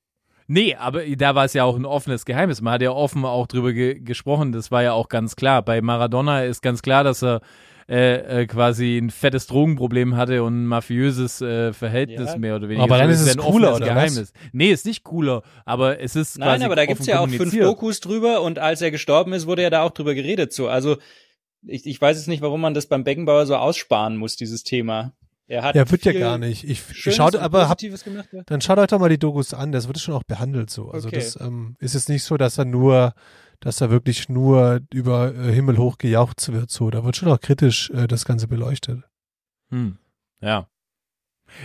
nee, 0.48 0.76
aber 0.76 1.04
da 1.16 1.34
war 1.36 1.46
es 1.46 1.54
ja 1.54 1.64
auch 1.64 1.76
ein 1.76 1.86
offenes 1.86 2.26
Geheimnis. 2.26 2.62
Man 2.62 2.74
hat 2.74 2.82
ja 2.82 2.92
offen 2.92 3.26
auch 3.26 3.48
drüber 3.48 3.74
ge 3.74 4.00
gesprochen. 4.00 4.52
Das 4.52 4.72
war 4.72 4.84
ja 4.84 4.94
auch 4.94 5.10
ganz 5.10 5.36
klar. 5.36 5.62
Bei 5.64 5.82
Maradona 5.82 6.44
ist 6.44 6.62
ganz 6.62 6.82
klar, 6.82 7.04
dass 7.04 7.24
er 7.24 7.42
äh, 7.88 8.42
äh, 8.42 8.46
quasi 8.48 8.98
ein 8.98 9.12
fettes 9.12 9.46
Drogenproblem 9.46 10.16
hatte 10.18 10.44
und 10.44 10.64
ein 10.64 10.66
mafiöses 10.66 11.40
äh, 11.42 11.72
Verhältnis 11.72 12.32
Ja. 12.32 12.38
mehr 12.40 12.56
oder 12.56 12.68
weniger. 12.68 12.84
Aber 12.84 12.98
dann 12.98 13.12
ist 13.12 13.24
ja 13.26 13.32
es 13.34 13.38
ein 13.38 13.44
cooler, 13.44 13.76
oder 13.76 13.86
was? 13.86 13.94
Geheimnis. 13.94 14.34
Nee, 14.54 14.72
ist 14.72 14.88
nicht 14.88 15.04
cooler, 15.04 15.44
aber 15.66 16.00
es 16.00 16.16
ist 16.16 16.40
Nein, 16.40 16.50
quasi 16.50 16.66
aber 16.66 16.76
da 16.76 16.86
gibt's 16.88 17.06
ja 17.06 17.20
auch 17.20 17.30
fünf. 17.30 17.56
Dokus 17.56 18.00
drüber 18.00 18.42
und 18.42 18.58
als 18.58 18.82
er 18.82 18.90
gestorben 18.90 19.34
ist, 19.34 19.46
wurde 19.46 19.62
ja 19.62 19.70
da 19.70 19.84
auch 19.84 19.92
drüber 19.92 20.16
geredet 20.16 20.52
so. 20.52 20.68
Also 20.68 20.98
ich, 21.68 21.86
ich 21.86 22.02
weiß 22.02 22.18
jetzt 22.18 22.28
nicht, 22.28 22.42
warum 22.42 22.62
man 22.62 22.74
das 22.74 22.88
beim 22.88 23.04
Beckenbauer 23.04 23.46
so 23.46 23.56
aussparen 23.56 24.18
muss, 24.18 24.36
dieses 24.36 24.64
Thema. 24.64 25.14
Er 25.48 25.62
hat 25.64 25.76
Ja, 25.76 25.90
wird 25.92 26.06
ja 26.06 26.14
gar 26.14 26.38
nicht. 26.38 26.64
Ich, 26.64 26.84
ich 26.90 27.20
und 27.20 27.36
aber 27.36 27.70
hab, 27.70 27.78
gemacht. 27.78 28.30
Ja. 28.32 28.42
dann 28.46 28.62
schaut 28.62 28.80
euch 28.80 28.88
doch 28.88 29.00
mal 29.00 29.10
die 29.10 29.20
Dokus 29.20 29.54
an. 29.54 29.72
Das 29.72 29.88
wird 29.88 30.00
schon 30.00 30.16
auch 30.16 30.24
behandelt 30.24 30.70
so. 30.70 30.90
Also 30.90 31.08
Okay. 31.08 31.18
das 31.18 31.40
ähm, 31.40 31.76
ist 31.80 31.94
jetzt 31.94 32.10
nicht 32.10 32.24
so, 32.24 32.38
dass 32.38 32.58
er 32.58 32.66
nur, 32.66 33.14
dass 33.60 33.80
er 33.82 33.92
wirklich 33.92 34.28
nur 34.28 34.82
über 34.92 35.36
äh, 35.36 35.52
Himmel 35.54 35.78
hoch 35.78 35.98
gejaucht 36.00 36.52
wird. 36.52 36.72
So, 36.72 36.90
da 36.90 37.04
wird 37.04 37.16
schon 37.16 37.30
auch 37.30 37.40
kritisch 37.40 37.92
äh, 37.92 38.08
das 38.08 38.26
Ganze 38.26 38.48
beleuchtet. 38.48 39.04
Hm. 39.70 39.98
Ja. 40.42 40.68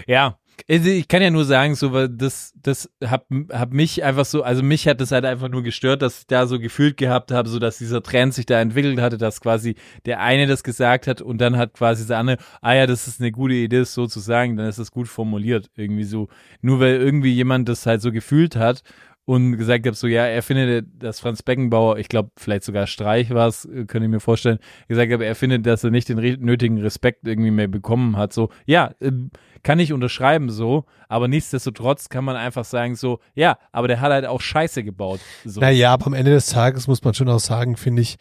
Ja. 0.07 0.39
Also 0.69 0.89
Ich 0.89 1.09
kann 1.09 1.23
ja 1.23 1.31
nur 1.31 1.45
sagen, 1.45 1.75
so, 1.75 2.07
das, 2.09 2.53
das 2.63 2.91
hab, 3.05 3.27
hab 3.51 3.73
mich 3.73 4.03
einfach 4.05 4.25
so, 4.25 4.43
also 4.43 4.63
mich 4.63 4.87
hat 4.89 5.01
das 5.01 5.13
halt 5.13 5.25
einfach 5.25 5.49
nur 5.49 5.63
gestört, 5.63 6.03
dass 6.03 6.21
ich 6.21 6.27
da 6.27 6.47
so 6.47 6.59
gefühlt 6.59 6.97
gehabt 6.97 7.33
habe, 7.33 7.49
so 7.49 7.59
dass 7.59 7.79
dieser 7.79 8.03
Trend 8.03 8.35
sich 8.35 8.47
da 8.47 8.61
entwickelt 8.61 9.01
hatte, 9.01 9.19
dass 9.19 9.41
quasi 9.41 9.77
der 10.07 10.21
eine 10.21 10.47
das 10.47 10.63
gesagt 10.63 11.07
hat 11.07 11.21
und 11.23 11.39
dann 11.39 11.57
hat 11.57 11.75
quasi 11.75 12.07
der 12.07 12.19
andere, 12.19 12.39
ah 12.61 12.75
ja, 12.75 12.87
das 12.87 13.09
ist 13.09 13.21
eine 13.21 13.33
gute 13.33 13.55
Idee, 13.55 13.81
das 13.81 13.95
so 13.95 14.07
zu 14.07 14.21
sagen, 14.21 14.57
dann 14.57 14.67
ist 14.67 14.79
das 14.79 14.91
gut 14.91 15.09
formuliert, 15.09 15.71
irgendwie 15.77 16.05
so. 16.05 16.29
Nur 16.61 16.81
weil 16.81 16.97
irgendwie 16.97 17.33
jemand 17.33 17.69
das 17.69 17.87
halt 17.87 18.03
so 18.03 18.13
gefühlt 18.13 18.57
hat 18.57 18.83
und 19.31 19.59
gesagt 19.59 19.87
hat, 19.87 19.95
so 19.95 20.09
ja, 20.09 20.27
er 20.27 20.43
findet, 20.43 20.89
dass 21.01 21.21
Franz 21.21 21.45
Beckenbauer, 21.45 21.99
ich 21.99 22.09
glaube, 22.09 22.33
vielleicht 22.37 22.65
sogar 22.65 22.89
Streich 22.89 23.31
war 23.31 23.47
es, 23.47 23.65
äh, 23.65 23.85
könnte 23.85 24.07
ich 24.07 24.11
mir 24.11 24.19
vorstellen, 24.19 24.59
gesagt 24.89 25.13
habe, 25.13 25.25
er 25.25 25.37
findet, 25.37 25.65
dass 25.67 25.85
er 25.85 25.91
nicht 25.91 26.09
den 26.09 26.17
nötigen 26.17 26.79
Respekt 26.79 27.29
irgendwie 27.29 27.53
mehr 27.53 27.69
bekommen 27.69 28.17
hat. 28.17 28.33
So, 28.33 28.51
ja, 28.67 28.91
ähm, 29.01 29.31
kann 29.63 29.79
ich 29.79 29.93
unterschreiben 29.93 30.51
so, 30.51 30.85
aber 31.09 31.29
nichtsdestotrotz 31.29 32.09
kann 32.09 32.25
man 32.25 32.35
einfach 32.35 32.65
sagen 32.65 32.97
so, 32.97 33.21
ja, 33.37 33.57
aber 33.71 33.87
der 33.87 34.01
hat 34.01 34.11
halt 34.11 34.27
auch 34.27 34.41
Scheiße 34.41 34.83
gebaut. 34.83 35.21
So. 35.45 35.61
Naja, 35.61 35.93
aber 35.93 36.09
am 36.09 36.15
Ende 36.15 36.33
des 36.33 36.47
Tages 36.47 36.89
muss 36.89 37.05
man 37.05 37.15
schon 37.15 37.29
auch 37.29 37.39
sagen, 37.39 37.77
finde 37.77 38.03
ich, 38.03 38.17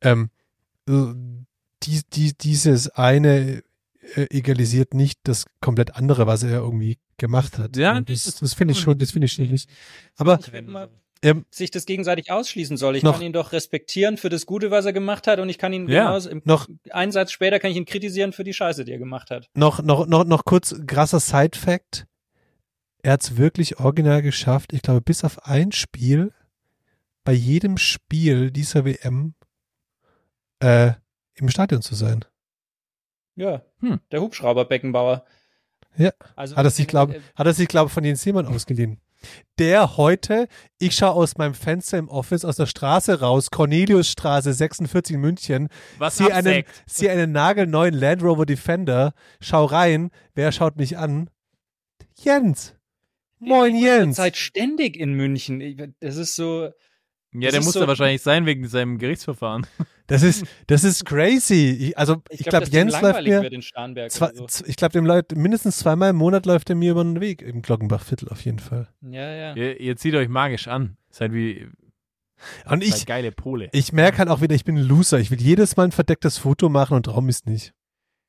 ähm, 0.00 0.30
äh, 0.88 1.14
die, 1.84 2.00
die, 2.12 2.36
dieses 2.36 2.88
eine 2.88 3.62
äh, 4.16 4.26
egalisiert 4.30 4.94
nicht 4.94 5.18
das 5.24 5.46
komplett 5.60 5.94
andere, 5.96 6.26
was 6.26 6.42
er 6.42 6.58
irgendwie 6.58 6.98
gemacht 7.18 7.58
hat. 7.58 7.76
Ja, 7.76 7.96
Und 7.96 8.08
das, 8.10 8.24
das- 8.24 8.36
das 8.36 8.54
finde 8.54 8.72
ich 8.72 8.80
schon, 8.80 8.98
das 8.98 9.12
finde 9.12 9.26
ich 9.26 9.38
nicht. 9.38 9.68
Aber 10.16 10.38
Ich 10.40 10.52
will 10.52 10.62
mal 10.62 10.90
ähm, 11.24 11.46
sich 11.50 11.70
das 11.70 11.86
gegenseitig 11.86 12.32
ausschließen 12.32 12.76
soll. 12.76 12.96
Ich 12.96 13.04
Noch- 13.04 13.12
kann 13.14 13.22
ihn 13.22 13.32
doch 13.32 13.52
respektieren 13.52 14.16
für 14.16 14.28
das 14.28 14.44
Gute, 14.44 14.72
was 14.72 14.84
er 14.86 14.92
gemacht 14.92 15.28
hat, 15.28 15.38
und 15.38 15.48
ich 15.48 15.56
kann 15.58 15.72
ihn 15.72 15.88
Ja, 15.88 16.06
genauso 16.06 16.30
im 16.30 16.42
noch- 16.44 16.66
einen 16.90 17.12
Satz 17.12 17.30
später 17.30 17.60
kann 17.60 17.70
ich 17.70 17.76
ihn 17.76 17.84
kritisieren 17.84 18.32
für 18.32 18.42
die 18.42 18.52
Scheiße, 18.52 18.84
die 18.84 18.90
er 18.92 18.98
gemacht 18.98 19.30
hat. 19.30 19.48
noch, 19.54 19.80
noch, 19.82 20.06
noch, 20.06 20.24
noch 20.24 20.44
kurz 20.44 20.74
krasser 20.86 21.20
Side-Fact. 21.20 22.06
Er 23.04 23.12
hat 23.12 23.22
es 23.22 23.36
wirklich 23.36 23.78
original 23.78 24.20
geschafft, 24.22 24.72
ich 24.72 24.82
glaube, 24.82 25.00
bis 25.00 25.22
auf 25.24 25.46
ein 25.46 25.70
Spiel, 25.72 26.32
bei 27.24 27.32
jedem 27.32 27.76
Spiel 27.76 28.50
dieser 28.50 28.84
WM 28.84 29.34
äh, 30.60 30.92
im 31.34 31.48
Stadion 31.48 31.82
zu 31.82 31.94
sein. 31.94 32.24
Ja, 33.36 33.62
Hm. 33.80 34.00
der 34.10 34.20
Hubschrauber 34.20 34.64
Beckenbauer. 34.64 35.24
Ja. 35.96 36.10
Also, 36.36 36.56
Hat 36.56 36.64
er 36.64 36.70
sich, 36.70 36.86
glaube 36.86 37.20
hat 37.34 37.46
er 37.46 37.52
sich, 37.54 37.68
glaube 37.68 37.90
von 37.90 38.04
Jens 38.04 38.22
Seemann 38.22 38.46
ausgeliehen. 38.46 39.00
Der 39.58 39.96
heute, 39.96 40.48
ich 40.78 40.96
schaue 40.96 41.12
aus 41.12 41.36
meinem 41.36 41.54
Fenster 41.54 41.96
im 41.98 42.08
Office 42.08 42.44
aus 42.44 42.56
der 42.56 42.66
Straße 42.66 43.20
raus, 43.20 43.50
Corneliusstraße 43.50 44.52
46 44.52 45.14
in 45.14 45.20
München, 45.20 45.68
Was 45.98 46.16
sehe 46.16 46.34
einen, 46.34 46.64
sehe 46.86 47.10
einen 47.12 47.30
nagelneuen 47.30 47.94
Land 47.94 48.22
Rover 48.22 48.46
Defender, 48.46 49.12
schau 49.40 49.64
rein, 49.66 50.10
wer 50.34 50.50
schaut 50.50 50.76
mich 50.76 50.98
an? 50.98 51.30
Jens. 52.18 52.74
Moin 53.38 53.76
Jens. 53.76 54.16
Zeit 54.16 54.36
ständig 54.36 54.96
in 54.96 55.14
München. 55.14 55.94
Das 56.00 56.16
ist 56.16 56.34
so, 56.34 56.70
Ja, 57.34 57.40
Das 57.48 57.52
der 57.52 57.62
muss 57.62 57.72
so- 57.74 57.80
da 57.80 57.88
wahrscheinlich 57.88 58.20
sein 58.22 58.44
wegen 58.46 58.66
seinem 58.68 58.98
Gerichtsverfahren. 58.98 59.66
Das 60.08 60.22
ist, 60.24 60.44
das 60.66 60.84
ist 60.84 61.06
crazy. 61.06 61.70
Ich, 61.70 61.96
also 61.98 62.22
ich, 62.28 62.40
Ich, 62.40 62.46
glaube, 62.46 62.66
dem 62.66 62.74
Jens 62.74 63.00
läuft 63.00 63.22
mir, 63.22 63.40
wird 63.42 63.52
in 63.54 63.62
Starnberg 63.62 64.10
zwei, 64.10 64.30
oder 64.32 64.46
so. 64.48 64.64
ich 64.66 64.76
glaube, 64.76 64.92
dem 64.92 65.06
läuft 65.06 65.34
mindestens 65.34 65.78
zweimal 65.78 66.10
im 66.10 66.16
Monat 66.16 66.44
läuft 66.44 66.68
er 66.68 66.76
mir 66.76 66.90
über 66.90 67.02
den 67.04 67.20
Weg 67.20 67.40
im 67.40 67.62
Glockenbachviertel 67.62 68.28
auf 68.28 68.44
jeden 68.44 68.58
Fall. 68.58 68.88
Ja, 69.00 69.32
ja. 69.32 69.54
Ihr, 69.54 69.80
ihr 69.80 69.96
zieht 69.96 70.14
euch 70.14 70.28
magisch 70.28 70.68
an. 70.68 70.98
Seid 71.08 71.32
wie 71.32 71.66
Und 72.68 72.82
ich, 72.82 73.06
geile 73.06 73.32
Pole. 73.32 73.70
ich 73.72 73.92
merke 73.94 74.18
halt 74.18 74.28
auch 74.28 74.42
wieder, 74.42 74.54
ich 74.54 74.64
bin 74.64 74.76
ein 74.76 74.82
Loser. 74.82 75.18
Ich 75.18 75.30
will 75.30 75.40
jedes 75.40 75.76
Mal 75.76 75.84
ein 75.84 75.92
verdecktes 75.92 76.36
Foto 76.36 76.68
machen 76.68 76.94
und 76.94 77.08
Raum 77.08 77.28
ist 77.30 77.46
nicht. 77.46 77.72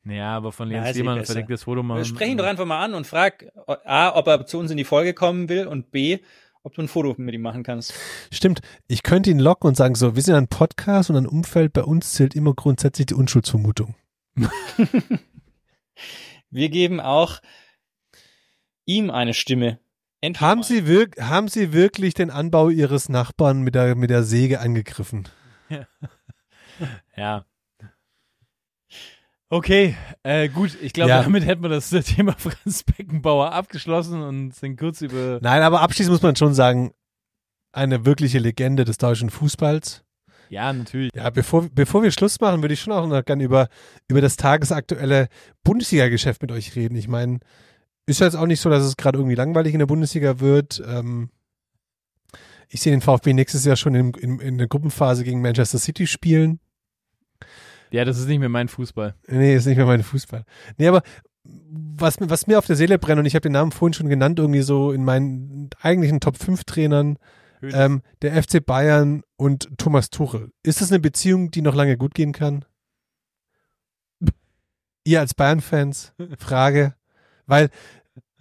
Ja, 0.05 0.37
aber 0.37 0.51
von 0.53 0.69
Ja, 0.69 0.83
Jens 0.85 0.95
eh 0.95 0.99
Lehmann 0.99 1.17
ein 1.19 1.25
verdecktes 1.25 1.63
Foto 1.63 1.81
machen. 1.83 1.97
Wir 1.97 2.05
sprechen 2.05 2.37
doch 2.37 2.45
einfach 2.45 2.65
mal 2.65 2.83
an 2.85 2.93
und 2.93 3.07
frag 3.07 3.45
A, 3.83 4.15
ob 4.15 4.27
er 4.27 4.45
zu 4.45 4.59
uns 4.59 4.69
in 4.71 4.77
die 4.77 4.83
Folge 4.85 5.13
kommen 5.13 5.49
will 5.49 5.65
und 5.67 5.91
B, 5.91 6.19
ob 6.63 6.73
du 6.73 6.81
ein 6.81 6.87
Foto 6.87 7.13
mit 7.17 7.35
ihm 7.35 7.41
machen 7.41 7.63
kannst. 7.63 7.93
Stimmt. 8.31 8.61
Ich 8.87 9.03
könnte 9.03 9.29
ihn 9.29 9.39
locken 9.39 9.67
und 9.67 9.75
sagen 9.75 9.95
so, 9.95 10.15
wir 10.15 10.21
sind 10.21 10.35
ein 10.35 10.47
Podcast 10.47 11.09
und 11.09 11.17
ein 11.17 11.27
Umfeld, 11.27 11.73
bei 11.73 11.83
uns 11.83 12.13
zählt 12.13 12.35
immer 12.35 12.53
grundsätzlich 12.53 13.07
die 13.07 13.13
Unschuldsvermutung. 13.13 13.95
Wir 16.49 16.69
geben 16.69 16.99
auch 16.99 17.41
ihm 18.85 19.09
eine 19.09 19.33
Stimme. 19.33 19.79
Endlich 20.21 20.41
Haben 20.41 20.59
mal. 20.59 20.65
Sie, 20.65 20.87
wirk 20.87 21.19
haben 21.19 21.47
Sie 21.47 21.73
wirklich 21.73 22.13
den 22.13 22.29
Anbau 22.29 22.69
Ihres 22.69 23.09
Nachbarn 23.09 23.61
mit 23.61 23.75
der, 23.75 23.95
mit 23.95 24.09
der 24.09 24.23
Säge 24.23 24.59
angegriffen? 24.59 25.27
Ja. 27.15 27.45
Okay, 29.53 29.95
äh, 30.23 30.49
gut. 30.49 30.75
Ich 30.81 30.93
glaube, 30.93 31.11
Ja. 31.11 31.21
damit 31.21 31.45
hätten 31.45 31.61
wir 31.61 31.69
das 31.69 31.91
Thema 31.91 32.33
Franz 32.39 32.81
Beckenbauer 32.81 33.51
abgeschlossen 33.51 34.19
und 34.23 34.55
sind 34.55 34.79
kurz 34.79 35.01
über. 35.01 35.37
Nein, 35.43 35.61
aber 35.61 35.81
abschließend 35.81 36.11
muss 36.11 36.23
man 36.23 36.35
schon 36.35 36.55
sagen, 36.55 36.91
eine 37.71 38.03
wirkliche 38.03 38.39
Legende 38.39 38.83
des 38.83 38.97
deutschen 38.97 39.29
Fußballs. 39.29 40.03
Ja, 40.49 40.73
natürlich. 40.73 41.11
Ja, 41.13 41.29
bevor, 41.29 41.69
bevor 41.71 42.01
wir 42.01 42.09
Schluss 42.09 42.39
machen, 42.39 42.63
würde 42.63 42.73
ich 42.73 42.81
schon 42.81 42.93
auch 42.93 43.05
noch 43.05 43.23
gerne 43.23 43.43
über, 43.43 43.67
über 44.07 44.21
das 44.21 44.37
tagesaktuelle 44.37 45.27
Bundesliga-Geschäft 45.63 46.41
mit 46.41 46.51
euch 46.51 46.75
reden. 46.75 46.95
Ich 46.95 47.07
meine, 47.07 47.39
ist 48.07 48.21
ja 48.21 48.25
jetzt 48.25 48.35
auch 48.35 48.47
nicht 48.47 48.59
so, 48.59 48.71
dass 48.71 48.81
es 48.83 48.97
gerade 48.97 49.19
irgendwie 49.19 49.35
langweilig 49.35 49.73
in 49.73 49.79
der 49.79 49.85
Bundesliga 49.85 50.39
wird. 50.39 50.81
Ähm, 50.83 51.29
ich 52.69 52.81
sehe 52.81 52.91
den 52.91 53.01
VfB 53.01 53.33
nächstes 53.33 53.65
Jahr 53.65 53.75
schon 53.75 53.93
in, 53.93 54.13
in, 54.15 54.39
in 54.39 54.57
der 54.57 54.67
Gruppenphase 54.67 55.23
gegen 55.23 55.43
Manchester 55.43 55.77
City 55.77 56.07
spielen. 56.07 56.59
Ja, 57.93 58.05
das 58.05 58.17
ist 58.17 58.27
nicht 58.27 58.39
mehr 58.39 58.49
mein 58.49 58.67
Fußball. 58.69 59.13
Nee, 59.27 59.55
ist 59.55 59.67
nicht 59.67 59.77
mehr 59.77 59.85
mein 59.85 60.01
Fußball. 60.01 60.45
Nee, 60.77 60.87
aber 60.87 61.03
was, 61.43 62.19
mir- 62.19 62.29
was 62.29 62.47
mir 62.47 62.57
auf 62.57 62.65
der 62.65 62.75
Seele 62.75 62.97
brennt, 62.97 63.19
und 63.19 63.25
ich 63.25 63.35
habe 63.35 63.43
den 63.43 63.51
Namen 63.51 63.71
vorhin 63.71 63.93
schon 63.93 64.09
genannt, 64.09 64.39
irgendwie 64.39 64.61
so 64.63 64.91
in 64.91 65.03
meinen 65.05 65.69
eigentlichen 65.79 66.19
Top 66.19 66.37
5 66.37 66.63
Trainern, 66.63 67.19
ähm, 67.61 68.01
der 68.23 68.33
FC 68.41 68.65
Bayern 68.65 69.21
und 69.37 69.69
Thomas 69.77 70.09
Tuchel. 70.09 70.51
Ist 70.63 70.81
das 70.81 70.91
eine 70.91 70.99
Beziehung, 70.99 71.51
die 71.51 71.61
noch 71.61 71.75
lange 71.75 71.95
gut 71.97 72.13
gehen 72.15 72.31
kann? 72.31 72.65
Ihr 75.05 75.19
als 75.19 75.33
Bayern-Fans? 75.33 76.13
Frage. 76.39 76.95
Weil, 77.45 77.69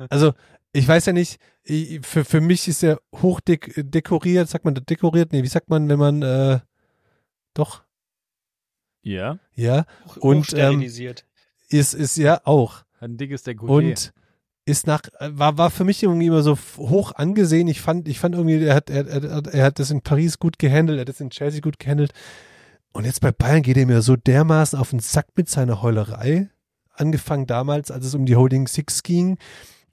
also, 0.08 0.32
ich 0.72 0.88
weiß 0.88 1.06
ja 1.06 1.12
nicht, 1.12 1.38
ich, 1.64 2.00
für, 2.06 2.24
für 2.24 2.40
mich 2.40 2.68
ist 2.68 2.82
er 2.82 3.00
hoch 3.16 3.40
dek 3.40 3.72
dekoriert, 3.76 4.48
sagt 4.48 4.64
man 4.64 4.74
dekoriert? 4.74 5.32
Nee, 5.32 5.42
wie 5.42 5.48
sagt 5.48 5.68
man, 5.70 5.88
wenn 5.88 5.98
man, 5.98 6.22
äh, 6.22 6.60
doch, 7.54 7.82
Ja, 9.02 9.38
ja, 9.54 9.84
und, 10.20 10.40
hochsterilisiert. 10.40 11.24
ist, 11.68 11.94
ist 11.94 12.16
ja 12.16 12.40
auch. 12.44 12.84
ein 13.00 13.16
dickes 13.16 13.44
Dekolleté. 13.44 13.68
Und 13.68 14.12
ist 14.64 14.86
nach, 14.86 15.02
war, 15.18 15.58
war 15.58 15.70
für 15.70 15.84
mich 15.84 16.02
irgendwie 16.02 16.26
immer 16.26 16.42
so 16.42 16.56
hoch 16.76 17.12
angesehen. 17.12 17.66
Ich 17.66 17.80
fand, 17.80 18.06
ich 18.06 18.20
fand 18.20 18.34
irgendwie, 18.34 18.64
er 18.64 18.76
hat, 18.76 18.90
er, 18.90 19.06
er, 19.08 19.46
er 19.46 19.64
hat 19.64 19.78
das 19.78 19.90
in 19.90 20.02
Paris 20.02 20.38
gut 20.38 20.58
gehandelt, 20.58 20.98
er 20.98 21.00
hat 21.02 21.08
das 21.08 21.20
in 21.20 21.30
Chelsea 21.30 21.60
gut 21.60 21.78
gehandelt. 21.78 22.12
Und 22.92 23.04
jetzt 23.04 23.20
bei 23.20 23.32
Bayern 23.32 23.62
geht 23.62 23.76
er 23.76 23.86
mir 23.86 24.02
so 24.02 24.16
dermaßen 24.16 24.78
auf 24.78 24.90
den 24.90 25.00
Sack 25.00 25.28
mit 25.34 25.48
seiner 25.48 25.82
Heulerei. 25.82 26.48
Angefangen 26.94 27.46
damals, 27.46 27.90
als 27.90 28.04
es 28.04 28.14
um 28.14 28.26
die 28.26 28.36
Holding 28.36 28.68
Six 28.68 29.02
ging. 29.02 29.38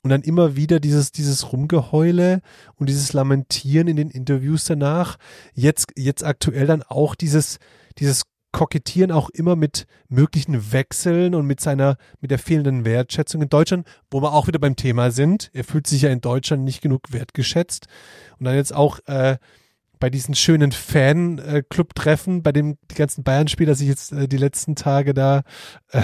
Und 0.01 0.11
dann 0.11 0.21
immer 0.21 0.55
wieder 0.55 0.79
dieses, 0.79 1.11
dieses 1.11 1.51
Rumgeheule 1.51 2.41
und 2.75 2.89
dieses 2.89 3.13
Lamentieren 3.13 3.87
in 3.87 3.95
den 3.95 4.09
Interviews 4.09 4.65
danach. 4.65 5.17
Jetzt, 5.53 5.93
jetzt 5.95 6.23
aktuell 6.23 6.67
dann 6.67 6.83
auch 6.83 7.15
dieses, 7.15 7.59
dieses 7.97 8.23
Kokettieren 8.51 9.11
auch 9.11 9.29
immer 9.29 9.55
mit 9.55 9.85
möglichen 10.07 10.71
Wechseln 10.71 11.35
und 11.35 11.45
mit 11.45 11.59
seiner, 11.59 11.97
mit 12.19 12.31
der 12.31 12.39
fehlenden 12.39 12.83
Wertschätzung 12.85 13.41
in 13.41 13.49
Deutschland, 13.49 13.87
wo 14.09 14.21
wir 14.21 14.33
auch 14.33 14.47
wieder 14.47 14.59
beim 14.59 14.75
Thema 14.75 15.11
sind. 15.11 15.51
Er 15.53 15.63
fühlt 15.63 15.87
sich 15.87 16.01
ja 16.03 16.09
in 16.09 16.21
Deutschland 16.21 16.63
nicht 16.63 16.81
genug 16.81 17.11
wertgeschätzt. 17.11 17.87
Und 18.39 18.45
dann 18.45 18.55
jetzt 18.55 18.73
auch 18.73 18.99
äh, 19.05 19.37
bei 19.99 20.09
diesen 20.09 20.33
schönen 20.33 20.71
Fan-Club-Treffen, 20.71 22.41
bei 22.41 22.51
dem 22.51 22.77
die 22.89 22.95
ganzen 22.95 23.23
Bayern-Spieler 23.23 23.75
sich 23.75 23.87
jetzt 23.87 24.11
äh, 24.11 24.27
die 24.27 24.37
letzten 24.37 24.75
Tage 24.75 25.13
da 25.13 25.43
äh, 25.91 26.01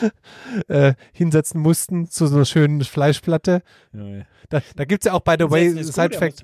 äh, 0.68 0.94
hinsetzen 1.12 1.60
mussten 1.60 2.08
zu 2.08 2.26
so 2.26 2.36
einer 2.36 2.44
schönen 2.44 2.82
Fleischplatte. 2.84 3.62
Ja. 3.92 4.22
Da, 4.48 4.60
da 4.76 4.84
gibt's 4.84 5.06
ja 5.06 5.12
auch, 5.12 5.20
by 5.20 5.36
the 5.38 5.50
way, 5.50 5.70
Side-Fact, 5.82 6.42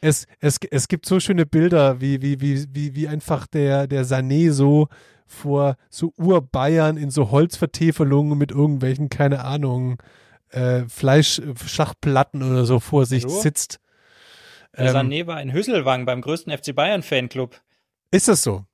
es, 0.00 0.26
es, 0.40 0.58
es 0.70 0.88
gibt 0.88 1.06
so 1.06 1.20
schöne 1.20 1.46
Bilder, 1.46 2.00
wie, 2.00 2.20
wie, 2.22 2.40
wie, 2.40 2.66
wie, 2.72 2.94
wie 2.94 3.08
einfach 3.08 3.46
der, 3.46 3.86
der 3.86 4.04
Sané 4.04 4.50
so 4.50 4.88
vor 5.26 5.76
so 5.88 6.12
Ur-Bayern 6.16 6.96
in 6.96 7.10
so 7.10 7.30
Holzvertäfelungen 7.30 8.38
mit 8.38 8.50
irgendwelchen, 8.50 9.08
keine 9.08 9.44
Ahnung, 9.44 10.00
äh, 10.50 10.84
Fleischschachplatten 10.88 12.42
oder 12.42 12.64
so 12.64 12.80
vor 12.80 13.06
sich 13.06 13.24
Hallo? 13.24 13.40
sitzt. 13.40 13.80
Der 14.76 14.86
Ähm, 14.86 14.96
Sané 14.96 15.26
war 15.26 15.40
in 15.40 15.52
Hüsselwang 15.52 16.06
beim 16.06 16.20
größten 16.20 16.56
FC 16.56 16.74
Bayern 16.74 17.02
Fanclub. 17.02 17.60
ist 18.10 18.28
das 18.28 18.42
so? 18.42 18.64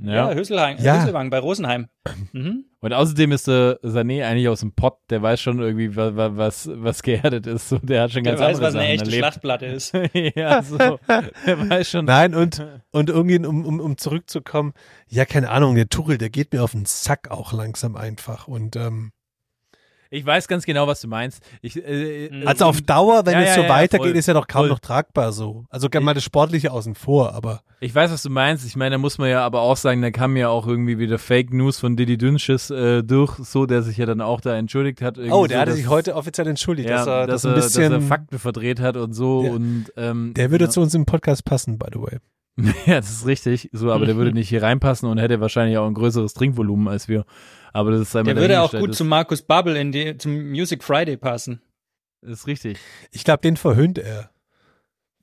Ja, 0.00 0.30
Ja. 0.30 0.34
Hüsselwang, 0.34 0.76
Ja. 0.78 1.00
Hüsselwang 1.00 1.30
bei 1.30 1.38
Rosenheim. 1.38 1.88
Mhm. 2.32 2.64
Und 2.80 2.92
außerdem 2.92 3.32
ist 3.32 3.48
der 3.48 3.80
Sané 3.82 4.24
eigentlich 4.24 4.48
aus 4.48 4.60
dem 4.60 4.72
Pott, 4.72 4.98
der 5.10 5.20
weiß 5.20 5.40
schon 5.40 5.58
irgendwie, 5.58 5.96
wa- 5.96 6.14
wa- 6.14 6.30
was, 6.36 6.70
was 6.72 7.02
geerdet 7.02 7.46
ist. 7.48 7.68
So, 7.70 7.78
der 7.78 8.02
hat 8.02 8.12
schon 8.12 8.22
Der 8.22 8.34
ganz 8.34 8.40
weiß, 8.40 8.56
andere 8.58 8.66
was 8.68 8.74
eine 8.76 8.82
Sachen 8.84 8.92
echte 8.92 9.04
erlebt. 9.06 9.18
Schlachtplatte 9.24 9.66
ist. 9.66 9.92
ja, 10.36 10.62
so. 10.62 10.78
Der 10.78 11.68
weiß 11.70 11.90
schon. 11.90 12.04
Nein, 12.04 12.34
und, 12.36 12.64
und 12.92 13.10
irgendwie, 13.10 13.44
um, 13.44 13.66
um, 13.66 13.80
um 13.80 13.96
zurückzukommen, 13.98 14.72
ja, 15.08 15.24
keine 15.24 15.50
Ahnung, 15.50 15.74
der 15.74 15.88
Tuchel, 15.88 16.18
der 16.18 16.30
geht 16.30 16.52
mir 16.52 16.62
auf 16.62 16.70
den 16.72 16.84
Sack 16.84 17.30
auch 17.32 17.52
langsam 17.52 17.96
einfach. 17.96 18.46
Und 18.46 18.76
ähm, 18.76 19.10
Ich 20.10 20.24
weiß 20.24 20.48
ganz 20.48 20.64
genau, 20.64 20.86
was 20.86 21.00
du 21.00 21.08
meinst. 21.08 21.42
Ich, 21.60 21.76
äh, 21.84 22.30
Mhm. 22.30 22.46
also 22.48 22.64
auf 22.66 22.80
Dauer, 22.80 23.26
wenn 23.26 23.34
Ja, 23.34 23.40
es 23.42 23.54
so 23.54 23.62
ja, 23.62 23.68
weitergeht, 23.68 24.08
voll, 24.08 24.16
ist 24.16 24.26
ja 24.26 24.34
doch 24.34 24.46
kaum 24.46 24.62
voll. 24.62 24.68
noch 24.70 24.78
tragbar 24.78 25.32
so. 25.32 25.64
Also 25.68 25.88
mal 26.00 26.14
das 26.14 26.24
Sportliche 26.24 26.72
außen 26.72 26.94
vor, 26.94 27.34
aber 27.34 27.60
Ich 27.80 27.94
weiß, 27.94 28.10
was 28.10 28.22
du 28.22 28.30
meinst. 28.30 28.66
Ich 28.66 28.74
meine, 28.74 28.94
da 28.94 28.98
muss 28.98 29.18
man 29.18 29.28
ja 29.30 29.44
aber 29.44 29.60
auch 29.60 29.76
sagen, 29.76 30.02
da 30.02 30.10
kam 30.10 30.36
ja 30.36 30.48
auch 30.48 30.66
irgendwie 30.66 30.98
wieder 30.98 31.18
Fake 31.18 31.52
News 31.52 31.78
von 31.78 31.96
Didi 31.96 32.16
Dünsches 32.18 32.70
äh, 32.70 33.02
durch, 33.04 33.36
so 33.36 33.66
der 33.66 33.82
sich 33.82 33.96
ja 33.98 34.06
dann 34.06 34.20
auch 34.20 34.40
da 34.40 34.56
entschuldigt 34.56 35.00
hat. 35.02 35.18
Oh, 35.18 35.46
der 35.46 35.56
so, 35.58 35.60
hatte 35.60 35.70
dass- 35.70 35.76
sich 35.76 35.88
heute 35.88 36.14
offiziell 36.16 36.46
entschuldigt, 36.48 36.88
ja, 36.88 36.96
dass 36.96 37.06
er 37.06 37.26
dass, 37.26 37.42
das 37.42 37.46
ein 37.50 37.54
bisschen. 37.54 37.92
dass 37.92 38.02
er 38.02 38.08
Fakten 38.08 38.38
verdreht 38.38 38.80
hat 38.80 38.96
und 38.96 39.12
so 39.12 39.44
Ja. 39.44 39.50
und 39.52 39.92
ähm, 39.96 40.32
der 40.34 40.50
würde 40.50 40.68
zu 40.68 40.80
uns 40.80 40.94
im 40.94 41.04
Podcast 41.06 41.44
passen, 41.44 41.78
by 41.78 41.86
the 41.92 42.00
way. 42.00 42.18
ja, 42.86 42.96
das 42.96 43.10
ist 43.10 43.26
richtig. 43.26 43.68
So, 43.72 43.92
aber 43.92 44.04
der 44.06 44.16
würde 44.16 44.32
nicht 44.32 44.48
hier 44.48 44.62
reinpassen 44.64 45.08
und 45.08 45.18
hätte 45.18 45.40
wahrscheinlich 45.40 45.78
auch 45.78 45.86
ein 45.86 45.94
größeres 45.94 46.34
Trinkvolumen 46.34 46.88
als 46.88 47.06
wir. 47.06 47.24
Aber 47.72 47.90
das 47.90 48.02
ist 48.02 48.16
einmal 48.16 48.34
Der 48.34 48.42
würde 48.42 48.60
auch 48.60 48.72
gut 48.72 48.94
zu 48.94 49.04
Markus 49.04 49.42
Bubble 49.42 49.78
in 49.78 49.92
die, 49.92 50.16
zum 50.18 50.50
Music 50.50 50.82
Friday 50.82 51.16
passen. 51.16 51.60
Das 52.20 52.40
ist 52.40 52.46
richtig. 52.46 52.78
Ich 53.12 53.24
glaube, 53.24 53.42
den 53.42 53.56
verhöhnt 53.56 53.98
er. 53.98 54.30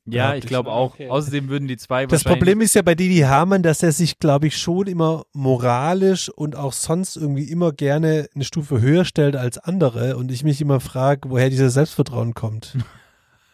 Ja, 0.08 0.28
Glaub 0.28 0.38
ich 0.38 0.44
ich. 0.44 0.50
glaube 0.50 0.72
auch. 0.72 0.94
Okay. 0.94 1.10
Außerdem 1.10 1.50
würden 1.50 1.68
die 1.68 1.78
zwei 1.78 2.06
Das 2.06 2.24
wahrscheinlich 2.24 2.40
Problem 2.40 2.62
ist 2.62 2.76
ja 2.76 2.84
bei 2.84 2.94
Didi 2.94 3.22
Hamann, 3.22 3.64
dass 3.64 3.82
er 3.82 3.92
sich, 3.92 4.20
glaube 4.20 4.48
ich, 4.48 4.58
schon 4.58 4.86
immer 4.86 5.26
moralisch 5.34 6.30
und 6.30 6.56
auch 6.56 6.74
sonst 6.74 7.18
irgendwie 7.18 7.50
immer 7.50 7.72
gerne 7.72 8.28
eine 8.36 8.44
Stufe 8.44 8.82
höher 8.82 9.04
stellt 9.04 9.36
als 9.36 9.58
andere 9.58 10.16
und 10.18 10.32
ich 10.32 10.44
mich 10.44 10.62
immer 10.62 10.80
frage, 10.80 11.30
woher 11.30 11.50
dieses 11.50 11.74
Selbstvertrauen 11.74 12.36
kommt. 12.36 12.78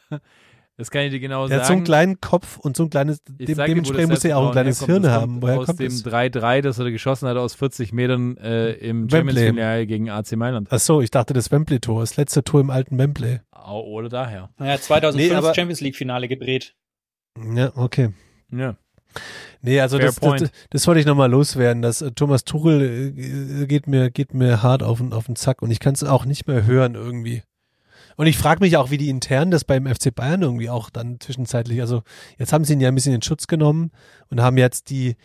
Das 0.82 0.90
kann 0.92 1.04
ich 1.04 1.12
dir 1.12 1.20
genau 1.20 1.48
Der 1.48 1.60
hat 1.60 1.66
so 1.68 1.74
einen 1.74 1.80
sagen. 1.82 1.86
kleinen 1.86 2.22
Kopf 2.22 2.58
und 2.58 2.76
so 2.76 2.84
ein 2.84 2.90
kleines, 2.90 3.22
Ich 3.38 3.46
dem, 3.46 3.56
dementsprechend 3.58 4.12
das 4.12 4.18
muss 4.18 4.24
er 4.26 4.30
ja 4.32 4.36
auch 4.38 4.48
ein 4.48 4.52
kleines 4.52 4.80
Selbstvertrauen 4.80 5.04
Hirn 5.04 5.12
herkommt. 5.12 5.32
haben. 5.32 5.42
Das 5.42 5.42
Woher 5.42 5.56
kommt 5.58 5.68
kommt 5.68 5.82
aus 5.82 6.02
das? 6.04 6.04
dem 6.04 6.42
3-3, 6.42 6.62
das 6.62 6.80
er 6.80 6.92
geschossen 6.92 7.28
hat 7.30 7.38
aus 7.38 7.54
40 7.56 7.94
Metern 7.94 8.38
äh, 8.38 8.72
im 8.74 9.12
Wembley. 9.12 9.36
Champions 9.38 9.58
League 9.58 9.88
gegen 9.88 10.10
AC 10.10 10.32
Mailand. 10.36 10.68
Ach 10.72 10.80
so, 10.80 11.02
ich 11.02 11.12
dachte 11.12 11.34
das 11.34 11.52
Wembley-Tor, 11.52 12.00
das 12.02 12.18
letzte 12.18 12.44
Tor 12.44 12.62
im 12.62 12.70
alten 12.72 12.98
Wembley. 12.98 13.40
Au- 13.52 13.84
Oder 13.86 14.10
daher. 14.10 14.50
Er 14.58 14.74
hat 14.74 14.82
2005 14.84 15.42
Nee, 15.42 15.54
Champions 15.54 15.82
League 15.82 15.96
Finale 15.96 16.28
gedreht. 16.28 16.76
Ja, 17.56 17.72
okay. 17.76 18.10
Ja. 18.52 18.76
Nee, 19.62 19.80
also 19.82 20.00
das, 20.00 20.16
das, 20.16 20.40
das, 20.42 20.52
das 20.72 20.88
wollte 20.88 21.00
ich 21.02 21.06
nochmal 21.06 21.30
loswerden. 21.30 21.82
dass 21.82 22.02
äh, 22.02 22.12
Thomas 22.12 22.44
Tuchel 22.46 23.14
äh, 23.16 23.68
geht 23.68 23.86
mir, 23.88 24.10
geht 24.10 24.34
mir 24.34 24.64
hart 24.64 24.82
auf 24.84 24.98
den, 24.98 25.14
auf 25.14 25.26
den 25.28 25.36
Zack 25.36 25.62
und 25.62 25.70
ich 25.70 25.80
kann 25.80 25.94
es 25.94 26.04
auch 26.04 26.26
nicht 26.26 26.48
mehr 26.48 26.66
hören 26.66 26.96
irgendwie. 26.96 27.44
Und 28.22 28.28
ich 28.28 28.38
frage 28.38 28.64
mich 28.64 28.78
auch, 28.78 28.92
wie 28.92 29.00
die 29.00 29.10
intern 29.10 29.50
das 29.50 29.64
beim 29.64 29.88
FC 29.88 30.14
Bayern 30.14 30.44
irgendwie 30.44 30.70
auch 30.70 30.92
dann 30.92 31.20
zwischenzeitlich, 31.20 31.82
also 31.82 32.04
jetzt 32.38 32.54
haben 32.54 32.64
sie 32.64 32.74
ihn 32.74 32.80
ja 32.80 32.88
ein 32.88 32.94
bisschen 32.94 33.16
in 33.16 33.24
Schutz 33.24 33.48
genommen 33.48 33.90
und 34.30 34.40
haben 34.42 34.60
jetzt 34.60 34.92
die, 34.92 35.16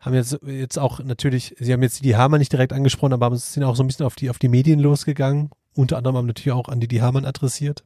haben 0.00 0.12
jetzt, 0.12 0.38
jetzt 0.44 0.78
auch 0.78 1.02
natürlich, 1.02 1.56
sie 1.58 1.72
haben 1.72 1.82
jetzt 1.82 2.04
die 2.04 2.14
Hamann 2.14 2.40
nicht 2.40 2.52
direkt 2.52 2.74
angesprochen, 2.74 3.14
aber 3.14 3.34
sind 3.34 3.64
auch 3.64 3.74
so 3.74 3.82
ein 3.82 3.86
bisschen 3.86 4.04
auf 4.04 4.16
die, 4.16 4.28
auf 4.28 4.38
die 4.38 4.48
Medien 4.48 4.80
losgegangen. 4.80 5.48
Unter 5.74 5.96
anderem 5.96 6.18
haben 6.18 6.26
natürlich 6.26 6.52
auch 6.52 6.68
an 6.68 6.78
die, 6.78 7.00
Hamann 7.00 7.24
adressiert. 7.24 7.84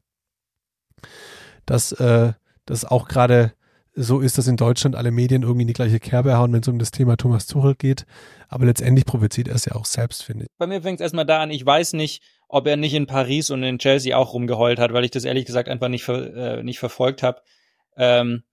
Dass, 1.64 1.92
äh, 1.92 2.32
dass 2.64 2.84
auch 2.84 3.06
gerade 3.06 3.52
so 3.94 4.18
ist, 4.18 4.36
dass 4.36 4.48
in 4.48 4.56
Deutschland 4.56 4.96
alle 4.96 5.12
Medien 5.12 5.42
irgendwie 5.42 5.62
in 5.62 5.68
die 5.68 5.74
gleiche 5.74 6.00
Kerbe 6.00 6.36
hauen, 6.36 6.52
wenn 6.52 6.62
es 6.62 6.68
um 6.68 6.80
das 6.80 6.90
Thema 6.90 7.16
Thomas 7.16 7.46
Tuchel 7.46 7.76
geht. 7.76 8.04
Aber 8.48 8.66
letztendlich 8.66 9.06
provoziert 9.06 9.46
er 9.46 9.54
es 9.54 9.64
ja 9.64 9.76
auch 9.76 9.86
selbst, 9.86 10.24
finde 10.24 10.46
ich. 10.46 10.50
Bei 10.58 10.66
mir 10.66 10.82
fängt 10.82 10.98
es 10.98 11.04
erstmal 11.04 11.24
da 11.24 11.40
an, 11.40 11.52
ich 11.52 11.64
weiß 11.64 11.92
nicht, 11.92 12.22
ob 12.48 12.66
er 12.66 12.76
nicht 12.76 12.94
in 12.94 13.06
Paris 13.06 13.50
und 13.50 13.62
in 13.62 13.78
Chelsea 13.78 14.16
auch 14.16 14.32
rumgeheult 14.32 14.78
hat, 14.78 14.92
weil 14.92 15.04
ich 15.04 15.10
das 15.10 15.24
ehrlich 15.24 15.46
gesagt 15.46 15.68
einfach 15.68 15.88
nicht, 15.88 16.04
ver 16.04 16.58
äh, 16.58 16.62
nicht 16.62 16.78
verfolgt 16.78 17.22
habe. 17.22 17.42
Ähm, 17.96 18.44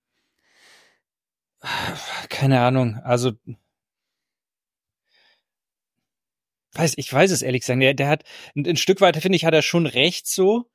keine 2.30 2.62
Ahnung, 2.62 3.00
also 3.04 3.32
weiß, 6.74 6.96
ich 6.98 7.12
weiß 7.12 7.32
es 7.32 7.42
ehrlich 7.42 7.62
gesagt. 7.62 7.82
Der, 7.82 7.94
der 7.94 8.08
hat 8.08 8.24
ein, 8.56 8.66
ein 8.66 8.78
Stück 8.78 9.02
weit, 9.02 9.18
finde 9.18 9.36
ich, 9.36 9.46
hat 9.46 9.54
er 9.54 9.62
schon 9.62 9.86
recht 9.86 10.28
so. 10.28 10.70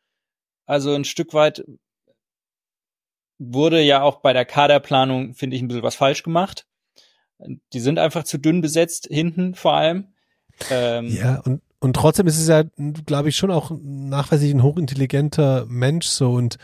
Also 0.66 0.94
ein 0.94 1.04
Stück 1.04 1.34
weit 1.34 1.64
wurde 3.38 3.80
ja 3.80 4.02
auch 4.02 4.20
bei 4.20 4.32
der 4.32 4.44
Kaderplanung, 4.44 5.34
finde 5.34 5.56
ich, 5.56 5.62
ein 5.62 5.68
bisschen 5.68 5.82
was 5.82 5.94
falsch 5.94 6.22
gemacht. 6.22 6.66
Die 7.72 7.80
sind 7.80 7.98
einfach 7.98 8.24
zu 8.24 8.38
dünn 8.38 8.60
besetzt, 8.60 9.06
hinten 9.10 9.54
vor 9.54 9.74
allem. 9.74 10.12
Ähm, 10.70 11.08
ja, 11.08 11.40
und, 11.40 11.62
und 11.80 11.94
trotzdem 11.94 12.26
ist 12.26 12.38
es 12.38 12.48
ja, 12.48 12.64
glaube 13.06 13.28
ich, 13.28 13.36
schon 13.36 13.50
auch 13.50 13.70
nachweislich 13.80 14.52
ein 14.52 14.62
hochintelligenter 14.62 15.66
Mensch 15.66 16.06
so 16.06 16.32
und 16.32 16.56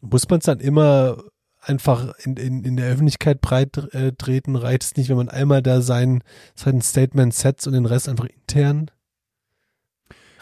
muss 0.00 0.28
man 0.28 0.38
es 0.38 0.46
dann 0.46 0.60
immer 0.60 1.18
einfach 1.60 2.14
in, 2.18 2.36
in, 2.36 2.64
in 2.64 2.76
der 2.76 2.88
Öffentlichkeit 2.88 3.40
breit 3.40 3.76
äh, 3.92 4.12
treten, 4.12 4.56
reicht 4.56 4.82
es 4.84 4.96
nicht, 4.96 5.08
wenn 5.08 5.16
man 5.16 5.28
einmal 5.28 5.62
da 5.62 5.80
sein, 5.80 6.22
sein 6.54 6.80
Statement 6.80 7.34
setzt 7.34 7.66
und 7.66 7.72
den 7.72 7.86
Rest 7.86 8.08
einfach 8.08 8.26
intern 8.26 8.90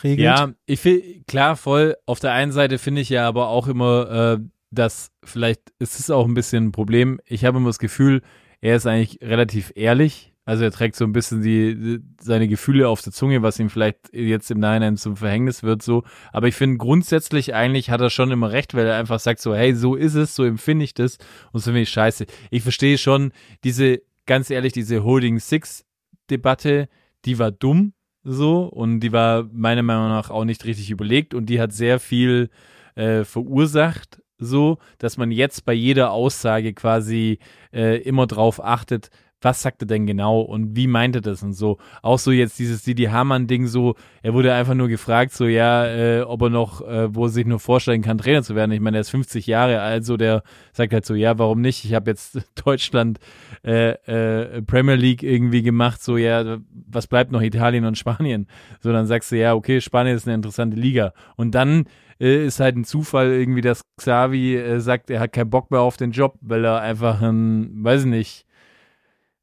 regelt? 0.04 0.24
Ja, 0.24 0.52
ich 0.66 0.80
finde, 0.80 1.22
klar, 1.26 1.56
voll. 1.56 1.96
Auf 2.06 2.20
der 2.20 2.32
einen 2.32 2.52
Seite 2.52 2.78
finde 2.78 3.00
ich 3.00 3.08
ja 3.08 3.26
aber 3.26 3.48
auch 3.48 3.66
immer, 3.66 4.10
äh, 4.10 4.38
dass 4.70 5.10
vielleicht 5.24 5.72
ist 5.78 5.98
es 5.98 6.10
auch 6.10 6.26
ein 6.26 6.34
bisschen 6.34 6.66
ein 6.66 6.72
Problem. 6.72 7.20
Ich 7.24 7.44
habe 7.44 7.56
immer 7.56 7.70
das 7.70 7.78
Gefühl, 7.78 8.22
er 8.60 8.76
ist 8.76 8.86
eigentlich 8.86 9.18
relativ 9.22 9.72
ehrlich. 9.74 10.33
Also 10.44 10.64
er 10.64 10.70
trägt 10.70 10.96
so 10.96 11.04
ein 11.04 11.12
bisschen 11.12 11.42
die, 11.42 12.00
seine 12.20 12.48
Gefühle 12.48 12.88
auf 12.88 13.00
der 13.00 13.12
Zunge, 13.12 13.42
was 13.42 13.58
ihm 13.58 13.70
vielleicht 13.70 14.12
jetzt 14.12 14.50
im 14.50 14.58
Nachhinein 14.58 14.96
zum 14.96 15.16
Verhängnis 15.16 15.62
wird, 15.62 15.82
so. 15.82 16.04
Aber 16.32 16.48
ich 16.48 16.54
finde 16.54 16.76
grundsätzlich 16.76 17.54
eigentlich 17.54 17.90
hat 17.90 18.00
er 18.02 18.10
schon 18.10 18.30
immer 18.30 18.50
recht, 18.52 18.74
weil 18.74 18.86
er 18.86 18.98
einfach 18.98 19.20
sagt 19.20 19.40
so, 19.40 19.54
hey, 19.54 19.74
so 19.74 19.94
ist 19.94 20.14
es, 20.14 20.34
so 20.34 20.44
empfinde 20.44 20.84
ich 20.84 20.92
das 20.92 21.18
und 21.52 21.60
so 21.60 21.64
finde 21.64 21.82
ich 21.82 21.90
scheiße. 21.90 22.26
Ich 22.50 22.62
verstehe 22.62 22.98
schon 22.98 23.32
diese, 23.64 24.02
ganz 24.26 24.50
ehrlich, 24.50 24.74
diese 24.74 25.02
Holding 25.02 25.38
Six 25.38 25.84
Debatte, 26.30 26.88
die 27.24 27.38
war 27.38 27.50
dumm, 27.50 27.94
so, 28.22 28.64
und 28.64 29.00
die 29.00 29.12
war 29.12 29.48
meiner 29.52 29.82
Meinung 29.82 30.08
nach 30.08 30.30
auch 30.30 30.44
nicht 30.44 30.64
richtig 30.64 30.90
überlegt 30.90 31.34
und 31.34 31.46
die 31.46 31.60
hat 31.60 31.72
sehr 31.72 32.00
viel 32.00 32.48
äh, 32.94 33.24
verursacht, 33.24 34.22
so, 34.38 34.78
dass 34.98 35.16
man 35.16 35.30
jetzt 35.30 35.64
bei 35.64 35.74
jeder 35.74 36.10
Aussage 36.10 36.72
quasi 36.72 37.38
äh, 37.72 37.98
immer 37.98 38.26
drauf 38.26 38.64
achtet, 38.64 39.10
was 39.44 39.62
sagt 39.62 39.82
er 39.82 39.86
denn 39.86 40.06
genau 40.06 40.40
und 40.40 40.74
wie 40.74 40.86
meint 40.86 41.14
er 41.16 41.20
das 41.20 41.42
und 41.42 41.52
so. 41.52 41.78
Auch 42.02 42.18
so 42.18 42.32
jetzt 42.32 42.58
dieses 42.58 42.82
Didi 42.82 43.04
Hamann-Ding 43.04 43.66
so, 43.66 43.94
er 44.22 44.34
wurde 44.34 44.54
einfach 44.54 44.74
nur 44.74 44.88
gefragt, 44.88 45.32
so 45.32 45.46
ja, 45.46 45.86
äh, 45.86 46.22
ob 46.22 46.42
er 46.42 46.50
noch, 46.50 46.80
äh, 46.80 47.14
wo 47.14 47.26
er 47.26 47.28
sich 47.28 47.46
nur 47.46 47.60
vorstellen 47.60 48.02
kann, 48.02 48.18
Trainer 48.18 48.42
zu 48.42 48.54
werden. 48.54 48.72
Ich 48.72 48.80
meine, 48.80 48.96
er 48.96 49.02
ist 49.02 49.10
50 49.10 49.46
Jahre 49.46 49.80
alt, 49.80 50.04
so 50.04 50.16
der 50.16 50.42
sagt 50.72 50.92
halt 50.92 51.04
so, 51.04 51.14
ja, 51.14 51.38
warum 51.38 51.60
nicht? 51.60 51.84
Ich 51.84 51.94
habe 51.94 52.10
jetzt 52.10 52.40
Deutschland 52.64 53.18
äh, 53.64 53.90
äh, 53.90 54.62
Premier 54.62 54.96
League 54.96 55.22
irgendwie 55.22 55.62
gemacht, 55.62 56.02
so 56.02 56.16
ja, 56.16 56.58
was 56.70 57.06
bleibt 57.06 57.30
noch 57.30 57.42
Italien 57.42 57.84
und 57.84 57.98
Spanien? 57.98 58.46
So, 58.80 58.92
dann 58.92 59.06
sagst 59.06 59.30
du, 59.30 59.36
ja, 59.36 59.54
okay, 59.54 59.80
Spanien 59.80 60.16
ist 60.16 60.26
eine 60.26 60.34
interessante 60.34 60.76
Liga. 60.76 61.12
Und 61.36 61.54
dann 61.54 61.84
äh, 62.20 62.46
ist 62.46 62.60
halt 62.60 62.76
ein 62.76 62.84
Zufall 62.84 63.32
irgendwie, 63.32 63.60
dass 63.60 63.84
Xavi 63.96 64.56
äh, 64.56 64.80
sagt, 64.80 65.10
er 65.10 65.20
hat 65.20 65.32
keinen 65.32 65.50
Bock 65.50 65.70
mehr 65.70 65.80
auf 65.80 65.96
den 65.96 66.12
Job, 66.12 66.38
weil 66.40 66.64
er 66.64 66.80
einfach 66.80 67.20
ein, 67.20 67.84
weiß 67.84 68.02
ich 68.02 68.06
nicht, 68.06 68.46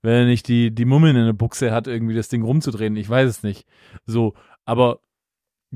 wenn 0.01 0.13
er 0.13 0.25
nicht 0.25 0.47
die, 0.47 0.73
die 0.73 0.85
Mummeln 0.85 1.15
in 1.15 1.25
der 1.25 1.33
Buchse 1.33 1.71
hat, 1.71 1.87
irgendwie 1.87 2.15
das 2.15 2.29
Ding 2.29 2.43
rumzudrehen. 2.43 2.95
Ich 2.95 3.09
weiß 3.09 3.29
es 3.29 3.43
nicht. 3.43 3.65
So, 4.05 4.33
aber 4.65 4.99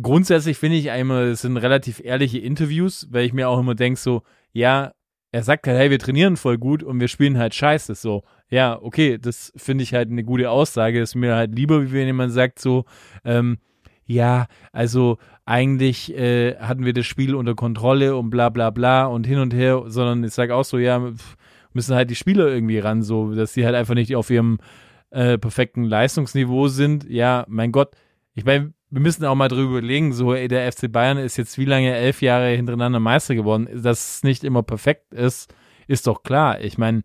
grundsätzlich 0.02 0.58
finde 0.58 0.78
ich 0.78 0.92
einmal, 0.92 1.26
es 1.26 1.42
sind 1.42 1.58
relativ 1.58 2.02
ehrliche 2.04 2.40
Interviews, 2.40 3.08
weil 3.12 3.26
ich 3.26 3.34
mir 3.34 3.50
auch 3.50 3.60
immer 3.60 3.76
denke, 3.76 4.00
so, 4.00 4.24
ja, 4.52 4.94
er 5.32 5.44
sagt 5.44 5.68
halt, 5.68 5.78
hey, 5.78 5.92
wir 5.92 6.00
trainieren 6.00 6.38
voll 6.38 6.58
gut 6.58 6.82
und 6.82 7.00
wir 7.00 7.10
spielen 7.10 7.38
halt 7.38 7.54
scheiße. 7.54 7.94
So, 7.96 8.24
ja, 8.50 8.82
okay, 8.82 9.18
das 9.18 9.52
finde 9.58 9.84
ich 9.84 9.94
halt 9.94 10.10
eine 10.10 10.24
gute 10.24 10.50
Aussage. 10.50 11.02
Ist 11.02 11.16
mir 11.16 11.36
halt 11.36 11.54
lieber, 11.54 11.84
wie 11.84 11.92
wenn 11.92 12.08
jemand 12.08 12.32
sagt, 12.32 12.60
so, 12.60 12.86
ähm, 13.26 13.58
ja, 14.06 14.48
also 14.72 15.18
eigentlich 15.46 16.16
äh, 16.16 16.56
hatten 16.58 16.86
wir 16.86 16.94
das 16.94 17.06
Spiel 17.06 17.36
unter 17.36 17.56
Kontrolle 17.56 18.16
und 18.16 18.30
bla 18.30 18.50
bla 18.50 18.70
bla 18.70 19.06
und 19.06 19.28
hin 19.28 19.40
und 19.40 19.54
her, 19.54 19.84
sondern 19.88 20.24
ich 20.24 20.34
sage 20.34 20.56
auch 20.56 20.64
so, 20.64 20.78
ja, 20.78 21.00
pff, 21.00 21.36
müssen 21.76 21.96
halt 21.96 22.10
die 22.10 22.16
Spieler 22.16 22.48
irgendwie 22.48 22.80
ran, 22.80 23.04
so, 23.04 23.34
dass 23.34 23.54
sie 23.54 23.66
halt 23.66 23.76
einfach 23.76 23.94
nicht 23.94 24.16
auf 24.16 24.30
ihrem 24.30 24.58
äh, 25.12 25.38
perfekten 25.38 25.84
Leistungsniveau 25.84 26.68
sind. 26.68 27.08
Ja, 27.10 27.46
mein 27.48 27.72
Gott, 27.72 27.96
ich 28.34 28.46
meine, 28.46 28.74
wir 28.90 29.02
müssen 29.02 29.26
auch 29.26 29.36
mal 29.36 29.48
drüber 29.48 29.78
überlegen, 29.78 30.14
so, 30.14 30.34
ey, 30.34 30.48
der 30.48 30.72
FC 30.72 30.92
Bayern 30.92 31.18
ist 31.18 31.38
jetzt 31.38 31.58
wie 31.58 31.66
lange, 31.66 31.94
elf 31.94 32.22
Jahre 32.22 32.50
hintereinander 32.50 33.00
Meister 33.00 33.36
geworden, 33.36 33.68
dass 33.74 34.18
es 34.18 34.24
nicht 34.24 34.44
immer 34.44 34.64
perfekt 34.64 35.14
ist, 35.14 35.54
ist 35.88 36.08
doch 36.08 36.24
klar. 36.24 36.62
Ich 36.62 36.78
meine, 36.78 37.04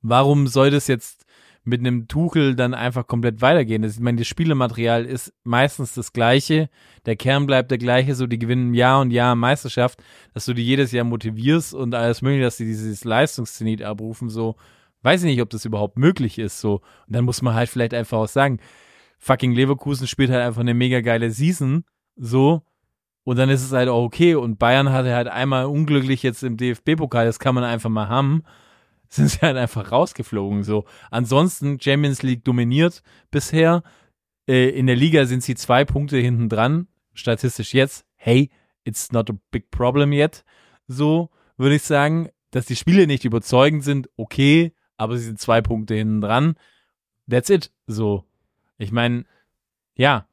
warum 0.00 0.46
soll 0.46 0.70
das 0.70 0.86
jetzt 0.86 1.21
mit 1.64 1.80
einem 1.80 2.08
Tuchel 2.08 2.56
dann 2.56 2.74
einfach 2.74 3.06
komplett 3.06 3.40
weitergehen. 3.40 3.82
Das, 3.82 3.94
ich 3.94 4.00
meine, 4.00 4.18
das 4.18 4.26
Spielematerial 4.26 5.04
ist 5.04 5.32
meistens 5.44 5.94
das 5.94 6.12
gleiche, 6.12 6.68
der 7.06 7.16
Kern 7.16 7.46
bleibt 7.46 7.70
der 7.70 7.78
gleiche, 7.78 8.14
so 8.14 8.26
die 8.26 8.38
gewinnen 8.38 8.74
Jahr 8.74 9.00
und 9.00 9.10
Jahr 9.12 9.36
Meisterschaft, 9.36 10.02
dass 10.34 10.44
du 10.44 10.54
die 10.54 10.64
jedes 10.64 10.90
Jahr 10.92 11.04
motivierst 11.04 11.74
und 11.74 11.94
alles 11.94 12.22
mögliche, 12.22 12.44
dass 12.44 12.56
sie 12.56 12.64
dieses 12.64 13.04
Leistungszenit 13.04 13.82
abrufen, 13.82 14.28
so, 14.28 14.56
weiß 15.02 15.22
ich 15.22 15.30
nicht, 15.30 15.42
ob 15.42 15.50
das 15.50 15.64
überhaupt 15.64 15.98
möglich 15.98 16.38
ist, 16.38 16.60
so. 16.60 16.80
Und 17.06 17.16
dann 17.16 17.24
muss 17.24 17.42
man 17.42 17.54
halt 17.54 17.68
vielleicht 17.68 17.94
einfach 17.94 18.18
auch 18.18 18.28
sagen, 18.28 18.58
fucking 19.18 19.52
Leverkusen 19.52 20.08
spielt 20.08 20.30
halt 20.30 20.42
einfach 20.42 20.62
eine 20.62 20.74
mega 20.74 21.00
geile 21.00 21.30
Season, 21.30 21.84
so, 22.16 22.62
und 23.24 23.38
dann 23.38 23.50
ist 23.50 23.62
es 23.62 23.70
halt 23.70 23.88
auch 23.88 24.02
okay. 24.02 24.34
Und 24.34 24.58
Bayern 24.58 24.90
hatte 24.90 25.14
halt 25.14 25.28
einmal 25.28 25.66
unglücklich 25.66 26.24
jetzt 26.24 26.42
im 26.42 26.56
DFB-Pokal, 26.56 27.24
das 27.24 27.38
kann 27.38 27.54
man 27.54 27.62
einfach 27.62 27.88
mal 27.88 28.08
haben 28.08 28.42
sind 29.16 29.28
sie 29.28 29.40
halt 29.40 29.58
einfach 29.58 29.92
rausgeflogen. 29.92 30.64
So. 30.64 30.86
Ansonsten 31.10 31.78
Champions 31.78 32.22
League 32.22 32.44
dominiert 32.44 33.02
bisher. 33.30 33.82
Äh, 34.48 34.70
in 34.70 34.86
der 34.86 34.96
Liga 34.96 35.26
sind 35.26 35.42
sie 35.42 35.54
zwei 35.54 35.84
Punkte 35.84 36.16
hinten 36.16 36.48
dran. 36.48 36.88
Statistisch 37.12 37.74
jetzt. 37.74 38.06
Hey, 38.16 38.50
it's 38.84 39.12
not 39.12 39.28
a 39.28 39.34
big 39.50 39.70
problem 39.70 40.12
yet. 40.12 40.44
So 40.88 41.28
würde 41.58 41.74
ich 41.74 41.82
sagen, 41.82 42.30
dass 42.52 42.64
die 42.64 42.76
Spiele 42.76 43.06
nicht 43.06 43.26
überzeugend 43.26 43.84
sind. 43.84 44.08
Okay, 44.16 44.72
aber 44.96 45.18
sie 45.18 45.26
sind 45.26 45.38
zwei 45.38 45.60
Punkte 45.60 45.94
hinten 45.94 46.22
dran. 46.22 46.56
That's 47.28 47.50
it. 47.50 47.70
So. 47.86 48.24
Ich 48.78 48.92
meine, 48.92 49.24
ja. 49.94 50.26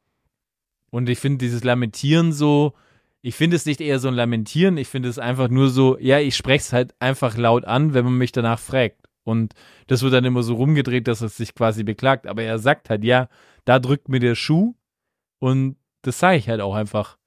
Und 0.89 1.10
ich 1.10 1.19
finde 1.19 1.39
dieses 1.39 1.65
Lamentieren 1.65 2.31
so, 2.31 2.73
ich 3.22 3.36
finde 3.36 3.56
es 3.56 3.66
nicht 3.66 3.82
eher 3.82 4.00
so 4.00 4.08
ein 4.08 4.14
Lamentieren, 4.14 4.78
ich 4.78 4.88
finde 4.88 5.10
es 5.10 5.20
einfach 5.20 5.50
nur 5.50 5.70
so, 5.70 5.98
ja, 6.00 6.20
ich 6.20 6.36
spreche 6.36 6.62
es 6.62 6.74
halt 6.74 6.96
einfach 7.00 7.38
laut 7.38 7.66
an, 7.66 7.94
wenn 7.94 8.06
man 8.06 8.18
mich 8.18 8.32
danach 8.32 8.60
fragt. 8.60 8.98
Und 9.24 9.54
das 9.88 10.02
wird 10.02 10.14
dann 10.14 10.26
immer 10.26 10.44
so 10.44 10.56
rumgedreht, 10.56 11.08
dass 11.08 11.22
er 11.22 11.30
sich 11.30 11.54
quasi 11.54 11.84
beklagt. 11.84 12.26
Aber 12.26 12.41
er 12.41 12.58
sagt 12.58 12.90
halt, 12.90 13.04
ja, 13.04 13.28
da 13.66 13.80
drückt 13.80 14.10
mir 14.10 14.20
der 14.20 14.36
Schuh 14.36 14.74
und 15.40 15.76
das 16.02 16.20
sage 16.20 16.38
ich 16.38 16.50
halt 16.50 16.62
auch 16.62 16.74
einfach. 16.74 17.18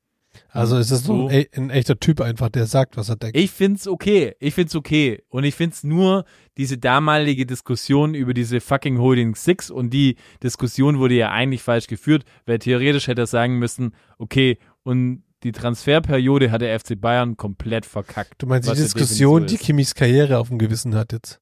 Also 0.49 0.79
ist 0.79 0.91
es 0.91 1.05
so 1.05 1.29
ein, 1.29 1.47
ein, 1.55 1.71
echter 1.71 2.01
Typ 2.01 2.23
einfach, 2.23 2.49
der 2.49 2.67
sagt, 2.67 2.97
was 2.97 3.11
er 3.11 3.17
denkt. 3.17 3.37
Ich 3.37 3.51
find's 3.51 3.87
okay. 3.87 4.35
Ich 4.41 4.55
find's 4.55 4.75
okay. 4.75 5.23
Und 5.29 5.45
ich 5.45 5.55
find's 5.55 5.85
nur 5.85 6.25
diese 6.57 6.79
damalige 6.79 7.45
Diskussion 7.45 8.15
über 8.15 8.33
diese 8.33 8.61
fucking 8.61 8.99
Holding 8.99 9.35
Six 9.35 9.71
und 9.71 9.91
die 9.91 10.17
Diskussion 10.43 10.99
wurde 10.99 11.15
ja 11.15 11.31
eigentlich 11.31 11.63
falsch 11.63 11.87
geführt, 11.87 12.25
weil 12.47 12.59
theoretisch 12.59 13.09
hätte 13.09 13.23
er 13.23 13.27
sagen 13.27 13.59
müssen, 13.59 13.95
okay, 14.19 14.59
und 14.83 15.23
die 15.43 15.53
Transferperiode 15.53 16.51
hat 16.51 16.63
der 16.63 16.79
FC 16.79 17.01
Bayern 17.01 17.37
komplett 17.37 17.87
verkackt. 17.87 18.35
Du 18.39 18.47
meinst 18.47 18.71
die 18.71 18.75
Diskussion, 18.75 19.47
die 19.47 19.59
Kimmichs 19.59 19.95
Karriere 19.95 20.39
auf 20.39 20.49
dem 20.49 20.59
Gewissen 20.59 20.95
hat 20.95 21.13
jetzt? 21.13 21.41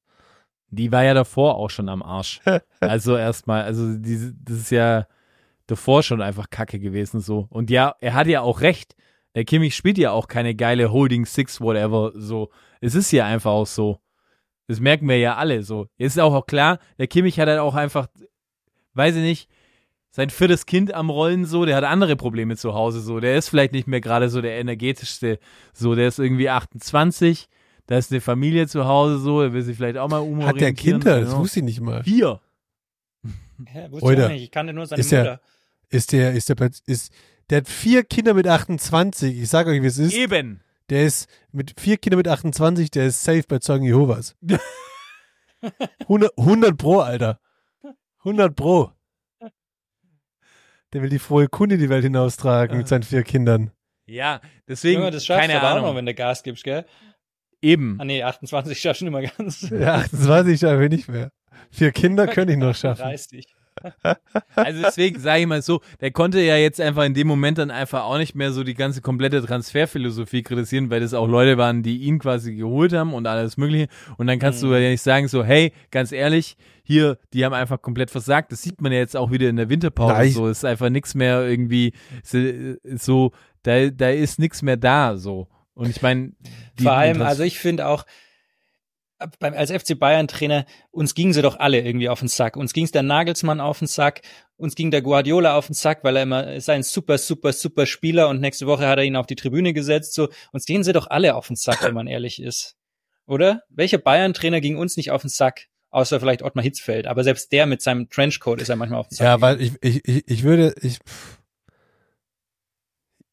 Die 0.69 0.91
war 0.91 1.03
ja 1.03 1.13
davor 1.13 1.55
auch 1.55 1.69
schon 1.69 1.89
am 1.89 2.01
Arsch. 2.01 2.41
also 2.79 3.17
erstmal, 3.17 3.63
also 3.63 3.95
die, 3.97 4.33
das 4.43 4.57
ist 4.57 4.71
ja 4.71 5.05
davor 5.67 6.03
schon 6.03 6.21
einfach 6.21 6.49
Kacke 6.49 6.79
gewesen 6.79 7.19
so. 7.19 7.47
Und 7.49 7.69
ja, 7.69 7.95
er 7.99 8.13
hat 8.13 8.27
ja 8.27 8.41
auch 8.41 8.61
recht. 8.61 8.95
Der 9.35 9.45
Kimmich 9.45 9.75
spielt 9.75 9.97
ja 9.97 10.11
auch 10.11 10.27
keine 10.27 10.55
geile 10.55 10.91
Holding 10.91 11.25
Six, 11.25 11.61
whatever, 11.61 12.11
so. 12.15 12.49
Es 12.81 12.95
ist 12.95 13.11
ja 13.11 13.25
einfach 13.25 13.51
auch 13.51 13.67
so. 13.67 13.99
Das 14.67 14.79
merken 14.79 15.07
wir 15.07 15.17
ja 15.17 15.35
alle 15.35 15.63
so. 15.63 15.87
Jetzt 15.97 16.13
ist 16.13 16.19
auch, 16.19 16.33
auch 16.33 16.45
klar, 16.45 16.79
der 16.97 17.07
Kimmich 17.07 17.39
hat 17.39 17.47
halt 17.47 17.59
auch 17.59 17.75
einfach, 17.75 18.07
weiß 18.93 19.15
ich 19.15 19.21
nicht, 19.21 19.49
sein 20.11 20.29
viertes 20.29 20.65
Kind 20.65 20.93
am 20.93 21.09
Rollen 21.09 21.45
so, 21.45 21.65
der 21.65 21.77
hat 21.77 21.85
andere 21.85 22.17
Probleme 22.17 22.57
zu 22.57 22.73
Hause 22.73 22.99
so. 22.99 23.19
Der 23.19 23.37
ist 23.37 23.49
vielleicht 23.49 23.71
nicht 23.71 23.87
mehr 23.87 24.01
gerade 24.01 24.29
so 24.29 24.41
der 24.41 24.59
energetischste. 24.59 25.39
So, 25.73 25.95
der 25.95 26.09
ist 26.09 26.19
irgendwie 26.19 26.49
28, 26.49 27.47
da 27.87 27.97
ist 27.97 28.11
eine 28.11 28.21
Familie 28.21 28.67
zu 28.67 28.85
Hause 28.85 29.19
so, 29.19 29.41
er 29.41 29.53
will 29.53 29.61
sich 29.61 29.77
vielleicht 29.77 29.97
auch 29.97 30.09
mal 30.09 30.19
umorientieren. 30.19 30.47
Hat 30.47 30.61
der 30.61 30.73
Kinder? 30.73 31.21
Das 31.21 31.35
wusste 31.35 31.59
ich 31.59 31.65
nicht 31.65 31.81
mal. 31.81 32.03
Vier. 32.03 32.41
Ja, 33.73 33.91
wusste 33.91 34.05
Oder, 34.05 34.17
ich 34.17 34.25
auch 34.25 34.29
nicht. 34.29 34.43
Ich 34.43 34.51
kannte 34.51 34.73
nur 34.73 34.85
seine 34.85 34.99
ist 34.99 35.11
Mutter. 35.11 35.23
Der, 35.23 35.39
ist 35.89 36.11
der, 36.11 36.33
ist 36.33 36.49
der, 36.49 36.71
ist, 36.87 37.13
der 37.49 37.57
hat 37.59 37.69
vier 37.69 38.03
Kinder 38.03 38.33
mit 38.33 38.47
28. 38.47 39.41
Ich 39.41 39.49
sage 39.49 39.71
euch, 39.71 39.81
wie 39.81 39.87
es 39.87 39.97
ist. 39.97 40.13
Eben. 40.13 40.61
der 40.89 41.05
ist 41.05 41.29
mit 41.53 41.79
4 41.79 41.97
Kilometer 41.97 42.33
28, 42.33 42.91
der 42.91 43.07
ist 43.07 43.23
safe 43.23 43.43
bei 43.47 43.59
Zeugen 43.59 43.85
Jehovas. 43.85 44.35
100, 46.01 46.37
100 46.37 46.77
Pro, 46.77 46.99
Alter. 46.99 47.39
100 48.19 48.55
Pro. 48.55 48.91
Der 50.93 51.01
will 51.01 51.09
die 51.09 51.19
frohe 51.19 51.47
Kunde 51.47 51.75
in 51.75 51.81
die 51.81 51.89
Welt 51.89 52.03
hinaustragen 52.03 52.77
mit 52.77 52.87
seinen 52.87 53.03
vier 53.03 53.23
Kindern. 53.23 53.71
Ja, 54.05 54.41
deswegen, 54.67 55.01
das 55.03 55.25
schaffst 55.25 55.29
du 55.29 55.33
keine 55.47 55.59
aber 55.59 55.67
auch 55.67 55.71
Ahnung. 55.77 55.85
noch, 55.89 55.95
wenn 55.95 56.05
du 56.05 56.13
Gas 56.13 56.43
gibst, 56.43 56.63
gell? 56.63 56.85
Eben. 57.61 57.97
Ah 57.99 58.05
nee, 58.05 58.23
28 58.23 58.77
schaffst 58.81 59.01
du 59.01 59.05
nicht 59.05 59.13
mehr 59.13 59.29
ganz. 59.37 59.69
Ja, 59.69 59.95
28 59.95 60.59
schaffe 60.59 60.83
ich 60.83 60.89
nicht 60.89 61.07
mehr. 61.07 61.31
Vier 61.69 61.91
Kinder 61.91 62.27
könnte 62.27 62.53
ich 62.53 62.59
noch 62.59 62.75
schaffen. 62.75 63.03
30. 63.03 63.45
Also 64.55 64.81
deswegen 64.83 65.19
sage 65.19 65.41
ich 65.41 65.47
mal 65.47 65.61
so, 65.61 65.81
der 66.01 66.11
konnte 66.11 66.39
ja 66.41 66.55
jetzt 66.57 66.79
einfach 66.81 67.03
in 67.03 67.13
dem 67.13 67.27
Moment 67.27 67.57
dann 67.57 67.71
einfach 67.71 68.03
auch 68.03 68.17
nicht 68.17 68.35
mehr 68.35 68.51
so 68.51 68.63
die 68.63 68.73
ganze 68.73 69.01
komplette 69.01 69.43
Transferphilosophie 69.45 70.43
kritisieren, 70.43 70.89
weil 70.89 70.99
das 70.99 71.13
auch 71.13 71.27
Leute 71.27 71.57
waren, 71.57 71.83
die 71.83 71.97
ihn 72.03 72.19
quasi 72.19 72.55
geholt 72.55 72.93
haben 72.93 73.13
und 73.13 73.25
alles 73.27 73.57
mögliche. 73.57 73.87
Und 74.17 74.27
dann 74.27 74.39
kannst 74.39 74.61
du 74.61 74.73
ja 74.73 74.89
nicht 74.89 75.01
sagen 75.01 75.27
so, 75.27 75.43
hey, 75.43 75.73
ganz 75.89 76.11
ehrlich, 76.11 76.57
hier, 76.83 77.17
die 77.33 77.45
haben 77.45 77.53
einfach 77.53 77.81
komplett 77.81 78.11
versagt. 78.11 78.51
Das 78.51 78.61
sieht 78.61 78.81
man 78.81 78.91
ja 78.91 78.99
jetzt 78.99 79.15
auch 79.15 79.31
wieder 79.31 79.49
in 79.49 79.55
der 79.55 79.69
Winterpause. 79.69 80.13
Nein. 80.13 80.31
So 80.31 80.47
ist 80.47 80.65
einfach 80.65 80.89
nichts 80.89 81.15
mehr 81.15 81.47
irgendwie 81.47 81.93
so- 82.23 83.31
da, 83.63 83.89
da 83.89 84.09
ist 84.09 84.39
nichts 84.39 84.61
mehr 84.61 84.77
da 84.77 85.17
so. 85.17 85.47
Und 85.73 85.89
ich 85.89 86.01
meine, 86.01 86.33
Vor 86.81 86.91
allem, 86.93 87.21
also 87.21 87.43
ich 87.43 87.59
finde 87.59 87.87
auch, 87.87 88.05
beim, 89.39 89.53
als 89.53 89.71
FC 89.71 89.97
Bayern 89.97 90.27
Trainer, 90.27 90.65
uns 90.91 91.15
gingen 91.15 91.33
sie 91.33 91.41
doch 91.41 91.59
alle 91.59 91.81
irgendwie 91.81 92.09
auf 92.09 92.19
den 92.19 92.27
Sack. 92.27 92.55
Uns 92.55 92.73
ging's 92.73 92.91
der 92.91 93.03
Nagelsmann 93.03 93.59
auf 93.59 93.79
den 93.79 93.87
Sack, 93.87 94.21
uns 94.57 94.75
ging 94.75 94.91
der 94.91 95.01
Guardiola 95.01 95.55
auf 95.55 95.67
den 95.67 95.73
Sack, 95.73 96.03
weil 96.03 96.15
er 96.15 96.23
immer 96.23 96.53
ist 96.53 96.69
ein 96.69 96.83
super, 96.83 97.17
super, 97.17 97.53
super 97.53 97.85
Spieler 97.85 98.29
und 98.29 98.39
nächste 98.39 98.67
Woche 98.67 98.87
hat 98.87 98.97
er 98.97 99.03
ihn 99.03 99.15
auf 99.15 99.27
die 99.27 99.35
Tribüne 99.35 99.73
gesetzt. 99.73 100.13
So, 100.13 100.29
uns 100.51 100.65
gehen 100.65 100.83
sie 100.83 100.93
doch 100.93 101.07
alle 101.07 101.35
auf 101.35 101.47
den 101.47 101.55
Sack, 101.55 101.83
wenn 101.83 101.93
man 101.93 102.07
ehrlich 102.07 102.41
ist. 102.41 102.75
Oder? 103.25 103.63
Welcher 103.69 103.97
Bayern-Trainer 103.97 104.61
ging 104.61 104.77
uns 104.77 104.97
nicht 104.97 105.11
auf 105.11 105.21
den 105.21 105.29
Sack? 105.29 105.67
Außer 105.89 106.19
vielleicht 106.19 106.41
Ottmar 106.41 106.63
Hitzfeld. 106.63 107.05
Aber 107.05 107.23
selbst 107.23 107.51
der 107.51 107.65
mit 107.65 107.81
seinem 107.81 108.09
Trenchcoat 108.09 108.61
ist 108.61 108.69
er 108.69 108.77
manchmal 108.77 108.99
auf 108.99 109.07
den 109.07 109.15
Sack. 109.15 109.25
Ja, 109.25 109.35
gegangen. 109.35 109.59
weil 109.59 109.65
ich, 109.65 109.73
ich, 109.81 110.07
ich, 110.07 110.27
ich 110.27 110.43
würde, 110.43 110.73
ich, 110.81 110.99
pff. 110.99 111.39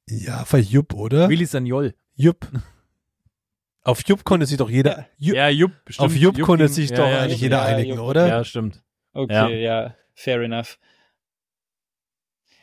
ja, 0.09 0.45
für 0.45 0.59
Jupp, 0.59 0.95
oder? 0.95 1.29
Willi 1.29 1.47
Sagnol. 1.47 1.95
Jupp. 2.15 2.49
Auf 3.83 4.03
Jupp 4.07 4.25
konnte 4.25 4.45
sich 4.47 4.59
doch 4.59 4.69
jeder, 4.71 5.07
Jupp, 5.19 5.37
Ja, 5.37 5.49
Jupp, 5.49 5.73
stimmt. 5.89 6.07
auf 6.11 6.17
Jupp 6.17 6.41
konnte 6.43 6.65
ging- 6.67 6.75
sich 6.75 6.91
ja, 6.91 6.97
doch 6.97 7.09
ja, 7.09 7.21
eigentlich 7.23 7.41
jeder 7.41 7.59
ja, 7.59 7.65
einigen, 7.65 7.97
Jupp. 7.97 8.07
oder? 8.07 8.27
Ja, 8.27 8.45
stimmt. 8.45 8.83
Okay, 9.15 9.63
ja. 9.63 9.95
fair 10.15 10.41
enough. 10.43 10.79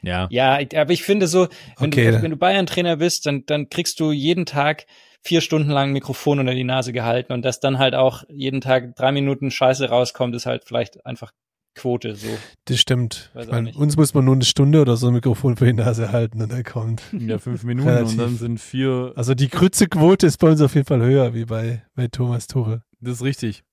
Ja. 0.01 0.27
Ja, 0.29 0.59
aber 0.75 0.91
ich 0.91 1.03
finde 1.03 1.27
so, 1.27 1.47
wenn 1.79 1.87
Okay. 1.89 2.11
du, 2.11 2.21
wenn 2.21 2.31
du 2.31 2.37
Bayern-Trainer 2.37 2.97
bist, 2.97 3.25
dann, 3.25 3.45
dann 3.47 3.69
kriegst 3.69 3.99
du 3.99 4.11
jeden 4.11 4.45
Tag 4.45 4.85
vier 5.23 5.41
Stunden 5.41 5.71
lang 5.71 5.89
ein 5.89 5.93
Mikrofon 5.93 6.39
unter 6.39 6.53
die 6.53 6.63
Nase 6.63 6.93
gehalten 6.93 7.33
und 7.33 7.43
dass 7.43 7.59
dann 7.59 7.79
halt 7.79 7.95
auch 7.95 8.23
jeden 8.29 8.61
Tag 8.61 8.95
drei 8.95 9.11
Minuten 9.11 9.49
Scheiße 9.49 9.89
rauskommt, 9.89 10.35
ist 10.35 10.45
halt 10.45 10.63
vielleicht 10.65 11.03
einfach 11.07 11.31
Quote 11.75 12.15
so. 12.15 12.27
Das 12.65 12.79
stimmt. 12.79 13.31
Meine, 13.49 13.73
uns 13.73 13.97
muss 13.97 14.13
man 14.13 14.25
nur 14.25 14.33
eine 14.35 14.45
Stunde 14.45 14.81
oder 14.81 14.95
so 14.95 15.07
ein 15.07 15.13
Mikrofon 15.13 15.57
für 15.57 15.65
die 15.65 15.73
Nase 15.73 16.11
halten 16.11 16.41
und 16.41 16.51
er 16.51 16.63
kommt. 16.63 17.03
Ja, 17.11 17.37
fünf 17.37 17.63
Minuten 17.63 17.89
Relativ. 17.89 18.11
und 18.11 18.17
dann 18.17 18.37
sind 18.37 18.59
vier. 18.59 19.11
Also 19.15 19.35
die 19.35 19.49
Grützequote 19.49 20.25
ist 20.25 20.37
bei 20.37 20.49
uns 20.49 20.61
auf 20.61 20.73
jeden 20.73 20.87
Fall 20.87 21.01
höher 21.01 21.33
wie 21.33 21.45
bei, 21.45 21.83
bei 21.95 22.07
Thomas 22.07 22.47
Tuchel. 22.47 22.81
Das 23.01 23.15
ist 23.15 23.23
richtig. 23.23 23.63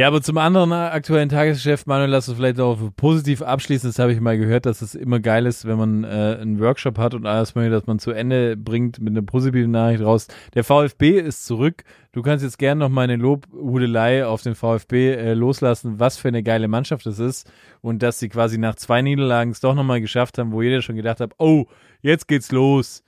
Ja, 0.00 0.06
aber 0.06 0.22
zum 0.22 0.38
anderen 0.38 0.72
aktuellen 0.72 1.28
Tagesgeschäft, 1.28 1.86
Manuel, 1.86 2.08
lass 2.08 2.26
uns 2.26 2.38
vielleicht 2.38 2.58
auch 2.58 2.78
positiv 2.96 3.42
abschließen. 3.42 3.90
Das 3.90 3.98
habe 3.98 4.14
ich 4.14 4.20
mal 4.22 4.38
gehört, 4.38 4.64
dass 4.64 4.80
es 4.80 4.94
immer 4.94 5.20
geil 5.20 5.44
ist, 5.44 5.66
wenn 5.66 5.76
man 5.76 6.04
äh, 6.04 6.38
einen 6.40 6.58
Workshop 6.58 6.96
hat 6.96 7.12
und 7.12 7.26
alles 7.26 7.54
mögliche, 7.54 7.72
dass 7.74 7.86
man 7.86 7.98
zu 7.98 8.10
Ende 8.10 8.56
bringt 8.56 8.98
mit 8.98 9.12
einer 9.12 9.20
positiven 9.20 9.72
Nachricht 9.72 10.02
raus. 10.02 10.28
Der 10.54 10.64
VfB 10.64 11.20
ist 11.20 11.44
zurück. 11.44 11.84
Du 12.12 12.22
kannst 12.22 12.42
jetzt 12.42 12.58
gerne 12.58 12.78
noch 12.78 12.88
meine 12.88 13.16
Lobhudelei 13.16 14.24
auf 14.24 14.40
den 14.40 14.54
VfB 14.54 15.12
äh, 15.12 15.34
loslassen, 15.34 16.00
was 16.00 16.16
für 16.16 16.28
eine 16.28 16.42
geile 16.42 16.66
Mannschaft 16.66 17.04
es 17.04 17.18
ist 17.18 17.52
und 17.82 18.02
dass 18.02 18.18
sie 18.18 18.30
quasi 18.30 18.56
nach 18.56 18.76
zwei 18.76 19.02
Niederlagen 19.02 19.50
es 19.50 19.60
doch 19.60 19.74
nochmal 19.74 20.00
geschafft 20.00 20.38
haben, 20.38 20.52
wo 20.52 20.62
jeder 20.62 20.80
schon 20.80 20.96
gedacht 20.96 21.20
hat, 21.20 21.34
oh, 21.36 21.66
jetzt 22.00 22.26
geht's 22.26 22.52
los. 22.52 23.04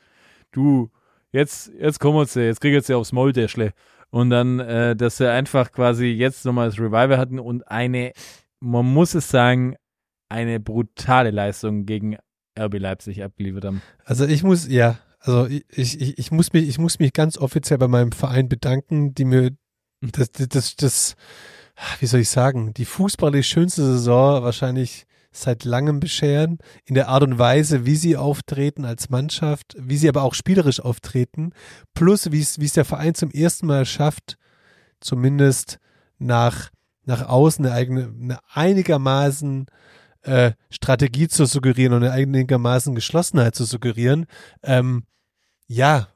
Du, 0.51 0.91
jetzt, 1.31 1.73
jetzt 1.81 2.01
kommen 2.01 2.27
sie, 2.27 2.43
jetzt 2.43 2.61
kriegt 2.61 2.85
sie 2.85 2.93
aufs 2.93 3.13
Maul, 3.13 3.33
der 3.33 3.49
Schle. 3.49 3.73
Und 4.13 4.29
dann, 4.29 4.61
äh, 4.61 4.95
dass 4.95 5.17
sie 5.17 5.31
einfach 5.31 5.73
quasi 5.73 6.07
jetzt 6.09 6.45
nochmal 6.45 6.69
das 6.69 6.79
Revival 6.79 7.17
hatten 7.17 7.39
und 7.39 7.67
eine, 7.69 8.13
man 8.61 8.85
muss 8.85 9.15
es 9.15 9.31
sagen, 9.31 9.75
eine 10.29 10.61
brutale 10.61 11.31
Leistung 11.31 11.87
gegen 11.87 12.19
RB 12.59 12.79
Leipzig 12.79 13.25
abgeliefert 13.25 13.65
haben. 13.65 13.83
Also 14.05 14.27
ich 14.27 14.43
muss, 14.43 14.69
ja, 14.69 14.99
also 15.19 15.47
ich, 15.47 15.65
ich, 16.01 16.19
ich 16.19 16.31
muss 16.31 16.53
mich, 16.53 16.69
ich 16.69 16.79
muss 16.79 16.99
mich 16.99 17.15
ganz 17.15 17.39
offiziell 17.39 17.79
bei 17.79 17.89
meinem 17.89 18.13
Verein 18.13 18.51
bedanken, 18.51 19.15
die 19.15 19.25
mir 19.25 19.53
das, 20.03 20.31
das, 20.31 20.49
das, 20.49 20.77
das 20.77 21.17
wie 22.01 22.07
soll 22.07 22.21
ich 22.21 22.29
sagen, 22.29 22.75
die 22.75 22.85
fußballisch 22.85 23.49
schönste 23.49 23.83
Saison 23.83 24.43
wahrscheinlich 24.43 25.07
seit 25.33 25.65
langem 25.65 25.99
bescheren, 25.99 26.59
in 26.85 26.95
der 26.95 27.09
Art 27.09 27.23
und 27.23 27.39
Weise, 27.39 27.87
wie 27.87 27.97
sie 27.97 28.17
auftreten 28.17 28.85
als 28.85 29.11
Mannschaft, 29.11 29.75
wie 29.79 29.97
sie 29.97 30.09
aber 30.09 30.23
auch 30.23 30.35
spielerisch 30.35 30.81
auftreten, 30.81 31.53
plus 31.95 32.31
wie 32.31 32.41
es, 32.41 32.73
der 32.75 32.85
Verein 32.85 33.15
zum 33.15 33.31
ersten 33.31 33.67
Mal 33.67 33.87
schafft, 33.87 34.37
zumindest 35.01 35.79
nach, 36.19 36.71
nach 37.05 37.29
außen 37.29 37.65
eine 37.65 37.75
eigene, 37.75 38.15
eine 38.21 38.39
einigermaßen 38.53 39.67
äh, 40.23 40.53
Strategie 40.71 41.29
zu 41.29 41.47
suggerieren 41.47 41.95
und 41.95 42.05
eine 42.05 42.13
einigermaßen 42.13 42.95
Geschlossenheit 42.95 43.55
zu 43.55 43.65
suggerieren. 43.65 44.27
Ähm, 44.63 45.05
ja, 45.67 46.09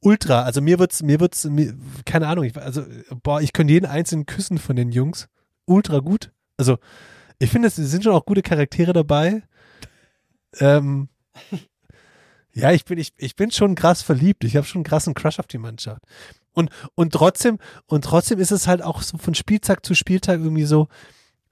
ultra. 0.00 0.42
Also 0.42 0.60
mir 0.60 0.78
wird's, 0.78 1.02
mir 1.02 1.20
wird's, 1.20 1.44
mir, 1.44 1.74
keine 2.04 2.28
Ahnung, 2.28 2.44
ich, 2.44 2.56
also, 2.56 2.84
boah, 3.22 3.40
ich 3.40 3.52
könnte 3.52 3.72
jeden 3.72 3.86
einzelnen 3.86 4.26
küssen 4.26 4.58
von 4.58 4.76
den 4.76 4.92
Jungs. 4.92 5.28
Ultra 5.66 5.98
gut. 5.98 6.30
Also, 6.56 6.78
ich 7.38 7.50
finde, 7.50 7.68
es 7.68 7.76
sind 7.76 8.04
schon 8.04 8.14
auch 8.14 8.26
gute 8.26 8.42
Charaktere 8.42 8.92
dabei. 8.92 9.42
Ähm, 10.60 11.08
ja, 12.52 12.70
ich 12.72 12.84
bin, 12.84 12.98
ich, 12.98 13.12
ich 13.16 13.36
bin 13.36 13.50
schon 13.50 13.74
krass 13.74 14.02
verliebt. 14.02 14.44
Ich 14.44 14.56
habe 14.56 14.66
schon 14.66 14.80
einen 14.80 14.84
krassen 14.84 15.14
Crush 15.14 15.38
auf 15.38 15.46
die 15.46 15.58
Mannschaft. 15.58 16.02
Und, 16.52 16.70
und 16.94 17.12
trotzdem, 17.12 17.58
und 17.86 18.04
trotzdem 18.04 18.38
ist 18.38 18.52
es 18.52 18.66
halt 18.66 18.82
auch 18.82 19.02
so 19.02 19.18
von 19.18 19.34
Spieltag 19.34 19.84
zu 19.84 19.94
Spieltag 19.94 20.38
irgendwie 20.38 20.64
so, 20.64 20.88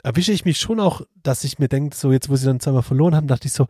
erwische 0.01 0.31
ich 0.31 0.45
mich 0.45 0.57
schon 0.57 0.79
auch, 0.79 1.01
dass 1.21 1.43
ich 1.43 1.59
mir 1.59 1.67
denke, 1.67 1.95
so 1.95 2.11
jetzt, 2.11 2.29
wo 2.29 2.35
sie 2.35 2.45
dann 2.45 2.59
zweimal 2.59 2.83
verloren 2.83 3.15
haben, 3.15 3.27
dachte 3.27 3.47
ich 3.47 3.53
so, 3.53 3.67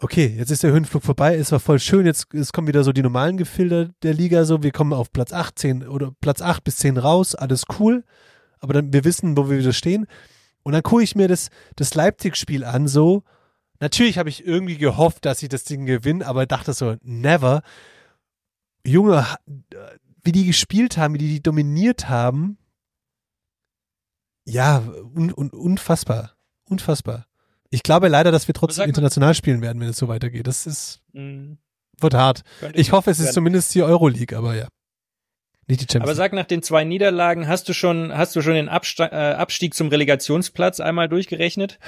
okay, 0.00 0.34
jetzt 0.36 0.50
ist 0.50 0.62
der 0.62 0.72
Höhenflug 0.72 1.02
vorbei, 1.02 1.36
es 1.36 1.50
war 1.50 1.60
voll 1.60 1.78
schön, 1.78 2.06
jetzt, 2.06 2.28
jetzt 2.32 2.52
kommen 2.52 2.68
wieder 2.68 2.84
so 2.84 2.92
die 2.92 3.02
normalen 3.02 3.36
Gefilde 3.36 3.94
der 4.02 4.14
Liga, 4.14 4.44
so, 4.44 4.62
wir 4.62 4.70
kommen 4.70 4.92
auf 4.92 5.12
Platz 5.12 5.32
18 5.32 5.86
oder 5.86 6.12
Platz 6.20 6.40
8 6.40 6.62
bis 6.62 6.76
10 6.76 6.98
raus, 6.98 7.34
alles 7.34 7.64
cool, 7.78 8.04
aber 8.60 8.74
dann, 8.74 8.92
wir 8.92 9.04
wissen, 9.04 9.36
wo 9.36 9.50
wir 9.50 9.58
wieder 9.58 9.72
stehen. 9.72 10.06
Und 10.62 10.72
dann 10.72 10.82
gucke 10.82 11.02
ich 11.02 11.14
mir 11.14 11.28
das, 11.28 11.48
das 11.76 11.94
Leipzig-Spiel 11.94 12.64
an, 12.64 12.88
so, 12.88 13.22
natürlich 13.80 14.18
habe 14.18 14.28
ich 14.28 14.44
irgendwie 14.46 14.76
gehofft, 14.76 15.24
dass 15.24 15.38
sie 15.38 15.48
das 15.48 15.64
Ding 15.64 15.86
gewinnen, 15.86 16.22
aber 16.22 16.46
dachte 16.46 16.72
so, 16.72 16.96
never. 17.02 17.62
Junge, 18.86 19.26
wie 20.24 20.32
die 20.32 20.46
gespielt 20.46 20.96
haben, 20.96 21.14
wie 21.14 21.18
die, 21.18 21.28
die 21.28 21.42
dominiert 21.42 22.08
haben, 22.08 22.58
ja, 24.44 24.82
un, 25.14 25.32
un, 25.32 25.50
unfassbar. 25.50 26.34
Unfassbar. 26.64 27.26
Ich 27.70 27.82
glaube 27.82 28.08
leider, 28.08 28.30
dass 28.32 28.48
wir 28.48 28.54
trotzdem 28.54 28.86
international 28.88 29.34
spielen 29.34 29.60
werden, 29.60 29.78
wenn 29.80 29.88
es 29.88 29.98
so 29.98 30.08
weitergeht. 30.08 30.46
Das 30.46 30.66
ist, 30.66 31.02
Mhm. 31.12 31.58
wird 32.00 32.14
hart. 32.14 32.42
Könnte 32.60 32.80
Ich 32.80 32.92
hoffe, 32.92 33.10
es 33.10 33.18
ist 33.18 33.26
werden. 33.26 33.34
zumindest 33.34 33.74
die 33.74 33.82
Euroleague, 33.82 34.36
aber 34.36 34.54
ja. 34.54 34.68
Nicht 35.68 35.80
die 35.82 35.84
Aber 35.84 35.92
Champions 35.92 36.08
League. 36.08 36.16
sag 36.16 36.32
nach 36.32 36.46
den 36.46 36.62
zwei 36.62 36.84
Niederlagen, 36.84 37.46
hast 37.46 37.68
du 37.68 37.74
schon, 37.74 38.16
hast 38.16 38.34
du 38.34 38.40
schon 38.40 38.54
den 38.54 38.68
Absta 38.68 39.06
äh, 39.06 39.34
Abstieg 39.34 39.74
zum 39.74 39.88
Relegationsplatz 39.88 40.80
einmal 40.80 41.08
durchgerechnet? 41.08 41.78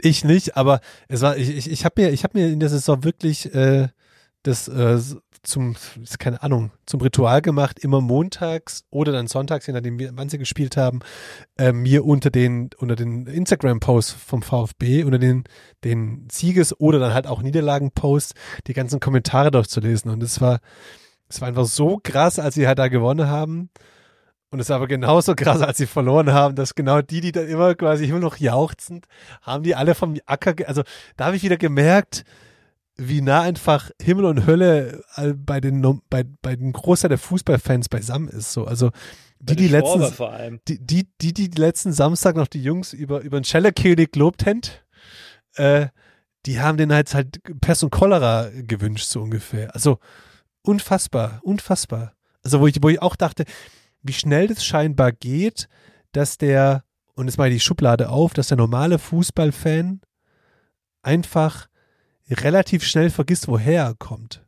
Ich 0.00 0.22
nicht, 0.24 0.56
aber 0.56 0.80
es 1.08 1.22
war, 1.22 1.36
ich, 1.36 1.56
ich, 1.56 1.70
ich 1.70 1.84
habe 1.84 2.02
mir, 2.02 2.10
ich 2.10 2.24
habe 2.24 2.38
mir 2.38 2.48
in 2.48 2.60
der 2.60 2.68
Saison 2.68 3.04
wirklich 3.04 3.54
äh, 3.54 3.88
das 4.42 4.68
äh, 4.68 4.98
zum, 5.42 5.74
keine 6.18 6.42
Ahnung, 6.42 6.70
zum 6.86 7.00
Ritual 7.00 7.42
gemacht, 7.42 7.80
immer 7.80 8.00
montags 8.00 8.84
oder 8.90 9.12
dann 9.12 9.26
sonntags, 9.26 9.66
je 9.66 9.72
nachdem, 9.72 9.98
wann 10.16 10.28
sie 10.28 10.38
gespielt 10.38 10.76
haben, 10.76 11.00
äh, 11.58 11.72
mir 11.72 12.04
unter 12.04 12.30
den, 12.30 12.70
unter 12.76 12.94
den 12.94 13.26
Instagram-Posts 13.26 14.12
vom 14.12 14.42
VfB, 14.42 15.02
unter 15.02 15.18
den, 15.18 15.44
den 15.84 16.28
Sieges- 16.30 16.78
oder 16.78 16.98
dann 17.00 17.12
halt 17.12 17.26
auch 17.26 17.42
Niederlagen-Posts, 17.42 18.34
die 18.68 18.72
ganzen 18.72 19.00
Kommentare 19.00 19.50
durchzulesen. 19.50 20.10
Und 20.10 20.22
es 20.22 20.40
war, 20.40 20.60
es 21.32 21.40
war 21.40 21.48
einfach 21.48 21.64
so 21.64 21.98
krass, 22.02 22.38
als 22.38 22.54
sie 22.54 22.66
halt 22.66 22.78
da 22.78 22.88
gewonnen 22.88 23.26
haben. 23.26 23.70
Und 24.50 24.60
es 24.60 24.68
war 24.68 24.76
aber 24.76 24.86
genauso 24.86 25.34
krass, 25.34 25.62
als 25.62 25.78
sie 25.78 25.86
verloren 25.86 26.30
haben, 26.30 26.54
dass 26.54 26.74
genau 26.74 27.00
die, 27.00 27.22
die 27.22 27.32
dann 27.32 27.48
immer 27.48 27.74
quasi 27.74 28.04
immer 28.04 28.18
noch 28.18 28.36
jauchzend, 28.36 29.06
haben 29.40 29.62
die 29.62 29.74
alle 29.74 29.94
vom 29.94 30.18
Acker, 30.26 30.52
ge 30.52 30.66
also 30.66 30.82
da 31.16 31.26
habe 31.26 31.36
ich 31.36 31.42
wieder 31.42 31.56
gemerkt, 31.56 32.24
wie 32.96 33.22
nah 33.22 33.40
einfach 33.40 33.90
Himmel 34.00 34.26
und 34.26 34.46
Hölle 34.46 35.02
bei 35.36 35.62
den, 35.62 36.02
bei, 36.10 36.24
bei 36.42 36.54
den 36.54 36.72
Großteil 36.72 37.08
der 37.08 37.18
Fußballfans 37.18 37.88
beisammen 37.88 38.28
ist, 38.28 38.52
so. 38.52 38.66
Also, 38.66 38.90
die, 39.40 39.56
die 39.56 39.68
letzten, 39.68 40.60
die, 40.68 40.78
die, 40.78 41.08
die, 41.20 41.32
die 41.32 41.60
letzten 41.60 41.92
Samstag 41.92 42.36
noch 42.36 42.46
die 42.46 42.62
Jungs 42.62 42.92
über, 42.92 43.22
über 43.22 43.40
den 43.40 43.44
Schellerkönig 43.44 44.12
gelobt 44.12 44.44
haben, 44.44 44.60
äh, 45.54 45.88
die 46.44 46.60
haben 46.60 46.76
den 46.76 46.92
halt 46.92 47.12
halt 47.14 47.40
Pest 47.62 47.82
und 47.82 47.90
Cholera 47.90 48.50
gewünscht, 48.52 49.06
so 49.06 49.22
ungefähr. 49.22 49.74
Also, 49.74 49.98
Unfassbar, 50.62 51.40
unfassbar. 51.42 52.14
Also 52.42 52.60
wo 52.60 52.66
ich, 52.66 52.82
wo 52.82 52.88
ich 52.88 53.00
auch 53.02 53.16
dachte, 53.16 53.44
wie 54.02 54.12
schnell 54.12 54.48
das 54.48 54.64
scheinbar 54.64 55.12
geht, 55.12 55.68
dass 56.12 56.38
der, 56.38 56.84
und 57.14 57.26
jetzt 57.26 57.38
mal 57.38 57.50
die 57.50 57.60
Schublade 57.60 58.08
auf, 58.08 58.32
dass 58.34 58.48
der 58.48 58.56
normale 58.56 58.98
Fußballfan 58.98 60.00
einfach 61.02 61.68
relativ 62.30 62.84
schnell 62.84 63.10
vergisst, 63.10 63.48
woher 63.48 63.82
er 63.84 63.94
kommt. 63.94 64.44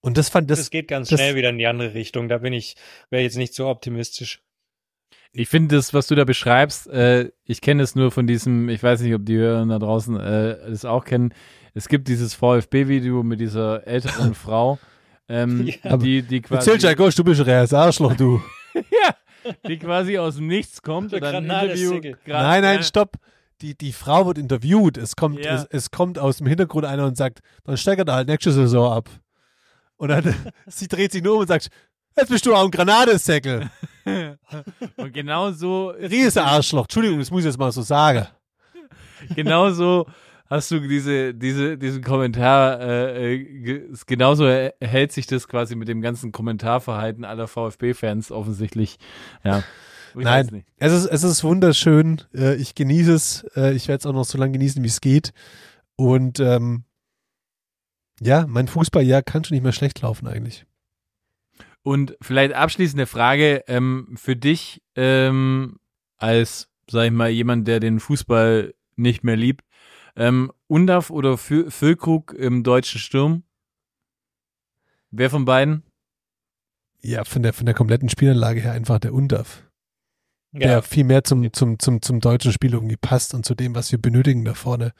Und 0.00 0.16
das 0.16 0.28
fand 0.28 0.50
das. 0.50 0.58
Das 0.60 0.70
geht 0.70 0.88
ganz 0.88 1.08
das- 1.08 1.18
schnell 1.18 1.34
wieder 1.34 1.50
in 1.50 1.58
die 1.58 1.66
andere 1.66 1.94
Richtung. 1.94 2.28
Da 2.28 2.38
bin 2.38 2.52
ich, 2.52 2.76
wäre 3.10 3.22
jetzt 3.22 3.36
nicht 3.36 3.54
so 3.54 3.66
optimistisch. 3.68 4.42
Ich 5.32 5.48
finde 5.48 5.76
das, 5.76 5.92
was 5.92 6.06
du 6.06 6.14
da 6.14 6.24
beschreibst, 6.24 6.86
äh, 6.86 7.30
ich 7.44 7.60
kenne 7.60 7.82
es 7.82 7.94
nur 7.94 8.10
von 8.10 8.26
diesem, 8.26 8.68
ich 8.68 8.82
weiß 8.82 9.00
nicht, 9.02 9.14
ob 9.14 9.26
die 9.26 9.36
Hörer 9.36 9.66
da 9.66 9.78
draußen 9.78 10.18
äh, 10.18 10.70
das 10.70 10.84
auch 10.84 11.04
kennen. 11.04 11.34
Es 11.78 11.86
gibt 11.86 12.08
dieses 12.08 12.34
VfB-Video 12.34 13.22
mit 13.22 13.38
dieser 13.38 13.86
älteren 13.86 14.34
Frau, 14.44 14.80
ähm, 15.28 15.64
Ja. 15.84 15.96
die, 15.96 16.22
die 16.22 16.40
quasi, 16.40 16.70
Erzähl 16.72 16.90
Jakosch, 16.90 17.14
du 17.14 17.22
bist 17.22 17.40
ein 17.40 17.44
reales 17.46 17.72
Arschloch, 17.72 18.14
du. 18.16 18.42
ja, 18.74 19.14
die 19.68 19.78
quasi 19.78 20.18
aus 20.18 20.34
dem 20.36 20.48
Nichts 20.48 20.82
kommt 20.82 21.12
und 21.12 21.22
ein 21.22 21.30
Granate 21.46 21.66
Interview. 21.74 22.14
Nein, 22.26 22.62
nein, 22.62 22.82
stopp. 22.82 23.12
Die, 23.60 23.76
die 23.78 23.92
Frau 23.92 24.26
wird 24.26 24.38
interviewt. 24.38 24.96
Es 24.98 25.14
kommt, 25.14 25.44
Ja. 25.44 25.54
es, 25.54 25.66
es 25.70 25.90
kommt 25.92 26.18
aus 26.18 26.38
dem 26.38 26.48
Hintergrund 26.48 26.84
einer 26.84 27.06
und 27.06 27.16
sagt, 27.16 27.40
dann 27.62 27.76
steigert 27.76 28.08
er 28.08 28.14
halt 28.16 28.28
nächste 28.28 28.50
Saison 28.50 28.92
ab. 28.92 29.08
Und 29.98 30.08
dann, 30.08 30.34
sie 30.66 30.88
dreht 30.88 31.12
sich 31.12 31.22
nur 31.22 31.34
um 31.34 31.40
und 31.42 31.46
sagt, 31.46 31.68
jetzt 32.16 32.28
bist 32.28 32.44
du 32.44 32.56
auch 32.56 32.64
ein 32.64 32.72
Granatesäckel. 32.72 33.70
Und 34.96 35.12
genau 35.12 35.52
so, 35.52 35.90
Riese 35.90 36.42
Arschloch. 36.42 36.86
Entschuldigung, 36.86 37.20
das 37.20 37.30
muss 37.30 37.42
ich 37.42 37.46
jetzt 37.46 37.58
mal 37.58 37.70
so 37.70 37.82
sagen. 37.82 38.26
genau 39.36 39.70
so 39.70 40.06
hast 40.48 40.70
du 40.70 40.80
diese, 40.80 41.34
diese, 41.34 41.76
diesen 41.78 42.02
Kommentar, 42.02 42.80
äh, 42.80 43.34
äh, 43.34 43.44
ge- 43.44 43.88
genauso 44.06 44.48
hält 44.48 45.12
sich 45.12 45.26
das 45.26 45.48
quasi 45.48 45.74
mit 45.76 45.88
dem 45.88 46.00
ganzen 46.00 46.32
Kommentarverhalten 46.32 47.24
aller 47.24 47.46
VfB-Fans 47.48 48.30
offensichtlich. 48.32 48.98
Ja. 49.44 49.62
Ich 50.16 50.24
Nein, 50.24 50.64
es 50.78 50.92
ist, 50.92 51.06
es 51.06 51.22
ist 51.22 51.44
wunderschön. 51.44 52.22
Äh, 52.34 52.54
Ich 52.56 52.74
genieße 52.74 53.12
es. 53.12 53.44
Äh, 53.54 53.74
Ich 53.74 53.88
werde 53.88 54.00
es 54.00 54.06
auch 54.06 54.14
noch 54.14 54.24
so 54.24 54.38
lange 54.38 54.52
genießen, 54.52 54.82
wie 54.82 54.88
es 54.88 55.00
geht. 55.00 55.32
Und 55.96 56.40
ähm, 56.40 56.84
ja, 58.20 58.46
mein 58.48 58.68
Fußballjahr 58.68 59.22
kann 59.22 59.44
schon 59.44 59.54
nicht 59.54 59.62
mehr 59.62 59.72
schlecht 59.72 60.00
laufen 60.00 60.26
eigentlich. 60.26 60.64
Und 61.82 62.16
vielleicht 62.20 62.52
abschließende 62.54 63.06
Frage 63.06 63.62
ähm, 63.68 64.14
für 64.16 64.34
dich 64.34 64.82
ähm, 64.96 65.76
als, 66.16 66.68
sag 66.90 67.04
ich 67.06 67.12
mal, 67.12 67.28
jemand, 67.30 67.68
der 67.68 67.78
den 67.78 68.00
Fußball 68.00 68.74
nicht 68.96 69.22
mehr 69.24 69.36
liebt. 69.36 69.62
Ähm, 70.18 70.52
Undaf 70.66 71.10
oder 71.10 71.34
Fü- 71.34 71.70
Füllkrug 71.70 72.32
im 72.34 72.62
deutschen 72.64 72.98
Sturm? 73.00 73.44
Wer 75.10 75.30
von 75.30 75.44
beiden? 75.44 75.82
Ja, 77.00 77.24
von 77.24 77.42
der, 77.42 77.52
von 77.52 77.66
der 77.66 77.74
kompletten 77.74 78.08
Spielanlage 78.08 78.60
her 78.60 78.72
einfach 78.72 78.98
der 78.98 79.14
Undaf. 79.14 79.62
Ja, 80.52 80.60
Der 80.60 80.82
viel 80.82 81.04
mehr 81.04 81.24
zum, 81.24 81.52
zum, 81.52 81.78
zum, 81.78 82.02
zum 82.02 82.20
deutschen 82.20 82.52
Spiel 82.52 82.72
irgendwie 82.72 82.96
passt 82.96 83.34
und 83.34 83.44
zu 83.44 83.54
dem, 83.54 83.74
was 83.74 83.92
wir 83.92 84.00
benötigen 84.00 84.44
da 84.44 84.54
vorne. 84.54 84.92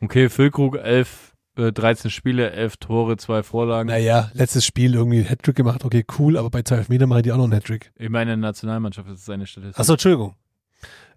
Okay, 0.00 0.28
Füllkrug, 0.28 0.76
11, 0.76 1.34
äh, 1.56 1.70
13 1.72 2.10
Spiele, 2.10 2.50
11 2.50 2.78
Tore, 2.78 3.16
zwei 3.18 3.42
Vorlagen. 3.42 3.88
Naja, 3.88 4.30
letztes 4.34 4.64
Spiel 4.64 4.94
irgendwie 4.94 5.22
Hattrick 5.22 5.56
gemacht, 5.56 5.84
okay, 5.84 6.04
cool, 6.18 6.36
aber 6.36 6.50
bei 6.50 6.62
12 6.62 6.88
Meter 6.88 7.06
machen 7.06 7.22
die 7.22 7.30
auch 7.32 7.36
noch 7.36 7.44
einen 7.44 7.52
Hattrick. 7.52 7.92
Ich 7.96 8.08
meine, 8.08 8.32
in 8.32 8.40
der 8.40 8.48
Nationalmannschaft 8.48 9.08
ist 9.10 9.20
es 9.20 9.24
seine 9.26 9.46
Statistik. 9.46 9.78
Achso, 9.78 9.92
Entschuldigung. 9.92 10.34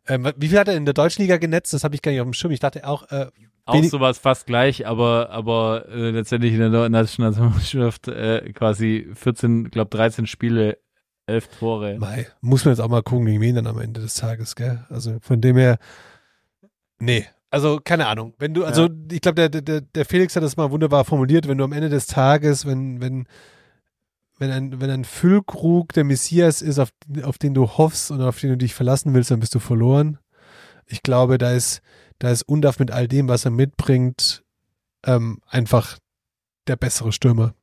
Ähm, 0.08 0.32
wie 0.36 0.50
viel 0.50 0.60
hat 0.60 0.68
er 0.68 0.76
in 0.76 0.86
der 0.86 0.94
deutschen 0.94 1.22
Liga 1.22 1.38
genetzt? 1.38 1.74
Das 1.74 1.84
habe 1.84 1.96
ich 1.96 2.02
gar 2.02 2.12
nicht 2.12 2.22
auf 2.22 2.28
dem 2.28 2.34
Schirm. 2.34 2.52
Ich 2.52 2.60
dachte 2.60 2.86
auch, 2.88 3.10
äh, 3.12 3.28
Auch 3.66 3.84
sowas 3.84 4.18
fast 4.18 4.46
gleich, 4.46 4.86
aber, 4.86 5.30
aber 5.30 5.86
äh, 5.90 6.10
letztendlich 6.10 6.54
in 6.54 6.72
der 6.72 6.90
Nationalmannschaft 6.90 8.08
äh, 8.10 8.52
quasi 8.54 9.08
14, 9.14 9.70
glaube 9.72 9.96
13 9.96 10.28
Spiele, 10.28 10.78
11 11.28 11.48
Tore. 11.60 11.98
Mei, 12.00 12.28
muss 12.42 12.66
man 12.66 12.74
jetzt 12.74 12.82
auch 12.82 12.90
mal 12.90 13.02
gucken, 13.02 13.26
gegen 13.26 13.42
wen 13.42 13.56
dann 13.56 13.68
am 13.68 13.80
Ende 13.80 14.02
des 14.02 14.16
Tages, 14.16 14.56
gell? 14.56 14.86
Also 14.90 15.18
von 15.22 15.40
dem 15.40 15.58
her, 15.58 15.78
nee. 17.00 17.26
Also 17.50 17.80
keine 17.82 18.08
Ahnung. 18.08 18.34
Wenn 18.40 18.54
du, 18.54 18.66
also 18.66 18.90
ich 19.12 19.22
glaube, 19.22 19.48
der, 19.48 19.62
der, 19.62 19.82
der 19.82 20.06
Felix 20.06 20.36
hat 20.36 20.44
das 20.44 20.58
mal 20.58 20.72
wunderbar 20.72 21.06
formuliert, 21.06 21.48
wenn 21.48 21.60
du 21.60 21.64
am 21.64 21.72
Ende 21.72 21.88
des 21.88 22.08
Tages, 22.08 22.66
wenn, 22.66 23.00
wenn, 23.00 23.28
wenn 24.44 24.52
ein, 24.52 24.82
wenn 24.82 24.90
ein 24.90 25.06
Füllkrug 25.06 25.94
der 25.94 26.03
Messias 26.03 26.61
ist, 26.61 26.78
auf, 26.78 26.90
auf 27.24 27.38
den 27.38 27.53
du 27.53 27.70
hoffst 27.78 28.11
und 28.11 28.22
auf 28.22 28.40
den 28.41 28.49
du 28.49 28.57
dich 28.57 28.74
verlassen 28.74 29.14
willst, 29.14 29.32
dann 29.32 29.40
bist 29.40 29.56
du 29.56 29.60
verloren. 29.60 30.18
Ich 30.86 31.02
glaube, 31.02 31.38
da 31.38 31.52
ist, 31.52 31.82
da 32.20 32.30
ist 32.30 32.44
Undaf 32.44 32.78
mit 32.78 32.91
all 32.91 33.07
dem, 33.07 33.30
was 33.30 33.45
er 33.45 33.52
mitbringt, 33.52 34.44
ähm, 35.06 35.40
einfach 35.48 35.98
der 36.68 36.76
bessere 36.76 37.14
Stürmer. 37.14 37.56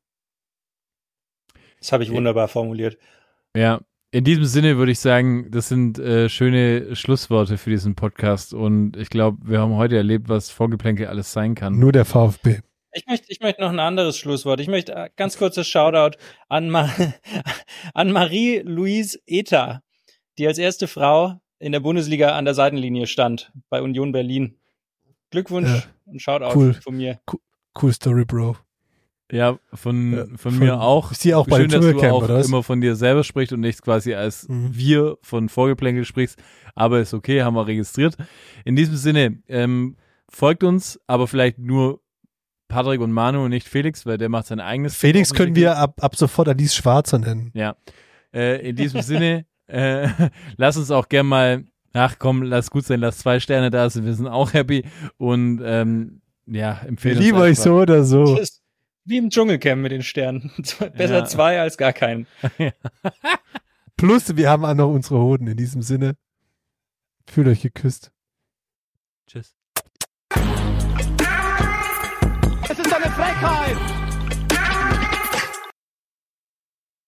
das 1.78 1.92
habe 1.92 2.02
ich 2.02 2.10
wunderbar 2.10 2.48
formuliert. 2.48 2.96
Ja, 3.54 3.80
in 4.10 4.24
diesem 4.24 4.46
Sinne 4.46 4.78
würde 4.78 4.92
ich 4.92 5.00
sagen, 5.00 5.50
das 5.50 5.68
sind 5.68 5.98
äh, 5.98 6.30
schöne 6.30 6.96
Schlussworte 6.96 7.58
für 7.58 7.68
diesen 7.68 7.94
Podcast 7.94 8.54
und 8.54 8.96
ich 8.96 9.10
glaube, 9.10 9.38
wir 9.42 9.60
haben 9.60 9.74
heute 9.74 9.98
erlebt, 9.98 10.30
was 10.30 10.48
Vorgeplänkel 10.48 11.08
alles 11.08 11.30
sein 11.32 11.54
kann. 11.54 11.78
Nur 11.78 11.92
der 11.92 12.06
VfB. 12.06 12.60
Ich 12.92 13.06
möchte, 13.06 13.26
ich 13.30 13.40
möchte 13.40 13.60
noch 13.60 13.70
ein 13.70 13.78
anderes 13.78 14.18
Schlusswort. 14.18 14.60
Ich 14.60 14.68
möchte 14.68 14.94
äh, 14.94 15.10
ganz 15.16 15.38
kurzes 15.38 15.68
Shoutout 15.68 16.18
an, 16.48 16.70
Ma 16.70 16.90
an 17.94 18.10
Marie-Louise 18.12 19.18
Eta, 19.26 19.82
die 20.38 20.46
als 20.46 20.58
erste 20.58 20.88
Frau 20.88 21.40
in 21.58 21.72
der 21.72 21.80
Bundesliga 21.80 22.36
an 22.36 22.44
der 22.46 22.54
Seitenlinie 22.54 23.06
stand 23.06 23.52
bei 23.68 23.80
Union 23.82 24.12
Berlin. 24.12 24.56
Glückwunsch 25.30 25.68
Ja, 25.68 25.82
und 26.06 26.20
Shoutout 26.20 26.58
cool. 26.58 26.74
von 26.74 26.96
mir. 26.96 27.20
Cool 27.80 27.92
Story, 27.92 28.24
Bro. 28.24 28.56
Ja, 29.30 29.60
von, 29.74 30.12
Ja, 30.12 30.24
von, 30.26 30.36
von- 30.38 30.58
mir 30.58 30.80
auch. 30.80 31.12
ist 31.12 31.22
die 31.22 31.34
auch 31.34 31.46
bei 31.46 31.58
Schön, 31.60 31.68
dem 31.68 31.82
dass 31.82 31.92
du 31.92 32.10
auch 32.12 32.24
oder 32.24 32.44
immer 32.44 32.64
von 32.64 32.80
dir 32.80 32.96
selber 32.96 33.22
sprichst 33.22 33.52
und 33.52 33.60
nicht 33.60 33.80
quasi 33.82 34.14
als 34.14 34.48
Mhm. 34.48 34.70
wir 34.72 35.18
von 35.22 35.48
Vorgeplänkel 35.48 36.04
sprichst. 36.04 36.42
Aber 36.74 36.98
ist 37.00 37.14
okay, 37.14 37.42
haben 37.42 37.54
wir 37.54 37.66
registriert. 37.68 38.16
In 38.64 38.74
diesem 38.74 38.96
Sinne, 38.96 39.40
ähm, 39.46 39.96
folgt 40.28 40.64
uns, 40.64 40.98
aber 41.06 41.28
vielleicht 41.28 41.58
nur 41.58 42.00
Patrick 42.70 43.00
und 43.00 43.12
Manu 43.12 43.44
und 43.44 43.50
nicht 43.50 43.68
Felix, 43.68 44.06
weil 44.06 44.16
der 44.16 44.28
macht 44.30 44.46
sein 44.46 44.60
eigenes. 44.60 44.96
Felix 44.96 45.34
können 45.34 45.54
wir 45.54 45.76
ab, 45.76 46.02
ab 46.02 46.16
sofort 46.16 46.48
Alice 46.48 46.74
Schwarzer 46.74 47.18
nennen. 47.18 47.50
Ja. 47.52 47.76
Äh, 48.32 48.68
in 48.70 48.76
diesem 48.76 49.02
Sinne, 49.02 49.44
äh, 49.66 50.08
lass 50.56 50.76
uns 50.76 50.90
auch 50.90 51.08
gern 51.08 51.26
mal, 51.26 51.64
ach 51.92 52.16
komm, 52.18 52.42
lass 52.42 52.70
gut 52.70 52.84
sein, 52.86 53.00
lass 53.00 53.18
zwei 53.18 53.40
Sterne 53.40 53.70
da 53.70 53.90
sind, 53.90 54.06
wir 54.06 54.14
sind 54.14 54.28
auch 54.28 54.52
happy 54.54 54.84
und 55.18 55.60
ähm, 55.64 56.22
ja, 56.46 56.80
Wir 56.82 56.88
empfehlen 56.88 57.16
uns 57.18 57.26
lieben 57.26 57.38
euch 57.38 57.58
so 57.58 57.80
oder 57.80 58.04
so. 58.04 58.40
Wie 59.04 59.16
im 59.16 59.30
Dschungelcamp 59.30 59.82
mit 59.82 59.92
den 59.92 60.02
Sternen. 60.02 60.50
Besser 60.96 61.18
Ja. 61.18 61.24
zwei 61.24 61.60
als 61.60 61.76
gar 61.76 61.92
keinen. 61.92 62.26
Plus, 63.96 64.36
wir 64.36 64.48
haben 64.48 64.64
auch 64.64 64.74
noch 64.74 64.88
unsere 64.92 65.20
Hoden 65.20 65.46
in 65.48 65.56
diesem 65.56 65.82
Sinne. 65.82 66.16
Fühlt 67.28 67.48
euch 67.48 67.62
geküsst. 67.62 68.12
Tschüss. 69.26 69.54
Es 72.70 72.78
ist 72.78 72.94
eine 72.94 73.10
Frechheit! 73.10 74.09